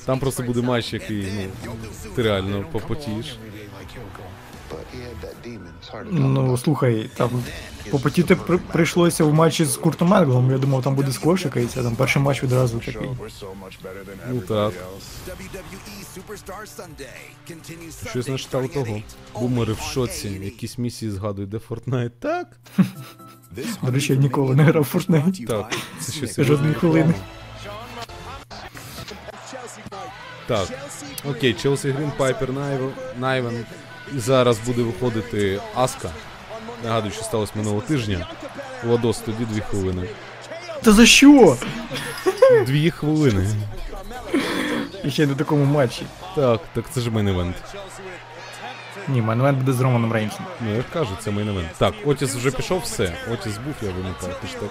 Там 0.05 0.19
просто 0.19 0.43
буде 0.43 0.62
матч, 0.62 0.93
який, 0.93 1.28
ну, 1.66 1.73
ти 2.16 2.23
реально 2.23 2.65
попотієш. 2.73 3.39
Ну, 6.12 6.57
слухай, 6.59 7.11
там 7.16 7.31
попотіти 7.90 8.36
при- 8.36 8.59
прийшлося 8.59 9.24
в 9.24 9.35
матчі 9.35 9.65
з 9.65 9.77
Куртом 9.77 10.15
Енглом. 10.15 10.51
Я 10.51 10.59
думав, 10.59 10.82
там 10.82 10.95
буде 10.95 11.12
скорше 11.12 11.45
якийсь, 11.49 11.73
там 11.73 11.97
перший 11.97 12.23
матч 12.23 12.43
відразу 12.43 12.78
такий. 12.78 13.09
Ну 14.31 14.40
так. 14.40 14.73
WWE 16.19 16.23
Superstar 16.23 16.66
Sunday 16.66 17.31
continues 17.47 18.11
Щось 18.11 18.28
на 18.28 18.39
штал 18.39 18.69
того. 18.69 19.03
Бумери 19.35 19.73
в 19.73 19.81
шоці, 19.81 20.28
якісь 20.28 20.78
місії 20.78 21.11
згадують, 21.11 21.51
де 21.51 21.57
Fortnite. 21.57 22.11
Так? 22.19 22.47
До 23.82 23.90
речі, 23.90 24.12
я 24.12 24.19
ніколи 24.19 24.55
не 24.55 24.62
грав 24.62 24.82
в 24.82 24.97
Fortnite. 24.97 25.47
Так, 25.47 25.77
це 26.01 26.12
щось. 26.12 26.40
Жодної 26.40 26.74
хвилини. 26.74 27.15
Так. 30.47 30.69
Окей, 31.24 31.55
Челсі 31.55 31.90
Грін, 31.90 32.12
Пайпер 32.16 32.53
Найвен. 32.53 32.90
Найвен. 33.19 33.65
І 34.16 34.19
зараз 34.19 34.59
буде 34.66 34.82
виходити 34.82 35.61
Аска. 35.74 36.11
Нагадую, 36.85 37.12
що 37.12 37.23
сталося 37.23 37.53
минулого 37.57 37.81
тижня. 37.81 38.28
Владос, 38.85 39.19
тоді 39.19 39.45
дві 39.45 39.61
хвилини. 39.61 40.09
Та 40.82 40.93
за 40.93 41.07
що? 41.07 41.57
Дві 42.66 42.90
хвилини. 42.90 43.49
І 45.05 45.11
ще 45.11 45.23
й 45.23 45.27
на 45.27 45.35
такому 45.35 45.65
матчі. 45.65 46.07
Так, 46.37 46.61
так 46.73 46.85
це 46.91 47.01
ж 47.01 47.11
main 47.11 47.29
event. 47.29 47.57
Ні, 49.09 49.23
main 49.23 49.39
event 49.39 49.59
буде 49.59 49.73
з 49.73 49.81
Романом 49.81 50.12
Рейнсом. 50.12 50.47
Ну, 50.61 50.75
я 50.75 50.81
ж 50.81 50.87
кажу, 50.93 51.11
це 51.20 51.31
main 51.31 51.49
event. 51.49 51.69
Так, 51.79 51.95
Отіс 52.07 52.35
вже 52.35 52.51
пішов, 52.51 52.81
все. 52.81 53.12
Отіс 53.33 53.59
був, 53.59 53.75
я 53.83 53.91
вимикаю. 53.91 54.35
Ти 54.41 54.47
ж 54.47 54.57
так. 54.61 54.70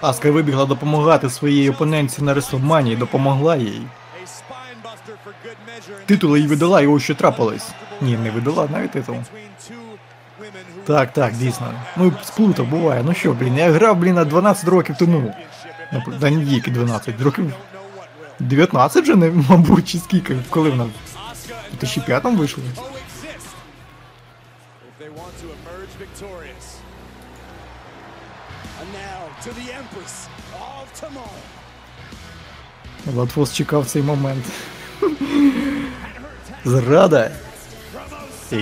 Аска 0.00 0.30
вибігла 0.30 0.64
допомагати 0.66 1.30
своїй 1.30 1.70
опонентці 1.70 2.22
на 2.22 2.34
Реслманії, 2.34 2.96
допомогла 2.96 3.56
їй. 3.56 3.82
Титули 6.06 6.40
їй 6.40 6.46
видала, 6.46 6.80
і 6.80 6.86
ось 6.86 7.02
що 7.02 7.14
трапилось. 7.14 7.68
Ні, 8.00 8.16
не 8.16 8.30
видала 8.30 8.68
навіть 8.72 8.90
титул. 8.90 9.16
Так, 10.86 11.12
так, 11.12 11.32
дійсно. 11.32 11.66
Ну, 11.96 12.12
сплутав, 12.22 12.66
буває. 12.66 13.02
Ну 13.06 13.14
що, 13.14 13.32
блін, 13.32 13.56
я 13.58 13.70
грав, 13.72 13.96
блін, 13.96 14.14
на 14.14 14.24
12 14.24 14.68
років 14.68 14.96
тому. 14.98 15.34
Да 16.20 16.30
не 16.30 16.46
тільки 16.46 16.70
12, 16.70 17.20
років 17.20 17.52
19 18.40 19.02
вже, 19.02 19.16
не, 19.16 19.30
мабуть, 19.30 19.88
чи 19.88 19.98
скільки, 19.98 20.36
коли 20.50 20.70
вона 20.70 20.84
в 20.84 20.90
2005 21.70 22.24
вийшла. 22.24 22.64
Латфос 33.14 33.52
чекав 33.52 33.86
цей 33.86 34.02
момент. 34.02 34.44
Зрада. 36.64 37.30
І 38.52 38.56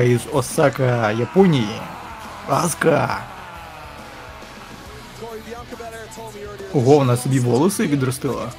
із 0.00 0.20
Осака, 0.32 1.10
Японії. 1.10 1.80
Аска. 2.48 3.22
Ого, 6.74 6.96
вона 6.96 7.16
собі 7.16 7.40
волоси 7.40 7.86
відростила. 7.86 8.52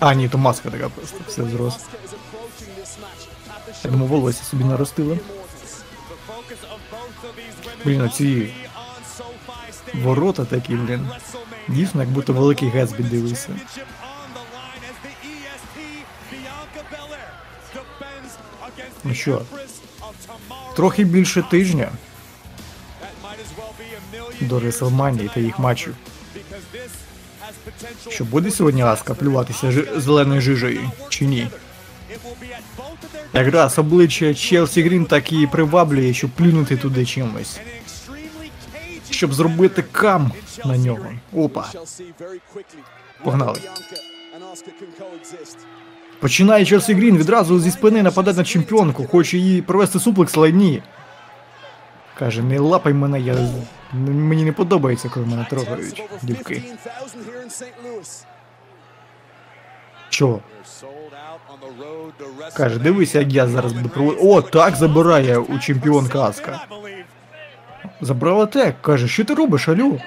А, 0.00 0.14
ні, 0.14 0.28
то 0.28 0.38
маска 0.38 0.70
така 0.70 0.88
просто, 0.88 1.18
все 1.28 1.44
зрос. 1.44 1.78
Я 3.84 3.90
думаю, 3.90 4.10
волосся 4.10 4.44
собі 4.44 4.64
наростила. 4.64 5.16
Блін, 7.84 8.00
оці 8.00 8.54
ворота 9.94 10.44
такі, 10.44 10.74
блін. 10.74 11.08
Дійсно, 11.68 12.00
як 12.00 12.10
будто 12.10 12.32
великий 12.32 12.68
Гетсбі 12.68 13.02
дивився. 13.02 13.48
Ну 19.04 19.14
що, 19.14 19.42
трохи 20.76 21.04
більше 21.04 21.42
тижня 21.42 21.92
до 24.40 24.60
Реслманії 24.60 25.30
та 25.34 25.40
їх 25.40 25.58
матчів. 25.58 25.94
Що 28.08 28.24
буде 28.24 28.50
сьогодні 28.50 28.82
Аска 28.82 29.14
плюватися 29.14 29.70
жи- 29.70 30.00
зеленою 30.00 30.40
жижею 30.40 30.90
чи 31.08 31.24
ні? 31.24 31.48
Якраз 33.34 33.78
обличчя 33.78 34.34
Челсі 34.34 34.82
Грін 34.82 35.04
так 35.04 35.32
і 35.32 35.46
приваблює, 35.46 36.14
щоб 36.14 36.30
плюнути 36.30 36.76
туди 36.76 37.06
чимось. 37.06 37.60
Щоб 39.10 39.34
зробити 39.34 39.84
кам 39.92 40.32
на 40.64 40.76
нього. 40.76 41.06
Опа. 41.36 41.68
Погнали. 43.24 43.58
Починає 46.20 46.64
Челсі 46.64 46.94
Грін 46.94 47.18
відразу 47.18 47.60
зі 47.60 47.70
спини 47.70 48.02
нападати 48.02 48.38
на 48.38 48.44
чемпіонку, 48.44 49.06
хоче 49.06 49.38
її 49.38 49.62
провести 49.62 50.00
суплекс 50.00 50.36
лайні. 50.36 50.82
Каже, 52.20 52.42
не 52.42 52.58
лапай 52.58 52.92
мене, 52.92 53.20
я 53.20 53.34
мені 53.92 54.44
не 54.44 54.52
подобається, 54.52 55.08
коли 55.08 55.26
мене 55.26 55.46
трогають 55.50 56.02
дівки. 56.22 56.54
15,000 56.54 57.22
here 57.22 57.44
in 57.44 57.50
St. 57.50 57.72
Louis. 57.84 58.24
Чого? 60.10 60.40
Каже, 62.56 62.78
дивися, 62.78 63.18
як 63.18 63.32
я 63.32 63.46
зараз 63.46 63.72
буду 63.72 63.88
проводити. 63.88 64.26
О, 64.26 64.42
так 64.42 64.76
забирає 64.76 65.38
у 65.38 65.58
чемпіонка 65.58 66.20
Аска. 66.22 66.66
Забрала 68.00 68.46
так. 68.46 68.82
Каже, 68.82 69.08
що 69.08 69.24
ти 69.24 69.34
робиш, 69.34 69.68
алю? 69.68 70.00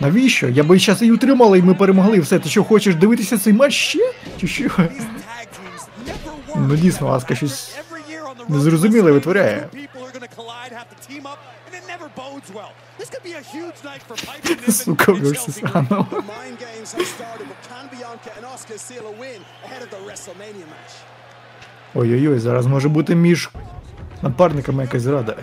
Навіщо? 0.00 0.48
Я 0.48 0.62
би 0.62 0.78
зараз 0.78 1.02
її 1.02 1.14
утримала 1.14 1.56
і 1.56 1.62
ми 1.62 1.74
перемогли. 1.74 2.20
Все, 2.20 2.38
ти 2.38 2.48
що, 2.48 2.64
хочеш 2.64 2.94
дивитися 2.94 3.38
цей 3.38 3.52
матч 3.52 3.72
ще? 3.74 4.12
Чи 4.40 4.46
що? 4.46 4.70
Ну 6.56 6.76
дійсно, 6.76 7.08
Аска 7.08 7.34
щось 7.34 7.74
незрозуміле 8.48 9.12
витворяє. 9.12 9.68
Сука? 14.72 15.12
Ой-ой-ой, 21.94 22.38
зараз 22.38 22.66
може 22.66 22.88
бути 22.88 23.14
між 23.14 23.50
напарниками 24.22 24.82
якась 24.82 25.02
зрада. 25.02 25.36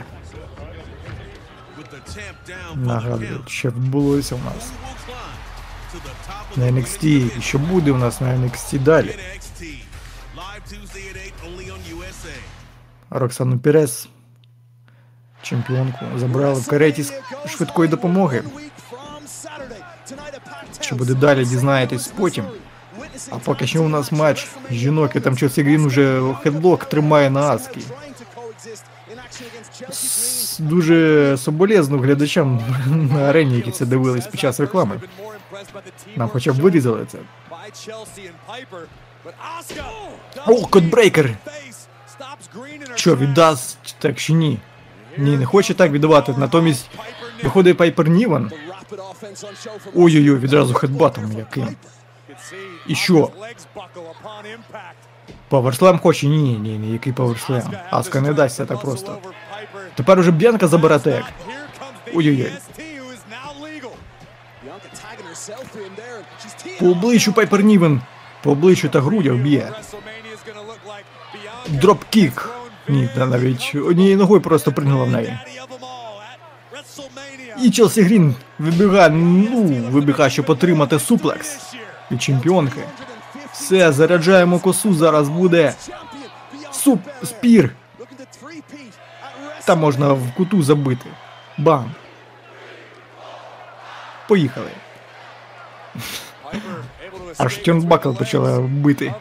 Нагадую, 2.76 3.44
що 3.48 3.70
відбулося 3.70 4.36
у 4.36 4.38
нас 4.38 4.72
на 6.56 6.66
NXT. 6.66 7.06
І 7.38 7.42
що 7.42 7.60
буде 7.60 7.92
у 7.92 7.98
нас 7.98 8.22
на 8.22 8.28
NXT 8.28 8.80
далі? 8.80 9.16
Роксану 13.12 13.60
Пірес, 13.60 14.10
чемпіонку, 15.42 16.06
забрали 16.18 16.60
в 16.60 16.68
кареті 16.68 17.06
швидкої 17.48 17.90
допомоги. 17.90 18.44
Що 20.80 20.96
буде 20.96 21.14
далі, 21.14 21.46
дізнаєтесь 21.46 22.08
потім. 22.08 22.46
А 23.30 23.38
поки 23.38 23.68
що 23.68 23.84
у 23.84 23.88
нас 23.88 24.12
матч 24.12 24.48
жінок, 24.72 25.16
і 25.16 25.20
там 25.20 25.38
Челсі 25.38 25.64
Грін 25.64 25.86
уже 25.86 26.22
хедлок 26.44 26.86
тримає 26.86 27.30
на 27.30 27.42
Аскі. 27.42 27.82
Дуже 30.60 31.38
соболезно 31.38 31.98
глядачам 31.98 32.62
на 33.14 33.30
арені, 33.30 33.56
які 33.56 33.72
це 33.72 33.86
дивились 33.86 34.28
під 34.28 34.40
час 34.40 34.60
реклами. 34.60 35.02
Нам 36.16 36.30
хоча 36.30 36.54
б 36.54 36.56
вирізали 36.56 37.06
це. 37.06 37.18
О, 40.48 40.66
кодбрейкер! 40.68 41.38
Що, 42.96 43.16
віддасть 43.16 43.96
так 44.00 44.18
чи 44.18 44.34
ні? 44.34 44.60
Ні, 45.18 45.38
не 45.38 45.46
хоче 45.46 45.74
так 45.74 45.92
віддавати. 45.92 46.34
Натомість 46.38 46.90
виходить 47.44 47.78
Пайпер 47.78 48.10
Ніван. 48.10 48.52
Ой-ой-ой, 49.96 50.36
відразу 50.36 50.74
хедбатом 50.74 51.32
яким. 51.38 51.76
І 52.88 52.96
що? 52.96 53.30
Паверслем 55.50 56.00
хоче? 56.00 56.28
Ні, 56.28 56.58
ні, 56.58 56.78
ні, 56.78 56.92
який 56.92 57.14
паверслем. 57.14 57.64
Аска 57.90 58.22
не 58.22 58.34
дасться 58.34 58.66
так 58.66 58.82
просто. 58.82 59.18
Тепер 59.96 60.20
уже 60.20 60.32
Б'янка 60.32 60.68
забере 60.68 61.00
тег. 61.00 61.24
Ой-ой-ой. 62.14 62.52
По 66.80 66.86
обличчю 66.86 67.34
Пайпер 67.34 67.64
Нівен. 67.64 68.02
По 68.44 68.52
обличчю 68.52 68.90
та 68.90 69.02
грудях 69.02 69.34
б'є. 69.34 69.72
Dropkick. 71.68 72.50
Ні, 72.92 73.10
та 73.16 73.26
навіть 73.26 73.76
однією 73.76 74.18
ногою 74.18 74.42
просто 74.42 74.72
плигнула 74.72 75.04
в 75.04 75.10
неї. 75.10 75.38
І 77.64 77.72
Челсі 77.72 78.02
Грін 78.02 78.36
вибігає, 78.60 79.10
ну, 79.10 79.64
вибігає, 79.90 80.30
щоб 80.30 80.50
отримати 80.50 81.00
суплекс 81.00 81.74
від 82.12 82.22
чемпіонки. 82.22 82.84
Все, 83.54 83.92
заряджаємо 83.92 84.60
косу, 84.60 84.94
зараз 84.94 85.30
буде 85.30 85.74
суп 86.72 87.00
спір. 87.24 87.76
Там 89.66 89.80
можна 89.80 90.14
в 90.14 90.34
куту 90.38 90.64
забити. 90.64 91.06
Бам. 91.58 91.92
Поїхали. 94.28 94.72
Аж 97.38 97.58
Тюнбакл 97.58 98.12
почала 98.12 98.60
бити. 98.60 99.14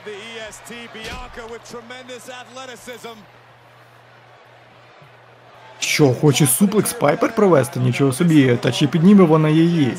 Що, 5.79 6.13
хоче 6.13 6.47
суплекс 6.47 6.93
Пайпер 6.93 7.35
провести? 7.35 7.79
Нічого 7.79 8.13
собі, 8.13 8.57
та 8.61 8.71
чи 8.71 8.87
підніме 8.87 9.23
вона 9.23 9.49
її? 9.49 9.93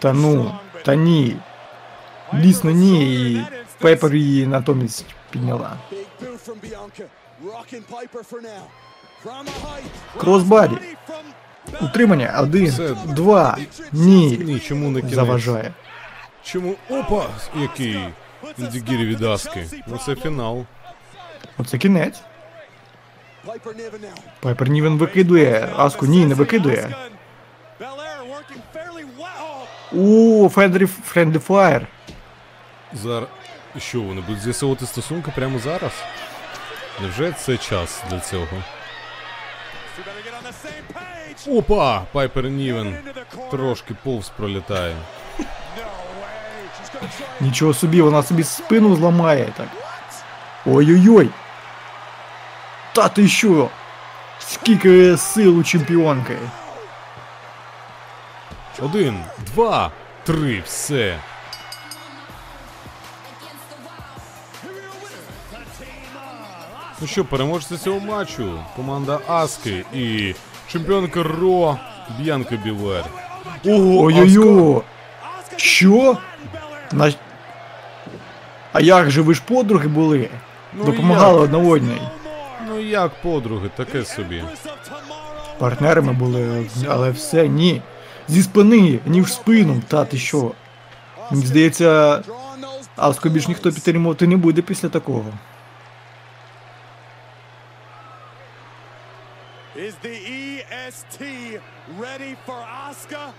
Та 0.00 0.12
ну, 0.12 0.54
та 0.84 0.94
ні. 0.94 1.36
Дійсно 2.32 2.70
ні, 2.70 3.14
і 3.14 3.44
Пайпер 3.80 4.14
її 4.14 4.46
натомість 4.46 5.06
підняла. 5.30 5.72
Кросбаді. 10.16 10.76
Утримання. 11.80 12.38
Один, 12.40 12.72
Це- 12.72 12.94
два. 13.06 13.58
Ні. 13.92 14.38
Ні, 14.44 14.60
чому 14.60 14.90
не 14.90 15.00
кінець? 15.00 15.14
Заважає. 15.14 15.72
Чому? 16.42 16.74
Опа! 16.90 17.26
Який 17.60 17.98
Дігірі 18.58 19.06
від 19.06 19.22
Аски. 19.22 19.66
Ну 19.86 19.98
це 19.98 20.14
фінал. 20.14 20.64
Оце 21.58 21.78
кінець. 21.78 22.20
Пайпер 24.39 24.69
Нівен 24.69 24.97
викидує. 24.97 25.69
Аску 25.77 26.05
ні, 26.05 26.25
не 26.25 26.35
викидує. 26.35 26.95
О, 29.97 30.49
friendly 30.49 30.85
friendly 30.85 31.39
fire. 31.39 31.87
Зараз. 32.93 33.29
Що, 33.77 34.01
вони 34.01 34.21
будуть 34.21 34.41
з'ясовувати 34.41 34.85
стосунки 34.85 35.31
прямо 35.35 35.59
зараз? 35.59 35.91
Невже 37.01 37.31
це 37.31 37.57
час 37.57 38.03
для 38.09 38.19
цього? 38.19 38.47
Опа! 41.47 42.01
Пайпер 42.11 42.43
Нівен 42.45 42.97
трошки 43.51 43.95
повз 44.03 44.29
пролітає. 44.29 44.95
Нічого 47.39 47.73
собі, 47.73 48.01
вона 48.01 48.23
собі 48.23 48.43
спину 48.43 48.95
зламає 48.95 49.53
так. 49.57 49.67
Ой-ой-ой. 50.65 51.29
Та 52.99 53.09
ти 53.09 53.27
що? 53.27 53.69
Скільки 54.39 55.17
сил 55.17 55.59
у 55.59 55.63
чемпіонки. 55.63 56.37
Один, 58.81 59.17
два, 59.53 59.91
три, 60.23 60.61
все. 60.65 61.19
Ну 67.01 67.07
що, 67.07 67.25
переможці 67.25 67.77
цього 67.77 67.99
матчу. 67.99 68.59
Команда 68.75 69.19
Аски 69.27 69.85
і 69.93 70.35
чемпіонка 70.67 71.23
Ро 71.23 71.77
Б'янка 72.19 72.55
Білер. 72.55 73.05
Ого, 73.65 74.03
Ой-ой-ой. 74.03 74.81
Що? 75.55 76.17
На... 76.91 77.13
А 78.73 78.81
як 78.81 79.11
же 79.11 79.21
ви 79.21 79.33
ж 79.33 79.41
подруги 79.47 79.87
були? 79.87 80.29
Ну, 80.73 80.83
Допомагали 80.83 81.39
одна 81.41 81.57
одній. 81.57 82.01
Ну 82.69 82.79
як 82.79 83.21
подруги, 83.21 83.69
таке 83.75 84.05
собі. 84.05 84.43
Партнерами 85.57 86.13
були, 86.13 86.69
але 86.87 87.11
все 87.11 87.47
ні. 87.47 87.81
Зі 88.27 88.43
спини, 88.43 88.99
ні 89.05 89.21
в 89.21 89.29
спину. 89.29 89.81
Та 89.87 90.05
ти 90.05 90.17
що? 90.17 90.51
Мені 91.31 91.45
здається, 91.45 92.21
Аску 92.95 93.29
більш 93.29 93.47
ніхто 93.47 93.71
підтримувати 93.71 94.27
не 94.27 94.37
буде 94.37 94.61
після 94.61 94.89
такого. 94.89 95.25
Is 99.75 99.93
the 100.03 100.15
EST 100.39 101.21
ready 102.01 102.35
for 102.45 102.59
Asuka? 102.89 103.29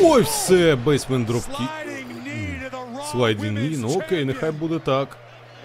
Ой, 0.00 0.22
все, 0.22 0.76
basement 0.76 1.24
dropkick. 1.24 1.62
Sliding 1.62 2.08
knee 2.24 2.62
to 2.62 2.70
the 2.70 2.96
Raw 2.96 3.10
sliding 3.10 3.60
knee, 3.62 3.76
ну 3.76 3.88
окей, 3.88 4.24
нехай 4.24 4.50
буде 4.50 4.78
так. 4.78 5.16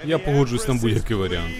Я 0.04 0.20
погоджуюсь 0.20 0.68
на 0.68 0.74
будь-який 0.74 1.18
варіант. 1.18 1.56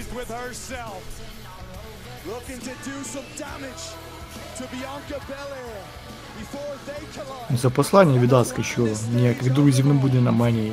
За 7.52 7.70
послання 7.70 8.20
від 8.20 8.34
Аски, 8.34 8.64
що 8.64 8.88
ніяких 9.14 9.54
друзів 9.54 9.86
не 9.86 9.94
буде 9.94 10.22
на 10.22 10.32
EST. 10.32 10.72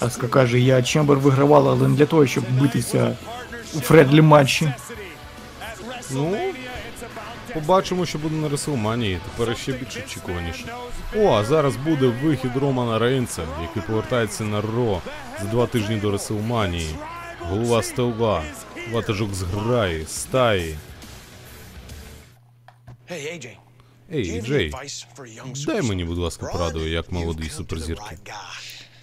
Аска 0.00 0.28
каже, 0.28 0.60
я 0.60 0.82
Чембер 0.82 1.18
вигравала, 1.18 1.72
але 1.72 1.88
не 1.88 1.96
для 1.96 2.06
того, 2.06 2.26
щоб 2.26 2.44
битися 2.60 3.16
у 3.74 3.80
фредлі 3.80 4.20
матчі. 4.22 4.72
Ну, 6.10 6.36
побачимо, 7.54 8.06
що 8.06 8.18
буде 8.18 8.36
на 8.36 8.48
Реслманії. 8.48 9.20
Тепер 9.36 9.56
ще 9.56 9.72
більш 9.72 9.96
очікуваніше. 9.96 10.64
О, 11.16 11.32
а 11.32 11.44
зараз 11.44 11.76
буде 11.76 12.06
вихід 12.06 12.50
Романа 12.56 12.98
Рейнса, 12.98 13.42
який 13.62 13.82
повертається 13.82 14.44
на 14.44 14.60
Ро 14.60 15.00
за 15.42 15.46
два 15.46 15.66
тижні 15.66 15.96
до 15.96 16.10
Реслманії. 16.10 16.94
Голова 17.40 17.82
стола, 17.82 18.42
ватажок 18.92 19.34
зграї, 19.34 20.04
стаї. 20.06 20.76
Ей, 24.12 24.42
Джей, 24.42 24.72
дай 25.66 25.82
мені, 25.82 26.04
будь 26.04 26.18
ласка, 26.18 26.46
пораду, 26.46 26.86
як 26.86 27.12
молодий 27.12 27.50
суперзірки. 27.50 28.16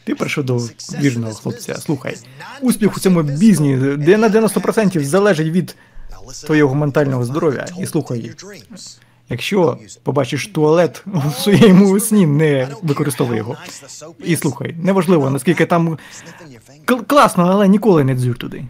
Ти 0.03 0.15
прийшов 0.15 0.43
до 0.43 0.57
вірного 0.99 1.33
хлопця. 1.33 1.75
Слухай, 1.75 2.17
успіх 2.61 2.97
у 2.97 2.99
цьому 2.99 3.23
бізні, 3.23 3.75
де 3.97 4.17
на 4.17 4.29
90% 4.29 5.03
залежить 5.03 5.47
від 5.47 5.75
твого 6.47 6.75
ментального 6.75 7.25
здоров'я. 7.25 7.65
І 7.79 7.85
слухай, 7.85 8.31
якщо 9.29 9.77
побачиш 10.03 10.47
туалет 10.47 11.03
у 11.27 11.31
своєму 11.41 11.99
сні, 11.99 12.25
не 12.25 12.67
використовуй 12.83 13.37
його. 13.37 13.57
І 14.23 14.35
слухай, 14.35 14.75
неважливо, 14.83 15.29
наскільки 15.29 15.65
там 15.65 15.97
кл- 16.85 17.05
класно, 17.05 17.43
але 17.51 17.67
ніколи 17.67 18.03
не 18.03 18.15
дзюр 18.15 18.37
туди. 18.37 18.65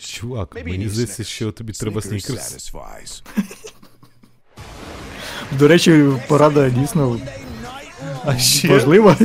Чувак, 0.00 0.54
мені 0.64 0.88
здається, 0.88 1.24
що 1.24 1.52
тобі 1.52 1.72
треба 1.72 2.02
снікерс. 2.02 2.72
До 5.58 5.68
речі, 5.68 6.04
порада 6.28 6.70
дійсно 6.70 7.20
А 8.24 8.38
ще, 8.38 8.68
важлива. 8.68 9.16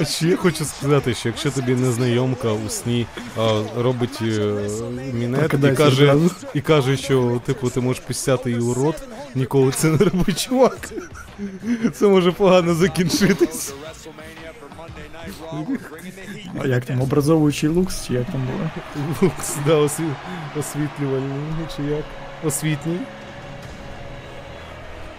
а 0.00 0.04
ще 0.04 0.28
я 0.28 0.36
хочу 0.36 0.64
сказати, 0.64 1.14
що 1.14 1.28
якщо 1.28 1.50
тобі 1.50 1.74
незнайомка 1.74 2.52
у 2.52 2.68
сні 2.68 3.06
а, 3.38 3.62
робить 3.76 4.18
е, 4.22 4.54
мінет 5.12 5.36
і 5.36 5.40
Прокидайся 5.40 5.76
каже, 5.84 6.02
одразу. 6.02 6.30
і 6.54 6.60
каже, 6.60 6.96
що 6.96 7.40
типу 7.46 7.70
ти 7.70 7.80
можеш 7.80 8.02
писяти 8.02 8.50
її 8.50 8.62
у 8.62 8.74
рот, 8.74 9.02
ніколи 9.34 9.72
це 9.72 9.86
не 9.88 9.96
роби, 9.96 10.32
чувак. 10.32 10.88
Це 11.92 12.06
може 12.08 12.32
погано 12.32 12.74
закінчитись. 12.74 13.74
А 16.62 16.66
як 16.66 16.84
там 16.84 17.00
образовуючий 17.00 17.68
лукс, 17.68 18.06
чи 18.06 18.14
як 18.14 18.26
там 18.26 18.46
було? 18.46 18.70
Лукс, 19.22 19.56
да, 19.66 19.74
осві... 19.74 20.04
освітлювальний, 20.60 21.66
чи 21.76 21.82
як? 21.82 22.04
Освітній. 22.44 22.98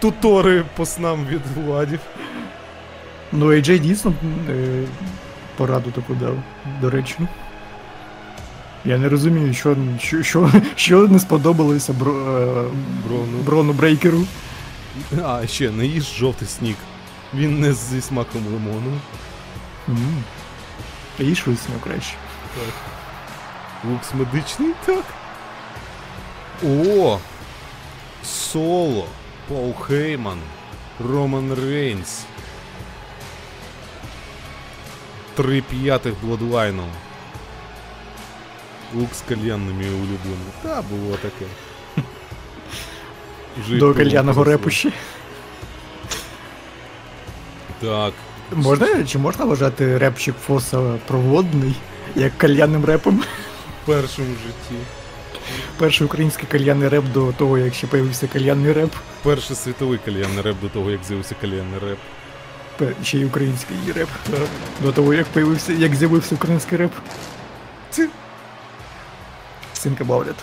тутори 0.00 0.64
по 0.76 0.86
снам 0.86 1.26
від 1.26 1.40
владів. 1.56 2.00
Ну, 3.36 3.46
AJ 3.46 3.78
дійсно 3.78 4.12
е, 4.48 4.84
пораду 5.56 5.90
таку 5.90 6.14
дав, 6.14 6.36
до 6.80 6.90
речі. 6.90 7.16
Я 8.84 8.98
не 8.98 9.08
розумію, 9.08 9.54
що, 9.54 9.76
що, 9.98 10.22
що, 10.22 10.50
що 10.76 11.08
не 11.08 11.18
сподобалося 11.18 11.92
бро, 11.92 12.12
е, 12.12 12.64
Брону. 13.06 13.38
Брону 13.44 13.72
Брейкеру. 13.72 14.26
А, 15.24 15.46
ще 15.46 15.70
не 15.70 15.86
їж 15.86 16.04
жовтий 16.18 16.48
снік. 16.48 16.76
Він 17.34 17.60
не 17.60 17.72
зі 17.72 18.00
смаком 18.00 18.42
лимону. 18.46 19.00
М. 19.88 20.24
І 21.18 21.34
швидко 21.34 21.72
краще. 21.84 22.14
Лукс 23.90 24.14
медичний, 24.14 24.70
так. 24.86 25.04
О! 26.66 27.18
Соло. 28.24 29.06
Пол 29.48 29.74
Хейман. 29.74 30.38
Роман 31.10 31.54
Рейнс. 31.54 32.24
Три 35.36 35.60
п'ятих 35.62 36.14
Бладлайну. 36.22 36.84
Лукс 38.94 39.22
кальян 39.28 39.66
не 39.66 39.72
мій 39.72 39.86
улюблений. 39.88 40.52
Та 40.62 40.82
було 40.82 41.16
таке. 41.16 41.44
Жив 43.68 43.78
До 43.78 43.94
красиво. 43.94 44.44
репу 44.44 44.70
ще. 44.70 44.92
Так. 47.80 48.12
Можна, 48.52 49.04
чи 49.04 49.18
можна 49.18 49.44
вважати 49.44 49.98
репчик 49.98 50.34
Фоса 50.46 50.98
проводний, 51.06 51.74
як 52.16 52.38
кальянним 52.38 52.84
репом? 52.84 53.18
В 53.82 53.86
першому 53.86 54.28
житті. 54.28 54.80
Перший 55.78 56.06
український 56.06 56.48
кальянний 56.48 56.88
реп 56.88 57.04
до 57.12 57.32
того, 57.32 57.58
як 57.58 57.74
ще 57.74 57.86
появився 57.86 58.26
кальянний 58.26 58.72
реп. 58.72 58.90
Перший 59.22 59.56
світовий 59.56 59.98
кальянний 60.04 60.42
реп 60.42 60.56
до 60.62 60.68
того, 60.68 60.90
як 60.90 61.04
з'явився 61.04 61.34
кальянний 61.40 61.78
реп. 61.88 61.98
Ще 63.02 63.18
й 63.18 63.24
український 63.24 63.76
реп. 63.94 64.08
До 64.82 64.92
того, 64.92 65.14
як 65.14 65.26
появився, 65.26 65.72
як 65.72 65.94
з'явився 65.94 66.34
український 66.34 66.78
реп. 66.78 66.92
Ці. 67.90 68.08
Think. 69.74 70.34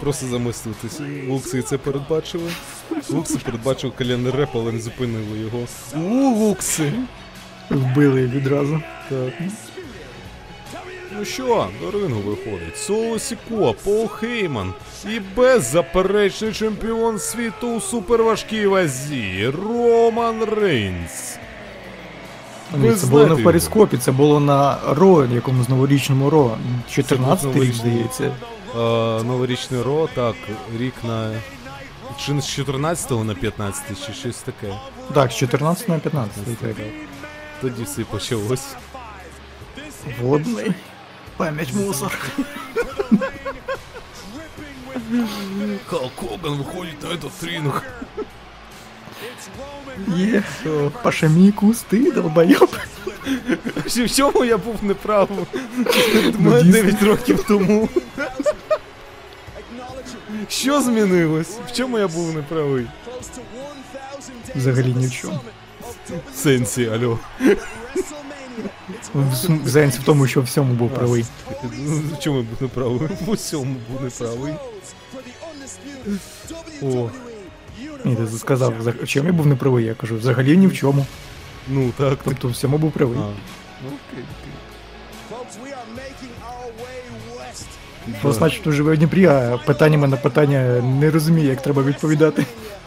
Просто 0.00 0.26
замислитись. 0.26 1.00
Лукси 1.28 1.62
це 1.62 1.78
передбачили. 1.78 2.50
Лукси 3.10 3.38
передбачив 3.38 3.92
кальянний 3.92 4.32
реп, 4.32 4.48
але 4.54 4.72
не 4.72 4.80
зупинили 4.80 5.38
його. 5.38 5.58
У, 5.94 5.98
Лукси! 6.38 6.92
Вбили 7.70 8.26
відразу. 8.26 8.82
Так. 9.08 9.32
Ну 11.18 11.24
що, 11.24 11.68
до 11.80 11.90
рингу 11.90 12.20
виходить. 12.20 12.76
Соло 12.76 13.18
Сікоа, 13.18 13.74
Пол 13.84 14.08
Хейман 14.08 14.72
і 15.04 15.20
беззаперечний 15.36 16.52
чемпіон 16.52 17.18
світу 17.18 17.76
у 17.76 17.80
суперважкій 17.80 18.66
вазі 18.66 19.52
Роман 19.62 20.44
Рейнс. 20.44 21.36
Ні, 22.76 22.88
Ви 22.88 22.94
це 22.94 23.06
було 23.06 23.26
не 23.26 23.34
в 23.34 23.44
перископі, 23.44 23.98
це 23.98 24.12
було 24.12 24.40
на 24.40 24.78
Ро, 24.88 25.24
якомусь 25.24 25.68
новорічному 25.68 26.30
Ро. 26.30 26.56
14 26.90 27.56
рік, 27.56 27.74
здається. 27.74 28.24
Е, 28.24 28.78
новорічний 29.22 29.82
Ро, 29.82 30.08
так, 30.14 30.34
рік 30.78 30.94
на. 31.04 31.30
Чи 32.18 32.40
з 32.40 32.48
14 32.48 33.10
на 33.24 33.34
15, 33.34 34.06
чи 34.06 34.12
щось 34.12 34.36
таке. 34.36 34.74
Так, 35.14 35.32
з 35.32 35.36
14 35.36 35.88
на 35.88 35.98
15. 35.98 36.58
так. 36.58 36.76
Тоді 37.60 37.82
все 37.82 38.02
почалось. 38.02 38.74
Водний. 40.22 40.72
Пам'ять 41.36 41.72
мусор. 41.72 42.12
Халк 45.86 46.12
Хоган 46.16 46.58
виходить 46.58 47.02
на 47.02 47.08
этот 47.08 47.32
ринг. 47.42 47.82
Є. 50.16 50.42
Пашамі 51.02 51.52
кусти, 51.52 52.12
долбойоб. 52.12 52.70
В 53.86 54.10
чому 54.16 54.44
я 54.44 54.58
був 54.58 54.84
неправ? 54.84 55.28
9 56.64 57.02
років 57.02 57.44
тому. 57.48 57.88
Що 60.48 60.80
змінилось? 60.82 61.58
В 61.68 61.72
чому 61.72 61.98
я 61.98 62.08
був 62.08 62.34
неправий? 62.34 62.86
Взагалі 64.54 64.94
ні 64.96 65.06
в 65.06 65.12
чому. 65.12 65.40
Сенсі, 66.34 66.86
алло. 66.88 67.18
В 69.14 69.88
в 69.88 70.04
тому, 70.04 70.26
що 70.26 70.40
в 70.40 70.44
всьому 70.44 70.74
був 70.74 70.90
правий. 70.90 71.24
В 72.12 72.18
чому 72.18 72.42
був 72.42 72.62
неправий? 72.62 73.00
В 73.26 73.30
усьому 73.30 73.76
був 73.90 74.02
неправий. 74.02 74.54
О, 76.82 77.10
Ні, 78.04 78.16
ти 78.16 78.26
сказав, 78.38 78.74
за- 78.80 78.90
в 78.90 79.06
чому 79.08 79.26
я 79.26 79.32
був 79.32 79.46
неправий, 79.46 79.84
я 79.84 79.94
кажу, 79.94 80.16
взагалі 80.16 80.56
ні 80.56 80.66
в 80.66 80.74
чому. 80.74 81.06
ну 81.68 81.92
так. 81.96 82.18
Тобто 82.24 82.48
в 82.48 82.50
всьому 82.50 82.78
був 82.78 82.92
правий. 82.92 83.18
А. 83.18 83.30
Ну, 83.82 83.90
окей. 84.12 84.24
Просто 88.22 88.38
значить, 88.38 88.62
живе 88.66 88.94
в 88.94 88.98
Дніпрі, 88.98 89.26
а 89.26 89.58
питаннями 89.66 90.08
на 90.08 90.16
питання 90.16 90.82
не 90.82 91.10
розуміє, 91.10 91.48
як 91.48 91.62
треба 91.62 91.82
відповідати. 91.82 92.46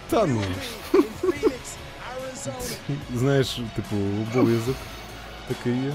Та 0.09 0.25
ну. 0.25 0.41
Знаєш, 3.15 3.61
типу, 3.75 3.95
обов'язок 4.31 4.75
такий 5.47 5.73
є. 5.73 5.93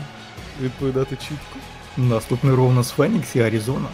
Відповідати 0.60 1.16
чітко. 1.16 1.58
Наступний 1.96 2.54
ров 2.54 2.68
у 2.68 2.72
нас 2.72 2.90
Фенікс 2.90 3.36
і 3.36 3.40
Аризона. 3.40 3.88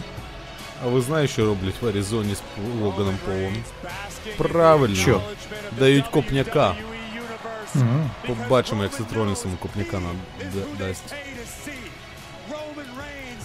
А 0.85 0.87
ви 0.87 1.01
знаєте, 1.01 1.33
що 1.33 1.45
роблять 1.45 1.81
в 1.81 1.87
Аризоні 1.87 2.35
з 2.35 2.41
Логаном 2.81 3.15
Полом? 3.25 3.53
Правильно. 4.37 4.95
Що? 4.95 5.21
Дають 5.79 6.07
копняка. 6.07 6.75
Мгм. 7.75 8.09
Побачимо, 8.27 8.83
як 8.83 8.93
Сетролінс 8.93 9.45
йому 9.45 9.57
копняка 9.57 9.99
нам 9.99 10.15
да- 10.53 10.85
дасть. 10.85 11.13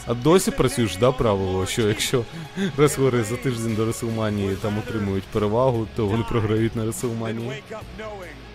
А 0.06 0.14
досі 0.14 0.50
працюєш, 0.50 0.96
да, 0.96 1.12
правило, 1.12 1.66
що 1.66 1.88
якщо 1.88 2.24
реслери 2.78 3.24
за 3.24 3.36
тиждень 3.36 3.74
до 3.74 3.86
Реслманії 3.86 4.56
там 4.62 4.78
отримують 4.78 5.24
перевагу, 5.24 5.86
то 5.96 6.06
вони 6.06 6.24
програють 6.28 6.76
на 6.76 6.84
Реслманії. 6.84 7.62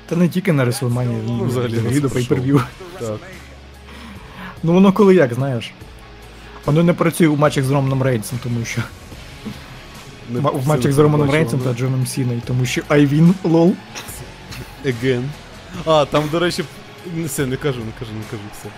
Та 0.05 0.15
не 0.15 0.29
тільки 0.29 0.51
на 0.53 0.65
Реслмані, 0.65 1.21
ну, 1.27 1.43
взагалі 1.43 1.73
на 1.73 1.79
взагалі 1.79 1.99
до 1.99 2.09
пейперв'ю. 2.09 2.61
Так. 2.99 3.19
Ну 4.63 4.73
воно 4.73 4.93
коли 4.93 5.15
як, 5.15 5.33
знаєш. 5.33 5.71
Воно 6.65 6.83
не 6.83 6.93
працює 6.93 7.27
в 7.27 7.39
матчах 7.39 7.63
з 7.63 7.71
Романом 7.71 8.03
Рейнсом, 8.03 8.39
тому 8.43 8.65
що. 8.65 8.81
Не 10.29 10.39
В 10.39 10.67
матчах 10.67 10.91
з 10.91 10.97
Романом 10.97 11.31
Рейнсом 11.31 11.59
та 11.59 11.73
Джоном 11.73 12.07
Сіною, 12.07 12.41
тому 12.47 12.65
що 12.65 12.81
I 12.87 12.99
win 12.99 13.35
lol. 13.43 13.75
Again. 14.85 15.23
А, 15.85 16.05
там, 16.05 16.23
до 16.31 16.39
речі, 16.39 16.63
все, 17.25 17.45
не 17.45 17.57
кажу, 17.57 17.79
не 17.79 17.91
кажу, 17.99 18.11
не 18.13 18.23
кажу 18.31 18.43
все. 18.59 18.69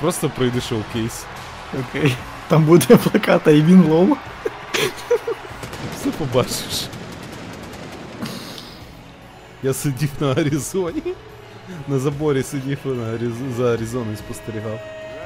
Просто 0.00 0.28
пройди 0.28 0.60
showcase. 0.60 1.24
Окей. 1.80 2.14
Там 2.48 2.64
буде 2.64 2.96
плакат 2.96 3.48
I 3.48 3.57
win 3.57 3.84
lol. 3.84 4.16
Все 6.00 6.10
побачиш. 6.10 6.88
Я 9.62 9.74
сидів 9.74 10.10
на 10.20 10.32
Аризоні. 10.32 11.02
На 11.88 11.98
заборі 11.98 12.42
сидів 12.42 12.78
за 13.56 13.72
Аризоною 13.74 14.16
спостерігав. 14.16 14.80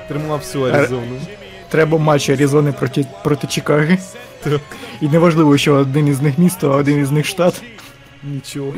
Тримав 0.08 0.38
всю 0.38 0.64
Аризону. 0.64 1.20
Треба 1.68 1.98
матч 1.98 2.30
Аризони 2.30 2.72
проти, 2.72 3.06
проти 3.24 3.46
Чикаги. 3.46 3.98
Так, 4.44 4.60
І 5.00 5.08
неважливо, 5.08 5.58
що 5.58 5.74
один 5.74 6.08
із 6.08 6.20
них 6.22 6.38
місто, 6.38 6.72
а 6.72 6.76
один 6.76 7.00
із 7.02 7.10
них 7.10 7.26
штат. 7.26 7.62
нічого. 8.24 8.72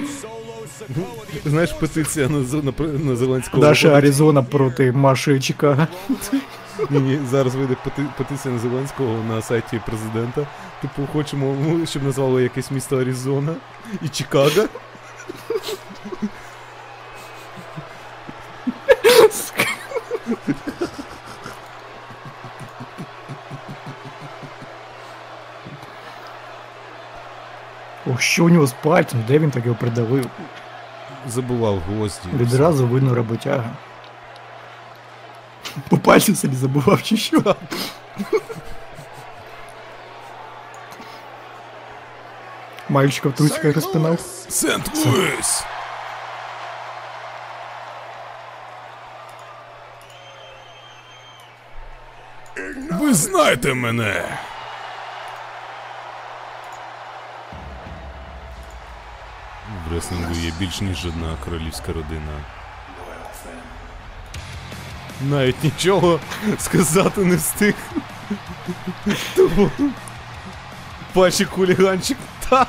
Знаєш, 1.47 1.73
петиція 1.73 2.29
на, 2.29 2.39
на, 2.39 2.73
на 2.99 3.17
Зеленського. 3.17 3.63
Наша. 3.63 3.89
Аризона 3.89 4.43
проти 4.43 4.93
Маші 4.93 5.41
Чикаго. 5.41 5.87
Ні, 6.91 7.01
ні, 7.01 7.19
зараз 7.31 7.55
вийде 7.55 7.77
пети... 7.85 8.03
петиція 8.19 8.55
на 8.55 8.61
Зеленського 8.61 9.25
на 9.29 9.43
сайті 9.43 9.81
президента. 9.87 10.47
Типу, 10.83 11.09
хочемо, 11.13 11.57
ну, 11.67 11.87
щоб 11.87 12.03
назвали 12.03 12.43
якесь 12.43 12.71
місто 12.71 13.01
Аризона 13.01 13.55
і 14.03 14.09
Чикаго. 14.09 14.69
Що 28.19 28.45
у 28.45 28.49
нього 28.49 28.67
з 28.67 28.73
пальцем? 28.73 29.25
Де 29.29 29.39
він 29.39 29.51
так 29.51 29.67
його 29.67 29.79
придавив? 29.81 30.27
Забував 31.29 31.79
гвозді. 31.79 32.29
Відразу 32.39 32.87
видно 32.87 33.15
роботяга. 33.15 33.71
По 35.89 35.99
пальцю 35.99 36.35
собі 36.35 36.57
забував 36.57 37.03
чи 37.03 37.17
що? 37.17 37.57
Мальчика 42.89 43.29
в 43.29 43.33
трусиках 43.33 43.75
розпинав. 43.75 44.19
Сент-Луіс! 44.49 45.65
Ви 53.01 53.15
знаєте 53.15 53.75
мене. 53.75 54.39
Реслінгу 59.99 60.35
є 60.35 60.53
більш 60.59 60.81
ніж 60.81 61.07
одна 61.07 61.37
королівська 61.45 61.93
родина. 61.93 62.33
Навіть 65.29 65.65
нічого 65.65 66.21
сказати 66.59 67.25
не 67.25 67.37
встиг. 67.37 67.75
Тому... 69.37 69.71
Пачі 71.13 71.45
хуліганчик 71.45 72.17
так. 72.49 72.69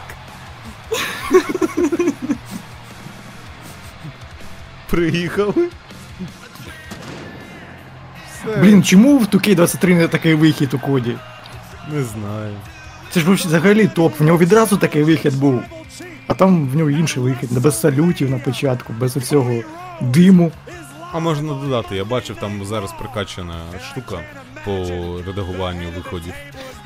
Приїхали. 4.90 5.70
Все. 8.32 8.58
Блін, 8.58 8.84
чому 8.84 9.18
в 9.18 9.24
2K23 9.24 9.96
не 9.96 10.08
такий 10.08 10.36
вихід 10.36 10.74
у 10.74 10.80
коді? 10.80 11.16
Не 11.92 12.04
знаю. 12.04 12.56
Це 13.12 13.20
ж 13.20 13.32
взагалі 13.32 13.88
топ, 13.88 14.20
в 14.20 14.24
нього 14.24 14.38
відразу 14.38 14.78
такий 14.78 15.04
вихід 15.04 15.40
був. 15.40 15.64
Там 16.40 16.70
в 16.70 16.76
нього 16.76 16.90
інший 16.90 17.24
вихід, 17.24 17.62
без 17.62 17.80
салютів 17.80 18.30
на 18.30 18.38
початку, 18.38 18.94
без 19.00 19.18
оцього 19.18 19.54
диму. 20.02 20.52
А 21.14 21.20
можна 21.20 21.54
додати, 21.54 21.96
я 21.96 22.06
бачив 22.06 22.36
там 22.36 22.66
зараз 22.66 22.94
прокачана 23.00 23.56
штука 23.92 24.20
по 24.66 24.72
редагуванню 25.28 25.90
виходів. 25.96 26.34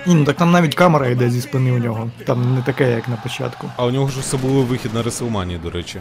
Ні, 0.08 0.16
ну 0.16 0.26
так 0.26 0.36
там 0.36 0.52
навіть 0.52 0.76
камера 0.76 1.08
йде 1.08 1.30
зі 1.30 1.42
спини 1.42 1.72
у 1.72 1.78
нього. 1.78 2.10
Там 2.26 2.56
не 2.56 2.62
таке, 2.62 2.92
як 2.92 3.08
на 3.08 3.16
початку. 3.16 3.70
А 3.78 3.86
у 3.86 3.92
нього 3.92 4.10
ж 4.10 4.20
особливий 4.20 4.64
вихід 4.64 4.94
на 4.94 5.02
WrestleMania, 5.02 5.62
до 5.62 5.70
речі. 5.70 6.00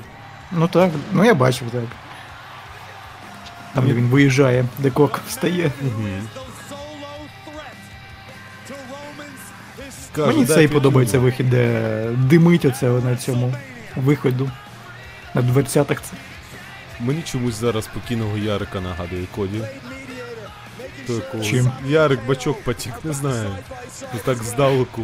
Ну 0.53 0.69
так, 0.69 0.91
ну 1.13 1.25
я 1.25 1.35
бачив 1.35 1.69
так. 1.73 1.85
Там 3.75 3.87
де 3.87 3.95
він 3.95 4.07
виїжджає, 4.07 4.65
де 4.79 4.91
кок 4.91 5.21
встає. 5.29 5.73
Каже, 10.13 10.33
Мені 10.33 10.47
цей 10.47 10.69
подобається 10.69 11.19
вихід, 11.19 11.51
де 11.51 12.09
димить 12.17 12.65
оце 12.65 12.89
на 12.89 13.17
цьому 13.17 13.55
виходу. 13.97 14.51
На 15.35 15.43
дверцятах 15.43 16.01
це. 16.03 16.17
Мені 17.01 17.23
чомусь 17.23 17.55
зараз 17.55 17.87
покійного 17.87 18.39
Ярика 18.39 18.81
нагадує 18.81 19.27
Коді. 19.35 19.61
Такого. 21.07 21.45
Чим? 21.45 21.71
Ярик 21.87 22.27
бачок 22.27 22.63
потік, 22.63 22.93
не 23.05 23.13
знаю. 23.13 23.49
Так 24.25 24.43
здалеку. 24.43 25.03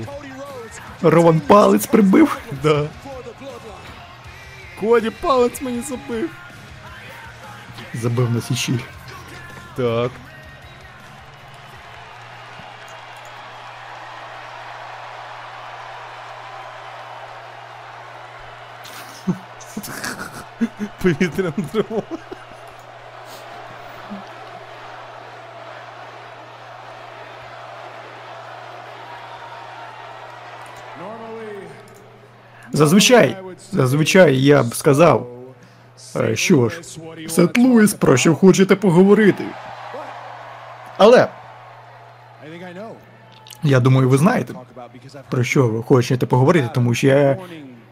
Рован 1.03 1.41
палець 1.41 1.87
прибив. 1.87 2.39
Да. 2.63 2.85
Коді 4.81 5.11
палець 5.11 5.63
мені 5.63 5.83
забив. 5.83 6.31
Забив 7.95 8.31
на 8.31 8.41
січі. 8.41 8.79
Так. 9.77 10.11
Повітряна 21.03 21.53
тривога. 21.73 22.03
Зазвичай, 32.73 33.37
зазвичай 33.73 34.43
я 34.43 34.63
б 34.63 34.75
сказав, 34.75 35.27
е, 36.17 36.37
що 36.37 36.69
ж, 36.69 36.81
Сет 37.29 37.59
Луїс, 37.59 37.95
про 37.95 38.17
що 38.17 38.35
хочете 38.35 38.77
поговорити. 38.77 39.45
Але, 40.97 41.29
я 43.63 43.81
думаю, 43.81 44.09
ви 44.09 44.19
знаєте, 44.19 44.55
про 45.31 45.45
що 45.45 45.69
ви 45.69 45.83
хочете 45.83 46.27
поговорити, 46.27 46.69
тому 46.75 46.95
що 46.95 47.07
я 47.07 47.37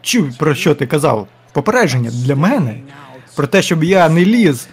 чув, 0.01 0.37
про 0.37 0.55
що 0.55 0.75
ти 0.75 0.87
казав. 0.87 1.27
Попередження 1.57 2.11
для 2.11 2.35
мене 2.35 2.79
про 3.35 3.47
те, 3.47 3.61
щоб 3.61 3.83
я 3.83 4.09
не 4.09 4.25
ліз 4.25 4.67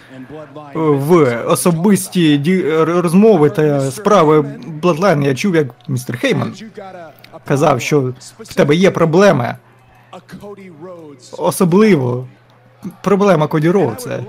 е, 0.51 0.69
в 0.75 1.43
особисті 1.47 2.41
розмови 2.83 3.49
та 3.49 3.91
справи 3.91 4.39
Bloodline. 4.81 5.25
Я 5.25 5.35
чув, 5.35 5.55
як 5.55 5.67
містер 5.87 6.17
Хейман 6.17 6.53
казав, 7.47 7.81
що 7.81 8.13
в 8.39 8.53
тебе 8.53 8.75
є 8.75 8.91
проблеми, 8.91 9.55
особливо 11.31 12.27
проблема 13.01 13.47
Коді 13.47 13.69
Роудса. 13.69 14.23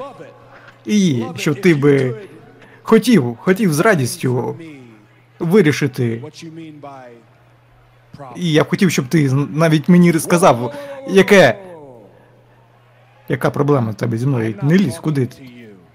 І 0.86 1.24
щоб 1.36 1.60
ти 1.60 1.74
би 1.74 2.14
хотів, 2.82 3.36
хотів 3.40 3.74
з 3.74 3.80
радістю 3.80 4.56
вирішити. 5.38 6.22
І 8.36 8.52
я 8.52 8.64
б 8.64 8.68
хотів, 8.68 8.90
щоб 8.90 9.08
ти 9.08 9.30
навіть 9.32 9.88
мені 9.88 10.12
сказав, 10.12 10.74
яке. 11.08 11.65
Яка 13.28 13.50
проблема 13.50 13.90
в 13.90 13.94
тебе 13.94 14.18
зі 14.18 14.26
мною? 14.26 14.54
Не 14.62 14.74
лізь, 14.74 14.98
куди 14.98 15.26
ти? 15.26 15.48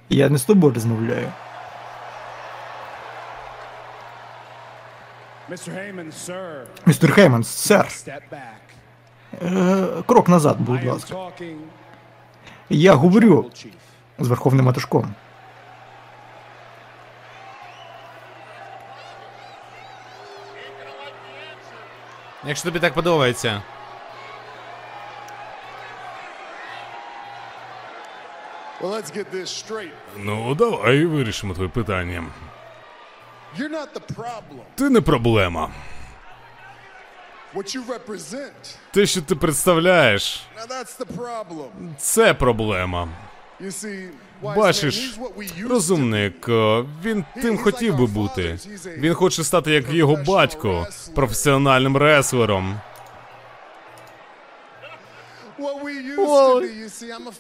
Я 0.10 0.30
не 0.30 0.38
з 0.38 0.44
тобою 0.44 0.74
розмовляю. 0.74 1.28
Містер 6.86 7.12
Хейман, 7.14 7.44
сер, 7.44 7.88
е, 9.42 9.88
крок 10.06 10.30
назад, 10.30 10.58
будь 10.60 10.86
ласка. 10.86 11.16
Я 12.70 12.94
говорю 12.94 13.52
з 14.20 14.28
Верховним 14.28 14.66
Матушком. 14.66 15.14
Якщо 22.46 22.66
тобі 22.66 22.80
так 22.80 22.94
подобається. 22.94 23.62
Well, 28.82 28.92
let's 28.92 29.12
get 29.12 29.26
this 29.32 29.48
straight. 29.50 29.92
Ну, 30.18 30.56
давай 30.56 31.06
вирішимо 31.06 31.54
твоє 31.54 31.70
питання. 31.70 32.24
You're 33.60 33.70
not 33.72 33.88
the 33.94 34.16
problem. 34.16 34.62
Ти 34.76 34.90
не 34.90 35.02
проблема. 35.02 35.72
What 37.56 37.76
you 37.76 37.82
represent. 37.88 38.76
Те, 38.92 39.06
що 39.06 39.22
ти 39.22 39.36
представляєш, 39.36 40.42
Now 40.58 40.68
that's 40.72 41.00
the 41.00 41.18
problem. 41.18 41.68
це 41.98 42.34
проблема. 42.34 43.08
You 43.62 43.66
see, 43.68 44.10
wise 44.44 44.54
man, 44.54 44.56
Бачиш, 44.56 44.96
he's 44.96 45.22
what 45.24 45.34
we 45.38 45.44
used 45.44 45.64
to 45.64 45.68
розумник, 45.68 46.48
він 47.04 47.26
тим 47.42 47.58
хотів 47.58 47.98
би 47.98 48.06
бути. 48.06 48.58
Він 48.98 49.14
хоче 49.14 49.44
стати 49.44 49.72
як 49.72 49.90
його 49.94 50.16
батько, 50.16 50.88
професіональним 51.16 51.98
реслером. 51.98 52.80
A 56.32 56.62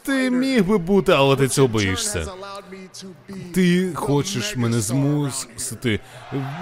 Ти 0.04 0.30
міг 0.30 0.66
би 0.66 0.78
бути, 0.78 1.12
але 1.12 1.36
ти 1.36 1.48
цього 1.48 1.68
боїшся. 1.68 2.28
Ти 3.54 3.92
хочеш 3.96 4.56
мене 4.56 4.80
змусити 4.80 6.00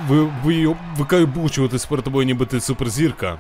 ви, 0.07 0.31
ви, 0.43 0.76
викайбучуватись 0.97 1.85
перед 1.85 2.06
тобою, 2.06 2.26
ніби 2.26 2.45
ти 2.45 2.61
суперзірка. 2.61 3.39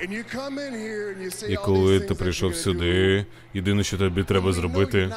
І 1.49 1.55
коли 1.55 1.99
ти 1.99 2.15
прийшов 2.15 2.55
сюди, 2.55 3.25
єдине, 3.53 3.83
що 3.83 3.97
тобі 3.97 4.23
треба 4.23 4.53
зробити. 4.53 5.15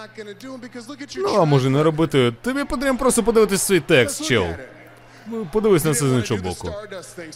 Ну, 1.16 1.28
а 1.38 1.44
може 1.44 1.70
не 1.70 1.82
робити. 1.82 2.32
Тобі 2.42 2.64
потрібно 2.64 2.96
просто 2.96 3.22
подивитись 3.22 3.62
свій 3.62 3.80
текст, 3.80 4.24
чел. 4.24 4.46
Ну, 5.26 5.46
Подивись 5.52 5.84
на 5.84 5.94
це 5.94 6.08
з 6.08 6.12
іншого 6.12 6.42
боку. 6.42 6.70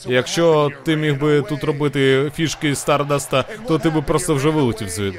Якщо 0.06 0.70
ти 0.84 0.96
міг 0.96 1.20
би 1.20 1.42
тут 1.42 1.64
робити 1.64 2.32
фішки 2.34 2.74
Стардаста, 2.74 3.44
то 3.68 3.78
ти 3.78 3.90
би 3.90 4.02
просто 4.02 4.34
вже 4.34 4.48
вилетів 4.48 4.88
звід. 4.88 5.14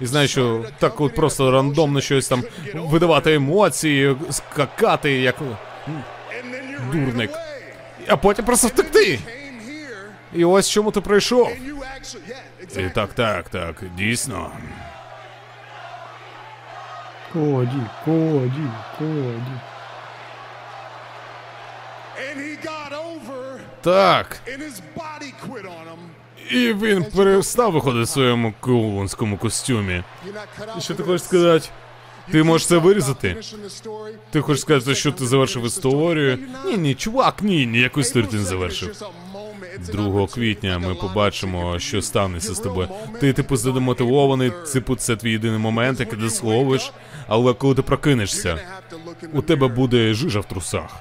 І 0.00 0.06
знаєш, 0.06 0.30
що 0.30 0.64
так 0.78 1.00
от 1.00 1.14
просто 1.14 1.50
рандомно 1.50 2.00
щось 2.00 2.28
там 2.28 2.44
видавати 2.74 3.34
емоції, 3.34 4.16
скакати, 4.30 5.12
як 5.12 5.34
дурник. 6.92 7.30
А 8.08 8.16
потім 8.16 8.44
просто 8.44 8.68
втекти. 8.68 9.18
І 10.34 10.44
ось 10.44 10.70
чому 10.70 10.90
ти 10.90 11.00
прийшов. 11.00 11.50
І 12.76 12.90
так, 12.94 13.12
так, 13.12 13.48
так, 13.48 13.82
дійсно. 13.96 14.50
Коді, 17.32 17.82
коді, 18.04 18.66
коді. 18.98 19.58
Так. 23.80 24.40
І 26.50 26.72
він 26.72 27.04
перестав 27.16 27.72
виходити 27.72 28.04
в 28.04 28.08
своєму 28.08 28.54
клоунському 28.60 29.36
костюмі. 29.36 30.02
Що 30.80 30.94
ти 30.94 31.02
хочеш 31.02 31.22
сказати? 31.22 31.68
Ти 32.32 32.42
можеш 32.42 32.66
це 32.66 32.76
вирізати? 32.78 33.36
Ти 34.30 34.40
хочеш 34.40 34.60
сказати, 34.60 34.94
що 34.94 35.12
ти 35.12 35.26
завершив 35.26 35.66
історію? 35.66 36.38
Ні, 36.66 36.76
Ні, 36.76 36.94
чувак, 36.94 37.42
ні, 37.42 37.66
ніяку 37.66 38.00
історію 38.00 38.28
ти 38.30 38.36
не 38.36 38.42
April 38.42 38.46
2nd 38.46 38.46
is 38.46 38.48
завершив. 38.48 38.88
just 38.88 39.02
a 39.02 39.06
moment. 39.34 39.94
It's 39.94 39.96
an 39.96 40.12
2 40.12 40.26
квітня 40.26 40.78
ми 40.78 40.94
побачимо, 40.94 41.78
що 41.78 42.02
станеться 42.02 42.54
з 42.54 42.58
тобою. 42.60 42.88
Ти, 43.20 43.32
типу, 43.32 43.56
задемотивований, 43.56 44.50
April 44.50 44.62
3rd. 44.62 44.72
типу, 44.72 44.96
це 44.96 45.16
твій 45.16 45.30
єдиний 45.32 45.58
момент, 45.58 46.00
який 46.00 46.18
дословиш, 46.18 46.92
але 47.28 47.54
коли 47.54 47.74
ти 47.74 47.82
прокинешся, 47.82 48.58
у 49.32 49.42
тебе 49.42 49.68
буде 49.68 50.14
жижа 50.14 50.40
в 50.40 50.44
трусах. 50.44 50.96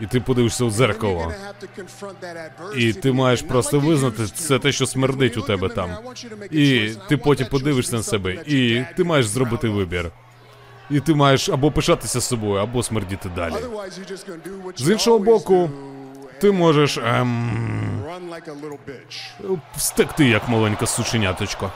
І 0.00 0.06
ти 0.06 0.20
подивишся 0.20 0.64
в 0.64 0.70
дзеркало. 0.70 1.32
І 2.76 2.92
ти 2.92 3.12
маєш 3.12 3.42
просто 3.42 3.80
визнати 3.80 4.26
це 4.26 4.58
те, 4.58 4.72
що 4.72 4.86
смердить 4.86 5.36
у 5.36 5.42
тебе 5.42 5.68
там. 5.68 5.90
І 6.50 6.90
ти 7.08 7.16
потім 7.16 7.46
подивишся 7.46 7.96
на 7.96 8.02
себе, 8.02 8.32
і 8.46 8.84
ти 8.96 9.04
маєш 9.04 9.26
зробити 9.26 9.68
вибір. 9.68 10.10
І 10.90 11.00
ти 11.00 11.14
маєш 11.14 11.48
або 11.48 11.70
пишатися 11.70 12.20
собою, 12.20 12.60
або 12.62 12.82
смердіти 12.82 13.28
далі. 13.36 13.54
З 14.76 14.90
іншого 14.90 15.18
боку, 15.18 15.70
ти 16.40 16.50
можеш 16.52 16.98
ем, 16.98 18.02
встекти 19.76 20.24
як 20.28 20.48
маленька 20.48 20.86
сученяточко. 20.86 21.72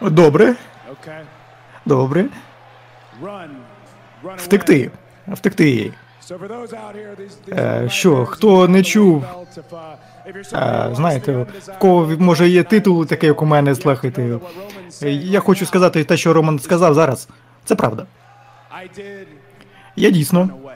Добре, 0.00 0.54
добре. 1.86 2.24
Втекти. 4.36 4.90
Втекти 5.28 5.70
їй. 5.70 5.92
Е, 7.48 7.88
що, 7.90 8.26
хто 8.26 8.68
не 8.68 8.82
чув, 8.82 9.24
uh, 9.72 9.94
Е, 10.54 10.90
знаєте, 10.94 11.32
в 11.32 11.78
кого 11.78 12.10
може 12.18 12.48
є 12.48 12.62
титул 12.62 13.06
такий, 13.06 13.26
як 13.26 13.42
у 13.42 13.46
мене, 13.46 13.74
слухайте. 13.74 14.38
Е, 15.02 15.10
Я 15.10 15.40
хочу 15.40 15.66
сказати 15.66 16.04
те, 16.04 16.16
що 16.16 16.32
Роман 16.32 16.58
сказав 16.58 16.94
зараз. 16.94 17.28
Це 17.64 17.74
правда. 17.74 18.06
Я 19.96 20.10
дійсно 20.10 20.40
run 20.40 20.48
away. 20.48 20.72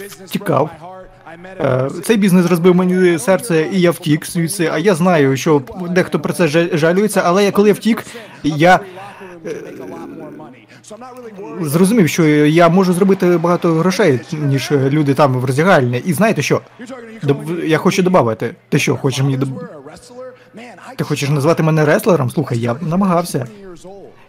Business 0.00 0.30
тікав. 0.30 0.70
broke 0.70 0.86
my 0.86 0.88
heart. 0.88 1.02
I 1.32 1.62
met 1.62 1.66
a 1.66 1.98
Е, 1.98 2.02
Цей 2.02 2.16
бізнес 2.16 2.46
розбив 2.46 2.74
мені 2.74 3.18
серце, 3.18 3.68
і 3.72 3.80
я 3.80 3.90
втік 3.90 4.26
звідси. 4.26 4.70
А 4.72 4.78
я 4.78 4.94
знаю, 4.94 5.36
що 5.36 5.62
дехто 5.90 6.20
про 6.20 6.32
це 6.32 6.46
жа- 6.46 6.76
жалюється, 6.76 7.22
але 7.24 7.50
коли 7.50 7.68
я 7.68 7.74
втік, 7.74 8.04
я 8.42 8.80
зрозумів, 11.60 12.08
що 12.08 12.26
я 12.46 12.68
можу 12.68 12.92
зробити 12.92 13.38
багато 13.38 13.74
грошей, 13.74 14.20
ніж 14.32 14.70
люди 14.72 15.14
там 15.14 15.34
в 15.34 15.44
роздягальні. 15.44 16.02
І 16.06 16.12
знаєте 16.12 16.42
що? 16.42 16.60
Я 17.64 17.78
хочу 17.78 18.02
додати. 18.02 18.54
Ти 18.68 18.78
що, 18.78 18.96
хочеш 18.96 19.24
мені. 19.24 19.38
Ти 20.96 21.04
хочеш 21.04 21.28
назвати 21.28 21.62
мене 21.62 21.84
реслером? 21.84 22.30
Слухай, 22.30 22.58
я 22.58 22.76
намагався. 22.80 23.46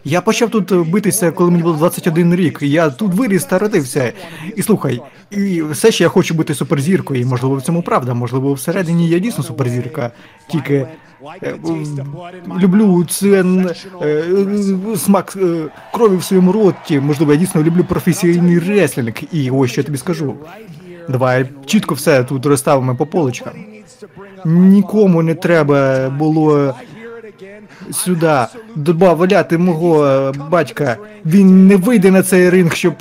Я 0.04 0.20
почав 0.20 0.50
тут 0.50 0.88
битися, 0.90 1.30
коли 1.32 1.50
мені 1.50 1.62
було 1.62 1.74
21 1.74 2.34
рік. 2.34 2.58
Я 2.62 2.90
тут 2.90 3.14
виріс 3.14 3.44
та 3.44 3.58
родився. 3.58 4.12
І 4.56 4.62
слухай, 4.62 5.00
і 5.30 5.62
все 5.62 5.92
ще 5.92 6.04
я 6.04 6.10
хочу 6.10 6.34
бути 6.34 6.54
суперзіркою. 6.54 7.20
І 7.20 7.24
можливо 7.24 7.56
в 7.56 7.62
цьому 7.62 7.82
правда. 7.82 8.14
Можливо, 8.14 8.52
всередині 8.52 9.08
я 9.08 9.18
дійсно 9.18 9.44
суперзірка. 9.44 10.10
Тільки 10.50 10.86
люблю 12.60 13.04
це 13.04 13.44
е, 14.02 14.06
е, 14.92 14.96
смак 14.96 15.36
е, 15.36 15.64
крові 15.92 16.16
в 16.16 16.24
своєму 16.24 16.52
роті. 16.52 17.00
Можливо, 17.00 17.32
я 17.32 17.38
дійсно 17.38 17.62
люблю 17.62 17.84
професійний 17.84 18.58
реслінг. 18.58 19.14
І 19.32 19.50
ось 19.50 19.70
що 19.70 19.80
я 19.80 19.84
тобі 19.84 19.98
скажу. 19.98 20.34
Давай 21.08 21.46
чітко 21.66 21.94
все 21.94 22.24
тут 22.24 22.46
розставимо 22.46 22.96
по 22.96 23.06
полочкам. 23.06 23.52
Нікому 24.44 25.22
не 25.22 25.34
треба 25.34 26.08
було 26.10 26.74
сюди 27.92 28.38
додати 28.76 29.58
мого 29.58 30.32
батька. 30.50 30.96
Він 31.26 31.66
не 31.66 31.76
вийде 31.76 32.10
на 32.10 32.22
цей 32.22 32.50
ринг, 32.50 32.74
щоб 32.74 32.94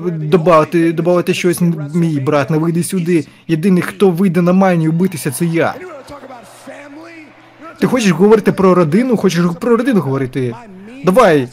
додати, 0.00 0.92
додати 0.92 1.34
щось. 1.34 1.60
Мій 1.94 2.20
брат 2.20 2.50
не 2.50 2.58
вийде 2.58 2.82
сюди. 2.82 3.26
Єдиний, 3.48 3.82
хто 3.82 4.10
вийде 4.10 4.42
на 4.42 4.52
майні 4.52 4.88
битися, 4.88 5.30
це 5.30 5.44
я. 5.44 5.74
Ти 7.84 7.88
хочеш 7.88 8.10
говорити 8.10 8.52
про 8.52 8.74
родину? 8.74 9.16
Хочеш 9.16 9.44
про 9.60 9.76
родину 9.76 10.00
говорити? 10.00 10.54
Давай 11.04 11.48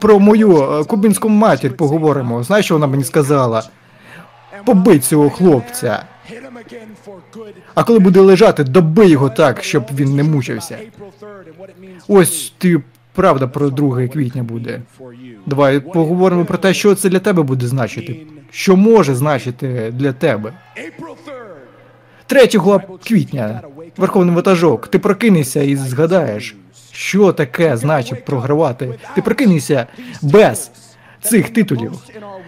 про 0.00 0.20
мою 0.20 0.62
е, 0.62 0.84
кубинську 0.84 1.28
матір 1.28 1.76
поговоримо. 1.76 2.42
Знаєш, 2.42 2.64
що 2.64 2.74
вона 2.74 2.86
мені 2.86 3.04
сказала? 3.04 3.62
Побий 4.64 4.98
цього 4.98 5.30
хлопця. 5.30 6.04
А 7.74 7.84
коли 7.84 7.98
буде 7.98 8.20
лежати, 8.20 8.64
добий 8.64 9.10
його 9.10 9.28
так, 9.28 9.64
щоб 9.64 9.84
він 9.94 10.16
не 10.16 10.22
мучився. 10.22 10.78
Ось 12.08 12.54
ти 12.58 12.82
правда 13.14 13.46
про 13.46 13.70
2 13.70 14.08
квітня 14.08 14.42
буде. 14.42 14.82
Давай 15.46 15.80
поговоримо 15.80 16.44
про 16.44 16.58
те, 16.58 16.74
що 16.74 16.94
це 16.94 17.08
для 17.08 17.18
тебе 17.18 17.42
буде 17.42 17.66
значити. 17.66 18.26
Що 18.50 18.76
може 18.76 19.14
значити 19.14 19.92
для 19.96 20.12
тебе. 20.12 20.52
3 22.26 22.46
квітня, 23.04 23.60
Верховний 23.96 24.34
ватажок, 24.34 24.88
ти 24.88 24.98
прокинешся 24.98 25.62
і 25.62 25.76
згадаєш, 25.76 26.56
що 26.92 27.32
таке 27.32 27.76
значить 27.76 28.24
програвати. 28.24 28.98
Ти 29.14 29.22
прокинешся 29.22 29.86
без 30.22 30.70
цих 31.22 31.50
титулів, 31.50 31.92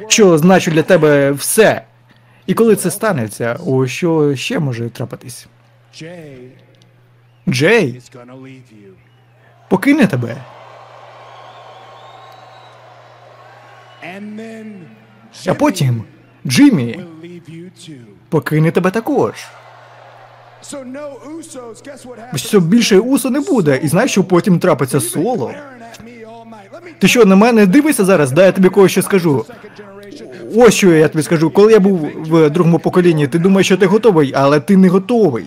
що 0.09 0.39
значить 0.39 0.75
для 0.75 0.83
тебе 0.83 1.33
все. 1.33 1.83
І 2.47 2.55
коли 2.55 2.77
це 2.77 2.91
станеться, 2.91 3.59
о 3.67 3.87
що 3.87 4.37
ще 4.37 4.59
може 4.59 4.89
трапитись? 4.91 5.47
Джей 7.49 8.03
покине 9.69 10.07
тебе. 10.07 10.37
А 15.47 15.55
потім 15.55 16.05
Джиммі 16.47 17.01
покине 18.29 18.71
тебе 18.71 18.91
також. 18.91 19.35
Що 22.35 22.61
більше 22.61 22.99
усо 22.99 23.31
не 23.31 23.41
буде. 23.41 23.81
І 23.83 23.89
знаєш, 23.89 24.11
що 24.11 24.25
потім 24.25 24.59
трапиться 24.59 25.01
соло? 25.01 25.53
Ти 26.99 27.09
що 27.09 27.25
на 27.25 27.37
мене 27.37 27.67
дивишся 27.67 28.05
зараз? 28.05 28.33
Дай 28.33 28.47
я 28.47 28.53
тобі 28.53 28.69
кое-що 28.69 29.03
скажу. 29.03 29.45
Ось 30.57 30.75
що 30.75 30.93
я 30.93 31.09
тобі 31.09 31.23
скажу. 31.23 31.51
Коли 31.51 31.73
я 31.73 31.81
був 31.81 32.09
в 32.17 32.51
другому 32.51 32.79
поколінні, 32.79 33.29
ти 33.29 33.39
думаєш, 33.39 33.67
що 33.67 33.77
ти 33.77 33.87
готовий, 33.87 34.33
але 34.37 34.61
ти 34.61 34.77
не 34.77 34.89
готовий. 34.89 35.47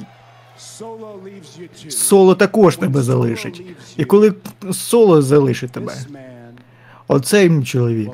Соло 1.89 2.35
також 2.35 2.77
тебе 2.77 3.01
залишить. 3.01 3.63
І 3.97 4.05
коли 4.05 4.33
соло 4.71 5.21
залишить 5.21 5.71
тебе, 5.71 5.93
оцей 7.07 7.63
чоловік, 7.63 8.11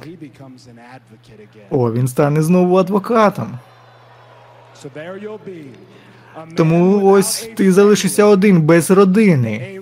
о, 1.70 1.92
він 1.92 2.08
стане 2.08 2.42
знову 2.42 2.78
адвокатом. 2.78 3.60
Тому 6.56 7.06
ось 7.12 7.50
ти 7.56 7.72
залишишся 7.72 8.26
один 8.26 8.62
без 8.62 8.92
родини. 8.92 9.80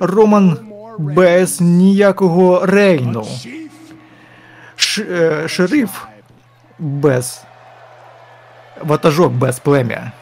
Роман 0.00 0.58
без 0.98 1.60
ніякого 1.60 2.66
рейну. 2.66 3.26
Ш, 4.76 5.02
е, 5.02 5.48
шериф 5.48 6.04
без 6.78 7.42
ватажок 8.82 9.32
без 9.32 9.58
плем'я. 9.58 10.12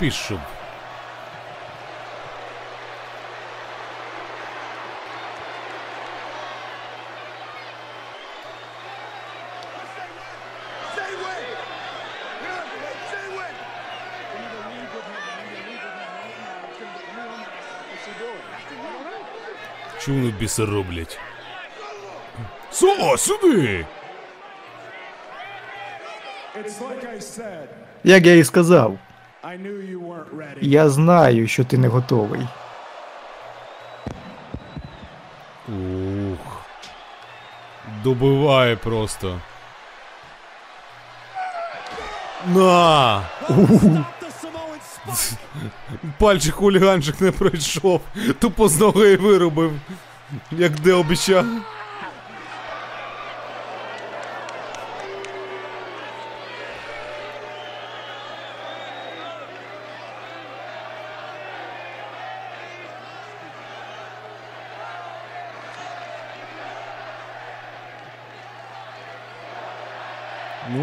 Пішов. 0.00 0.38
Чому 19.98 20.18
вони 20.18 20.30
біси 20.30 20.64
роблять? 20.64 21.18
Соло, 22.70 23.18
сюди! 23.18 23.86
It's 26.56 26.80
like 26.80 27.04
I 27.04 27.20
said. 27.20 27.66
Як 28.04 28.26
я 28.26 28.34
і 28.34 28.44
сказав, 28.44 28.98
Я 30.60 30.88
знаю, 30.88 31.48
що 31.48 31.64
ти 31.64 31.78
не 31.78 31.88
готовий. 31.88 32.40
Ух. 35.68 36.62
Добиває 38.04 38.76
просто. 38.76 39.40
На! 42.46 43.22
Пальчик 46.18 46.54
хуліганчик 46.54 47.20
не 47.20 47.32
пройшов. 47.32 48.00
Тупо 48.38 48.68
з 48.68 48.80
ноги 48.80 49.16
виробив. 49.16 49.72
Як 50.52 50.72
де 50.80 50.92
обіцяв. 50.92 51.46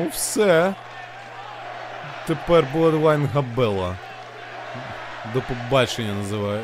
Ну, 0.07 0.11
все. 0.13 0.75
Тепер 2.27 2.67
Bloodline 2.75 3.27
Габела. 3.27 3.97
До 5.33 5.41
побачення 5.41 6.13
називає... 6.13 6.63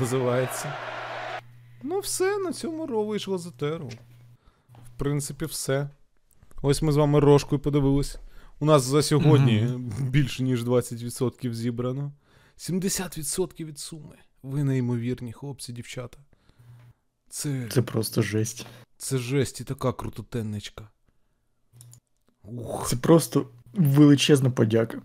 називається. 0.00 0.74
Ну, 1.82 2.00
все, 2.00 2.38
на 2.38 2.52
цьому 2.52 2.86
Ро 2.86 3.04
вийшло 3.04 3.38
за 3.38 3.50
теру. 3.50 3.90
В 4.70 4.98
принципі, 4.98 5.44
все. 5.44 5.88
Ось 6.62 6.82
ми 6.82 6.92
з 6.92 6.96
вами 6.96 7.20
рожкою 7.20 7.60
подивились. 7.60 8.18
У 8.60 8.64
нас 8.64 8.82
за 8.82 9.02
сьогодні 9.02 9.68
більше, 10.00 10.42
ніж 10.42 10.64
20% 10.64 11.52
зібрано. 11.52 12.12
70% 12.58 13.64
від 13.64 13.78
суми. 13.78 14.16
Ви 14.42 14.64
неймовірні, 14.64 15.32
хлопці, 15.32 15.72
дівчата. 15.72 16.18
Це, 17.28 17.68
Це 17.70 17.82
просто 17.82 18.22
жесть. 18.22 18.66
це 18.96 19.18
жесть 19.18 19.60
і 19.60 19.64
така 19.64 19.92
крутотенничка. 19.92 20.88
Ух. 22.44 22.88
Це 22.88 22.96
просто 22.96 23.46
величезна 23.72 24.50
подяка. 24.50 25.02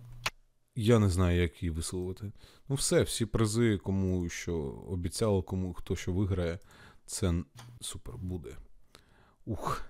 Я 0.76 1.00
не 1.00 1.10
знаю, 1.10 1.42
як 1.42 1.64
її 1.64 1.72
висловити. 1.72 2.32
Ну, 2.70 2.76
все, 2.76 3.02
всі 3.02 3.26
призи, 3.26 3.78
кому 3.78 4.30
що 4.30 4.56
обіцяло, 4.90 5.44
кому 5.44 5.74
хто 5.74 5.96
що 5.96 6.12
виграє, 6.14 6.60
це 7.06 7.34
супер 7.82 8.18
буде. 8.18 8.50
Ух. 9.46 9.82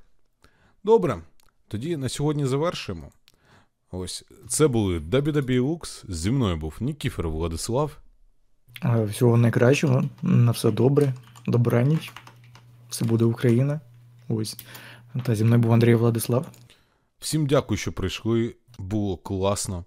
Добре. 0.83 1.21
Тоді 1.67 1.97
на 1.97 2.09
сьогодні 2.09 2.45
завершимо. 2.45 3.11
Ось 3.91 4.25
це 4.47 4.67
були 4.67 4.99
WWE 4.99 5.61
Lux. 5.61 6.03
Зі 6.11 6.31
мною 6.31 6.57
був 6.57 6.75
Нікіфер 6.79 7.29
Владислав. 7.29 7.97
Всього 9.05 9.37
найкращого, 9.37 10.03
на 10.21 10.51
все 10.51 10.71
добре, 10.71 11.13
добраніч. 11.47 12.13
Все 12.89 13.05
буде 13.05 13.25
Україна. 13.25 13.81
Ось. 14.29 14.57
Та 15.23 15.35
зі 15.35 15.43
мною 15.43 15.61
був 15.61 15.73
Андрій 15.73 15.95
Владислав. 15.95 16.45
Всім 17.19 17.47
дякую, 17.47 17.77
що 17.77 17.93
прийшли. 17.93 18.55
Було 18.79 19.17
класно. 19.17 19.85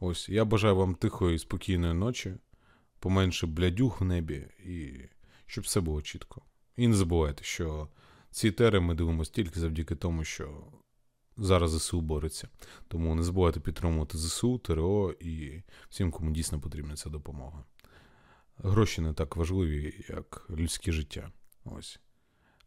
Ось, 0.00 0.28
я 0.28 0.44
бажаю 0.44 0.76
вам 0.76 0.94
тихої 0.94 1.36
і 1.36 1.38
спокійної 1.38 1.94
ночі, 1.94 2.34
поменше 2.98 3.46
блядюх 3.46 4.00
в 4.00 4.04
небі, 4.04 4.46
і 4.64 4.92
щоб 5.46 5.64
все 5.64 5.80
було 5.80 6.02
чітко. 6.02 6.42
І 6.76 6.88
не 6.88 6.94
забувайте, 6.94 7.44
що 7.44 7.88
ці 8.30 8.50
тери 8.50 8.80
ми 8.80 8.94
дивимося 8.94 9.32
тільки 9.32 9.60
завдяки 9.60 9.94
тому, 9.94 10.24
що 10.24 10.72
зараз 11.36 11.70
ЗСУ 11.70 12.00
бореться. 12.00 12.48
Тому 12.88 13.14
не 13.14 13.22
забувайте 13.22 13.60
підтримувати 13.60 14.18
ЗСУ, 14.18 14.58
ТРО 14.58 15.14
і 15.20 15.62
всім, 15.88 16.10
кому 16.10 16.30
дійсно 16.30 16.60
потрібна 16.60 16.96
ця 16.96 17.10
допомога. 17.10 17.64
Гроші 18.56 19.00
не 19.00 19.12
так 19.12 19.36
важливі, 19.36 20.04
як 20.08 20.46
людське 20.50 20.92
життя. 20.92 21.32
Ось. 21.64 22.00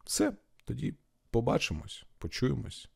Все, 0.04 0.36
тоді 0.64 0.94
побачимось, 1.30 2.04
почуємось. 2.18 2.88